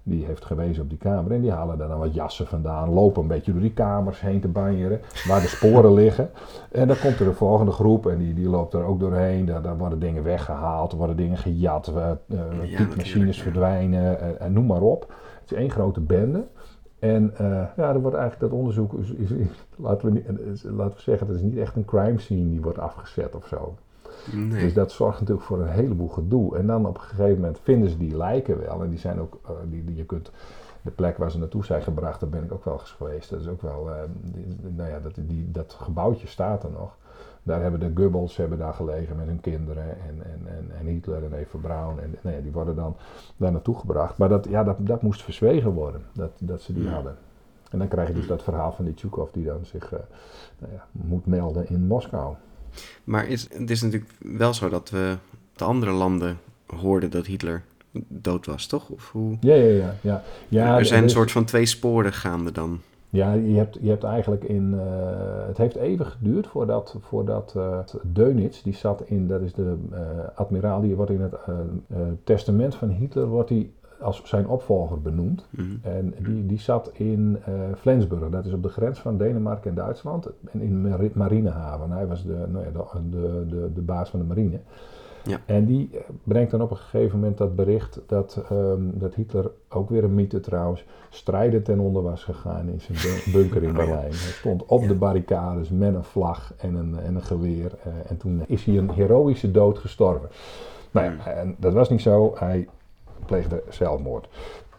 die 0.03 0.25
heeft 0.25 0.45
gewezen 0.45 0.84
op 0.84 0.89
die 0.89 0.97
kamer. 0.97 1.32
En 1.32 1.41
die 1.41 1.51
halen 1.51 1.77
daar 1.77 1.88
dan 1.88 1.99
wat 1.99 2.13
jassen 2.13 2.47
vandaan, 2.47 2.89
lopen 2.89 3.21
een 3.21 3.27
beetje 3.27 3.51
door 3.51 3.61
die 3.61 3.73
kamers 3.73 4.21
heen 4.21 4.41
te 4.41 4.47
banjeren, 4.47 5.01
waar 5.27 5.41
de 5.41 5.47
sporen 5.47 5.93
liggen. 6.03 6.29
En 6.71 6.88
dan 6.88 6.97
komt 6.97 7.19
er 7.19 7.27
een 7.27 7.34
volgende 7.34 7.71
groep 7.71 8.07
en 8.07 8.17
die, 8.17 8.34
die 8.34 8.49
loopt 8.49 8.73
er 8.73 8.84
ook 8.84 8.99
doorheen. 8.99 9.45
Daar, 9.45 9.61
daar 9.61 9.77
worden 9.77 9.99
dingen 9.99 10.23
weggehaald, 10.23 10.91
er 10.91 10.97
worden 10.97 11.15
dingen 11.15 11.38
gejat, 11.38 11.91
uh, 11.95 12.11
uh, 12.27 12.71
ja, 12.71 12.88
machines 12.97 13.38
ja. 13.38 13.43
verdwijnen, 13.43 14.39
en 14.39 14.53
noem 14.53 14.65
maar 14.65 14.82
op. 14.82 15.13
Het 15.41 15.51
is 15.51 15.57
één 15.57 15.71
grote 15.71 15.99
bende. 16.01 16.43
En 17.02 17.34
uh, 17.41 17.64
ja, 17.78 17.93
er 17.93 18.02
wordt 18.02 18.18
eigenlijk 18.18 18.52
dat 18.52 18.60
onderzoek, 18.60 18.93
is, 18.93 19.12
is, 19.12 19.47
laten, 19.76 20.08
we 20.08 20.14
niet, 20.14 20.64
laten 20.64 20.95
we 20.95 21.02
zeggen, 21.02 21.28
het 21.28 21.36
is 21.36 21.41
niet 21.41 21.58
echt 21.58 21.76
een 21.76 21.86
crime 21.86 22.20
scene 22.20 22.49
die 22.49 22.62
wordt 22.62 22.80
afgezet 22.80 23.36
of 23.36 23.47
zo. 23.47 23.76
Nee. 24.32 24.64
Dus 24.64 24.74
dat 24.74 24.91
zorgt 24.91 25.20
natuurlijk 25.20 25.47
voor 25.47 25.62
een 25.62 25.68
heleboel 25.68 26.08
gedoe. 26.08 26.58
En 26.58 26.68
dan 26.68 26.86
op 26.86 26.95
een 26.95 27.02
gegeven 27.02 27.36
moment 27.36 27.60
vinden 27.64 27.89
ze 27.89 27.97
die 27.97 28.18
lijken 28.18 28.60
wel. 28.60 28.84
En 28.84 28.89
die 28.89 28.99
zijn 28.99 29.20
ook, 29.20 29.39
uh, 29.45 29.52
die, 29.70 29.84
die, 29.84 29.95
je 29.95 30.06
kunt, 30.06 30.32
de 30.82 30.91
plek 30.91 31.18
waar 31.18 31.32
ze 31.32 31.39
naartoe 31.39 31.66
zijn 31.66 31.82
gebracht, 31.82 32.20
daar 32.20 32.30
ben 32.30 32.43
ik 32.43 32.52
ook 32.52 32.66
wel 32.66 32.80
eens 32.80 32.91
geweest. 32.91 33.30
Dat 33.30 33.39
is 33.39 33.47
ook 33.47 33.62
wel, 33.62 33.89
uh, 33.89 33.95
die, 34.22 34.45
nou 34.76 34.89
ja, 34.89 34.99
dat, 34.99 35.14
die, 35.16 35.52
dat 35.52 35.78
gebouwtje 35.82 36.28
staat 36.28 36.64
er 36.64 36.72
nog. 36.72 36.97
Daar 37.44 37.62
hebben 37.62 37.80
de 37.80 37.92
Goebbels 37.96 38.38
hebben 38.38 38.58
daar 38.58 38.74
gelegen 38.74 39.16
met 39.16 39.28
hun 39.28 39.42
kinderen 39.42 39.84
en, 39.84 40.24
en, 40.24 40.48
en, 40.48 40.72
en 40.80 40.86
Hitler 40.86 41.24
en 41.24 41.34
Eva 41.34 41.58
Braun. 41.58 42.00
En 42.00 42.16
nee, 42.22 42.42
die 42.42 42.52
worden 42.52 42.76
dan 42.76 42.96
daar 43.38 43.52
naartoe 43.52 43.80
gebracht. 43.80 44.18
Maar 44.18 44.30
dat, 44.30 44.48
ja, 44.50 44.64
dat, 44.64 44.76
dat 44.80 45.02
moest 45.02 45.24
verzwegen 45.24 45.72
worden, 45.72 46.02
dat, 46.14 46.32
dat 46.39 46.62
ze 46.62 46.74
die 46.74 46.84
ja. 46.84 46.92
hadden. 46.92 47.18
En 47.72 47.80
dan 47.80 47.88
krijg 47.88 48.08
je 48.08 48.14
dus 48.14 48.28
dat 48.28 48.44
verhaal 48.44 48.72
van 48.72 48.86
die 48.86 48.94
Tjukov 48.94 49.32
die 49.32 49.46
dan 49.46 49.66
zich 49.66 49.94
uh, 49.94 50.00
nou 50.60 50.74
ja, 50.74 50.86
moet 50.92 51.26
melden 51.26 51.70
in 51.70 51.88
Moskou. 51.88 52.36
Maar 53.04 53.28
is, 53.28 53.48
het 53.54 53.70
is 53.70 53.82
natuurlijk 53.82 54.12
wel 54.20 54.54
zo 54.54 54.70
dat 54.70 54.89
we 54.89 55.18
de 55.56 55.64
andere 55.64 55.92
landen 55.92 56.38
hoorden 56.66 57.12
dat 57.12 57.26
Hitler 57.26 57.64
dood 58.08 58.46
was, 58.46 58.68
toch? 58.68 58.89
Of 58.89 59.12
hoe? 59.12 59.38
Ja, 59.39 59.56
ja, 59.56 59.76
ja. 59.76 59.96
ja. 60.02 60.24
ja 60.48 60.78
er 60.78 60.86
zijn 60.86 61.04
een 61.04 61.10
soort 61.10 61.32
van 61.32 61.46
twee 61.46 61.66
sporen 61.66 62.14
gaande 62.14 62.52
dan. 62.52 62.82
Ja, 63.12 63.34
je 63.34 63.57
hebt, 63.57 63.78
je 63.82 63.89
hebt 63.89 64.03
eigenlijk 64.03 64.43
in. 64.43 64.74
Uh, 64.74 64.82
het 65.47 65.57
heeft 65.57 65.76
even 65.76 66.05
geduurd 66.05 66.47
voordat, 66.47 66.95
voordat 66.99 67.53
uh, 67.57 67.80
Dönitz, 68.03 68.62
die 68.64 68.74
zat 68.74 69.01
in. 69.05 69.28
Dat 69.28 69.41
is 69.41 69.53
de 69.53 69.78
uh, 69.91 69.97
admiraal, 70.36 70.82
die 70.82 70.95
wordt 70.95 71.12
in 71.12 71.22
het 71.22 71.36
testament 72.24 72.76
van 72.76 72.89
Hitler. 72.89 73.28
wordt 73.28 73.49
hij 73.49 73.72
als 73.99 74.22
zijn 74.24 74.47
opvolger 74.47 75.01
benoemd. 75.01 75.45
Mm 75.49 75.66
-hmm. 75.66 75.80
En 75.82 76.14
die, 76.24 76.45
die 76.45 76.59
zat 76.59 76.91
in 76.93 77.38
Flensburg, 77.78 78.30
dat 78.30 78.45
is 78.45 78.53
op 78.53 78.64
de 78.64 78.70
grens 78.70 78.99
van 78.99 79.18
Denemarken 79.18 79.70
en 79.70 79.76
Duitsland. 79.76 80.30
En 80.51 80.62
in 80.62 81.12
Marinehaven. 81.14 81.91
Hij 81.91 82.07
was 82.07 82.24
de, 82.24 82.45
nou 82.51 82.66
ja, 82.66 82.72
de, 82.72 83.09
de, 83.09 83.45
de, 83.49 83.74
de 83.74 83.82
baas 83.82 84.09
van 84.09 84.20
de 84.20 84.26
marine. 84.26 84.59
Ja. 85.24 85.39
En 85.45 85.65
die 85.65 85.89
brengt 86.24 86.51
dan 86.51 86.61
op 86.61 86.72
een 86.72 86.78
gegeven 86.78 87.19
moment 87.19 87.38
dat 87.38 87.55
bericht 87.55 87.99
dat, 88.07 88.43
um, 88.51 88.91
dat 88.93 89.15
Hitler, 89.15 89.51
ook 89.69 89.89
weer 89.89 90.03
een 90.03 90.13
mythe 90.13 90.39
trouwens, 90.39 90.86
strijden 91.09 91.63
ten 91.63 91.80
onder 91.80 92.03
was 92.03 92.24
gegaan 92.24 92.67
in 92.67 92.82
zijn 92.82 93.22
bunker 93.36 93.63
in 93.63 93.74
Berlijn. 93.74 94.11
Hij 94.11 94.11
stond 94.11 94.65
op 94.65 94.82
ja. 94.82 94.88
de 94.88 94.95
barricades 94.95 95.69
met 95.69 95.95
een 95.95 96.03
vlag 96.03 96.53
en 96.57 96.76
een, 96.76 96.99
en 96.99 97.15
een 97.15 97.24
geweer. 97.24 97.72
Uh, 97.88 97.93
en 98.07 98.17
toen 98.17 98.43
is 98.47 98.65
hij 98.65 98.78
een 98.78 98.91
heroïsche 98.91 99.51
dood 99.51 99.80
gestorven. 99.80 100.30
Nou 100.91 101.11
ja, 101.11 101.32
en 101.32 101.55
dat 101.59 101.74
was 101.74 101.89
niet 101.89 102.01
zo. 102.01 102.34
Hij 102.38 102.67
pleegde 103.26 103.63
zelfmoord. 103.69 104.28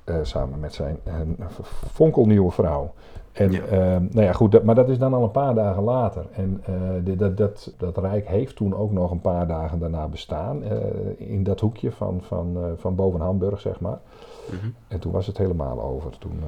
Uh, 0.04 0.16
samen 0.22 0.60
met 0.60 0.74
zijn 0.74 0.98
uh, 1.06 1.46
fonkelnieuwe 1.92 2.50
vrouw. 2.50 2.94
En, 3.32 3.50
ja. 3.50 3.64
Uh, 3.64 3.70
nou 4.10 4.22
ja, 4.22 4.32
goed, 4.32 4.52
dat, 4.52 4.62
maar 4.62 4.74
dat 4.74 4.88
is 4.88 4.98
dan 4.98 5.14
al 5.14 5.22
een 5.22 5.30
paar 5.30 5.54
dagen 5.54 5.82
later. 5.82 6.24
En 6.32 6.62
uh, 6.68 6.76
de, 7.04 7.16
dat, 7.16 7.36
dat, 7.36 7.74
dat 7.76 7.98
Rijk 7.98 8.28
heeft 8.28 8.56
toen 8.56 8.76
ook 8.76 8.92
nog 8.92 9.10
een 9.10 9.20
paar 9.20 9.46
dagen 9.46 9.78
daarna 9.78 10.08
bestaan. 10.08 10.62
Uh, 10.62 10.70
in 11.16 11.42
dat 11.42 11.60
hoekje 11.60 11.92
van, 11.92 12.20
van, 12.22 12.54
uh, 12.56 12.64
van 12.76 12.94
boven 12.94 13.20
Hamburg, 13.20 13.60
zeg 13.60 13.80
maar. 13.80 13.98
Mm 14.50 14.58
-hmm. 14.58 14.74
En 14.88 14.98
toen 14.98 15.12
was 15.12 15.26
het 15.26 15.38
helemaal 15.38 15.82
over. 15.82 16.18
Toen, 16.18 16.40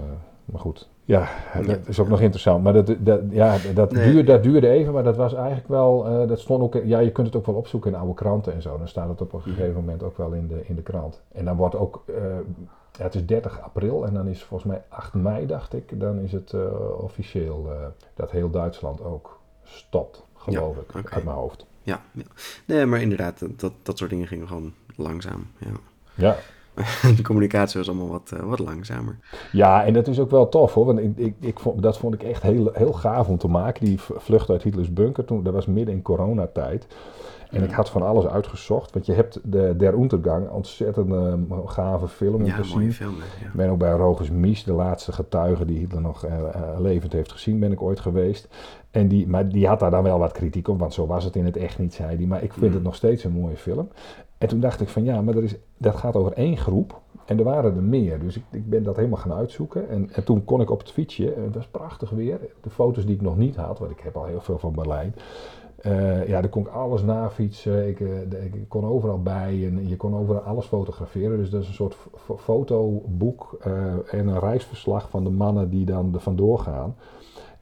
maar 0.45 0.61
goed, 0.61 0.89
ja, 1.05 1.29
dat 1.67 1.89
is 1.89 2.01
ook 2.01 2.09
nog 2.09 2.21
interessant. 2.21 2.63
Maar 2.63 2.73
dat, 2.73 2.97
dat, 2.99 3.21
ja, 3.31 3.57
dat, 3.75 3.93
nee. 3.93 4.05
duurde, 4.05 4.33
dat 4.33 4.43
duurde 4.43 4.69
even, 4.69 4.93
maar 4.93 5.05
dat 5.05 5.17
was 5.17 5.35
eigenlijk 5.35 5.69
wel. 5.69 6.27
dat 6.27 6.41
stond 6.41 6.63
ook. 6.63 6.85
Ja, 6.85 6.99
je 6.99 7.13
kunt 7.13 7.27
het 7.27 7.37
ook 7.37 7.47
wel 7.47 7.55
opzoeken 7.55 7.93
in 7.93 7.99
oude 7.99 8.15
kranten 8.15 8.53
en 8.53 8.63
zo. 8.63 8.79
Dan 8.79 8.89
staat 8.89 9.09
het 9.09 9.21
op 9.21 9.33
een 9.33 9.41
gegeven 9.41 9.75
moment 9.75 10.03
ook 10.03 10.17
wel 10.17 10.33
in 10.33 10.47
de, 10.47 10.61
in 10.67 10.75
de 10.75 10.83
krant. 10.83 11.23
En 11.33 11.45
dan 11.45 11.57
wordt 11.57 11.77
ook 11.77 12.05
ja, 12.99 13.05
het 13.05 13.15
is 13.15 13.27
30 13.27 13.61
april 13.61 14.07
en 14.07 14.15
dan 14.15 14.29
is 14.29 14.43
volgens 14.43 14.71
mij 14.71 14.83
8 14.89 15.15
mei, 15.15 15.47
dacht 15.47 15.75
ik, 15.75 16.01
dan 16.01 16.19
is 16.19 16.33
het 16.33 16.53
uh, 16.53 16.63
officieel 16.99 17.67
uh, 17.69 17.87
dat 18.15 18.31
heel 18.31 18.51
Duitsland 18.51 19.03
ook 19.03 19.41
stopt, 19.65 20.25
geloof 20.37 20.77
ja, 20.77 20.83
ik, 20.83 20.89
okay. 20.89 21.13
uit 21.13 21.25
mijn 21.25 21.37
hoofd. 21.37 21.67
Ja, 21.83 22.01
ja, 22.13 22.25
nee, 22.65 22.87
maar 22.87 23.01
inderdaad, 23.01 23.61
dat, 23.61 23.73
dat 23.83 23.99
soort 23.99 24.11
dingen 24.11 24.27
gingen 24.27 24.49
gewoon 24.49 24.73
langzaam. 24.97 25.47
Ja. 25.59 25.71
ja. 26.15 26.37
de 27.17 27.23
communicatie 27.23 27.79
was 27.79 27.89
allemaal 27.89 28.09
wat, 28.09 28.33
wat 28.43 28.59
langzamer. 28.59 29.19
Ja, 29.53 29.85
en 29.85 29.93
dat 29.93 30.07
is 30.07 30.21
ook 30.21 30.31
wel 30.31 30.49
tof 30.49 30.75
hoor. 30.75 30.87
Want 30.87 30.99
ik, 30.99 31.17
ik, 31.17 31.35
ik 31.41 31.59
vond, 31.59 31.83
dat 31.83 31.99
vond 31.99 32.15
ik 32.15 32.23
echt 32.23 32.43
heel, 32.43 32.71
heel 32.73 32.93
gaaf 32.93 33.29
om 33.29 33.39
te 33.39 33.49
maken. 33.49 33.85
Die 33.85 34.01
vlucht 34.01 34.51
uit 34.51 34.63
Hitlers 34.63 34.93
bunker, 34.93 35.25
toen, 35.25 35.43
dat 35.43 35.53
was 35.53 35.67
midden 35.67 35.95
in 35.95 36.03
coronatijd. 36.03 36.87
En 37.55 37.63
ik 37.63 37.71
had 37.71 37.91
van 37.91 38.03
alles 38.03 38.27
uitgezocht, 38.27 38.93
want 38.93 39.07
je 39.07 39.13
hebt 39.13 39.41
de 39.43 39.75
Der 39.77 39.95
Untergang, 39.95 40.51
ontzettend 40.51 41.09
uh, 41.13 41.59
gave 41.67 42.09
film 42.09 42.35
om 42.35 42.45
ja, 42.45 42.57
te 42.57 42.65
zien. 42.65 42.93
film. 42.93 43.15
Ja. 43.43 43.51
ben 43.55 43.69
ook 43.71 43.79
bij 43.79 43.93
Rogers 43.93 44.31
Mies, 44.31 44.65
de 44.65 44.73
laatste 44.73 45.13
getuige 45.13 45.65
die 45.65 45.79
Hitler 45.79 46.01
nog 46.01 46.25
eh, 46.25 46.39
eh, 46.39 46.81
levend 46.81 47.13
heeft 47.13 47.33
gezien, 47.33 47.59
ben 47.59 47.73
ik 47.73 47.83
ooit 47.83 48.01
geweest. 48.01 48.49
En 48.91 49.09
die, 49.09 49.29
maar 49.29 49.49
die 49.49 49.67
had 49.67 49.81
daar 49.81 49.91
dan 49.91 50.03
wel 50.03 50.19
wat 50.19 50.33
kritiek 50.33 50.69
op, 50.69 50.79
want 50.79 50.95
zo 50.95 51.07
was 51.07 51.25
het 51.25 51.37
in 51.37 51.45
het 51.45 51.57
echt 51.57 51.79
niet, 51.79 51.95
zei 51.95 52.17
hij. 52.17 52.27
Maar 52.27 52.43
ik 52.43 52.53
vind 52.53 52.67
Mm. 52.67 52.75
het 52.75 52.83
nog 52.83 52.95
steeds 52.95 53.25
een 53.25 53.33
mooie 53.33 53.57
film. 53.57 53.89
En 54.39 54.49
toen 54.49 54.61
dacht 54.61 54.81
ik 54.81 54.89
van 54.89 55.05
ja, 55.05 55.21
maar 55.21 55.37
er 55.37 55.43
is, 55.43 55.55
dat 55.79 55.97
gaat 55.97 56.17
over 56.17 56.33
één 56.33 56.57
groep. 56.57 57.01
En 57.25 57.39
er 57.39 57.45
waren 57.45 57.77
er 57.77 57.83
meer, 57.83 58.19
dus 58.21 58.37
ik, 58.37 58.43
ik 58.51 58.69
ben 58.71 58.83
dat 58.83 58.97
helemaal 58.97 59.19
gaan 59.19 59.33
uitzoeken. 59.33 59.89
En, 59.89 60.11
en 60.13 60.25
toen 60.25 60.45
kon 60.45 60.61
ik 60.61 60.71
op 60.71 60.79
het 60.79 60.91
fietsje, 60.91 61.33
en 61.33 61.43
het 61.43 61.55
was 61.55 61.67
prachtig 61.67 62.11
weer, 62.11 62.39
de 62.61 62.71
foto's 62.71 63.07
die 63.07 63.15
ik 63.15 63.21
nog 63.21 63.37
niet 63.37 63.57
had, 63.57 63.79
want 63.79 63.91
ik 63.91 64.01
heb 64.01 64.17
al 64.17 64.25
heel 64.25 64.41
veel 64.41 64.59
van 64.59 64.73
Berlijn. 64.75 65.15
Eh, 65.85 66.29
ja, 66.29 66.41
daar 66.41 66.51
kon 66.51 66.63
ik 66.63 66.69
alles 66.69 67.03
nafietsen. 67.03 67.89
Ik, 67.89 68.01
eh, 68.01 68.45
ik 68.45 68.69
kon 68.69 68.85
overal 68.85 69.23
bij 69.23 69.67
en 69.67 69.89
je 69.89 69.97
kon 69.97 70.17
overal 70.17 70.41
alles 70.43 70.67
fotograferen. 70.67 71.39
Dus 71.39 71.51
dat 71.51 71.63
is 71.63 71.69
een 71.69 71.75
soort 71.75 71.97
fo- 72.17 72.37
fotoboek 72.37 73.57
eh, 73.61 73.73
en 74.11 74.27
een 74.29 74.39
reisverslag 74.39 75.11
van 75.11 75.25
de 75.25 75.31
mannen 75.31 75.71
die 75.71 75.85
dan 75.85 76.15
er 76.15 76.21
vandoor 76.21 76.59
gaan. 76.59 76.97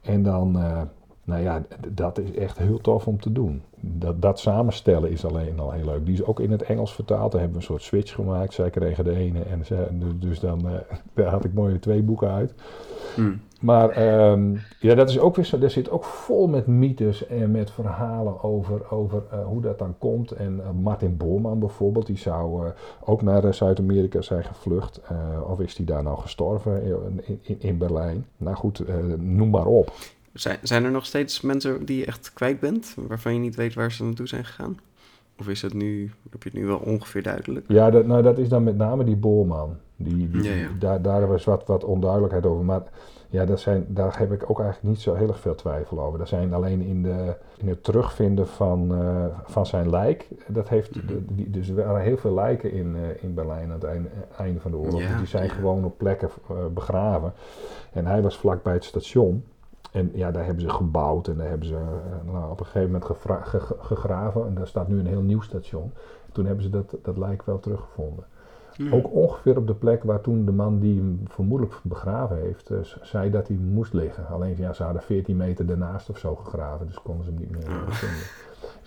En 0.01 0.23
dan, 0.23 0.51
nou 1.23 1.41
ja, 1.41 1.63
dat 1.89 2.17
is 2.19 2.31
echt 2.35 2.57
heel 2.57 2.77
tof 2.77 3.07
om 3.07 3.19
te 3.21 3.31
doen. 3.31 3.61
Dat, 3.79 4.21
dat 4.21 4.39
samenstellen 4.39 5.11
is 5.11 5.25
alleen 5.25 5.59
al 5.59 5.71
heel 5.71 5.85
leuk. 5.85 6.05
Die 6.05 6.13
is 6.13 6.23
ook 6.25 6.39
in 6.39 6.51
het 6.51 6.61
Engels 6.61 6.93
vertaald. 6.93 7.31
Daar 7.31 7.41
hebben 7.41 7.59
we 7.59 7.63
een 7.65 7.71
soort 7.71 7.81
switch 7.81 8.13
gemaakt. 8.13 8.53
Zij 8.53 8.69
kregen 8.69 9.03
de 9.03 9.15
ene 9.15 9.39
en 9.39 9.63
dus 10.19 10.39
dan 10.39 10.61
had 11.15 11.45
ik 11.45 11.53
mooie 11.53 11.79
twee 11.79 12.01
boeken 12.03 12.29
uit. 12.29 12.53
Mm. 13.17 13.41
Maar 13.63 13.89
ehm, 13.89 14.55
ja, 14.79 14.95
dat 14.95 15.09
is 15.09 15.19
ook 15.19 15.35
weer 15.35 15.45
zo. 15.45 15.59
Er 15.59 15.69
zit 15.69 15.89
ook 15.89 16.03
vol 16.03 16.47
met 16.47 16.67
mythes 16.67 17.27
en 17.27 17.51
met 17.51 17.71
verhalen 17.71 18.43
over, 18.43 18.91
over 18.91 19.23
eh, 19.31 19.45
hoe 19.45 19.61
dat 19.61 19.79
dan 19.79 19.95
komt. 19.97 20.31
En 20.31 20.59
eh, 20.63 20.69
Martin 20.71 21.17
Bormann 21.17 21.59
bijvoorbeeld, 21.59 22.05
die 22.05 22.17
zou 22.17 22.65
eh, 22.65 22.71
ook 23.03 23.21
naar 23.21 23.53
Zuid-Amerika 23.53 24.21
zijn 24.21 24.43
gevlucht. 24.43 25.01
Of 25.47 25.59
is 25.59 25.75
die 25.75 25.85
daar 25.85 26.03
nou 26.03 26.17
gestorven 26.17 26.83
in, 26.83 27.39
in, 27.41 27.55
in 27.59 27.77
Berlijn? 27.77 28.25
Nou 28.37 28.55
goed, 28.55 28.83
noem 29.17 29.49
maar 29.49 29.65
op. 29.65 29.93
Zijn, 30.33 30.57
zijn 30.61 30.83
er 30.83 30.91
nog 30.91 31.05
steeds 31.05 31.41
mensen 31.41 31.85
die 31.85 31.97
je 31.97 32.05
echt 32.05 32.33
kwijt 32.33 32.59
bent, 32.59 32.95
waarvan 33.07 33.33
je 33.33 33.39
niet 33.39 33.55
weet 33.55 33.73
waar 33.73 33.91
ze 33.91 34.03
naartoe 34.03 34.27
zijn 34.27 34.45
gegaan? 34.45 34.79
Of 35.39 35.47
is 35.47 35.61
het 35.61 35.73
nu, 35.73 36.11
heb 36.29 36.43
je 36.43 36.49
het 36.49 36.57
nu 36.59 36.65
wel 36.65 36.77
ongeveer 36.77 37.23
duidelijk? 37.23 37.65
Ja, 37.67 37.89
dat, 37.89 38.05
nou, 38.05 38.21
dat 38.21 38.37
is 38.37 38.49
dan 38.49 38.63
met 38.63 38.77
name 38.77 39.03
die 39.03 39.15
Bormann. 39.15 39.77
Die, 39.95 40.29
die, 40.29 40.43
Ja, 40.43 40.53
ja. 40.53 40.67
Daar, 40.79 41.01
daar 41.01 41.27
was 41.27 41.43
wat, 41.43 41.65
wat 41.65 41.83
onduidelijkheid 41.83 42.45
over. 42.45 42.65
Maar 42.65 42.83
ja, 43.33 43.45
dat 43.45 43.59
zijn, 43.59 43.85
daar 43.87 44.17
heb 44.17 44.31
ik 44.31 44.49
ook 44.49 44.59
eigenlijk 44.59 44.89
niet 44.89 45.01
zo 45.01 45.13
heel 45.13 45.27
erg 45.27 45.39
veel 45.39 45.55
twijfel 45.55 46.01
over. 46.01 46.19
Dat 46.19 46.27
zijn 46.27 46.53
alleen 46.53 46.81
in, 46.81 47.03
de, 47.03 47.35
in 47.57 47.67
het 47.67 47.83
terugvinden 47.83 48.47
van, 48.47 48.93
eh, 48.95 49.25
van 49.45 49.65
zijn 49.65 49.89
lijk. 49.89 50.27
Dat 50.47 50.69
heeft, 50.69 50.95
Mhm. 51.03 51.13
die, 51.29 51.49
dus 51.49 51.69
er 51.69 51.75
waren 51.75 52.01
heel 52.01 52.17
veel 52.17 52.33
lijken 52.33 52.71
in, 52.71 52.95
eh, 52.95 53.23
in 53.23 53.33
Berlijn 53.33 53.63
aan 53.67 53.73
het 53.73 53.83
einde, 53.83 54.09
einde 54.37 54.59
van 54.59 54.71
de 54.71 54.77
oorlog. 54.77 55.01
Ja, 55.01 55.07
Dus 55.07 55.17
die 55.17 55.27
zijn 55.27 55.43
ja. 55.47 55.53
gewoon 55.53 55.85
op 55.85 55.97
plekken 55.97 56.29
eh, 56.49 56.55
begraven. 56.73 57.33
En 57.91 58.05
hij 58.05 58.21
was 58.21 58.37
vlak 58.37 58.63
bij 58.63 58.73
het 58.73 58.83
station. 58.83 59.43
En 59.91 60.11
ja, 60.13 60.31
daar 60.31 60.45
hebben 60.45 60.63
ze 60.63 60.69
gebouwd 60.69 61.27
en 61.27 61.37
daar 61.37 61.49
hebben 61.49 61.67
ze 61.67 61.77
nou, 62.25 62.51
op 62.51 62.59
een 62.59 62.65
gegeven 62.65 62.91
moment 62.91 63.05
ge- 63.43 63.75
gegraven. 63.79 64.45
En 64.47 64.53
daar 64.53 64.67
staat 64.67 64.87
nu 64.87 64.99
een 64.99 65.07
heel 65.07 65.21
nieuw 65.21 65.41
station. 65.41 65.91
Toen 66.31 66.45
hebben 66.45 66.63
ze 66.63 66.69
dat, 66.69 66.95
dat 67.01 67.17
lijk 67.17 67.41
wel 67.45 67.59
teruggevonden. 67.59 68.23
Mm. 68.77 68.93
Ook 68.93 69.13
ongeveer 69.13 69.57
op 69.57 69.67
de 69.67 69.73
plek 69.73 70.03
waar 70.03 70.21
toen 70.21 70.45
de 70.45 70.51
man 70.51 70.79
die 70.79 70.97
hem 70.97 71.19
vermoedelijk 71.27 71.79
begraven 71.83 72.37
heeft, 72.37 72.69
eh, 72.69 72.77
zei 73.01 73.29
dat 73.29 73.47
hij 73.47 73.57
moest 73.57 73.93
liggen. 73.93 74.27
Alleen 74.27 74.55
ja, 74.57 74.73
ze 74.73 74.83
hadden 74.83 75.01
14 75.01 75.37
meter 75.37 75.65
daarnaast 75.65 76.09
of 76.09 76.17
zo 76.17 76.35
gegraven, 76.35 76.87
dus 76.87 77.01
konden 77.01 77.25
ze 77.25 77.31
hem 77.31 77.39
niet 77.39 77.51
meer 77.51 77.67
Ah. 77.67 77.91
vinden. 77.91 78.27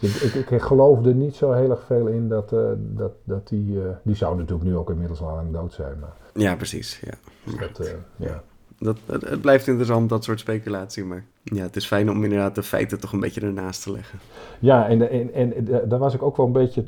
Dus 0.01 0.23
ik, 0.23 0.35
ik, 0.35 0.51
ik 0.51 0.61
geloofde 0.63 1.15
niet 1.15 1.35
zo 1.35 1.53
heel 1.53 1.71
erg 1.71 1.85
veel 1.85 2.07
in 2.07 2.29
dat, 2.29 2.53
eh, 2.53 2.71
dat, 2.79 3.13
dat 3.25 3.49
die, 3.49 3.83
eh, 3.83 3.89
die 4.03 4.15
zou 4.15 4.37
natuurlijk 4.37 4.69
nu 4.69 4.77
ook 4.77 4.91
inmiddels 4.91 5.21
al 5.21 5.35
lang 5.35 5.53
dood 5.53 5.73
zijn. 5.73 5.99
Maar 5.99 6.13
Ja, 6.35 6.57
precies. 6.57 7.01
Ja. 7.05 7.15
dat, 7.59 7.87
eh, 7.87 7.93
ja. 8.17 8.43
Dat, 8.79 8.99
het, 9.07 9.41
blijft 9.41 9.67
interessant, 9.67 10.09
dat 10.09 10.25
soort 10.25 10.41
speculatie. 10.41 11.05
Maar 11.05 11.25
ja, 11.43 11.63
het 11.63 11.77
is 11.77 11.87
fijn 11.87 12.11
om 12.11 12.25
inderdaad 12.25 12.55
de 12.55 12.63
feiten 12.63 13.01
toch 13.01 13.13
een 13.13 13.21
beetje 13.21 13.41
ernaast 13.41 13.83
te 13.83 13.93
leggen. 13.93 14.19
Ja, 14.59 14.89
en, 14.89 15.11
en, 15.11 15.33
en, 15.33 15.65
daar 15.89 15.99
was 15.99 16.15
ik 16.15 16.23
ook 16.23 16.37
wel 16.37 16.47
een 16.47 16.53
beetje, 16.53 16.85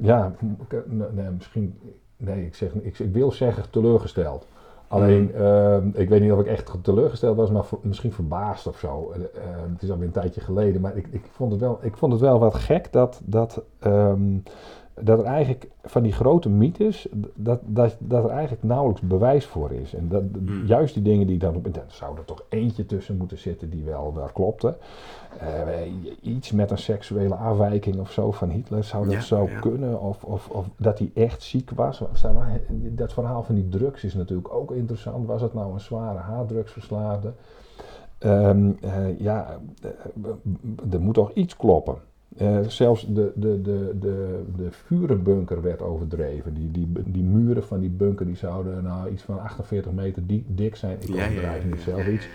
ja, 0.00 0.34
nee, 1.12 1.30
misschien, 1.30 1.78
nee, 2.20 2.46
ik, 2.46 2.54
zeg, 2.54 2.72
ik, 2.74 2.98
ik 2.98 3.12
wil 3.12 3.32
zeggen 3.32 3.70
teleurgesteld. 3.70 4.46
Alleen, 4.88 5.34
eh, 5.34 5.76
ik 5.92 6.08
weet 6.08 6.20
niet 6.20 6.32
of 6.32 6.40
ik 6.40 6.46
echt 6.46 6.72
teleurgesteld 6.82 7.36
was, 7.36 7.50
maar 7.50 7.64
misschien 7.82 8.12
verbaasd 8.12 8.66
of 8.66 8.78
zo. 8.78 9.12
Eh, 9.12 9.20
eh, 9.20 9.56
het 9.72 9.82
is 9.82 9.90
alweer 9.90 10.06
een 10.06 10.12
tijdje 10.12 10.40
geleden, 10.40 10.80
maar 10.80 10.96
ik, 10.96 11.06
ik, 11.10 11.24
vond, 11.30 11.52
het 11.52 11.60
wel, 11.60 11.78
ik 11.82 11.96
vond 11.96 12.12
het 12.12 12.20
wel 12.20 12.38
wat 12.38 12.54
gek 12.54 12.92
dat, 12.92 13.20
dat, 13.24 13.62
ehm, 13.78 14.36
dat 15.02 15.18
er 15.18 15.24
eigenlijk 15.24 15.68
van 15.82 16.02
die 16.02 16.12
grote 16.12 16.48
mythes, 16.48 17.08
dat, 17.34 17.60
dat, 17.64 17.96
dat 17.98 18.24
er 18.24 18.30
eigenlijk 18.30 18.62
nauwelijks 18.62 19.00
bewijs 19.02 19.46
voor 19.46 19.72
is. 19.72 19.94
En 19.94 20.08
dat, 20.08 20.22
Hmm. 20.44 20.66
juist 20.66 20.94
die 20.94 21.02
dingen 21.02 21.26
die 21.26 21.38
dan 21.38 21.54
op 21.56 21.66
internet, 21.66 21.92
zou 21.92 22.16
er 22.16 22.24
toch 22.24 22.42
eentje 22.48 22.86
tussen 22.86 23.16
moeten 23.16 23.38
zitten 23.38 23.70
die 23.70 23.84
wel, 23.84 24.14
wel 24.14 24.28
klopte. 24.32 24.76
Eh, 25.38 25.46
iets 26.20 26.52
met 26.52 26.70
een 26.70 26.78
seksuele 26.78 27.34
afwijking 27.34 27.98
of 28.00 28.10
zo 28.10 28.30
van 28.30 28.48
Hitler, 28.50 28.84
zou 28.84 29.04
dat 29.04 29.12
Ja, 29.14 29.20
zo 29.20 29.48
ja. 29.48 29.58
kunnen? 29.60 30.00
Of, 30.00 30.24
of, 30.24 30.48
of 30.48 30.66
dat 30.76 30.98
hij 30.98 31.10
echt 31.14 31.42
ziek 31.42 31.70
was? 31.70 32.02
Dat 32.90 33.12
verhaal 33.12 33.42
van 33.42 33.54
die 33.54 33.68
drugs 33.68 34.04
is 34.04 34.14
natuurlijk 34.14 34.54
ook 34.54 34.72
interessant. 34.72 35.26
Was 35.26 35.42
het 35.42 35.54
nou 35.54 35.72
een 35.72 35.80
zware 35.80 36.18
harddrugsverslaafde? 36.18 37.32
Ehm, 38.18 38.70
eh, 38.80 39.18
ja, 39.20 39.58
eh, 39.82 39.90
er 40.92 41.00
moet 41.00 41.14
toch 41.14 41.32
iets 41.32 41.56
kloppen. 41.56 41.94
Eh, 42.40 42.58
zelfs 42.66 43.06
de, 43.08 43.32
de, 43.34 43.62
de, 43.62 43.96
de, 44.00 44.42
de 44.56 44.68
vurenbunker 44.70 45.62
werd 45.62 45.82
overdreven. 45.82 46.54
Die, 46.54 46.70
die, 46.70 46.88
die 47.04 47.22
muren 47.22 47.64
van 47.64 47.80
die 47.80 47.90
bunker 47.90 48.26
die 48.26 48.36
zouden 48.36 48.82
nou 48.82 49.10
iets 49.10 49.22
van 49.22 49.40
48 49.40 49.92
meter 49.92 50.26
die, 50.26 50.44
dik 50.46 50.76
zijn. 50.76 50.96
Ik 51.00 51.08
Ja, 51.08 51.28
niet 51.28 51.40
ja, 51.40 51.82
zelf 51.84 52.06
iets. 52.06 52.28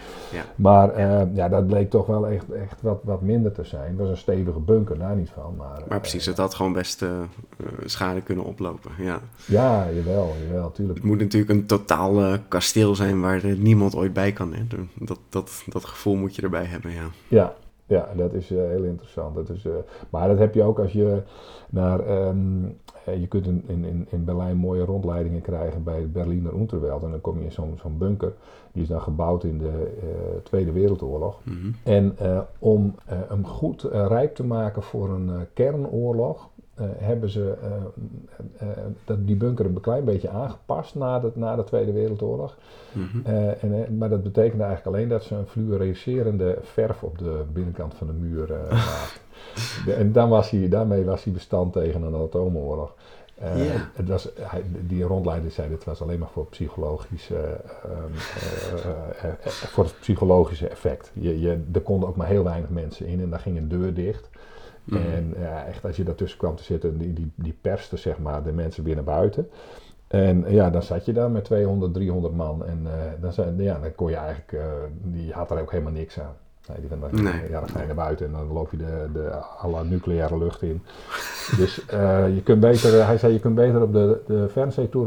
Maar 0.55 0.89
eh, 0.89 1.35
ja, 1.35 1.49
dat 1.49 1.67
bleek 1.67 1.89
toch 1.89 2.05
wel 2.05 2.27
echt, 2.27 2.51
echt 2.51 2.81
wat, 2.81 2.99
wat 3.03 3.21
minder 3.21 3.51
te 3.51 3.63
zijn. 3.63 3.89
Het 3.89 3.97
was 3.97 4.09
een 4.09 4.17
stevige 4.17 4.59
bunker, 4.59 4.97
daar 4.97 5.15
niet 5.15 5.29
van. 5.29 5.53
Maar, 5.57 5.81
Maar 5.89 5.99
precies, 5.99 6.21
eh, 6.21 6.27
het 6.27 6.37
had 6.37 6.53
gewoon 6.53 6.73
best 6.73 7.01
eh, 7.01 7.09
eh, 7.19 7.65
schade 7.85 8.21
kunnen 8.21 8.45
oplopen. 8.45 8.91
Ja. 8.99 9.19
ja, 9.45 9.87
jawel, 9.91 10.35
jawel, 10.47 10.71
tuurlijk. 10.71 10.97
Het 10.97 11.07
moet 11.07 11.19
natuurlijk 11.19 11.51
een 11.51 11.65
totaal 11.65 12.21
eh, 12.21 12.33
kasteel 12.47 12.95
zijn 12.95 13.21
waar 13.21 13.41
niemand 13.57 13.95
ooit 13.95 14.13
bij 14.13 14.31
kan. 14.31 14.53
Hè? 14.53 14.61
Dat, 14.93 15.19
dat, 15.29 15.63
dat 15.65 15.85
gevoel 15.85 16.15
moet 16.15 16.35
je 16.35 16.41
erbij 16.41 16.65
hebben, 16.65 16.91
ja. 16.91 17.07
Ja, 17.27 17.55
ja 17.85 18.09
dat 18.15 18.33
is 18.33 18.51
eh, 18.51 18.57
heel 18.57 18.83
interessant. 18.83 19.35
Dat 19.35 19.49
is, 19.49 19.65
eh, 19.65 19.73
maar 20.09 20.27
dat 20.27 20.37
heb 20.37 20.53
je 20.53 20.63
ook 20.63 20.79
als 20.79 20.91
je 20.91 21.21
naar... 21.69 21.99
ehm, 21.99 22.65
eh, 23.05 23.19
je 23.19 23.27
kunt 23.27 23.47
in, 23.47 23.63
in, 23.67 24.07
in 24.09 24.25
Berlijn 24.25 24.57
mooie 24.57 24.85
rondleidingen 24.85 25.41
krijgen 25.41 25.83
bij 25.83 25.99
het 25.99 26.13
Berliner 26.13 26.53
Unterwelt. 26.53 27.03
En 27.03 27.11
dan 27.11 27.21
kom 27.21 27.37
je 27.37 27.43
in 27.45 27.51
zo'n 27.51 27.77
zo'n 27.81 27.97
bunker. 27.97 28.33
Die 28.71 28.81
is 28.81 28.87
dan 28.87 29.01
gebouwd 29.01 29.43
in 29.43 29.57
de 29.57 29.93
Tweede 30.43 30.71
Wereldoorlog. 30.71 31.41
Mhm. 31.43 31.71
En 31.83 32.15
om 32.59 32.95
hem 33.05 33.45
goed 33.45 33.81
rijp 33.91 34.35
te 34.35 34.43
maken 34.43 34.83
voor 34.83 35.09
een 35.09 35.47
kernoorlog, 35.53 36.49
eh, 36.75 36.85
hebben 36.97 37.29
ze 37.29 37.53
dat, 39.05 39.27
die 39.27 39.35
bunker 39.35 39.65
een 39.65 39.81
klein 39.81 40.03
beetje 40.03 40.29
aangepast 40.29 40.95
na 40.95 41.19
de, 41.19 41.31
na 41.33 41.55
de 41.55 41.63
Tweede 41.63 41.91
Wereldoorlog. 41.91 42.57
Mhm. 42.91 43.31
En, 43.59 43.97
maar 43.97 44.09
dat 44.09 44.23
betekende 44.23 44.63
eigenlijk 44.63 44.95
alleen 44.95 45.09
dat 45.09 45.23
ze 45.23 45.35
een 45.35 45.47
fluoriserende 45.47 46.57
verf 46.61 47.03
op 47.03 47.17
de 47.17 47.43
binnenkant 47.53 47.93
van 47.93 48.07
de 48.07 48.13
muur 48.13 48.47
maakten. 48.69 49.95
En 49.97 50.11
dan 50.11 50.29
was 50.29 50.49
hij, 50.49 50.69
daarmee 50.69 51.03
was 51.03 51.23
hij 51.23 51.33
bestand 51.33 51.73
tegen 51.73 52.01
een 52.01 52.15
atoomoorlog. 52.15 52.93
Het 53.93 54.07
was, 54.07 54.29
hij, 54.39 54.63
die 54.87 55.03
rondleider 55.03 55.51
zei 55.51 55.69
dit 55.69 55.83
was 55.83 56.01
alleen 56.01 56.19
maar 56.19 56.29
voor 56.29 56.45
psychologisch, 56.45 57.29
eh, 57.31 57.43
ehm, 57.43 57.55
eh, 58.39 59.23
eh, 59.23 59.29
eh, 59.29 59.47
voor 59.47 59.83
het 59.83 59.99
psychologische 59.99 60.67
effect. 60.67 61.11
Je, 61.13 61.39
je, 61.39 61.63
er 61.73 61.81
konden 61.81 62.09
ook 62.09 62.15
maar 62.15 62.27
heel 62.27 62.43
weinig 62.43 62.69
mensen 62.69 63.05
in 63.05 63.21
en 63.21 63.29
daar 63.29 63.39
ging 63.39 63.57
een 63.57 63.67
deur 63.67 63.93
dicht. 63.93 64.29
Mhm. 64.85 64.97
En 64.97 65.33
ja, 65.37 65.65
echt 65.65 65.85
als 65.85 65.95
je 65.95 66.03
daartussen 66.03 66.39
kwam 66.39 66.55
te 66.55 66.63
zitten, 66.63 66.97
die, 66.97 67.13
die, 67.13 67.31
die 67.35 67.57
perste 67.61 67.97
zeg 67.97 68.17
maar 68.17 68.43
de 68.43 68.51
mensen 68.51 68.83
naar 68.95 69.03
buiten. 69.03 69.49
En 70.07 70.45
ja, 70.47 70.69
dan 70.69 70.83
zat 70.83 71.05
je 71.05 71.13
daar 71.13 71.31
met 71.31 71.43
200, 71.43 71.93
300 71.93 72.33
man 72.33 72.65
en 72.65 72.87
eh, 72.87 73.31
dan, 73.35 73.57
ja, 73.57 73.79
dan 73.79 73.95
kon 73.95 74.09
je 74.09 74.15
eigenlijk, 74.15 74.51
eh, 74.51 74.71
die 75.03 75.33
had 75.33 75.51
er 75.51 75.61
ook 75.61 75.71
helemaal 75.71 75.93
niks 75.93 76.19
aan. 76.19 76.35
Nee, 76.67 76.77
die 76.79 76.89
dan, 76.89 77.23
Nee. 77.23 77.49
ja, 77.49 77.59
dan 77.59 77.69
ga 77.69 77.79
je 77.79 77.85
naar 77.85 77.95
buiten 77.95 78.25
en 78.25 78.31
dan 78.31 78.47
loop 78.47 78.71
je 78.71 78.77
de, 78.77 79.09
de 79.13 79.29
alle 79.57 79.83
nucleaire 79.83 80.37
lucht 80.37 80.61
in. 80.61 80.81
dus 81.57 81.85
eh, 81.85 82.35
je 82.35 82.41
kunt 82.43 82.59
beter, 82.59 83.05
hij 83.05 83.17
zei, 83.17 83.33
je 83.33 83.39
kunt 83.39 83.55
beter 83.55 83.81
op 83.81 83.93
de, 83.93 84.21
de 84.27 84.49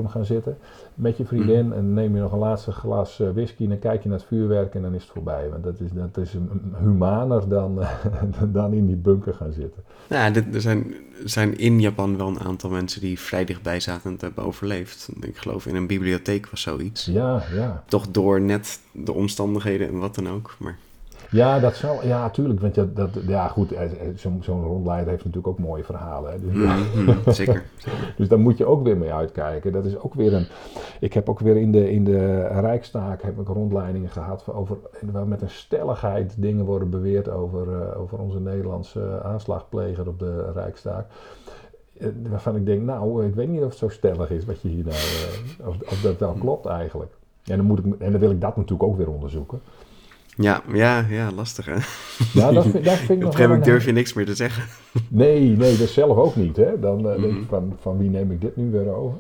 gaan 0.08 0.24
zitten 0.24 0.58
met 0.94 1.16
je 1.16 1.24
vriendin. 1.24 1.66
Mhm. 1.66 1.76
En 1.76 1.84
dan 1.84 1.94
neem 1.94 2.14
je 2.14 2.20
nog 2.20 2.32
een 2.32 2.38
laatste 2.38 2.72
glas 2.72 3.20
eh, 3.20 3.30
whisky 3.30 3.62
en 3.62 3.68
dan 3.68 3.78
kijk 3.78 4.02
je 4.02 4.08
naar 4.08 4.18
het 4.18 4.26
vuurwerk 4.26 4.74
en 4.74 4.82
dan 4.82 4.94
is 4.94 5.02
het 5.02 5.12
voorbij. 5.12 5.48
Want 5.50 5.64
dat 5.64 5.80
is, 5.80 5.90
dat 5.92 6.16
is 6.16 6.36
humaner 6.76 7.48
dan, 7.48 7.84
dan 8.52 8.72
in 8.72 8.86
die 8.86 8.96
bunker 8.96 9.34
gaan 9.34 9.52
zitten. 9.52 9.82
Ja, 10.08 10.30
dit, 10.30 10.54
er 10.54 10.60
zijn, 10.60 10.94
zijn 11.24 11.58
in 11.58 11.80
Japan 11.80 12.16
wel 12.16 12.28
een 12.28 12.40
aantal 12.40 12.70
mensen 12.70 13.00
die 13.00 13.20
vrij 13.20 13.44
dichtbij 13.44 13.80
zaten 13.80 14.04
en 14.04 14.12
het 14.12 14.20
hebben 14.20 14.44
overleefd. 14.44 15.08
Ik 15.20 15.36
geloof 15.36 15.66
in 15.66 15.76
een 15.76 15.86
bibliotheek 15.86 16.46
was 16.46 16.60
zoiets. 16.60 17.04
Ja, 17.04 17.42
ja. 17.54 17.84
Toch 17.86 18.08
door 18.08 18.40
net 18.40 18.80
de 18.92 19.12
omstandigheden 19.12 19.88
en 19.88 19.98
wat 19.98 20.14
dan 20.14 20.28
ook. 20.28 20.56
Maar 20.58 20.78
Ja, 21.30 21.58
dat 21.58 21.76
zou, 21.76 22.06
ja, 22.06 22.30
tuurlijk. 22.30 22.60
Want 22.60 22.74
dat, 22.96 23.10
ja, 23.26 23.48
goed, 23.48 23.72
eh, 23.72 23.82
eh, 23.84 23.90
zo'n 24.40 24.62
rondleider 24.62 25.08
heeft 25.10 25.24
natuurlijk 25.24 25.46
ook 25.46 25.58
mooie 25.58 25.84
verhalen. 25.84 26.32
Hè. 26.32 26.38
Dus, 26.40 26.52
Mhm, 26.54 27.30
zeker. 27.30 27.64
dus 28.16 28.28
daar 28.28 28.38
moet 28.38 28.58
je 28.58 28.66
ook 28.66 28.82
weer 28.82 28.96
mee 28.96 29.12
uitkijken. 29.12 29.72
Dat 29.72 29.84
is 29.84 29.98
ook 29.98 30.14
weer 30.14 30.34
een. 30.34 30.46
Ik 31.00 31.12
heb 31.12 31.28
ook 31.28 31.40
weer 31.40 31.56
in 31.56 31.72
de, 31.72 31.90
in 31.90 32.04
de 32.04 32.46
Rijkstaak 32.46 33.22
heb 33.22 33.40
ik 33.40 33.48
rondleidingen 33.48 34.10
gehad 34.10 34.44
over, 34.52 34.76
waar 35.12 35.26
met 35.26 35.42
een 35.42 35.50
stelligheid 35.50 36.34
dingen 36.38 36.64
worden 36.64 36.90
beweerd 36.90 37.28
over, 37.28 37.82
eh, 37.82 38.00
over 38.00 38.18
onze 38.18 38.40
Nederlandse 38.40 39.22
aanslagpleger 39.22 40.08
op 40.08 40.18
de 40.18 40.52
Rijkstaak. 40.54 41.06
Waarvan 42.28 42.56
ik 42.56 42.66
denk, 42.66 42.82
nou, 42.82 43.26
ik 43.26 43.34
weet 43.34 43.48
niet 43.48 43.62
of 43.62 43.68
het 43.68 43.78
zo 43.78 43.88
stellig 43.88 44.30
is 44.30 44.44
wat 44.44 44.60
je 44.60 44.68
hier 44.68 44.84
nou, 44.84 44.96
of, 45.68 45.76
of 45.92 46.00
dat 46.00 46.18
wel 46.18 46.32
klopt 46.32 46.66
eigenlijk. 46.66 47.12
En 47.44 47.56
dan, 47.56 47.66
moet 47.66 47.78
ik, 47.78 47.84
en 47.98 48.10
dan 48.10 48.20
wil 48.20 48.30
ik 48.30 48.40
dat 48.40 48.56
natuurlijk 48.56 48.82
ook 48.82 48.96
weer 48.96 49.10
onderzoeken. 49.10 49.60
Ja, 50.40 50.62
ja, 50.72 51.04
ja, 51.08 51.32
lastig 51.32 51.64
hè. 51.64 51.74
Ja, 52.40 52.52
dat 52.52 52.66
vind, 52.70 52.84
dat 52.84 52.94
vind 52.94 53.22
ik 53.22 53.28
Op 53.28 53.38
een 53.38 53.62
durf 53.62 53.84
je 53.84 53.92
niks 53.92 54.12
meer 54.12 54.26
te 54.26 54.34
zeggen. 54.34 54.62
Nee, 55.08 55.56
nee, 55.56 55.76
dat 55.76 55.88
zelf 55.88 56.16
ook 56.16 56.36
niet. 56.36 56.56
Hè? 56.56 56.80
Dan 56.80 57.02
denk 57.02 57.16
Mhm. 57.18 57.26
je 57.26 57.44
van, 57.48 57.76
van 57.80 57.98
wie 57.98 58.10
neem 58.10 58.30
ik 58.30 58.40
dit 58.40 58.56
nu 58.56 58.70
weer 58.70 58.94
over? 58.94 59.18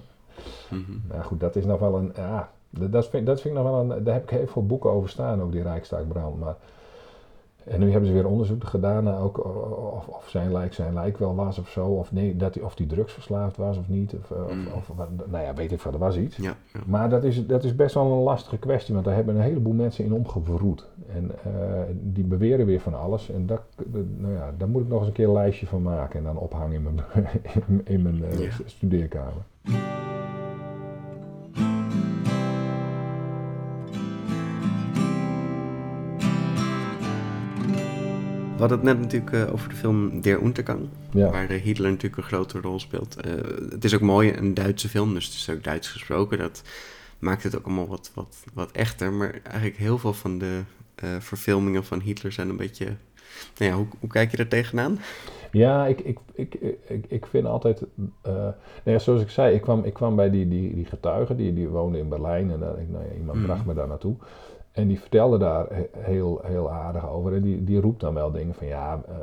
Mhm. 0.68 0.82
Nou 1.08 1.22
goed, 1.22 1.40
dat 1.40 1.56
is 1.56 1.64
nog 1.64 1.80
wel 1.80 1.94
een. 1.96 2.12
Ja, 2.16 2.50
dat, 2.70 2.92
dat, 2.92 3.08
vind, 3.08 3.26
dat 3.26 3.40
vind 3.40 3.54
ik 3.56 3.60
nog 3.62 3.70
wel 3.70 3.80
een. 3.80 4.04
Daar 4.04 4.14
heb 4.14 4.22
ik 4.22 4.30
heel 4.30 4.46
veel 4.46 4.66
boeken 4.66 4.90
over 4.90 5.08
staan, 5.08 5.42
ook 5.42 5.52
die 5.52 5.62
Rijkstaakbrand. 5.62 6.38
Maar, 6.38 6.56
en 7.70 7.80
nu 7.80 7.90
hebben 7.90 8.08
ze 8.08 8.14
weer 8.14 8.26
onderzoek 8.28 8.64
gedaan 8.64 9.04
naar 9.04 9.20
ook 9.22 9.44
of, 9.94 10.08
of 10.08 10.28
zijn 10.28 10.52
lijk 10.52 10.74
zijn 10.74 10.94
lijk 10.94 11.18
wel 11.18 11.34
was 11.34 11.58
of 11.58 11.68
zo. 11.68 11.86
Of, 11.86 12.12
nee, 12.12 12.36
dat 12.36 12.54
hij, 12.54 12.62
of 12.62 12.74
die 12.74 12.86
drugsverslaafd 12.86 13.56
was 13.56 13.78
of 13.78 13.88
niet. 13.88 14.14
Of, 14.14 14.30
eh, 14.30 14.54
Mm. 14.54 14.66
of, 14.66 14.90
of, 14.90 14.96
wat- 14.96 15.08
nou 15.30 15.44
ja, 15.44 15.54
weet 15.54 15.72
ik 15.72 15.80
veel, 15.80 15.92
er 15.92 15.98
was 15.98 16.16
iets. 16.16 16.36
Ja, 16.36 16.54
ja. 16.72 16.80
Maar 16.86 17.08
dat 17.10 17.24
is, 17.24 17.46
dat 17.46 17.64
is 17.64 17.74
best 17.76 17.94
wel 17.94 18.04
een 18.12 18.22
lastige 18.22 18.56
kwestie, 18.58 18.94
want 18.94 19.06
daar 19.06 19.14
hebben 19.14 19.34
een 19.36 19.40
heleboel 19.42 19.72
mensen 19.72 20.04
in 20.04 20.12
omgevroed. 20.12 20.86
En 21.14 21.30
eh, 21.44 21.50
die 21.92 22.24
beweren 22.24 22.66
weer 22.66 22.80
van 22.80 22.94
alles. 22.94 23.30
En 23.30 23.46
dat, 23.46 23.62
nou 24.16 24.32
ja, 24.32 24.52
daar 24.58 24.68
moet 24.68 24.82
ik 24.82 24.88
nog 24.88 24.98
eens 24.98 25.08
een 25.08 25.14
keer 25.14 25.26
een 25.26 25.32
lijstje 25.32 25.66
van 25.66 25.82
maken 25.82 26.18
en 26.18 26.24
dan 26.24 26.36
ophangen 26.38 26.72
in 26.74 26.82
mijn, 26.82 27.00
in 27.94 28.02
mijn 28.02 28.24
eh, 28.24 28.38
Ja. 28.38 28.50
studeerkamer. 28.64 29.42
We 38.58 38.64
hadden 38.64 38.78
het 38.78 38.86
net 38.86 39.00
natuurlijk 39.00 39.32
eh, 39.32 39.52
over 39.52 39.68
de 39.68 39.74
film 39.74 40.20
Der 40.20 40.42
Untergang. 40.42 40.88
Ja. 41.10 41.30
Waar 41.30 41.50
eh, 41.50 41.60
Hitler 41.62 41.90
natuurlijk 41.90 42.16
een 42.16 42.28
grote 42.28 42.60
rol 42.60 42.78
speelt. 42.80 43.16
Eh, 43.20 43.32
het 43.70 43.84
is 43.84 43.94
ook 43.94 44.00
mooi, 44.00 44.32
een 44.36 44.54
Duitse 44.54 44.88
film, 44.88 45.14
dus 45.14 45.24
het 45.24 45.34
is 45.34 45.50
ook 45.50 45.64
Duits 45.64 45.88
gesproken. 45.88 46.38
Dat 46.38 46.62
maakt 47.18 47.42
het 47.42 47.56
ook 47.56 47.64
allemaal 47.64 47.86
wat, 47.86 48.10
wat, 48.14 48.36
wat 48.54 48.70
echter. 48.72 49.12
Maar 49.12 49.40
eigenlijk 49.42 49.76
heel 49.76 49.98
veel 49.98 50.12
van 50.12 50.38
de 50.38 50.60
verfilmingen 51.18 51.84
van 51.84 52.00
Hitler 52.00 52.32
zijn 52.32 52.48
een 52.48 52.56
beetje... 52.56 52.84
Nou 53.58 53.70
ja, 53.70 53.76
hoe, 53.76 53.86
hoe 54.00 54.08
kijk 54.08 54.30
je 54.30 54.36
daar 54.36 54.48
tegenaan? 54.48 54.98
Ja, 55.52 55.86
ik, 55.86 56.00
ik, 56.00 56.18
ik, 56.32 56.54
ik, 56.88 57.04
ik 57.08 57.26
vind 57.26 57.46
altijd. 57.46 57.82
eh, 58.22 58.32
nou 58.32 58.54
ja, 58.84 58.98
zoals 58.98 59.20
ik 59.22 59.30
zei, 59.30 59.54
ik 59.54 59.60
kwam, 59.60 59.84
ik 59.84 59.92
kwam 59.92 60.16
bij 60.16 60.30
die, 60.30 60.48
die, 60.48 60.74
die 60.74 60.84
getuigen, 60.84 61.36
die, 61.36 61.54
die 61.54 61.68
woonden 61.68 62.00
in 62.00 62.08
Berlijn. 62.08 62.50
En 62.50 62.62
ik, 62.80 62.88
nou 62.90 63.04
ja, 63.04 63.14
iemand 63.18 63.38
Mhm. 63.38 63.46
bracht 63.46 63.64
me 63.66 63.74
daar 63.74 63.88
naartoe. 63.88 64.16
En 64.78 64.88
die 64.88 65.00
vertelde 65.00 65.38
daar 65.38 65.66
he- 65.70 65.88
heel, 65.98 66.40
heel 66.44 66.70
aardig 66.70 67.08
over. 67.10 67.34
En 67.34 67.42
die, 67.42 67.64
die 67.64 67.80
roept 67.80 68.00
dan 68.00 68.14
wel 68.14 68.30
dingen 68.30 68.54
van 68.54 68.66
ja, 68.66 69.00
eh, 69.08 69.14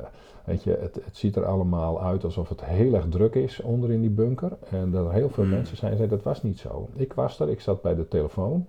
weet 0.43 0.63
je, 0.63 0.77
het, 0.81 0.95
het 1.05 1.17
ziet 1.17 1.35
er 1.35 1.45
allemaal 1.45 2.01
uit 2.01 2.23
alsof 2.23 2.49
het 2.49 2.65
heel 2.65 2.93
erg 2.93 3.05
druk 3.09 3.35
is 3.35 3.61
onder 3.61 3.91
in 3.91 4.01
die 4.01 4.09
bunker. 4.09 4.51
En 4.69 4.91
dat 4.91 5.05
er 5.05 5.13
heel 5.13 5.29
veel 5.29 5.43
Mhm. 5.43 5.53
mensen 5.53 5.77
zijn. 5.77 5.97
Zei, 5.97 6.07
dat 6.09 6.23
was 6.23 6.43
niet 6.43 6.59
zo. 6.59 6.89
Ik 6.93 7.13
was 7.13 7.39
er, 7.39 7.49
ik 7.49 7.61
zat 7.61 7.81
bij 7.81 7.95
de 7.95 8.07
telefoon. 8.07 8.65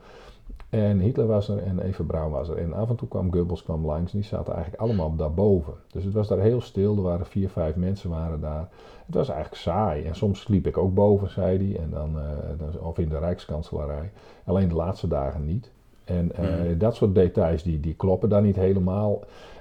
En 0.69 0.99
Hitler 0.99 1.27
was 1.27 1.49
er 1.49 1.59
en 1.63 1.81
Eva 1.81 2.03
Braun 2.05 2.31
was 2.31 2.49
er. 2.49 2.57
En 2.57 2.73
af 2.73 2.89
en 2.89 2.97
toe 2.97 3.09
kwam 3.09 3.33
Goebbels 3.33 3.63
kwam 3.63 3.87
langs 3.87 4.13
en 4.13 4.19
die 4.19 4.29
zaten 4.29 4.53
eigenlijk 4.55 4.83
allemaal 4.83 5.17
daarboven. 5.17 5.73
Dus 5.93 6.05
het 6.05 6.13
was 6.15 6.29
daar 6.29 6.39
heel 6.39 6.61
stil. 6.61 6.97
Er 6.97 7.03
waren 7.03 7.27
vier, 7.27 7.49
vijf 7.49 7.77
mensen 7.77 8.11
waren 8.11 8.41
daar. 8.41 8.69
Het 9.07 9.15
was 9.15 9.29
eigenlijk 9.29 9.61
saai. 9.61 10.05
En 10.05 10.15
soms 10.15 10.41
sliep 10.41 10.67
ik 10.67 10.77
ook 10.79 10.95
boven, 10.95 11.31
zei 11.31 11.73
hij. 11.73 11.83
En 11.83 11.91
dan, 11.91 12.19
eh, 12.19 12.25
dan, 12.59 12.81
of 12.81 12.99
in 12.99 13.09
de 13.09 13.19
Rijkskanselarij. 13.19 14.11
Alleen 14.45 14.69
de 14.69 14.75
laatste 14.75 15.09
dagen 15.09 15.45
niet. 15.45 15.71
En 16.07 16.33
eh, 16.35 16.45
Mhm. 16.65 16.79
dat 16.79 16.95
soort 16.95 17.15
details 17.15 17.63
die, 17.63 17.81
die 17.81 17.95
kloppen 17.95 18.29
dan 18.29 18.43
niet 18.43 18.57
helemaal. 18.57 19.21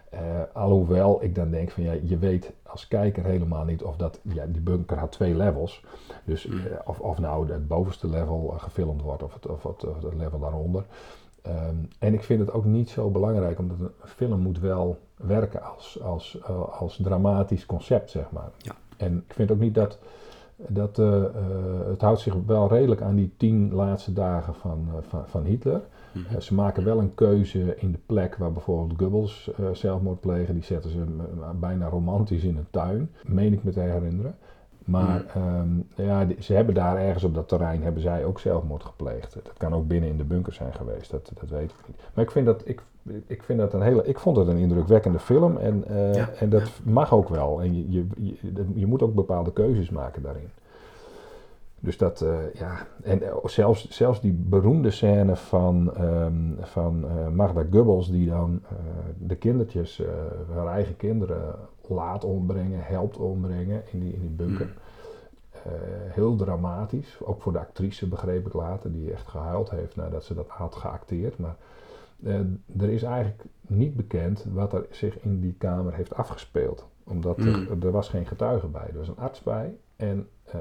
Eh, 0.09 0.19
alhoewel 0.53 1.23
ik 1.23 1.35
dan 1.35 1.51
denk 1.51 1.71
van 1.71 1.83
ja, 1.83 1.93
je 2.03 2.17
weet 2.17 2.51
als 2.63 2.87
kijker 2.87 3.23
helemaal 3.23 3.65
niet 3.65 3.83
of 3.83 3.95
dat, 3.95 4.19
ja, 4.21 4.45
die 4.45 4.61
bunker 4.61 4.97
had 4.97 5.11
twee 5.11 5.35
levels. 5.35 5.83
Dus 6.25 6.45
Mm. 6.47 6.57
eh, 6.59 6.63
of, 6.85 6.99
of 6.99 7.19
nou 7.19 7.51
het 7.51 7.67
bovenste 7.67 8.09
level 8.09 8.53
gefilmd 8.57 9.01
wordt 9.01 9.23
of 9.23 9.33
het, 9.33 9.47
of 9.47 9.63
het, 9.63 9.87
of 9.87 10.01
het 10.03 10.13
level 10.13 10.39
daaronder. 10.39 10.83
Ehm, 11.41 11.75
en 11.99 12.13
ik 12.13 12.23
vind 12.23 12.39
het 12.39 12.51
ook 12.53 12.65
niet 12.65 12.89
zo 12.89 13.09
belangrijk, 13.09 13.59
omdat 13.59 13.79
een 13.79 13.91
film 14.05 14.39
moet 14.39 14.59
wel 14.59 14.97
werken 15.15 15.63
als, 15.63 15.99
als, 16.03 16.37
als 16.79 16.99
dramatisch 17.01 17.65
concept, 17.65 18.09
zeg 18.11 18.31
maar. 18.31 18.49
Ja. 18.57 18.71
En 18.97 19.23
ik 19.27 19.33
vind 19.33 19.51
ook 19.51 19.59
niet 19.59 19.75
dat, 19.75 19.99
dat 20.55 20.97
het 21.87 22.01
houdt 22.01 22.19
zich 22.19 22.33
wel 22.45 22.67
redelijk 22.67 23.01
aan 23.01 23.15
die 23.15 23.33
tien 23.37 23.73
laatste 23.73 24.13
dagen 24.13 24.53
van, 24.55 24.87
van, 25.07 25.23
van 25.27 25.43
Hitler. 25.43 25.81
Mhm. 26.15 26.35
Eh, 26.35 26.41
ze 26.41 26.53
maken 26.53 26.83
wel 26.83 26.99
een 26.99 27.13
keuze 27.13 27.75
in 27.77 27.91
de 27.91 27.99
plek 28.05 28.35
waar 28.35 28.51
bijvoorbeeld 28.51 28.99
Goebbels 28.99 29.51
eh, 29.57 29.65
zelfmoord 29.73 30.19
plegen. 30.19 30.53
Die 30.53 30.63
zetten 30.63 30.91
ze 30.91 30.99
eh, 30.99 31.49
bijna 31.59 31.87
romantisch 31.87 32.43
in 32.43 32.57
een 32.57 32.67
tuin, 32.71 33.09
meen 33.25 33.53
ik 33.53 33.63
me 33.63 33.71
te 33.71 33.79
herinneren. 33.79 34.35
Maar 34.85 35.25
ehm, 35.33 35.69
ja, 35.95 36.27
ze 36.39 36.53
hebben 36.53 36.75
daar 36.75 36.97
ergens 36.97 37.23
op 37.23 37.33
dat 37.33 37.47
terrein 37.47 37.83
hebben 37.83 38.01
zij 38.01 38.25
ook 38.25 38.39
zelfmoord 38.39 38.83
gepleegd. 38.83 39.33
Dat 39.33 39.57
kan 39.57 39.73
ook 39.73 39.87
binnen 39.87 40.09
in 40.09 40.17
de 40.17 40.23
bunker 40.23 40.53
zijn 40.53 40.73
geweest, 40.73 41.11
dat, 41.11 41.31
dat 41.39 41.49
weet 41.49 41.71
ik 41.71 41.87
niet. 41.87 41.97
Maar 42.13 42.23
ik 42.23 42.31
vind 42.31 42.45
dat, 42.45 42.61
ik, 42.65 42.81
ik 43.27 43.43
vind 43.43 43.59
dat 43.59 43.73
een 43.73 43.81
hele, 43.81 44.03
ik 44.05 44.19
vond 44.19 44.37
het 44.37 44.47
een 44.47 44.57
indrukwekkende 44.57 45.19
film 45.19 45.57
en, 45.57 45.83
Ja, 46.13 46.29
en 46.39 46.49
dat 46.49 46.71
mag 46.83 47.13
ook 47.13 47.29
wel. 47.29 47.61
En 47.61 47.75
je, 47.75 47.91
je, 47.91 48.07
je, 48.17 48.65
je 48.73 48.85
moet 48.85 49.01
ook 49.01 49.13
bepaalde 49.13 49.53
keuzes 49.53 49.89
maken 49.89 50.21
daarin. 50.21 50.49
Dus 51.85 51.97
dat, 51.97 52.21
eh, 52.21 52.53
ja, 52.53 52.87
en 53.03 53.21
eh, 53.21 53.35
zelfs, 53.43 53.89
zelfs 53.89 54.21
die 54.21 54.33
beroemde 54.33 54.91
scène 54.91 55.35
van, 55.35 55.95
ehm, 55.95 56.53
van 56.59 57.07
eh, 57.09 57.27
Magda 57.27 57.65
Goebbels, 57.71 58.11
die 58.11 58.29
dan 58.29 58.61
de 59.17 59.35
kindertjes, 59.35 60.01
haar 60.53 60.67
eigen 60.67 60.97
kinderen, 60.97 61.55
laat 61.87 62.23
ombrengen, 62.23 62.79
helpt 62.83 63.17
ombrengen 63.17 63.83
in 63.91 63.99
die, 63.99 64.13
in 64.13 64.21
die 64.21 64.29
bunker. 64.29 64.73
Eh, 65.51 65.71
heel 66.13 66.35
dramatisch, 66.35 67.17
ook 67.23 67.41
voor 67.41 67.51
de 67.51 67.59
actrice 67.59 68.07
begreep 68.07 68.45
ik 68.47 68.53
later, 68.53 68.91
die 68.91 69.11
echt 69.11 69.27
gehuild 69.27 69.69
heeft 69.69 69.95
nadat 69.95 70.23
ze 70.23 70.33
dat 70.33 70.47
had 70.47 70.75
geacteerd. 70.75 71.37
Maar 71.37 71.55
er 72.77 72.89
is 72.89 73.03
eigenlijk 73.03 73.43
niet 73.61 73.95
bekend 73.95 74.45
wat 74.53 74.73
er 74.73 74.85
zich 74.89 75.19
in 75.19 75.39
die 75.39 75.55
kamer 75.57 75.93
heeft 75.93 76.15
afgespeeld. 76.15 76.87
Omdat 77.03 77.37
er, 77.37 77.67
Mm. 77.69 77.81
er 77.81 77.91
was 77.91 78.09
geen 78.09 78.25
getuige 78.25 78.67
bij. 78.67 78.87
Er 78.91 78.97
was 78.97 79.07
een 79.07 79.17
arts 79.17 79.41
bij 79.43 79.75
en 79.95 80.27
eh 80.43 80.59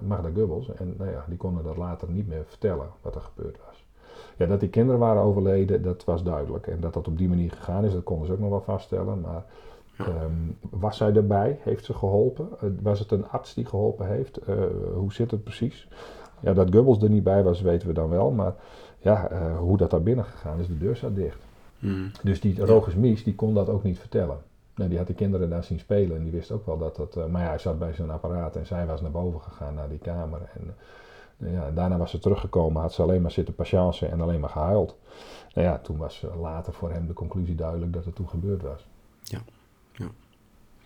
Magda 0.00 0.30
Goebbels. 0.34 0.72
En 0.74 0.94
nou 0.98 1.10
ja, 1.10 1.24
die 1.28 1.36
konden 1.36 1.64
dat 1.64 1.76
later 1.76 2.10
niet 2.10 2.28
meer 2.28 2.44
vertellen 2.46 2.86
wat 3.02 3.14
er 3.14 3.20
gebeurd 3.20 3.58
was. 3.66 3.84
Ja, 4.36 4.46
dat 4.46 4.60
die 4.60 4.68
kinderen 4.68 5.00
waren 5.00 5.22
overleden, 5.22 5.82
dat 5.82 6.04
was 6.04 6.22
duidelijk. 6.22 6.66
En 6.66 6.80
dat 6.80 6.94
dat 6.94 7.08
op 7.08 7.18
die 7.18 7.28
manier 7.28 7.50
gegaan 7.50 7.84
is, 7.84 7.92
dat 7.92 8.02
konden 8.02 8.26
ze 8.26 8.32
ook 8.32 8.38
nog 8.38 8.48
wel 8.48 8.60
vaststellen. 8.60 9.20
Maar 9.20 9.44
ehm, 9.98 10.32
was 10.70 10.96
zij 10.96 11.14
erbij? 11.14 11.58
Heeft 11.62 11.84
ze 11.84 11.94
geholpen? 11.94 12.48
Eh, 12.60 12.68
was 12.82 12.98
het 12.98 13.10
een 13.10 13.28
arts 13.28 13.54
die 13.54 13.66
geholpen 13.66 14.06
heeft? 14.06 14.36
Eh, 14.36 14.56
hoe 14.94 15.12
zit 15.12 15.30
het 15.30 15.44
precies? 15.44 15.88
Ja, 16.40 16.52
dat 16.52 16.74
Goebbels 16.74 17.02
er 17.02 17.10
niet 17.10 17.24
bij 17.24 17.42
was, 17.42 17.60
weten 17.60 17.88
we 17.88 17.94
dan 17.94 18.08
wel. 18.08 18.30
Maar 18.30 18.54
ja, 18.98 19.30
hoe 19.58 19.76
dat 19.76 19.90
daar 19.90 20.02
binnen 20.02 20.24
gegaan 20.24 20.60
is, 20.60 20.66
de 20.66 20.78
deur 20.78 20.96
zat 20.96 21.14
dicht. 21.16 21.38
Mhm. 21.78 22.08
Dus 22.22 22.40
die 22.40 22.64
Rogus 22.64 22.94
Mies, 22.94 23.24
die 23.24 23.34
kon 23.34 23.54
dat 23.54 23.68
ook 23.68 23.82
niet 23.82 23.98
vertellen. 23.98 24.38
Die 24.88 24.98
had 24.98 25.06
die 25.06 25.16
kinderen 25.16 25.50
daar 25.50 25.64
zien 25.64 25.78
spelen 25.78 26.16
en 26.16 26.22
die 26.22 26.32
wist 26.32 26.50
ook 26.50 26.66
wel 26.66 26.78
dat 26.78 26.96
dat... 26.96 27.16
eh, 27.16 27.26
maar 27.26 27.42
ja, 27.42 27.48
hij 27.48 27.58
zat 27.58 27.78
bij 27.78 27.92
zijn 27.92 28.10
apparaat 28.10 28.56
en 28.56 28.66
zij 28.66 28.86
was 28.86 29.00
naar 29.00 29.10
boven 29.10 29.40
gegaan 29.40 29.74
naar 29.74 29.88
die 29.88 29.98
kamer. 29.98 30.40
En 30.54 30.74
eh, 31.46 31.52
ja, 31.52 31.70
daarna 31.70 31.96
was 31.96 32.10
ze 32.10 32.18
teruggekomen, 32.18 32.82
had 32.82 32.92
ze 32.92 33.02
alleen 33.02 33.22
maar 33.22 33.30
zitten 33.30 33.54
patiënten 33.54 34.10
en 34.10 34.20
alleen 34.20 34.40
maar 34.40 34.50
gehuild. 34.50 34.96
Nou 35.54 35.66
ja, 35.66 35.78
toen 35.78 35.96
was 35.96 36.24
eh, 36.24 36.40
later 36.40 36.72
voor 36.72 36.90
hem 36.90 37.06
de 37.06 37.12
conclusie 37.12 37.54
duidelijk 37.54 37.92
dat 37.92 38.04
het 38.04 38.14
toen 38.14 38.28
gebeurd 38.28 38.62
was. 38.62 38.86
Ja, 39.22 39.40
ja. 39.92 40.06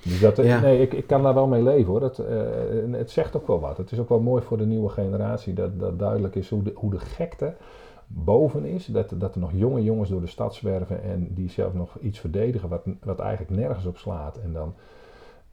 Dus 0.02 0.20
dat, 0.20 0.36
Ja. 0.36 0.60
nee, 0.60 0.80
ik, 0.80 0.92
ik 0.92 1.06
kan 1.06 1.22
daar 1.22 1.34
wel 1.34 1.46
mee 1.46 1.62
leven 1.62 1.90
hoor. 1.90 2.00
Dat, 2.00 2.16
het 2.90 3.10
zegt 3.10 3.36
ook 3.36 3.46
wel 3.46 3.60
wat. 3.60 3.76
Het 3.76 3.92
is 3.92 3.98
ook 3.98 4.08
wel 4.08 4.20
mooi 4.20 4.42
voor 4.42 4.58
de 4.58 4.66
nieuwe 4.66 4.88
generatie 4.88 5.54
dat, 5.54 5.80
dat 5.80 5.98
duidelijk 5.98 6.34
is 6.34 6.48
hoe 6.50 6.62
de, 6.62 6.72
hoe 6.74 6.90
de 6.90 6.98
gekte 6.98 7.54
boven 8.06 8.64
is. 8.64 8.86
Dat, 8.86 9.12
dat 9.14 9.34
er 9.34 9.40
nog 9.40 9.50
jonge 9.54 9.82
jongens 9.82 10.08
door 10.10 10.20
de 10.20 10.26
stad 10.26 10.54
zwerven 10.54 11.02
en 11.02 11.28
die 11.34 11.48
zelf 11.50 11.74
nog 11.74 11.98
iets 12.00 12.18
verdedigen 12.18 12.68
wat, 12.68 12.82
wat 13.02 13.18
eigenlijk 13.20 13.56
nergens 13.60 13.86
op 13.86 13.96
slaat. 13.98 14.36
En 14.36 14.52
dan, 14.52 14.74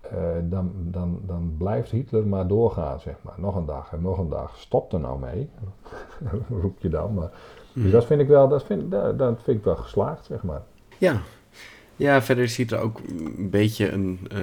eh, 0.02 0.18
dan, 0.44 0.72
dan, 0.78 1.22
dan 1.26 1.56
blijft 1.58 1.92
Hitler 1.92 2.28
maar 2.28 2.48
doorgaan, 2.48 3.00
zeg 3.00 3.16
maar. 3.22 3.34
Nog 3.38 3.56
een 3.56 3.66
dag 3.66 3.94
en 3.94 4.02
nog 4.02 4.18
een 4.18 4.30
dag. 4.30 4.58
Stop 4.58 4.94
er 4.94 5.00
nou 5.00 5.20
mee, 5.20 5.50
roep 6.62 6.80
je 6.80 6.90
dan. 6.90 7.14
Maar, 7.14 7.30
Dus 7.74 7.84
Mhm. 7.84 7.92
dat 7.92 8.06
vind 8.06 8.22
ik 8.22 8.28
wel, 8.28 8.48
dat 8.48 8.64
vind, 8.64 8.92
dat, 8.92 9.18
dat 9.18 9.44
vind 9.44 9.58
ik 9.58 9.64
wel 9.64 9.76
geslaagd, 9.76 10.26
zeg 10.26 10.44
maar. 10.44 10.62
Ja. 10.98 11.22
ja, 11.96 12.22
verder 12.22 12.48
ziet 12.48 12.72
er 12.72 12.80
ook 12.80 13.00
een 13.38 13.50
beetje 13.50 13.92
een, 13.92 14.20
eh, 14.32 14.40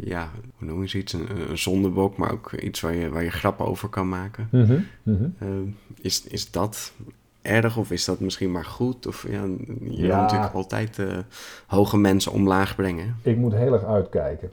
ja, 0.00 0.28
hoe 0.58 0.68
noem 0.68 0.82
je 0.82 0.88
zoiets, 0.88 1.12
een, 1.12 1.26
een 1.50 1.58
zondebok, 1.58 2.16
maar 2.16 2.32
ook 2.32 2.52
iets 2.52 2.80
waar 2.80 2.94
je, 2.94 3.08
waar 3.08 3.22
je 3.24 3.30
grappen 3.30 3.66
over 3.66 3.88
kan 3.88 4.08
maken. 4.08 4.48
Mhm, 4.50 4.78
mhm. 5.02 5.28
Eh, 5.38 5.48
is, 6.00 6.26
is 6.26 6.50
dat 6.50 6.92
erg 7.44 7.76
of 7.76 7.90
is 7.90 8.04
dat 8.04 8.20
misschien 8.20 8.50
maar 8.52 8.64
goed? 8.64 9.06
Of 9.06 9.26
ja, 9.30 9.42
je 9.80 10.06
Ja. 10.06 10.20
natuurlijk 10.20 10.52
altijd 10.54 10.98
eh, 10.98 11.06
hoge 11.66 11.96
mensen 11.96 12.32
omlaag 12.32 12.76
brengen. 12.76 13.16
Ik 13.22 13.36
moet 13.36 13.54
heel 13.54 13.72
erg 13.72 13.84
uitkijken. 13.84 14.50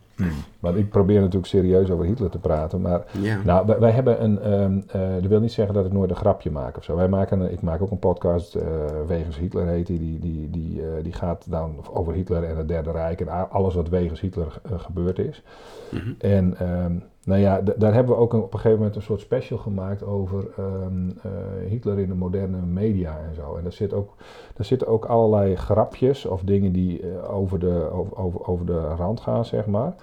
Want 0.59 0.77
ik 0.77 0.89
probeer 0.89 1.19
natuurlijk 1.19 1.45
serieus 1.45 1.89
over 1.89 2.05
Hitler 2.05 2.29
te 2.29 2.37
praten, 2.39 2.81
maar 2.81 3.03
Ja. 3.21 3.37
Nou, 3.43 3.65
wij, 3.67 3.79
wij 3.79 3.91
hebben 3.91 4.23
een. 4.23 4.39
eh, 4.87 5.01
dat 5.13 5.25
wil 5.29 5.39
niet 5.39 5.51
zeggen 5.51 5.73
dat 5.75 5.85
ik 5.85 5.91
nooit 5.91 6.09
een 6.09 6.15
grapje 6.15 6.51
maak 6.51 6.77
of 6.77 6.83
zo. 6.83 6.95
Wij 6.95 7.07
maken 7.07 7.39
een, 7.39 7.51
ik 7.51 7.61
maak 7.61 7.81
ook 7.81 7.91
een 7.91 7.99
podcast, 7.99 8.55
eh 8.55 8.63
Wegens 9.07 9.37
Hitler 9.37 9.67
heet 9.67 9.87
die. 9.87 9.99
Die, 9.99 10.19
die, 10.19 10.49
die, 10.49 10.81
die 11.03 11.13
gaat 11.13 11.45
dan 11.49 11.75
over 11.93 12.13
Hitler 12.13 12.43
en 12.43 12.57
het 12.57 12.67
Derde 12.67 12.91
Rijk 12.91 13.21
en 13.21 13.49
alles 13.49 13.73
wat 13.75 13.89
wegens 13.89 14.19
Hitler 14.21 14.61
gebeurd 14.77 15.19
is. 15.19 15.43
Mhm. 15.89 16.11
En 16.17 16.57
ehm, 16.59 16.93
nou 17.23 17.41
ja, 17.41 17.61
daar 17.61 17.93
hebben 17.93 18.15
we 18.15 18.21
ook 18.21 18.33
op 18.33 18.53
een 18.53 18.59
gegeven 18.59 18.77
moment 18.77 18.95
een 18.95 19.01
soort 19.01 19.19
special 19.19 19.59
gemaakt 19.59 20.03
over 20.03 20.47
ehm, 20.57 21.09
eh, 21.09 21.69
Hitler 21.69 21.99
in 21.99 22.07
de 22.07 22.15
moderne 22.15 22.61
media 22.61 23.19
en 23.29 23.35
zo. 23.35 23.55
En 23.55 23.63
daar, 23.63 23.73
zit 23.73 23.93
ook, 23.93 24.13
daar 24.55 24.65
zitten 24.65 24.87
ook 24.87 25.05
allerlei 25.05 25.55
grapjes 25.55 26.25
of 26.25 26.41
dingen 26.41 26.71
die 26.71 27.01
eh, 27.01 27.33
over, 27.33 27.59
de, 27.59 27.89
over, 27.91 28.47
over, 28.47 28.65
de 28.65 28.79
rand 28.79 29.19
gaan, 29.19 29.45
zeg 29.45 29.65
maar. 29.65 29.95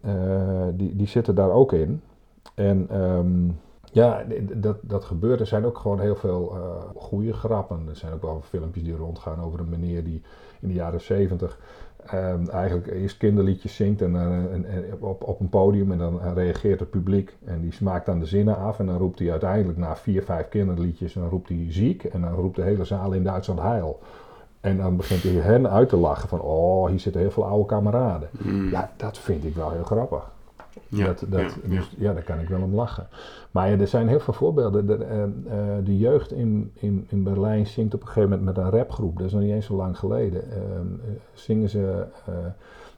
Eh, 0.00 0.12
die, 0.74 0.96
die 0.96 1.08
zitten 1.08 1.34
daar 1.34 1.50
ook 1.50 1.72
in. 1.72 2.02
En 2.54 2.86
ehm, 2.90 3.48
ja, 3.92 4.24
dat, 4.54 4.76
dat 4.82 5.04
gebeurt. 5.04 5.40
Er 5.40 5.46
zijn 5.46 5.64
ook 5.64 5.78
gewoon 5.78 6.00
heel 6.00 6.16
veel 6.16 6.56
goede 6.96 7.32
grappen. 7.32 7.86
Er 7.88 7.96
zijn 7.96 8.12
ook 8.12 8.22
wel 8.22 8.40
filmpjes 8.44 8.84
die 8.84 8.96
rondgaan 8.96 9.40
over 9.40 9.60
een 9.60 9.68
meneer 9.68 10.04
die 10.04 10.22
in 10.60 10.68
de 10.68 10.74
jaren 10.74 11.00
zeventig 11.00 11.58
ehm, 12.10 12.48
eigenlijk 12.48 12.86
eerst 12.86 13.16
kinderliedjes 13.16 13.76
zingt 13.76 14.02
en, 14.02 14.16
eh, 14.16 14.22
en- 14.26 14.64
en 14.64 14.84
op, 15.00 15.22
op 15.24 15.40
een 15.40 15.48
podium 15.48 15.92
en 15.92 15.98
dan 15.98 16.20
reageert 16.34 16.80
het 16.80 16.90
publiek 16.90 17.36
en 17.44 17.60
die 17.60 17.72
maakt 17.82 18.06
dan 18.06 18.18
de 18.18 18.26
zinnen 18.26 18.56
af 18.56 18.78
en 18.78 18.86
dan 18.86 18.98
roept 18.98 19.18
hij 19.18 19.30
uiteindelijk 19.30 19.78
na 19.78 19.96
vier, 19.96 20.22
vijf 20.22 20.48
kinderliedjes 20.48 21.14
en 21.14 21.20
dan 21.20 21.30
roept 21.30 21.48
hij 21.48 21.66
ziek 21.68 22.04
en 22.04 22.20
dan 22.20 22.34
roept 22.34 22.56
de 22.56 22.62
hele 22.62 22.84
zaal 22.84 23.12
in 23.12 23.24
Duitsland 23.24 23.60
heil. 23.60 23.98
En 24.60 24.76
dan 24.76 24.96
begint 24.96 25.22
hij 25.22 25.32
hen 25.32 25.70
uit 25.70 25.88
te 25.88 25.96
lachen 25.96 26.28
van, 26.28 26.40
oh, 26.40 26.88
hier 26.88 27.00
zitten 27.00 27.20
heel 27.20 27.30
veel 27.30 27.46
oude 27.46 27.66
kameraden. 27.66 28.28
Mm. 28.38 28.70
Ja, 28.70 28.90
dat 28.96 29.18
vind 29.18 29.44
ik 29.44 29.54
wel 29.54 29.70
heel 29.70 29.82
grappig. 29.84 30.30
Ja, 30.88 31.06
dat, 31.06 31.24
dat, 31.28 31.40
ja, 31.40 31.68
dus, 31.68 31.94
ja. 31.98 32.12
daar 32.12 32.22
kan 32.22 32.40
ik 32.40 32.48
wel 32.48 32.62
om 32.62 32.74
lachen. 32.74 33.06
Maar 33.50 33.70
ja, 33.70 33.78
er 33.78 33.88
zijn 33.88 34.08
heel 34.08 34.20
veel 34.20 34.34
voorbeelden. 34.34 34.86
De, 34.86 35.04
eh, 35.04 35.22
eh, 35.22 35.84
de 35.84 35.98
jeugd 35.98 36.32
in, 36.32 36.70
in, 36.74 37.06
in 37.08 37.22
Berlijn 37.22 37.66
zingt 37.66 37.94
op 37.94 38.00
een 38.00 38.06
gegeven 38.06 38.30
moment 38.30 38.46
met 38.46 38.64
een 38.64 38.70
rapgroep. 38.70 39.16
Dat 39.16 39.26
is 39.26 39.32
nog 39.32 39.42
niet 39.42 39.52
eens 39.52 39.66
zo 39.66 39.76
lang 39.76 39.98
geleden. 39.98 40.50
Ehm, 40.50 40.60
eh, 40.60 41.10
zingen 41.32 41.68
ze... 41.68 42.06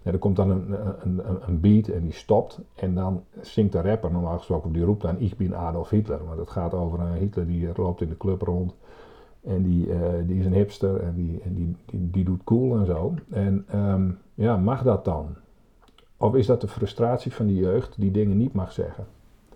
ja, 0.03 0.11
er 0.13 0.19
komt 0.19 0.37
dan 0.37 0.51
een, 0.51 0.75
een, 1.03 1.23
een, 1.47 1.61
beat 1.61 1.89
en 1.89 2.03
die 2.03 2.13
stopt. 2.13 2.61
En 2.75 2.95
dan 2.95 3.23
zingt 3.41 3.73
de 3.73 3.81
rapper 3.81 4.11
normaal 4.11 4.37
gesproken, 4.37 4.73
die 4.73 4.85
roept 4.85 5.03
dan 5.03 5.19
Ik 5.19 5.37
ben 5.37 5.57
Adolf 5.57 5.91
Hitler. 5.91 6.25
Want 6.27 6.39
het 6.39 6.51
gaat 6.51 6.75
over 6.75 7.01
een 7.01 7.13
Hitler 7.13 7.47
die 7.47 7.69
loopt 7.77 8.01
in 8.01 8.09
de 8.09 8.17
club 8.17 8.43
rond. 8.43 8.75
En 9.45 9.63
die, 9.63 9.89
die 10.27 10.39
is 10.39 10.47
een 10.47 10.53
hipster 10.53 11.01
en 11.01 11.15
die, 11.15 11.41
en 11.45 11.55
die, 11.55 11.77
die, 11.85 12.11
die 12.11 12.25
doet 12.25 12.45
cool 12.45 12.79
en 12.79 12.87
zo. 12.87 13.15
En 13.31 13.65
ehm, 13.69 14.11
ja, 14.35 14.57
mag 14.57 14.83
dat 14.83 15.05
dan? 15.05 15.27
Of 16.21 16.35
is 16.35 16.47
dat 16.47 16.61
de 16.61 16.69
frustratie 16.69 17.33
van 17.35 17.47
de 17.47 17.55
jeugd 17.55 17.95
die 18.01 18.11
dingen 18.11 18.37
niet 18.37 18.53
mag 18.53 18.73
zeggen? 18.73 19.07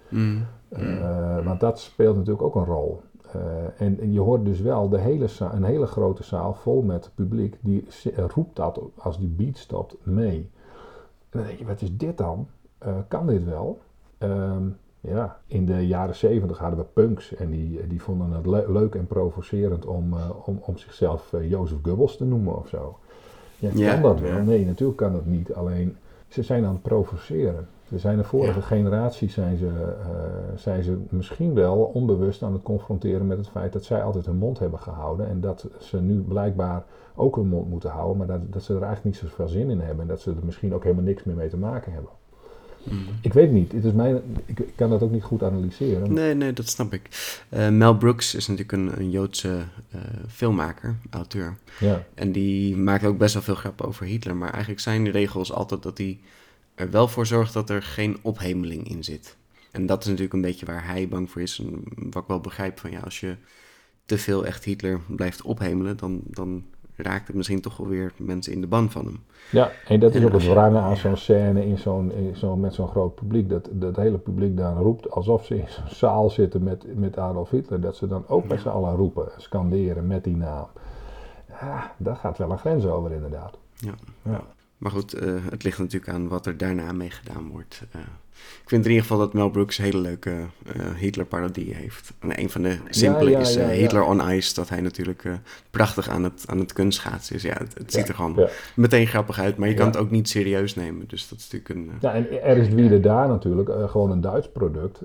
Mm. 0.09 0.47
Eh, 0.69 1.45
want 1.45 1.61
dat 1.61 1.79
speelt 1.81 2.17
natuurlijk 2.17 2.43
ook 2.43 2.55
een 2.55 2.65
rol. 2.65 3.01
Eh, 3.33 3.41
en, 3.87 4.01
en 4.01 4.13
je 4.13 4.21
hoort 4.21 4.45
dus 4.45 4.61
wel 4.61 4.89
de 4.89 4.99
hele 4.99 5.27
za- 5.27 5.55
een 5.55 5.65
hele 5.65 5.87
grote 5.87 6.23
zaal 6.25 6.55
vol 6.55 6.83
met 6.83 7.11
publiek 7.15 7.57
die 7.61 7.85
z- 7.89 8.07
roept 8.35 8.57
dat 8.57 8.81
als 8.97 9.19
die 9.19 9.29
beat 9.29 9.57
stopt 9.57 9.97
mee. 10.03 10.51
En 11.31 11.39
dan 11.39 11.43
denk 11.43 11.59
je, 11.59 11.65
wat 11.65 11.83
is 11.83 11.97
dit 11.97 12.19
dan? 12.19 12.47
Eh, 12.79 12.95
kan 13.09 13.27
dit 13.27 13.45
wel? 13.45 13.79
Ehm, 14.19 14.63
ja, 15.01 15.41
in 15.47 15.67
de 15.67 15.87
jaren 15.87 16.15
zeventig 16.17 16.59
hadden 16.59 16.79
we 16.79 16.85
punks 16.93 17.35
en 17.35 17.51
die, 17.51 17.87
die 17.87 18.03
vonden 18.03 18.31
het 18.31 18.47
le- 18.47 18.73
leuk 18.73 18.95
en 18.95 19.07
provocerend 19.07 19.87
om, 19.87 20.13
eh, 20.13 20.31
om, 20.45 20.59
om 20.65 20.77
zichzelf 20.79 21.33
eh, 21.33 21.51
Jozef 21.51 21.79
Goebbels 21.83 22.17
te 22.17 22.25
noemen 22.25 22.57
of 22.57 22.69
zo. 22.69 22.99
Ja, 23.59 23.71
Ja, 23.75 23.93
kan 23.93 24.03
dat 24.03 24.21
wel? 24.21 24.31
ja. 24.31 24.43
Nee, 24.43 24.65
natuurlijk 24.67 24.99
kan 24.99 25.13
dat 25.13 25.27
niet. 25.27 25.55
Alleen 25.55 25.97
ze 26.33 26.43
zijn 26.43 26.65
aan 26.65 26.73
het 26.73 26.83
provoceren. 26.83 27.69
Ze 27.89 27.99
zijn 27.99 28.17
de 28.17 28.25
vorige 28.25 28.59
Ja. 28.59 28.65
generatie 28.67 29.29
zijn 29.31 29.57
ze, 29.57 29.67
eh, 29.67 30.57
zijn 30.57 30.83
ze 30.83 30.99
misschien 31.09 31.55
wel 31.55 31.77
onbewust 31.77 32.43
aan 32.43 32.53
het 32.53 32.63
confronteren 32.63 33.27
met 33.27 33.39
het 33.39 33.49
feit 33.49 33.73
dat 33.73 33.85
zij 33.85 34.03
altijd 34.03 34.27
hun 34.27 34.37
mond 34.37 34.59
hebben 34.59 34.79
gehouden. 34.79 35.29
En 35.29 35.41
dat 35.41 35.69
ze 35.79 36.01
nu 36.01 36.21
blijkbaar 36.21 36.85
ook 37.15 37.37
hun 37.37 37.49
mond 37.49 37.69
moeten 37.71 37.91
houden, 37.91 38.17
maar 38.17 38.27
dat, 38.27 38.53
dat 38.53 38.63
ze 38.63 38.75
er 38.75 38.83
eigenlijk 38.83 39.05
niet 39.05 39.31
zoveel 39.31 39.49
zin 39.49 39.71
in 39.71 39.81
hebben. 39.81 40.03
En 40.03 40.09
dat 40.09 40.21
ze 40.21 40.31
er 40.31 40.45
misschien 40.45 40.75
ook 40.75 40.83
helemaal 40.83 41.05
niks 41.05 41.25
meer 41.25 41.37
mee 41.37 41.49
te 41.49 41.57
maken 41.57 41.93
hebben. 41.93 42.11
Mm. 42.85 43.07
Ik 43.21 43.33
weet 43.33 43.51
niet. 43.51 43.73
Het 43.73 43.85
is 43.85 43.93
mijn, 43.93 44.21
ik, 44.47 44.59
ik 44.59 44.73
kan 44.75 44.91
dat 44.91 45.03
ook 45.03 45.11
niet 45.11 45.23
goed 45.23 45.43
analyseren. 45.43 46.13
Nee, 46.13 46.35
nee, 46.35 46.53
dat 46.53 46.69
snap 46.69 46.93
ik. 46.93 47.09
Eh, 47.49 47.69
Mel 47.69 47.97
Brooks 47.97 48.35
is 48.35 48.47
natuurlijk 48.47 48.73
een, 48.73 48.99
een 48.99 49.11
Joodse 49.11 49.65
eh, 49.91 50.01
filmmaker, 50.29 50.97
auteur. 51.11 51.57
Ja. 51.81 52.05
En 52.15 52.33
die 52.33 52.77
maakt 52.77 53.05
ook 53.05 53.19
best 53.19 53.35
wel 53.35 53.43
veel 53.43 53.55
grappen 53.55 53.87
over 53.87 54.07
Hitler. 54.07 54.37
Maar 54.37 54.51
eigenlijk 54.51 54.81
zijn 54.81 55.05
de 55.05 55.11
regels 55.11 55.53
altijd 55.53 55.83
dat 55.83 55.99
hij 55.99 56.21
er 56.75 56.91
wel 56.91 57.09
voor 57.09 57.27
zorgt 57.27 57.53
dat 57.53 57.71
er 57.71 57.83
geen 57.83 58.19
ophemeling 58.23 58.89
in 58.89 59.05
zit. 59.05 59.37
En 59.71 59.87
dat 59.87 60.01
is 60.01 60.07
natuurlijk 60.07 60.35
een 60.35 60.41
beetje 60.41 60.67
waar 60.67 60.87
hij 60.87 61.09
bang 61.09 61.31
voor 61.31 61.43
is. 61.43 61.59
En 61.59 61.83
wat 62.11 62.23
ik 62.23 62.29
wel 62.29 62.41
begrijp 62.41 62.79
van 62.79 62.91
ja, 62.91 63.01
als 63.01 63.21
je 63.21 63.37
te 64.05 64.19
veel 64.19 64.47
echt 64.47 64.65
Hitler 64.65 65.01
blijft 65.09 65.43
ophemelen, 65.43 65.97
dan, 65.97 66.21
dan 66.25 66.65
raakt 67.03 67.27
het 67.27 67.37
misschien 67.37 67.61
toch 67.61 67.77
wel 67.77 67.89
weer 67.89 68.13
mensen 68.17 68.53
in 68.53 68.61
de 68.61 68.67
ban 68.67 68.91
van 68.91 69.05
hem. 69.05 69.21
Ja, 69.51 69.71
en 69.87 70.01
dat 70.01 70.15
is 70.15 70.25
ook 70.25 70.33
het 70.33 70.47
wrange 70.49 70.79
aan 70.79 70.97
zo'n 70.97 71.17
scène 71.17 71.67
in 71.67 71.79
zo'n, 71.79 72.13
zo'n, 72.33 72.61
met 72.61 72.75
zo'n 72.75 72.89
groot 72.89 73.15
publiek. 73.15 73.49
Dat, 73.49 73.69
dat 73.73 73.89
het 73.89 74.05
hele 74.05 74.19
publiek 74.19 74.57
dan 74.57 74.77
roept 74.77 75.11
alsof 75.11 75.45
ze 75.45 75.59
in 75.59 75.69
zo'n 75.69 75.89
zaal 75.89 76.31
zitten 76.31 76.63
met, 76.63 76.99
met 76.99 77.19
Adolf 77.19 77.51
Hitler. 77.51 77.81
Dat 77.81 77.97
ze 77.97 78.07
dan 78.07 78.25
ook 78.29 78.49
met 78.49 78.61
z'n 78.61 78.69
allen 78.69 78.97
roepen, 78.97 79.29
scanderen 79.37 80.07
met 80.07 80.25
die 80.25 80.37
naam. 80.37 80.67
Ja, 81.61 81.95
dat 81.97 82.19
gaat 82.19 82.39
wel 82.39 82.51
een 82.51 82.59
grens 82.59 82.85
over 82.85 83.13
inderdaad. 83.13 83.59
Ja. 83.77 83.95
Ja. 84.23 84.41
Maar 84.79 84.91
goed, 84.91 85.13
eh, 85.13 85.35
het 85.51 85.63
ligt 85.63 85.79
natuurlijk 85.79 86.13
aan 86.13 86.29
wat 86.29 86.47
er 86.47 86.57
daarna 86.57 86.93
mee 86.93 87.11
gedaan 87.11 87.49
wordt. 87.49 87.83
Eh, 87.91 88.01
ik 88.63 88.69
vind 88.69 88.85
in 88.85 88.91
ieder 88.91 89.07
geval 89.07 89.19
dat 89.19 89.33
Mel 89.33 89.51
Brooks 89.51 89.79
een 89.79 89.85
hele 89.85 89.99
leuke 89.99 90.31
eh, 90.31 90.95
Hitler-parodie 90.97 91.75
heeft. 91.75 92.13
En 92.19 92.41
een 92.41 92.51
van 92.51 92.63
de 92.63 92.77
simpele 92.89 93.31
ja, 93.31 93.39
is 93.39 93.55
ja, 93.55 93.61
eh. 93.61 93.79
Hitler 93.79 94.05
on 94.05 94.31
Ice, 94.31 94.55
dat 94.55 94.69
hij 94.69 94.81
natuurlijk 94.81 95.25
eh, 95.25 95.33
prachtig 95.71 96.09
aan 96.09 96.25
het, 96.25 96.45
aan 96.47 96.59
het 96.59 96.73
kunstschaatsen 96.73 97.37
is. 97.37 97.43
Ja, 97.43 97.53
het, 97.59 97.75
het 97.79 97.93
ziet 97.93 98.09
er 98.09 98.15
gewoon 98.15 98.49
meteen 98.77 99.07
grappig 99.07 99.39
uit, 99.39 99.57
maar 99.57 99.69
je 99.69 99.75
kan 99.75 99.87
het 99.87 99.97
ook 99.97 100.11
niet 100.11 100.29
serieus 100.29 100.75
nemen. 100.75 101.09
Dus 101.09 101.29
dat 101.29 101.39
is 101.39 101.51
natuurlijk 101.51 101.91
een... 101.91 101.99
Ja, 102.01 102.15
en 102.15 102.43
er 102.43 102.57
is 102.57 102.69
wie 102.69 103.01
daar 103.01 103.29
natuurlijk, 103.29 103.71
gewoon 103.91 104.11
een 104.11 104.21
Duits 104.21 104.49
product. 104.49 105.03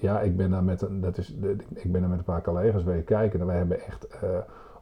Ja, 0.00 0.20
ik 0.20 0.36
ben 0.36 0.50
daar 0.50 0.64
met, 0.64 0.82
een- 0.82 1.00
dat 1.00 1.18
is, 1.18 1.34
ik 1.74 1.92
ben 1.92 2.00
daar 2.00 2.10
met 2.10 2.18
een 2.18 2.24
paar 2.24 2.42
collega's 2.42 2.84
weer 2.84 3.02
kijken 3.02 3.40
en 3.40 3.46
wij 3.46 3.56
hebben 3.56 3.86
echt 3.86 4.06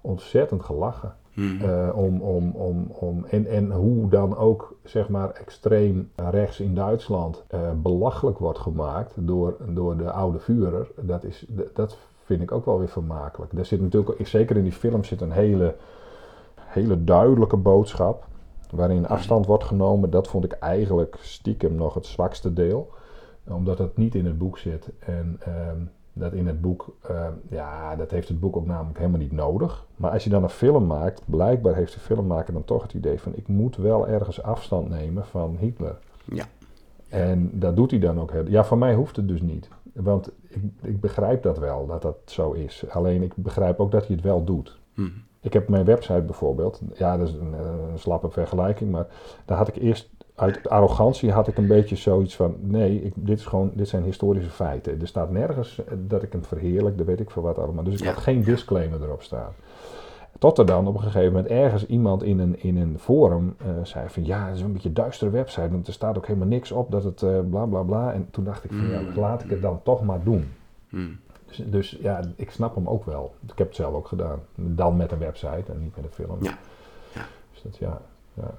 ontzettend 0.00 0.62
gelachen. 0.62 1.14
Hmm. 1.34 1.60
Eh, 1.60 1.88
om, 1.94 2.20
om, 2.20 2.50
om, 2.50 2.86
om, 2.88 3.24
en, 3.24 3.46
en 3.46 3.72
hoe 3.72 4.08
dan 4.08 4.36
ook 4.36 4.74
zeg 4.84 5.08
maar 5.08 5.30
extreem 5.30 6.10
rechts 6.16 6.60
in 6.60 6.74
Duitsland 6.74 7.44
eh, 7.48 7.60
belachelijk 7.76 8.38
wordt 8.38 8.58
gemaakt 8.58 9.12
door, 9.16 9.56
door 9.68 9.96
de 9.96 10.10
oude 10.10 10.38
Führer, 10.38 10.90
dat, 11.00 11.24
is, 11.24 11.46
dat 11.74 11.98
vind 12.24 12.42
ik 12.42 12.52
ook 12.52 12.64
wel 12.64 12.78
weer 12.78 12.88
vermakelijk. 12.88 13.52
Er 13.52 13.64
zit 13.64 13.80
natuurlijk, 13.80 14.20
ook- 14.20 14.26
zeker 14.26 14.56
in 14.56 14.62
die 14.62 14.72
film 14.72 15.04
zit 15.04 15.20
een 15.20 15.30
hele, 15.30 15.74
hele 16.54 17.04
duidelijke 17.04 17.56
boodschap 17.56 18.26
waarin 18.70 19.08
afstand 19.08 19.46
wordt 19.46 19.64
genomen. 19.64 20.10
Dat 20.10 20.28
vond 20.28 20.44
ik 20.44 20.52
eigenlijk 20.52 21.16
stiekem 21.20 21.74
nog 21.74 21.94
het 21.94 22.06
zwakste 22.06 22.52
deel, 22.52 22.90
omdat 23.48 23.78
het 23.78 23.96
niet 23.96 24.14
in 24.14 24.26
het 24.26 24.38
boek 24.38 24.58
zit. 24.58 24.88
En 24.98 25.36
ehm, 25.40 25.80
dat 26.12 26.32
in 26.32 26.46
het 26.46 26.61
boek, 26.61 26.96
ehm, 27.02 27.32
ja, 27.50 27.96
dat 27.96 28.11
heeft 28.11 28.28
het 28.28 28.40
boek 28.40 28.56
ook 28.56 28.66
namelijk 28.66 28.98
helemaal 28.98 29.20
niet 29.20 29.32
nodig. 29.32 29.86
Maar 29.96 30.11
als 30.11 30.24
je 30.24 30.30
dan 30.30 30.42
een 30.42 30.48
film 30.48 30.86
maakt, 30.86 31.22
blijkbaar 31.24 31.74
heeft 31.74 31.92
de 31.92 32.00
filmmaker 32.00 32.52
dan 32.52 32.64
toch 32.64 32.82
het 32.82 32.92
idee 32.94 33.20
van: 33.20 33.32
ik 33.34 33.48
moet 33.48 33.76
wel 33.76 34.08
ergens 34.08 34.42
afstand 34.42 34.88
nemen 34.88 35.24
van 35.26 35.56
Hitler. 35.58 35.98
Ja. 36.24 36.44
En 37.08 37.50
dat 37.58 37.76
doet 37.76 37.90
hij 37.90 38.00
dan 38.00 38.20
ook. 38.20 38.30
heel- 38.32 38.48
Ja, 38.48 38.64
voor 38.64 38.78
mij 38.78 38.94
hoeft 38.94 39.16
het 39.16 39.28
dus 39.28 39.40
niet. 39.42 39.68
Want 39.94 40.30
ik, 40.48 40.62
ik 40.82 41.00
begrijp 41.00 41.42
dat 41.42 41.58
wel, 41.58 41.86
dat 41.86 42.02
dat 42.02 42.16
zo 42.24 42.52
is. 42.52 42.84
Alleen 42.90 43.22
ik 43.22 43.32
begrijp 43.36 43.80
ook 43.80 43.90
dat 43.90 44.06
hij 44.06 44.16
het 44.16 44.24
wel 44.24 44.44
doet. 44.44 44.78
Hmm. 44.94 45.12
Ik 45.40 45.52
heb 45.52 45.68
mijn 45.68 45.84
website 45.84 46.20
bijvoorbeeld, 46.22 46.80
ja, 46.94 47.16
dat 47.16 47.28
is 47.28 47.34
een, 47.34 47.54
eh, 47.54 47.61
een 47.92 47.98
slappe 47.98 48.30
vergelijking, 48.30 48.90
maar 48.90 49.06
daar 49.44 49.56
had 49.58 49.68
ik 49.68 49.76
eerst 49.76 50.11
uit 50.41 50.68
arrogantie 50.68 51.32
had 51.32 51.49
ik 51.49 51.57
een 51.57 51.66
beetje 51.66 51.97
zoiets 51.97 52.36
van: 52.36 52.55
nee, 52.61 53.03
ik, 53.03 53.12
dit, 53.16 53.38
is 53.38 53.47
gewoon, 53.47 53.70
dit 53.74 53.88
zijn 53.88 54.03
historische 54.03 54.51
feiten. 54.51 55.01
Er 55.01 55.07
staat 55.07 55.30
nergens 55.30 55.80
dat 56.07 56.22
ik 56.22 56.32
hem 56.32 56.45
verheerlijk, 56.45 56.99
dat 56.99 57.07
weet 57.07 57.20
ik 57.20 57.30
veel 57.30 57.43
wat 57.43 57.59
allemaal. 57.59 57.84
Dus 57.84 58.01
ik 58.01 58.07
had 58.07 58.16
geen 58.16 58.43
disclaimer 58.43 59.03
erop 59.03 59.22
staan. 59.22 59.53
Tot 60.38 60.59
er 60.59 60.66
dan 60.66 60.86
op 60.86 60.95
een 60.95 61.03
gegeven 61.03 61.32
moment 61.32 61.47
ergens 61.47 61.86
iemand 61.86 62.22
in 62.22 62.38
een, 62.38 62.62
in 62.62 62.76
een 62.76 62.99
forum 62.99 63.57
uh, 63.62 63.66
zei 63.82 64.09
van 64.09 64.24
ja, 64.24 64.47
het 64.47 64.57
is 64.57 64.62
een 64.62 64.72
beetje 64.72 64.88
een 64.88 64.95
duistere 64.95 65.30
website, 65.30 65.70
want 65.70 65.86
er 65.86 65.93
staat 65.93 66.16
ook 66.16 66.26
helemaal 66.26 66.49
niks 66.49 66.72
op 66.72 66.91
dat 66.91 67.05
het 67.05 67.22
uh, 67.22 67.38
bla 67.51 67.64
bla 67.64 67.82
bla. 67.82 68.12
En 68.12 68.28
toen 68.30 68.45
dacht 68.45 68.64
ik 68.64 68.70
van 68.70 68.88
ja, 68.88 69.01
Mm. 69.01 69.14
laat 69.16 69.45
ik 69.45 69.51
het 69.51 69.62
dan 69.62 69.80
toch 69.82 70.03
maar 70.03 70.22
doen. 70.24 70.53
Hmm. 70.88 71.18
Dus, 71.47 71.62
dus 71.66 71.99
ja, 72.01 72.20
ik 72.36 72.51
snap 72.51 72.74
hem 72.74 72.88
ook 72.88 73.05
wel. 73.05 73.34
Ik 73.53 73.59
heb 73.59 73.66
het 73.66 73.76
zelf 73.76 73.95
ook 73.95 74.09
gedaan. 74.09 74.38
Dan 74.55 74.97
met 74.97 75.12
een 75.12 75.18
website 75.18 75.72
en 75.72 75.80
niet 75.80 75.97
met 75.97 76.05
een 76.05 76.11
film. 76.11 76.36
Ja. 76.41 76.59
Ja. 77.14 77.26
Dus 77.53 77.62
dat 77.62 77.76
ja, 77.76 78.01
ja. 78.34 78.55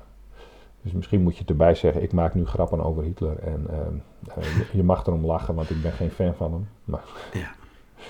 Dus 0.81 0.91
misschien 0.91 1.21
moet 1.21 1.37
je 1.37 1.43
erbij 1.45 1.75
zeggen, 1.75 2.03
ik 2.03 2.13
maak 2.13 2.33
nu 2.33 2.45
grappen 2.45 2.83
over 2.83 3.03
Hitler 3.03 3.39
en 3.39 3.65
ehm, 3.69 3.95
eh, 4.39 4.57
je, 4.57 4.65
je 4.77 4.83
mag 4.83 5.05
erom 5.05 5.25
lachen, 5.25 5.55
want 5.55 5.69
ik 5.69 5.81
ben 5.81 5.91
geen 5.91 6.11
fan 6.11 6.35
van 6.35 6.51
hem. 6.51 6.67
Maar 6.83 7.03
Ja. 7.41 7.51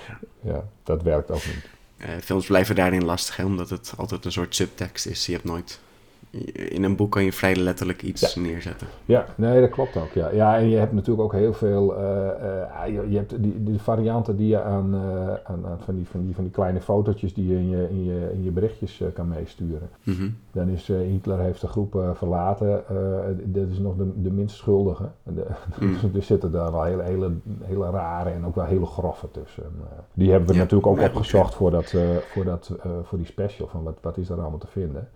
ja, 0.52 0.64
dat 0.82 1.02
werkt 1.02 1.30
ook 1.30 1.46
niet. 1.46 1.68
Eh, 1.96 2.16
films 2.16 2.46
blijven 2.46 2.74
daarin 2.74 3.04
lastig, 3.04 3.36
hè, 3.36 3.44
omdat 3.44 3.70
het 3.70 3.94
altijd 3.96 4.24
een 4.24 4.32
soort 4.32 4.54
subtekst 4.54 5.06
is. 5.06 5.26
Je 5.26 5.32
hebt 5.32 5.44
nooit... 5.44 5.80
In 6.68 6.82
een 6.84 6.96
boek 6.96 7.10
kan 7.10 7.24
je 7.24 7.32
vrij 7.32 7.56
letterlijk 7.56 8.02
iets 8.02 8.34
neerzetten. 8.34 8.86
Ja, 9.04 9.26
nee, 9.34 9.60
dat 9.60 9.70
klopt 9.70 9.96
ook. 9.96 10.10
Ja, 10.12 10.30
ja 10.30 10.56
en 10.58 10.68
je 10.68 10.76
hebt 10.76 10.92
natuurlijk 10.92 11.22
ook 11.22 11.32
heel 11.32 11.52
veel. 11.52 11.96
eh, 11.96 12.86
je, 12.86 13.10
je 13.10 13.16
hebt 13.16 13.42
die, 13.42 13.62
die 13.62 13.80
varianten 13.80 14.36
die 14.36 14.48
je 14.48 14.62
aan, 14.62 14.94
eh, 14.94 15.28
aan, 15.44 15.66
aan 15.66 15.78
van, 15.84 15.94
die, 15.94 16.06
van, 16.08 16.24
die, 16.24 16.34
van 16.34 16.44
die 16.44 16.52
kleine 16.52 16.80
fotootjes 16.80 17.34
die 17.34 17.46
je 17.48 17.54
in 17.54 17.68
je, 17.68 17.88
in 17.90 18.04
je, 18.04 18.30
in 18.32 18.44
je 18.44 18.50
berichtjes 18.50 19.02
kan 19.14 19.28
meesturen. 19.28 19.88
Mhm. 20.02 20.28
Dan 20.52 20.68
is 20.68 20.86
Hitler 20.86 21.38
heeft 21.38 21.60
de 21.60 21.66
groep 21.66 22.12
verlaten. 22.14 22.82
dat 23.44 23.68
is 23.68 23.78
nog 23.78 23.96
de, 23.96 24.22
de 24.22 24.30
minst 24.30 24.56
schuldige. 24.56 25.08
De, 25.22 25.46
Mm. 25.80 25.92
dus 25.92 26.14
er 26.14 26.22
zitten 26.22 26.52
daar 26.52 26.72
wel 26.72 26.82
hele, 26.84 27.02
hele, 27.02 27.30
hele 27.62 27.90
rare 27.90 28.30
en 28.30 28.46
ook 28.46 28.54
wel 28.54 28.64
hele 28.64 28.86
grove 28.86 29.30
tussen. 29.30 29.62
Die 30.14 30.30
hebben 30.30 30.48
we 30.48 30.54
Ja, 30.54 30.60
natuurlijk 30.60 30.86
ook 30.86 31.00
opgezocht 31.00 31.54
voor, 31.54 31.70
dat, 31.70 31.94
voor, 32.32 32.44
dat, 32.44 32.72
voor 33.02 33.18
die 33.18 33.26
special. 33.26 33.68
Van 33.68 33.82
wat, 33.82 33.96
wat 34.00 34.16
is 34.16 34.26
daar 34.26 34.40
allemaal 34.40 34.58
te 34.58 34.66
vinden? 34.66 35.08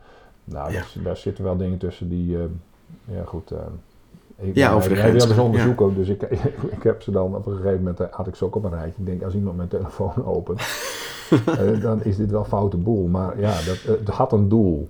Nou, 0.46 0.72
Ja. 0.72 0.78
daar, 0.78 1.02
daar 1.02 1.16
zitten 1.16 1.44
wel 1.44 1.56
dingen 1.56 1.78
tussen 1.78 2.08
die. 2.08 2.36
eh, 2.36 2.42
ja, 3.16 3.22
goed. 3.24 3.50
eh, 3.50 3.58
ik, 4.36 4.54
Ja, 4.54 4.72
over 4.72 4.88
de 4.88 4.96
grens 4.96 5.22
ze 5.22 5.28
gaan, 5.28 5.36
ja. 5.38 5.42
onderzoeken, 5.42 5.94
dus 5.94 6.08
ik, 6.08 6.22
ik 6.76 6.82
heb 6.82 7.02
ze 7.02 7.10
dan 7.10 7.34
op 7.34 7.46
een 7.46 7.56
gegeven 7.56 7.76
moment, 7.78 8.00
eh, 8.00 8.06
had 8.10 8.26
ik 8.26 8.34
ze 8.34 8.44
ook 8.44 8.54
op 8.56 8.64
een 8.64 8.70
rijtje. 8.70 9.00
Ik 9.00 9.06
denk, 9.06 9.22
als 9.22 9.34
iemand 9.34 9.56
mijn 9.56 9.68
telefoon 9.68 10.24
opent, 10.36 10.60
dan 11.82 12.04
is 12.04 12.16
dit 12.16 12.30
wel 12.30 12.44
foute 12.44 12.76
boel. 12.76 13.06
Maar 13.06 13.40
ja, 13.40 13.54
dat, 13.62 13.82
het 13.98 14.08
had 14.08 14.32
een 14.32 14.48
doel. 14.48 14.88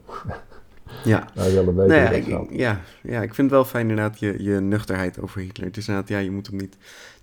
Ja. 1.04 1.28
Wij 1.34 1.50
willen 1.52 1.76
weten 1.76 1.88
Nou 1.96 2.00
ja, 2.02 2.11
ik, 2.11 2.24
zat. 2.24 2.42
ik- 2.42 2.59
ja, 2.59 2.80
ja, 3.02 3.22
ik 3.22 3.34
vind 3.34 3.50
het 3.50 3.50
wel 3.50 3.64
fijn 3.64 3.88
inderdaad 3.90 4.18
je, 4.20 4.42
je 4.42 4.61
nuchterheid 4.61 5.20
over 5.20 5.40
Hitler. 5.40 5.66
Het 5.66 5.76
is 5.76 5.88
inderdaad, 5.88 6.11
ja, 6.11 6.18
je 6.18 6.30
moet 6.30 6.46
hem 6.46 6.57
niet 6.57 6.76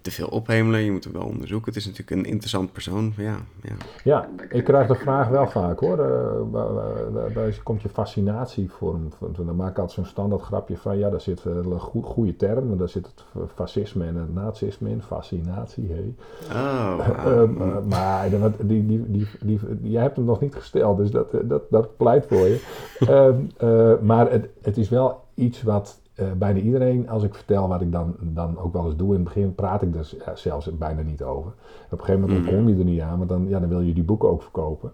te 0.03 0.11
veel 0.11 0.27
ophemelen, 0.27 0.79
je 0.79 0.91
moet 0.91 1.03
hem 1.03 1.13
wel 1.13 1.23
onderzoeken. 1.25 1.67
Het 1.73 1.75
is 1.75 1.85
natuurlijk 1.85 2.11
een 2.11 2.31
interessant 2.31 2.71
persoon, 2.71 3.13
ja. 3.17 3.35
ja. 3.61 3.73
Ja, 4.03 4.29
ik 4.49 4.63
krijg 4.63 4.87
de 4.87 4.95
vraag 4.95 5.27
wel 5.27 5.47
vaak 5.47 5.79
hoor. 5.79 5.99
Eh, 5.99 6.41
waar, 6.51 6.73
waar- 6.73 7.11
waar- 7.13 7.33
waar 7.33 7.59
komt 7.63 7.81
je 7.81 7.89
fascinatie 7.89 8.71
voor 8.71 8.93
hem? 8.93 9.09
Dan 9.45 9.55
maak 9.55 9.69
ik 9.69 9.77
altijd 9.77 9.91
zo'n 9.91 10.05
standaard 10.05 10.41
grapje 10.41 10.77
van 10.77 10.97
ja, 10.97 11.09
daar 11.09 11.21
zit 11.21 11.45
een 11.45 11.79
goe- 11.79 12.03
goede 12.03 12.35
term. 12.35 12.67
maar 12.67 12.77
Daar 12.77 12.89
zit 12.89 13.05
het 13.05 13.23
fascisme 13.55 14.05
en 14.05 14.15
het 14.15 14.33
nazisme 14.33 14.89
in. 14.89 15.01
Fascinatie, 15.01 15.91
hé. 15.91 16.13
Oh, 16.51 16.99
Eh, 17.25 17.41
eh, 17.43 17.49
maar 17.89 18.29
die, 18.29 18.85
die, 18.85 19.03
die, 19.11 19.27
die, 19.41 19.59
jij 19.81 20.01
hebt 20.01 20.15
hem 20.15 20.25
nog 20.25 20.39
niet 20.39 20.55
gesteld, 20.55 20.97
dus 20.97 21.11
dat, 21.11 21.31
dat, 21.43 21.63
dat 21.69 21.97
pleit 21.97 22.25
voor 22.25 22.47
je. 22.47 22.61
Ehm, 22.99 23.35
eh, 23.57 23.93
maar 24.01 24.31
het, 24.31 24.49
het 24.61 24.77
is 24.77 24.89
wel 24.89 25.21
iets 25.33 25.63
wat 25.63 26.01
eh, 26.15 26.31
bijna 26.37 26.59
iedereen, 26.59 27.09
als 27.09 27.23
ik 27.23 27.35
vertel 27.35 27.67
wat 27.67 27.81
ik 27.81 27.91
dan, 27.91 28.15
dan 28.19 28.57
ook 28.59 28.73
wel 28.73 28.85
eens 28.85 28.95
doe 28.95 29.07
in 29.07 29.13
het 29.15 29.23
begin, 29.23 29.55
praat 29.55 29.81
ik 29.81 29.95
er 29.95 30.13
ja, 30.25 30.35
zelfs 30.35 30.77
bijna 30.77 31.01
niet 31.01 31.23
over. 31.23 31.51
Op 31.85 31.91
een 31.91 32.05
gegeven 32.05 32.21
moment 32.21 32.39
Mhm. 32.39 32.47
ontkom 32.49 32.69
je 32.69 32.77
er 32.79 32.85
niet 32.85 33.01
aan, 33.01 33.17
want 33.17 33.29
dan, 33.29 33.47
ja, 33.47 33.59
dan 33.59 33.69
wil 33.69 33.81
je 33.81 33.93
die 33.93 34.03
boeken 34.03 34.29
ook 34.29 34.41
verkopen. 34.41 34.91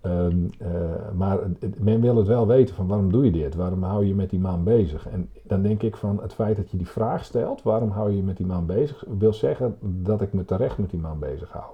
Ehm, 0.00 0.36
eh, 0.58 0.68
maar 1.16 1.38
het- 1.58 1.82
men 1.84 2.00
wil 2.00 2.16
het 2.16 2.26
wel 2.26 2.46
weten 2.46 2.74
van 2.74 2.86
waarom 2.86 3.12
doe 3.12 3.24
je 3.24 3.30
dit? 3.30 3.54
Waarom 3.54 3.82
hou 3.82 4.02
je 4.02 4.08
je 4.08 4.14
met 4.14 4.30
die 4.30 4.40
man 4.40 4.64
bezig? 4.64 5.08
En 5.08 5.30
dan 5.42 5.62
denk 5.62 5.82
ik 5.82 5.96
van 5.96 6.18
het 6.22 6.32
feit 6.34 6.56
dat 6.56 6.70
je 6.70 6.76
die 6.76 6.88
vraag 6.88 7.24
stelt, 7.24 7.62
waarom 7.62 7.90
hou 7.90 8.10
je 8.10 8.16
je 8.16 8.22
met 8.22 8.36
die 8.36 8.46
man 8.46 8.66
bezig, 8.66 9.04
wil 9.18 9.32
zeggen 9.32 9.76
dat 9.80 10.22
ik 10.22 10.32
me 10.32 10.44
terecht 10.44 10.78
met 10.78 10.90
die 10.90 11.00
man 11.00 11.18
bezig 11.18 11.50
hou. 11.52 11.64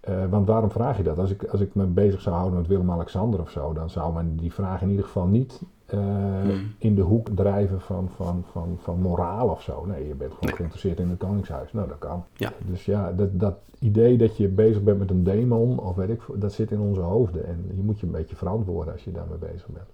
Eh, 0.00 0.14
want 0.30 0.46
waarom 0.46 0.70
vraag 0.70 0.96
je 0.96 1.02
dat? 1.02 1.18
Als 1.18 1.30
ik, 1.30 1.44
als 1.44 1.60
ik 1.60 1.74
me 1.74 1.84
bezig 1.84 2.20
zou 2.20 2.36
houden 2.36 2.58
met 2.58 2.68
Willem-Alexander 2.68 3.40
of 3.40 3.50
zo, 3.50 3.72
dan 3.72 3.90
zou 3.90 4.12
men 4.12 4.36
die 4.36 4.52
vraag 4.52 4.82
in 4.82 4.90
ieder 4.90 5.04
geval 5.04 5.26
niet 5.26 5.62
eh, 5.92 5.98
Hmm. 6.42 6.74
in 6.78 6.94
de 6.94 7.02
hoek 7.02 7.28
drijven 7.34 7.80
van, 7.80 8.08
van, 8.16 8.44
van, 8.52 8.78
van 8.82 9.00
moraal 9.00 9.48
of 9.48 9.62
zo. 9.62 9.84
Nee, 9.86 10.06
je 10.08 10.14
bent 10.14 10.30
gewoon 10.32 10.38
Nee. 10.46 10.54
geïnteresseerd 10.54 10.98
in 10.98 11.08
het 11.08 11.18
Koningshuis. 11.18 11.72
Nou, 11.72 11.88
dat 11.88 11.98
kan. 11.98 12.24
Ja. 12.36 12.52
Dus 12.66 12.84
ja, 12.84 13.12
dat, 13.12 13.28
dat 13.40 13.54
idee 13.78 14.16
dat 14.18 14.36
je 14.36 14.48
bezig 14.48 14.82
bent 14.82 14.98
met 14.98 15.10
een 15.10 15.24
demon, 15.24 15.78
of 15.78 15.96
weet 15.96 16.08
ik 16.08 16.20
dat 16.34 16.52
zit 16.52 16.70
in 16.70 16.80
onze 16.80 17.00
hoofden. 17.00 17.46
En 17.46 17.64
je 17.76 17.82
moet 17.82 18.00
je 18.00 18.06
een 18.06 18.12
beetje 18.12 18.36
verantwoorden 18.36 18.92
als 18.92 19.04
je 19.04 19.12
daarmee 19.12 19.38
bezig 19.38 19.66
bent. 19.66 19.86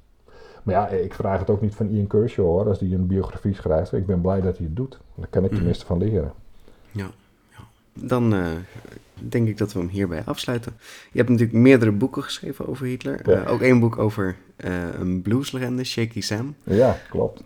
Maar 0.63 0.75
ja, 0.75 0.89
ik 0.89 1.15
vraag 1.15 1.39
het 1.39 1.51
ook 1.51 1.61
niet 1.61 1.75
van 1.75 1.89
Ian 1.89 2.07
Kershaw 2.07 2.45
hoor, 2.47 2.69
als 2.69 2.81
hij 2.81 2.93
een 2.93 3.07
biografie 3.07 3.55
schrijft. 3.55 3.93
Ik 3.93 4.07
ben 4.07 4.21
blij 4.21 4.41
dat 4.41 4.57
hij 4.57 4.67
het 4.67 4.77
doet. 4.77 5.01
Daar 5.15 5.27
kan 5.31 5.43
ik 5.45 5.49
Mhm. 5.51 5.57
tenminste 5.59 5.87
van 5.87 5.99
leren. 5.99 6.33
Ja, 6.91 7.07
ja. 7.49 7.63
Dan 8.07 8.33
eh, 8.35 8.47
denk 9.21 9.49
ik 9.49 9.59
dat 9.59 9.73
we 9.73 9.79
hem 9.79 9.89
hierbij 9.89 10.23
afsluiten. 10.25 10.73
Je 11.13 11.19
hebt 11.19 11.31
natuurlijk 11.31 11.59
meerdere 11.59 11.93
boeken 11.93 12.23
geschreven 12.23 12.69
over 12.69 12.87
Hitler. 12.87 13.21
Ja. 13.31 13.45
Eh, 13.45 13.53
ook 13.53 13.61
één 13.61 13.81
boek 13.81 13.99
over 13.99 14.37
eh, 14.57 14.73
een 14.99 15.23
blueslegende, 15.23 15.85
Shaky 15.85 16.21
Sam. 16.21 16.55
Ja, 16.65 16.99
klopt. 17.11 17.43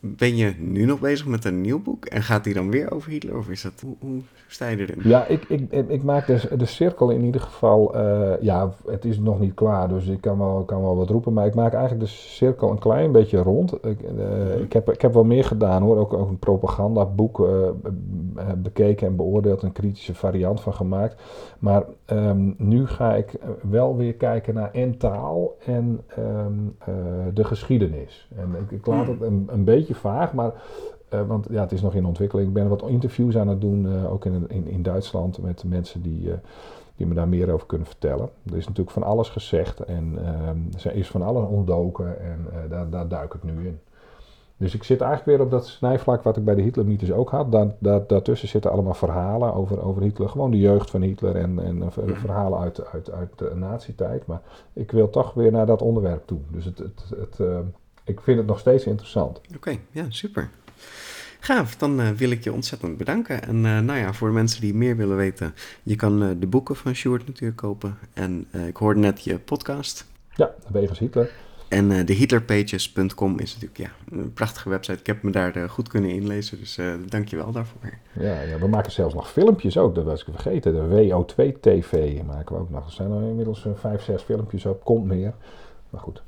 Ben 0.00 0.36
je 0.36 0.54
nu 0.58 0.84
nog 0.84 1.00
bezig 1.00 1.26
met 1.26 1.44
een 1.44 1.60
nieuw 1.60 1.82
boek? 1.82 2.04
En 2.04 2.22
gaat 2.22 2.44
die 2.44 2.54
dan 2.54 2.70
weer 2.70 2.92
over 2.92 3.10
Hitler? 3.10 3.36
Of 3.38 3.48
is 3.48 3.62
dat, 3.62 3.72
hoe, 3.84 3.94
hoe 4.00 4.20
sta 4.46 4.68
je 4.68 4.76
erin? 4.76 4.98
Ja, 5.02 5.26
ik, 5.26 5.44
ik, 5.48 5.72
ik 5.88 6.02
maak 6.02 6.26
de, 6.26 6.56
de 6.56 6.66
cirkel 6.66 7.10
in 7.10 7.24
ieder 7.24 7.40
geval. 7.40 7.94
eh, 7.94 8.32
ja, 8.42 8.72
het 8.86 9.04
is 9.04 9.18
nog 9.18 9.40
niet 9.40 9.54
klaar, 9.54 9.88
dus 9.88 10.06
ik 10.06 10.20
kan 10.20 10.38
wel, 10.38 10.62
kan 10.64 10.80
wel 10.80 10.96
wat 10.96 11.10
roepen. 11.10 11.32
Maar 11.32 11.46
ik 11.46 11.54
maak 11.54 11.72
eigenlijk 11.72 12.04
de 12.04 12.10
cirkel 12.10 12.70
een 12.70 12.78
klein 12.78 13.12
beetje 13.12 13.38
rond. 13.38 13.72
Ik, 13.86 14.00
eh, 14.02 14.60
ik, 14.60 14.72
heb, 14.72 14.90
ik 14.92 15.02
heb 15.02 15.12
wel 15.14 15.24
meer 15.24 15.44
gedaan 15.44 15.82
hoor. 15.82 15.96
Ook, 15.96 16.12
ook 16.12 16.28
een 16.28 16.38
propagandaboek 16.38 17.36
be- 17.36 18.56
bekeken 18.56 19.06
en 19.06 19.16
beoordeeld. 19.16 19.62
Een 19.62 19.72
kritische 19.72 20.14
variant 20.14 20.60
van 20.60 20.74
gemaakt. 20.74 21.22
Maar 21.58 21.84
ehm, 22.04 22.50
nu 22.56 22.86
ga 22.86 23.14
ik 23.14 23.32
wel 23.70 23.96
weer 23.96 24.14
kijken 24.14 24.54
naar 24.54 24.70
en 24.72 24.98
taal 24.98 25.56
en 25.66 26.00
ehm, 26.08 26.52
eh, 26.78 26.94
de 27.34 27.44
geschiedenis. 27.44 28.28
En 28.36 28.54
ik, 28.62 28.70
ik 28.70 28.86
laat 28.86 29.06
het 29.06 29.20
een, 29.20 29.48
een 29.50 29.64
beetje 29.64 29.94
vaag, 29.98 30.32
maar. 30.32 30.52
eh, 31.08 31.26
want 31.26 31.46
ja, 31.50 31.60
het 31.60 31.72
is 31.72 31.82
nog 31.82 31.94
in 31.94 32.06
ontwikkeling. 32.06 32.48
Ik 32.48 32.54
ben 32.54 32.68
wat 32.68 32.88
interviews 32.88 33.36
aan 33.36 33.48
het 33.48 33.60
doen, 33.60 33.86
eh, 33.86 34.12
ook 34.12 34.24
in, 34.24 34.44
in, 34.48 34.66
in 34.66 34.82
Duitsland, 34.82 35.38
met 35.42 35.64
mensen 35.66 36.02
die, 36.02 36.30
eh, 36.32 36.38
die 36.96 37.06
me 37.06 37.14
daar 37.14 37.28
meer 37.28 37.50
over 37.52 37.66
kunnen 37.66 37.86
vertellen. 37.86 38.28
Er 38.50 38.56
is 38.56 38.66
natuurlijk 38.66 38.90
van 38.90 39.02
alles 39.02 39.28
gezegd 39.28 39.80
en 39.80 40.14
ehm, 40.24 40.58
er 40.88 40.94
is 40.94 41.08
van 41.08 41.22
alles 41.22 41.48
ontdoken 41.48 42.20
en 42.20 42.46
daar, 42.68 42.90
daar 42.90 43.08
duik 43.08 43.34
ik 43.34 43.42
nu 43.42 43.66
in. 43.66 43.78
Dus 44.56 44.74
ik 44.74 44.84
zit 44.84 45.00
eigenlijk 45.00 45.36
weer 45.38 45.46
op 45.46 45.50
dat 45.52 45.66
snijvlak 45.66 46.22
wat 46.22 46.36
ik 46.36 46.44
bij 46.44 46.54
de 46.54 46.62
Hitlermythes 46.62 47.12
ook 47.12 47.30
had. 47.30 47.52
Daar, 47.52 47.66
daar, 47.78 48.06
daartussen 48.06 48.48
zitten 48.48 48.70
allemaal 48.70 48.94
verhalen 48.94 49.54
over, 49.54 49.82
over 49.82 50.02
Hitler. 50.02 50.28
Gewoon 50.28 50.50
de 50.50 50.58
jeugd 50.58 50.90
van 50.90 51.02
Hitler 51.02 51.36
en, 51.36 51.58
en 51.58 51.92
ver- 51.92 52.16
verhalen 52.16 52.58
uit, 52.58 52.86
uit, 52.92 53.10
uit 53.10 53.38
de 53.38 53.52
nazi-tijd. 53.54 54.26
Maar 54.26 54.40
ik 54.72 54.90
wil 54.90 55.10
toch 55.10 55.34
weer 55.34 55.52
naar 55.52 55.66
dat 55.66 55.82
onderwerp 55.82 56.26
toe. 56.26 56.38
Dus 56.50 56.64
het, 56.64 56.78
het, 56.78 57.12
het, 57.18 57.40
eh, 57.40 57.58
ik 58.08 58.20
vind 58.20 58.38
het 58.38 58.46
nog 58.46 58.58
steeds 58.58 58.84
interessant. 58.84 59.40
Oké, 59.56 59.78
ja, 59.90 60.06
super. 60.08 60.50
Gaaf, 61.40 61.76
dan 61.76 62.00
eh, 62.00 62.08
wil 62.10 62.30
ik 62.30 62.44
je 62.44 62.52
ontzettend 62.52 62.96
bedanken. 62.96 63.42
En 63.42 63.66
eh, 63.66 63.78
nou 63.78 63.98
ja, 63.98 64.12
voor 64.12 64.28
de 64.28 64.34
mensen 64.34 64.60
die 64.60 64.74
meer 64.74 64.96
willen 64.96 65.16
weten, 65.16 65.54
je 65.82 65.96
kan 65.96 66.22
eh, 66.22 66.28
de 66.38 66.46
boeken 66.46 66.76
van 66.76 66.94
Sjoerd 66.94 67.26
natuurlijk 67.26 67.60
kopen. 67.60 67.98
En 68.12 68.46
ik 68.66 68.76
hoorde 68.76 69.00
net 69.00 69.24
je 69.24 69.38
podcast. 69.38 70.06
Ja, 70.34 70.54
wegens 70.72 70.98
Hitler. 70.98 71.30
En 71.68 72.06
de 72.06 72.12
hitlerpages.com 72.12 73.38
is 73.38 73.52
natuurlijk 73.52 73.78
ja, 73.78 74.16
een 74.18 74.32
prachtige 74.32 74.68
website. 74.68 74.98
Ik 74.98 75.06
heb 75.06 75.22
me 75.22 75.30
daar 75.30 75.68
goed 75.68 75.88
kunnen 75.88 76.10
inlezen, 76.10 76.58
dus 76.58 76.78
dank 77.08 77.28
je 77.28 77.36
wel 77.36 77.52
daarvoor. 77.52 77.80
Ja, 78.12 78.40
ja, 78.40 78.58
we 78.58 78.68
maken 78.68 78.92
zelfs 78.92 79.14
nog 79.14 79.30
filmpjes 79.30 79.78
ook, 79.78 79.94
dat 79.94 80.04
was 80.04 80.20
ik 80.20 80.26
vergeten. 80.30 80.72
De 80.72 81.08
WO2-TV 81.08 82.22
maken 82.22 82.54
we 82.54 82.60
ook 82.60 82.70
nog. 82.70 82.86
Er 82.86 82.92
zijn 82.92 83.10
er 83.10 83.22
inmiddels 83.22 83.66
vijf, 83.74 84.02
zes 84.02 84.22
filmpjes 84.22 84.66
op, 84.66 84.84
komt 84.84 85.04
meer. 85.04 85.34
Maar 85.90 86.00
goed, 86.00 86.22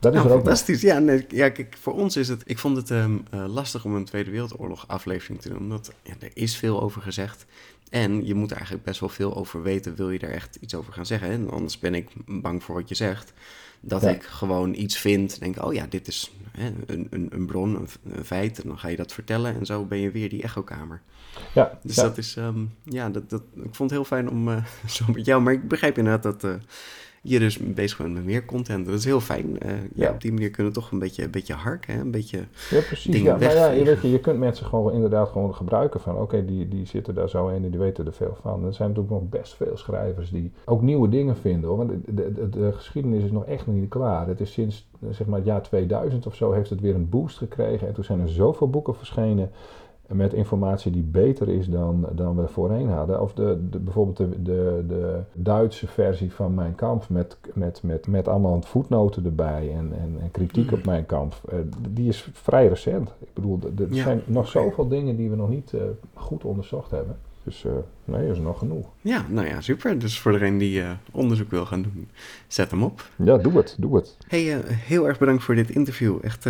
dat 0.00 0.12
is 0.12 0.18
Nou, 0.18 0.30
er 0.30 0.36
ook 0.36 0.42
fantastisch. 0.42 0.80
Ja, 0.80 0.98
nee, 0.98 1.24
ja, 1.28 1.48
kijk, 1.48 1.76
voor 1.80 1.94
ons 1.94 2.16
is 2.16 2.28
het... 2.28 2.42
Ik 2.46 2.58
vond 2.58 2.76
het 2.76 2.90
ehm, 2.90 3.18
eh, 3.30 3.44
lastig 3.46 3.84
om 3.84 3.94
een 3.94 4.04
Tweede 4.04 4.30
Wereldoorlog 4.30 4.84
aflevering 4.88 5.40
te 5.40 5.48
doen, 5.48 5.58
omdat 5.58 5.92
ja, 6.02 6.14
er 6.18 6.30
is 6.34 6.56
veel 6.56 6.82
over 6.82 7.02
gezegd. 7.02 7.46
En 7.90 8.26
je 8.26 8.34
moet 8.34 8.50
er 8.50 8.56
eigenlijk 8.56 8.84
best 8.84 9.00
wel 9.00 9.08
veel 9.08 9.36
over 9.36 9.62
weten, 9.62 9.94
wil 9.94 10.10
je 10.10 10.18
daar 10.18 10.30
echt 10.30 10.56
iets 10.60 10.74
over 10.74 10.92
gaan 10.92 11.06
zeggen. 11.06 11.30
En 11.30 11.50
anders 11.50 11.78
ben 11.78 11.94
ik 11.94 12.08
bang 12.26 12.62
voor 12.62 12.74
wat 12.74 12.88
je 12.88 12.94
zegt. 12.94 13.32
Dat 13.80 14.02
Ja. 14.02 14.08
ik 14.10 14.22
gewoon 14.22 14.74
iets 14.74 14.98
vind, 14.98 15.40
denk, 15.40 15.64
oh 15.64 15.72
ja, 15.74 15.86
dit 15.88 16.08
is 16.08 16.32
hè, 16.50 16.72
een, 16.86 17.06
een, 17.10 17.28
een 17.30 17.46
bron, 17.46 17.74
een, 17.74 17.88
een 18.12 18.24
feit. 18.24 18.62
En 18.62 18.68
dan 18.68 18.78
ga 18.78 18.88
je 18.88 18.96
dat 18.96 19.12
vertellen 19.12 19.54
en 19.54 19.66
zo 19.66 19.84
ben 19.84 19.98
je 19.98 20.10
weer 20.10 20.28
die 20.28 20.42
echokamer. 20.42 21.00
Ja, 21.54 21.78
Dus 21.82 21.94
ja. 21.96 22.02
dat 22.02 22.18
is, 22.18 22.36
ehm, 22.36 22.64
ja, 22.82 23.10
dat, 23.10 23.30
dat, 23.30 23.42
ik 23.54 23.74
vond 23.74 23.90
het 23.90 23.90
heel 23.90 24.04
fijn 24.04 24.30
om 24.30 24.48
eh, 24.48 24.64
zo 24.96 25.04
met 25.12 25.24
jou, 25.24 25.42
maar 25.42 25.52
ik 25.52 25.68
begrijp 25.68 25.98
inderdaad 25.98 26.22
dat, 26.22 26.44
eh, 26.44 26.60
je 27.22 27.38
dus 27.38 27.58
bezig 27.58 27.98
bent 27.98 28.14
met 28.14 28.24
meer 28.24 28.44
content. 28.44 28.86
Dat 28.86 28.94
is 28.94 29.04
heel 29.04 29.20
fijn. 29.20 29.46
Uh, 29.46 29.70
ja, 29.70 29.78
Ja. 29.94 30.10
op 30.10 30.20
die 30.20 30.32
manier 30.32 30.50
kunnen 30.50 30.72
we 30.72 30.78
toch 30.78 30.90
een 30.90 30.98
beetje, 30.98 31.24
een 31.24 31.30
beetje 31.30 31.54
harken, 31.54 31.94
hè? 31.94 32.00
een 32.00 32.10
beetje... 32.10 32.38
Ja, 32.70 32.80
precies. 32.80 33.12
dingen 33.12 33.32
Ja, 33.32 33.46
maar 33.46 33.54
ja, 33.54 33.70
je, 33.70 33.84
weet 33.84 34.02
je, 34.02 34.10
je 34.10 34.20
kunt 34.20 34.38
mensen 34.38 34.66
gewoon 34.66 34.92
inderdaad 34.92 35.28
gewoon 35.28 35.54
gebruiken 35.54 36.00
van, 36.00 36.16
oké, 36.16 36.44
die, 36.44 36.68
die 36.68 36.86
zitten 36.86 37.14
daar 37.14 37.28
zo 37.28 37.48
in 37.48 37.64
en 37.64 37.70
die 37.70 37.80
weten 37.80 38.06
er 38.06 38.12
veel 38.12 38.36
van. 38.40 38.64
Er 38.64 38.74
zijn 38.74 38.88
natuurlijk 38.88 39.14
nog 39.20 39.28
best 39.28 39.54
veel 39.54 39.76
schrijvers 39.76 40.30
die 40.30 40.52
ook 40.64 40.82
nieuwe 40.82 41.08
dingen 41.08 41.36
vinden, 41.36 41.68
hoor. 41.68 41.78
Want 41.78 41.90
de, 41.90 42.14
de, 42.14 42.32
de, 42.32 42.48
de 42.48 42.72
geschiedenis 42.72 43.24
is 43.24 43.30
nog 43.30 43.44
echt 43.44 43.66
niet 43.66 43.88
klaar. 43.88 44.28
Het 44.28 44.40
is 44.40 44.52
sinds, 44.52 44.88
eh, 45.00 45.08
zeg 45.10 45.26
maar, 45.26 45.38
het 45.38 45.46
jaar 45.46 45.62
2000 45.62 46.26
of 46.26 46.34
zo 46.34 46.52
heeft 46.52 46.70
het 46.70 46.80
weer 46.80 46.94
een 46.94 47.08
boost 47.08 47.38
gekregen. 47.38 47.88
En 47.88 47.94
toen 47.94 48.04
zijn 48.04 48.20
er 48.20 48.28
zoveel 48.28 48.70
boeken 48.70 48.94
verschenen 48.94 49.50
met 50.12 50.32
informatie 50.32 50.92
die 50.92 51.02
beter 51.02 51.48
is 51.48 51.68
dan, 51.68 52.06
dan 52.12 52.36
we 52.36 52.46
voorheen 52.48 52.88
hadden. 52.88 53.20
Of 53.22 53.34
de, 53.34 53.58
de, 53.70 53.78
bijvoorbeeld 53.78 54.16
de, 54.16 54.42
de, 54.42 54.84
de 54.88 55.20
Duitse 55.32 55.86
versie 55.86 56.32
van 56.32 56.54
Mijn 56.54 56.74
Kamp 56.74 57.08
met, 57.08 57.36
met, 57.54 57.80
met, 57.82 58.06
met 58.06 58.28
allemaal 58.28 58.60
voetnoten 58.62 59.24
erbij 59.24 59.70
en, 59.74 59.92
en, 60.00 60.16
en 60.20 60.30
kritiek 60.30 60.68
Hmm. 60.68 60.78
op 60.78 60.84
Mijn 60.84 61.06
Kamp. 61.06 61.34
eh, 61.48 61.58
die 61.88 62.08
is 62.08 62.28
vrij 62.32 62.68
recent. 62.68 63.14
Ik 63.18 63.34
bedoel, 63.34 63.58
er 63.78 63.94
Ja, 63.94 64.02
zijn 64.02 64.22
nog 64.26 64.48
zoveel 64.48 64.88
dingen 64.88 65.16
die 65.16 65.30
we 65.30 65.36
nog 65.36 65.48
niet 65.48 65.72
eh, 65.74 65.80
goed 66.14 66.44
onderzocht 66.44 66.90
hebben. 66.90 67.16
Dus 67.44 67.64
eh, 67.64 67.72
nee, 68.04 68.30
is 68.30 68.38
nog 68.38 68.58
genoeg. 68.58 68.86
Ja, 69.00 69.26
nou 69.28 69.46
ja, 69.46 69.60
super. 69.60 69.98
Dus 69.98 70.18
voor 70.18 70.32
degene 70.32 70.58
die 70.58 70.82
eh, 70.82 70.90
onderzoek 71.10 71.50
wil 71.50 71.66
gaan 71.66 71.82
doen, 71.82 72.08
zet 72.46 72.70
hem 72.70 72.82
op. 72.82 73.08
Ja, 73.16 73.36
doe 73.36 73.56
het, 73.56 73.74
doe 73.78 73.96
het. 73.96 74.16
hey, 74.28 74.54
eh, 74.58 74.76
heel 74.76 75.08
erg 75.08 75.18
bedankt 75.18 75.42
voor 75.42 75.54
dit 75.54 75.70
interview. 75.70 76.18
Echt 76.22 76.42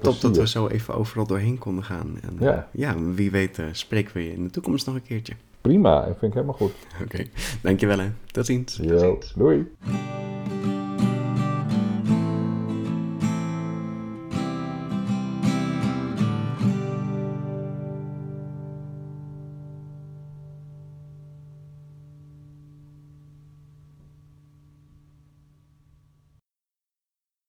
top 0.00 0.20
dat 0.20 0.36
we 0.36 0.48
zo 0.48 0.66
even 0.66 0.94
overal 0.94 1.26
doorheen 1.26 1.58
konden 1.58 1.84
gaan. 1.84 2.18
En, 2.22 2.36
Ja. 2.40 2.68
ja, 2.72 2.94
wie 3.14 3.30
weet 3.30 3.62
spreken 3.72 4.14
we 4.14 4.24
je 4.24 4.32
in 4.32 4.44
de 4.44 4.50
toekomst 4.50 4.86
nog 4.86 4.94
een 4.94 5.02
keertje. 5.02 5.32
Prima, 5.60 5.94
dat 5.96 6.06
vind 6.18 6.22
ik 6.22 6.32
helemaal 6.32 6.54
goed. 6.56 6.72
Oké, 7.02 7.24
dankjewel 7.62 7.98
hè. 7.98 8.10
Tot 8.32 8.46
ziens. 8.46 8.78
Jo, 8.82 9.18
doei. 9.36 9.66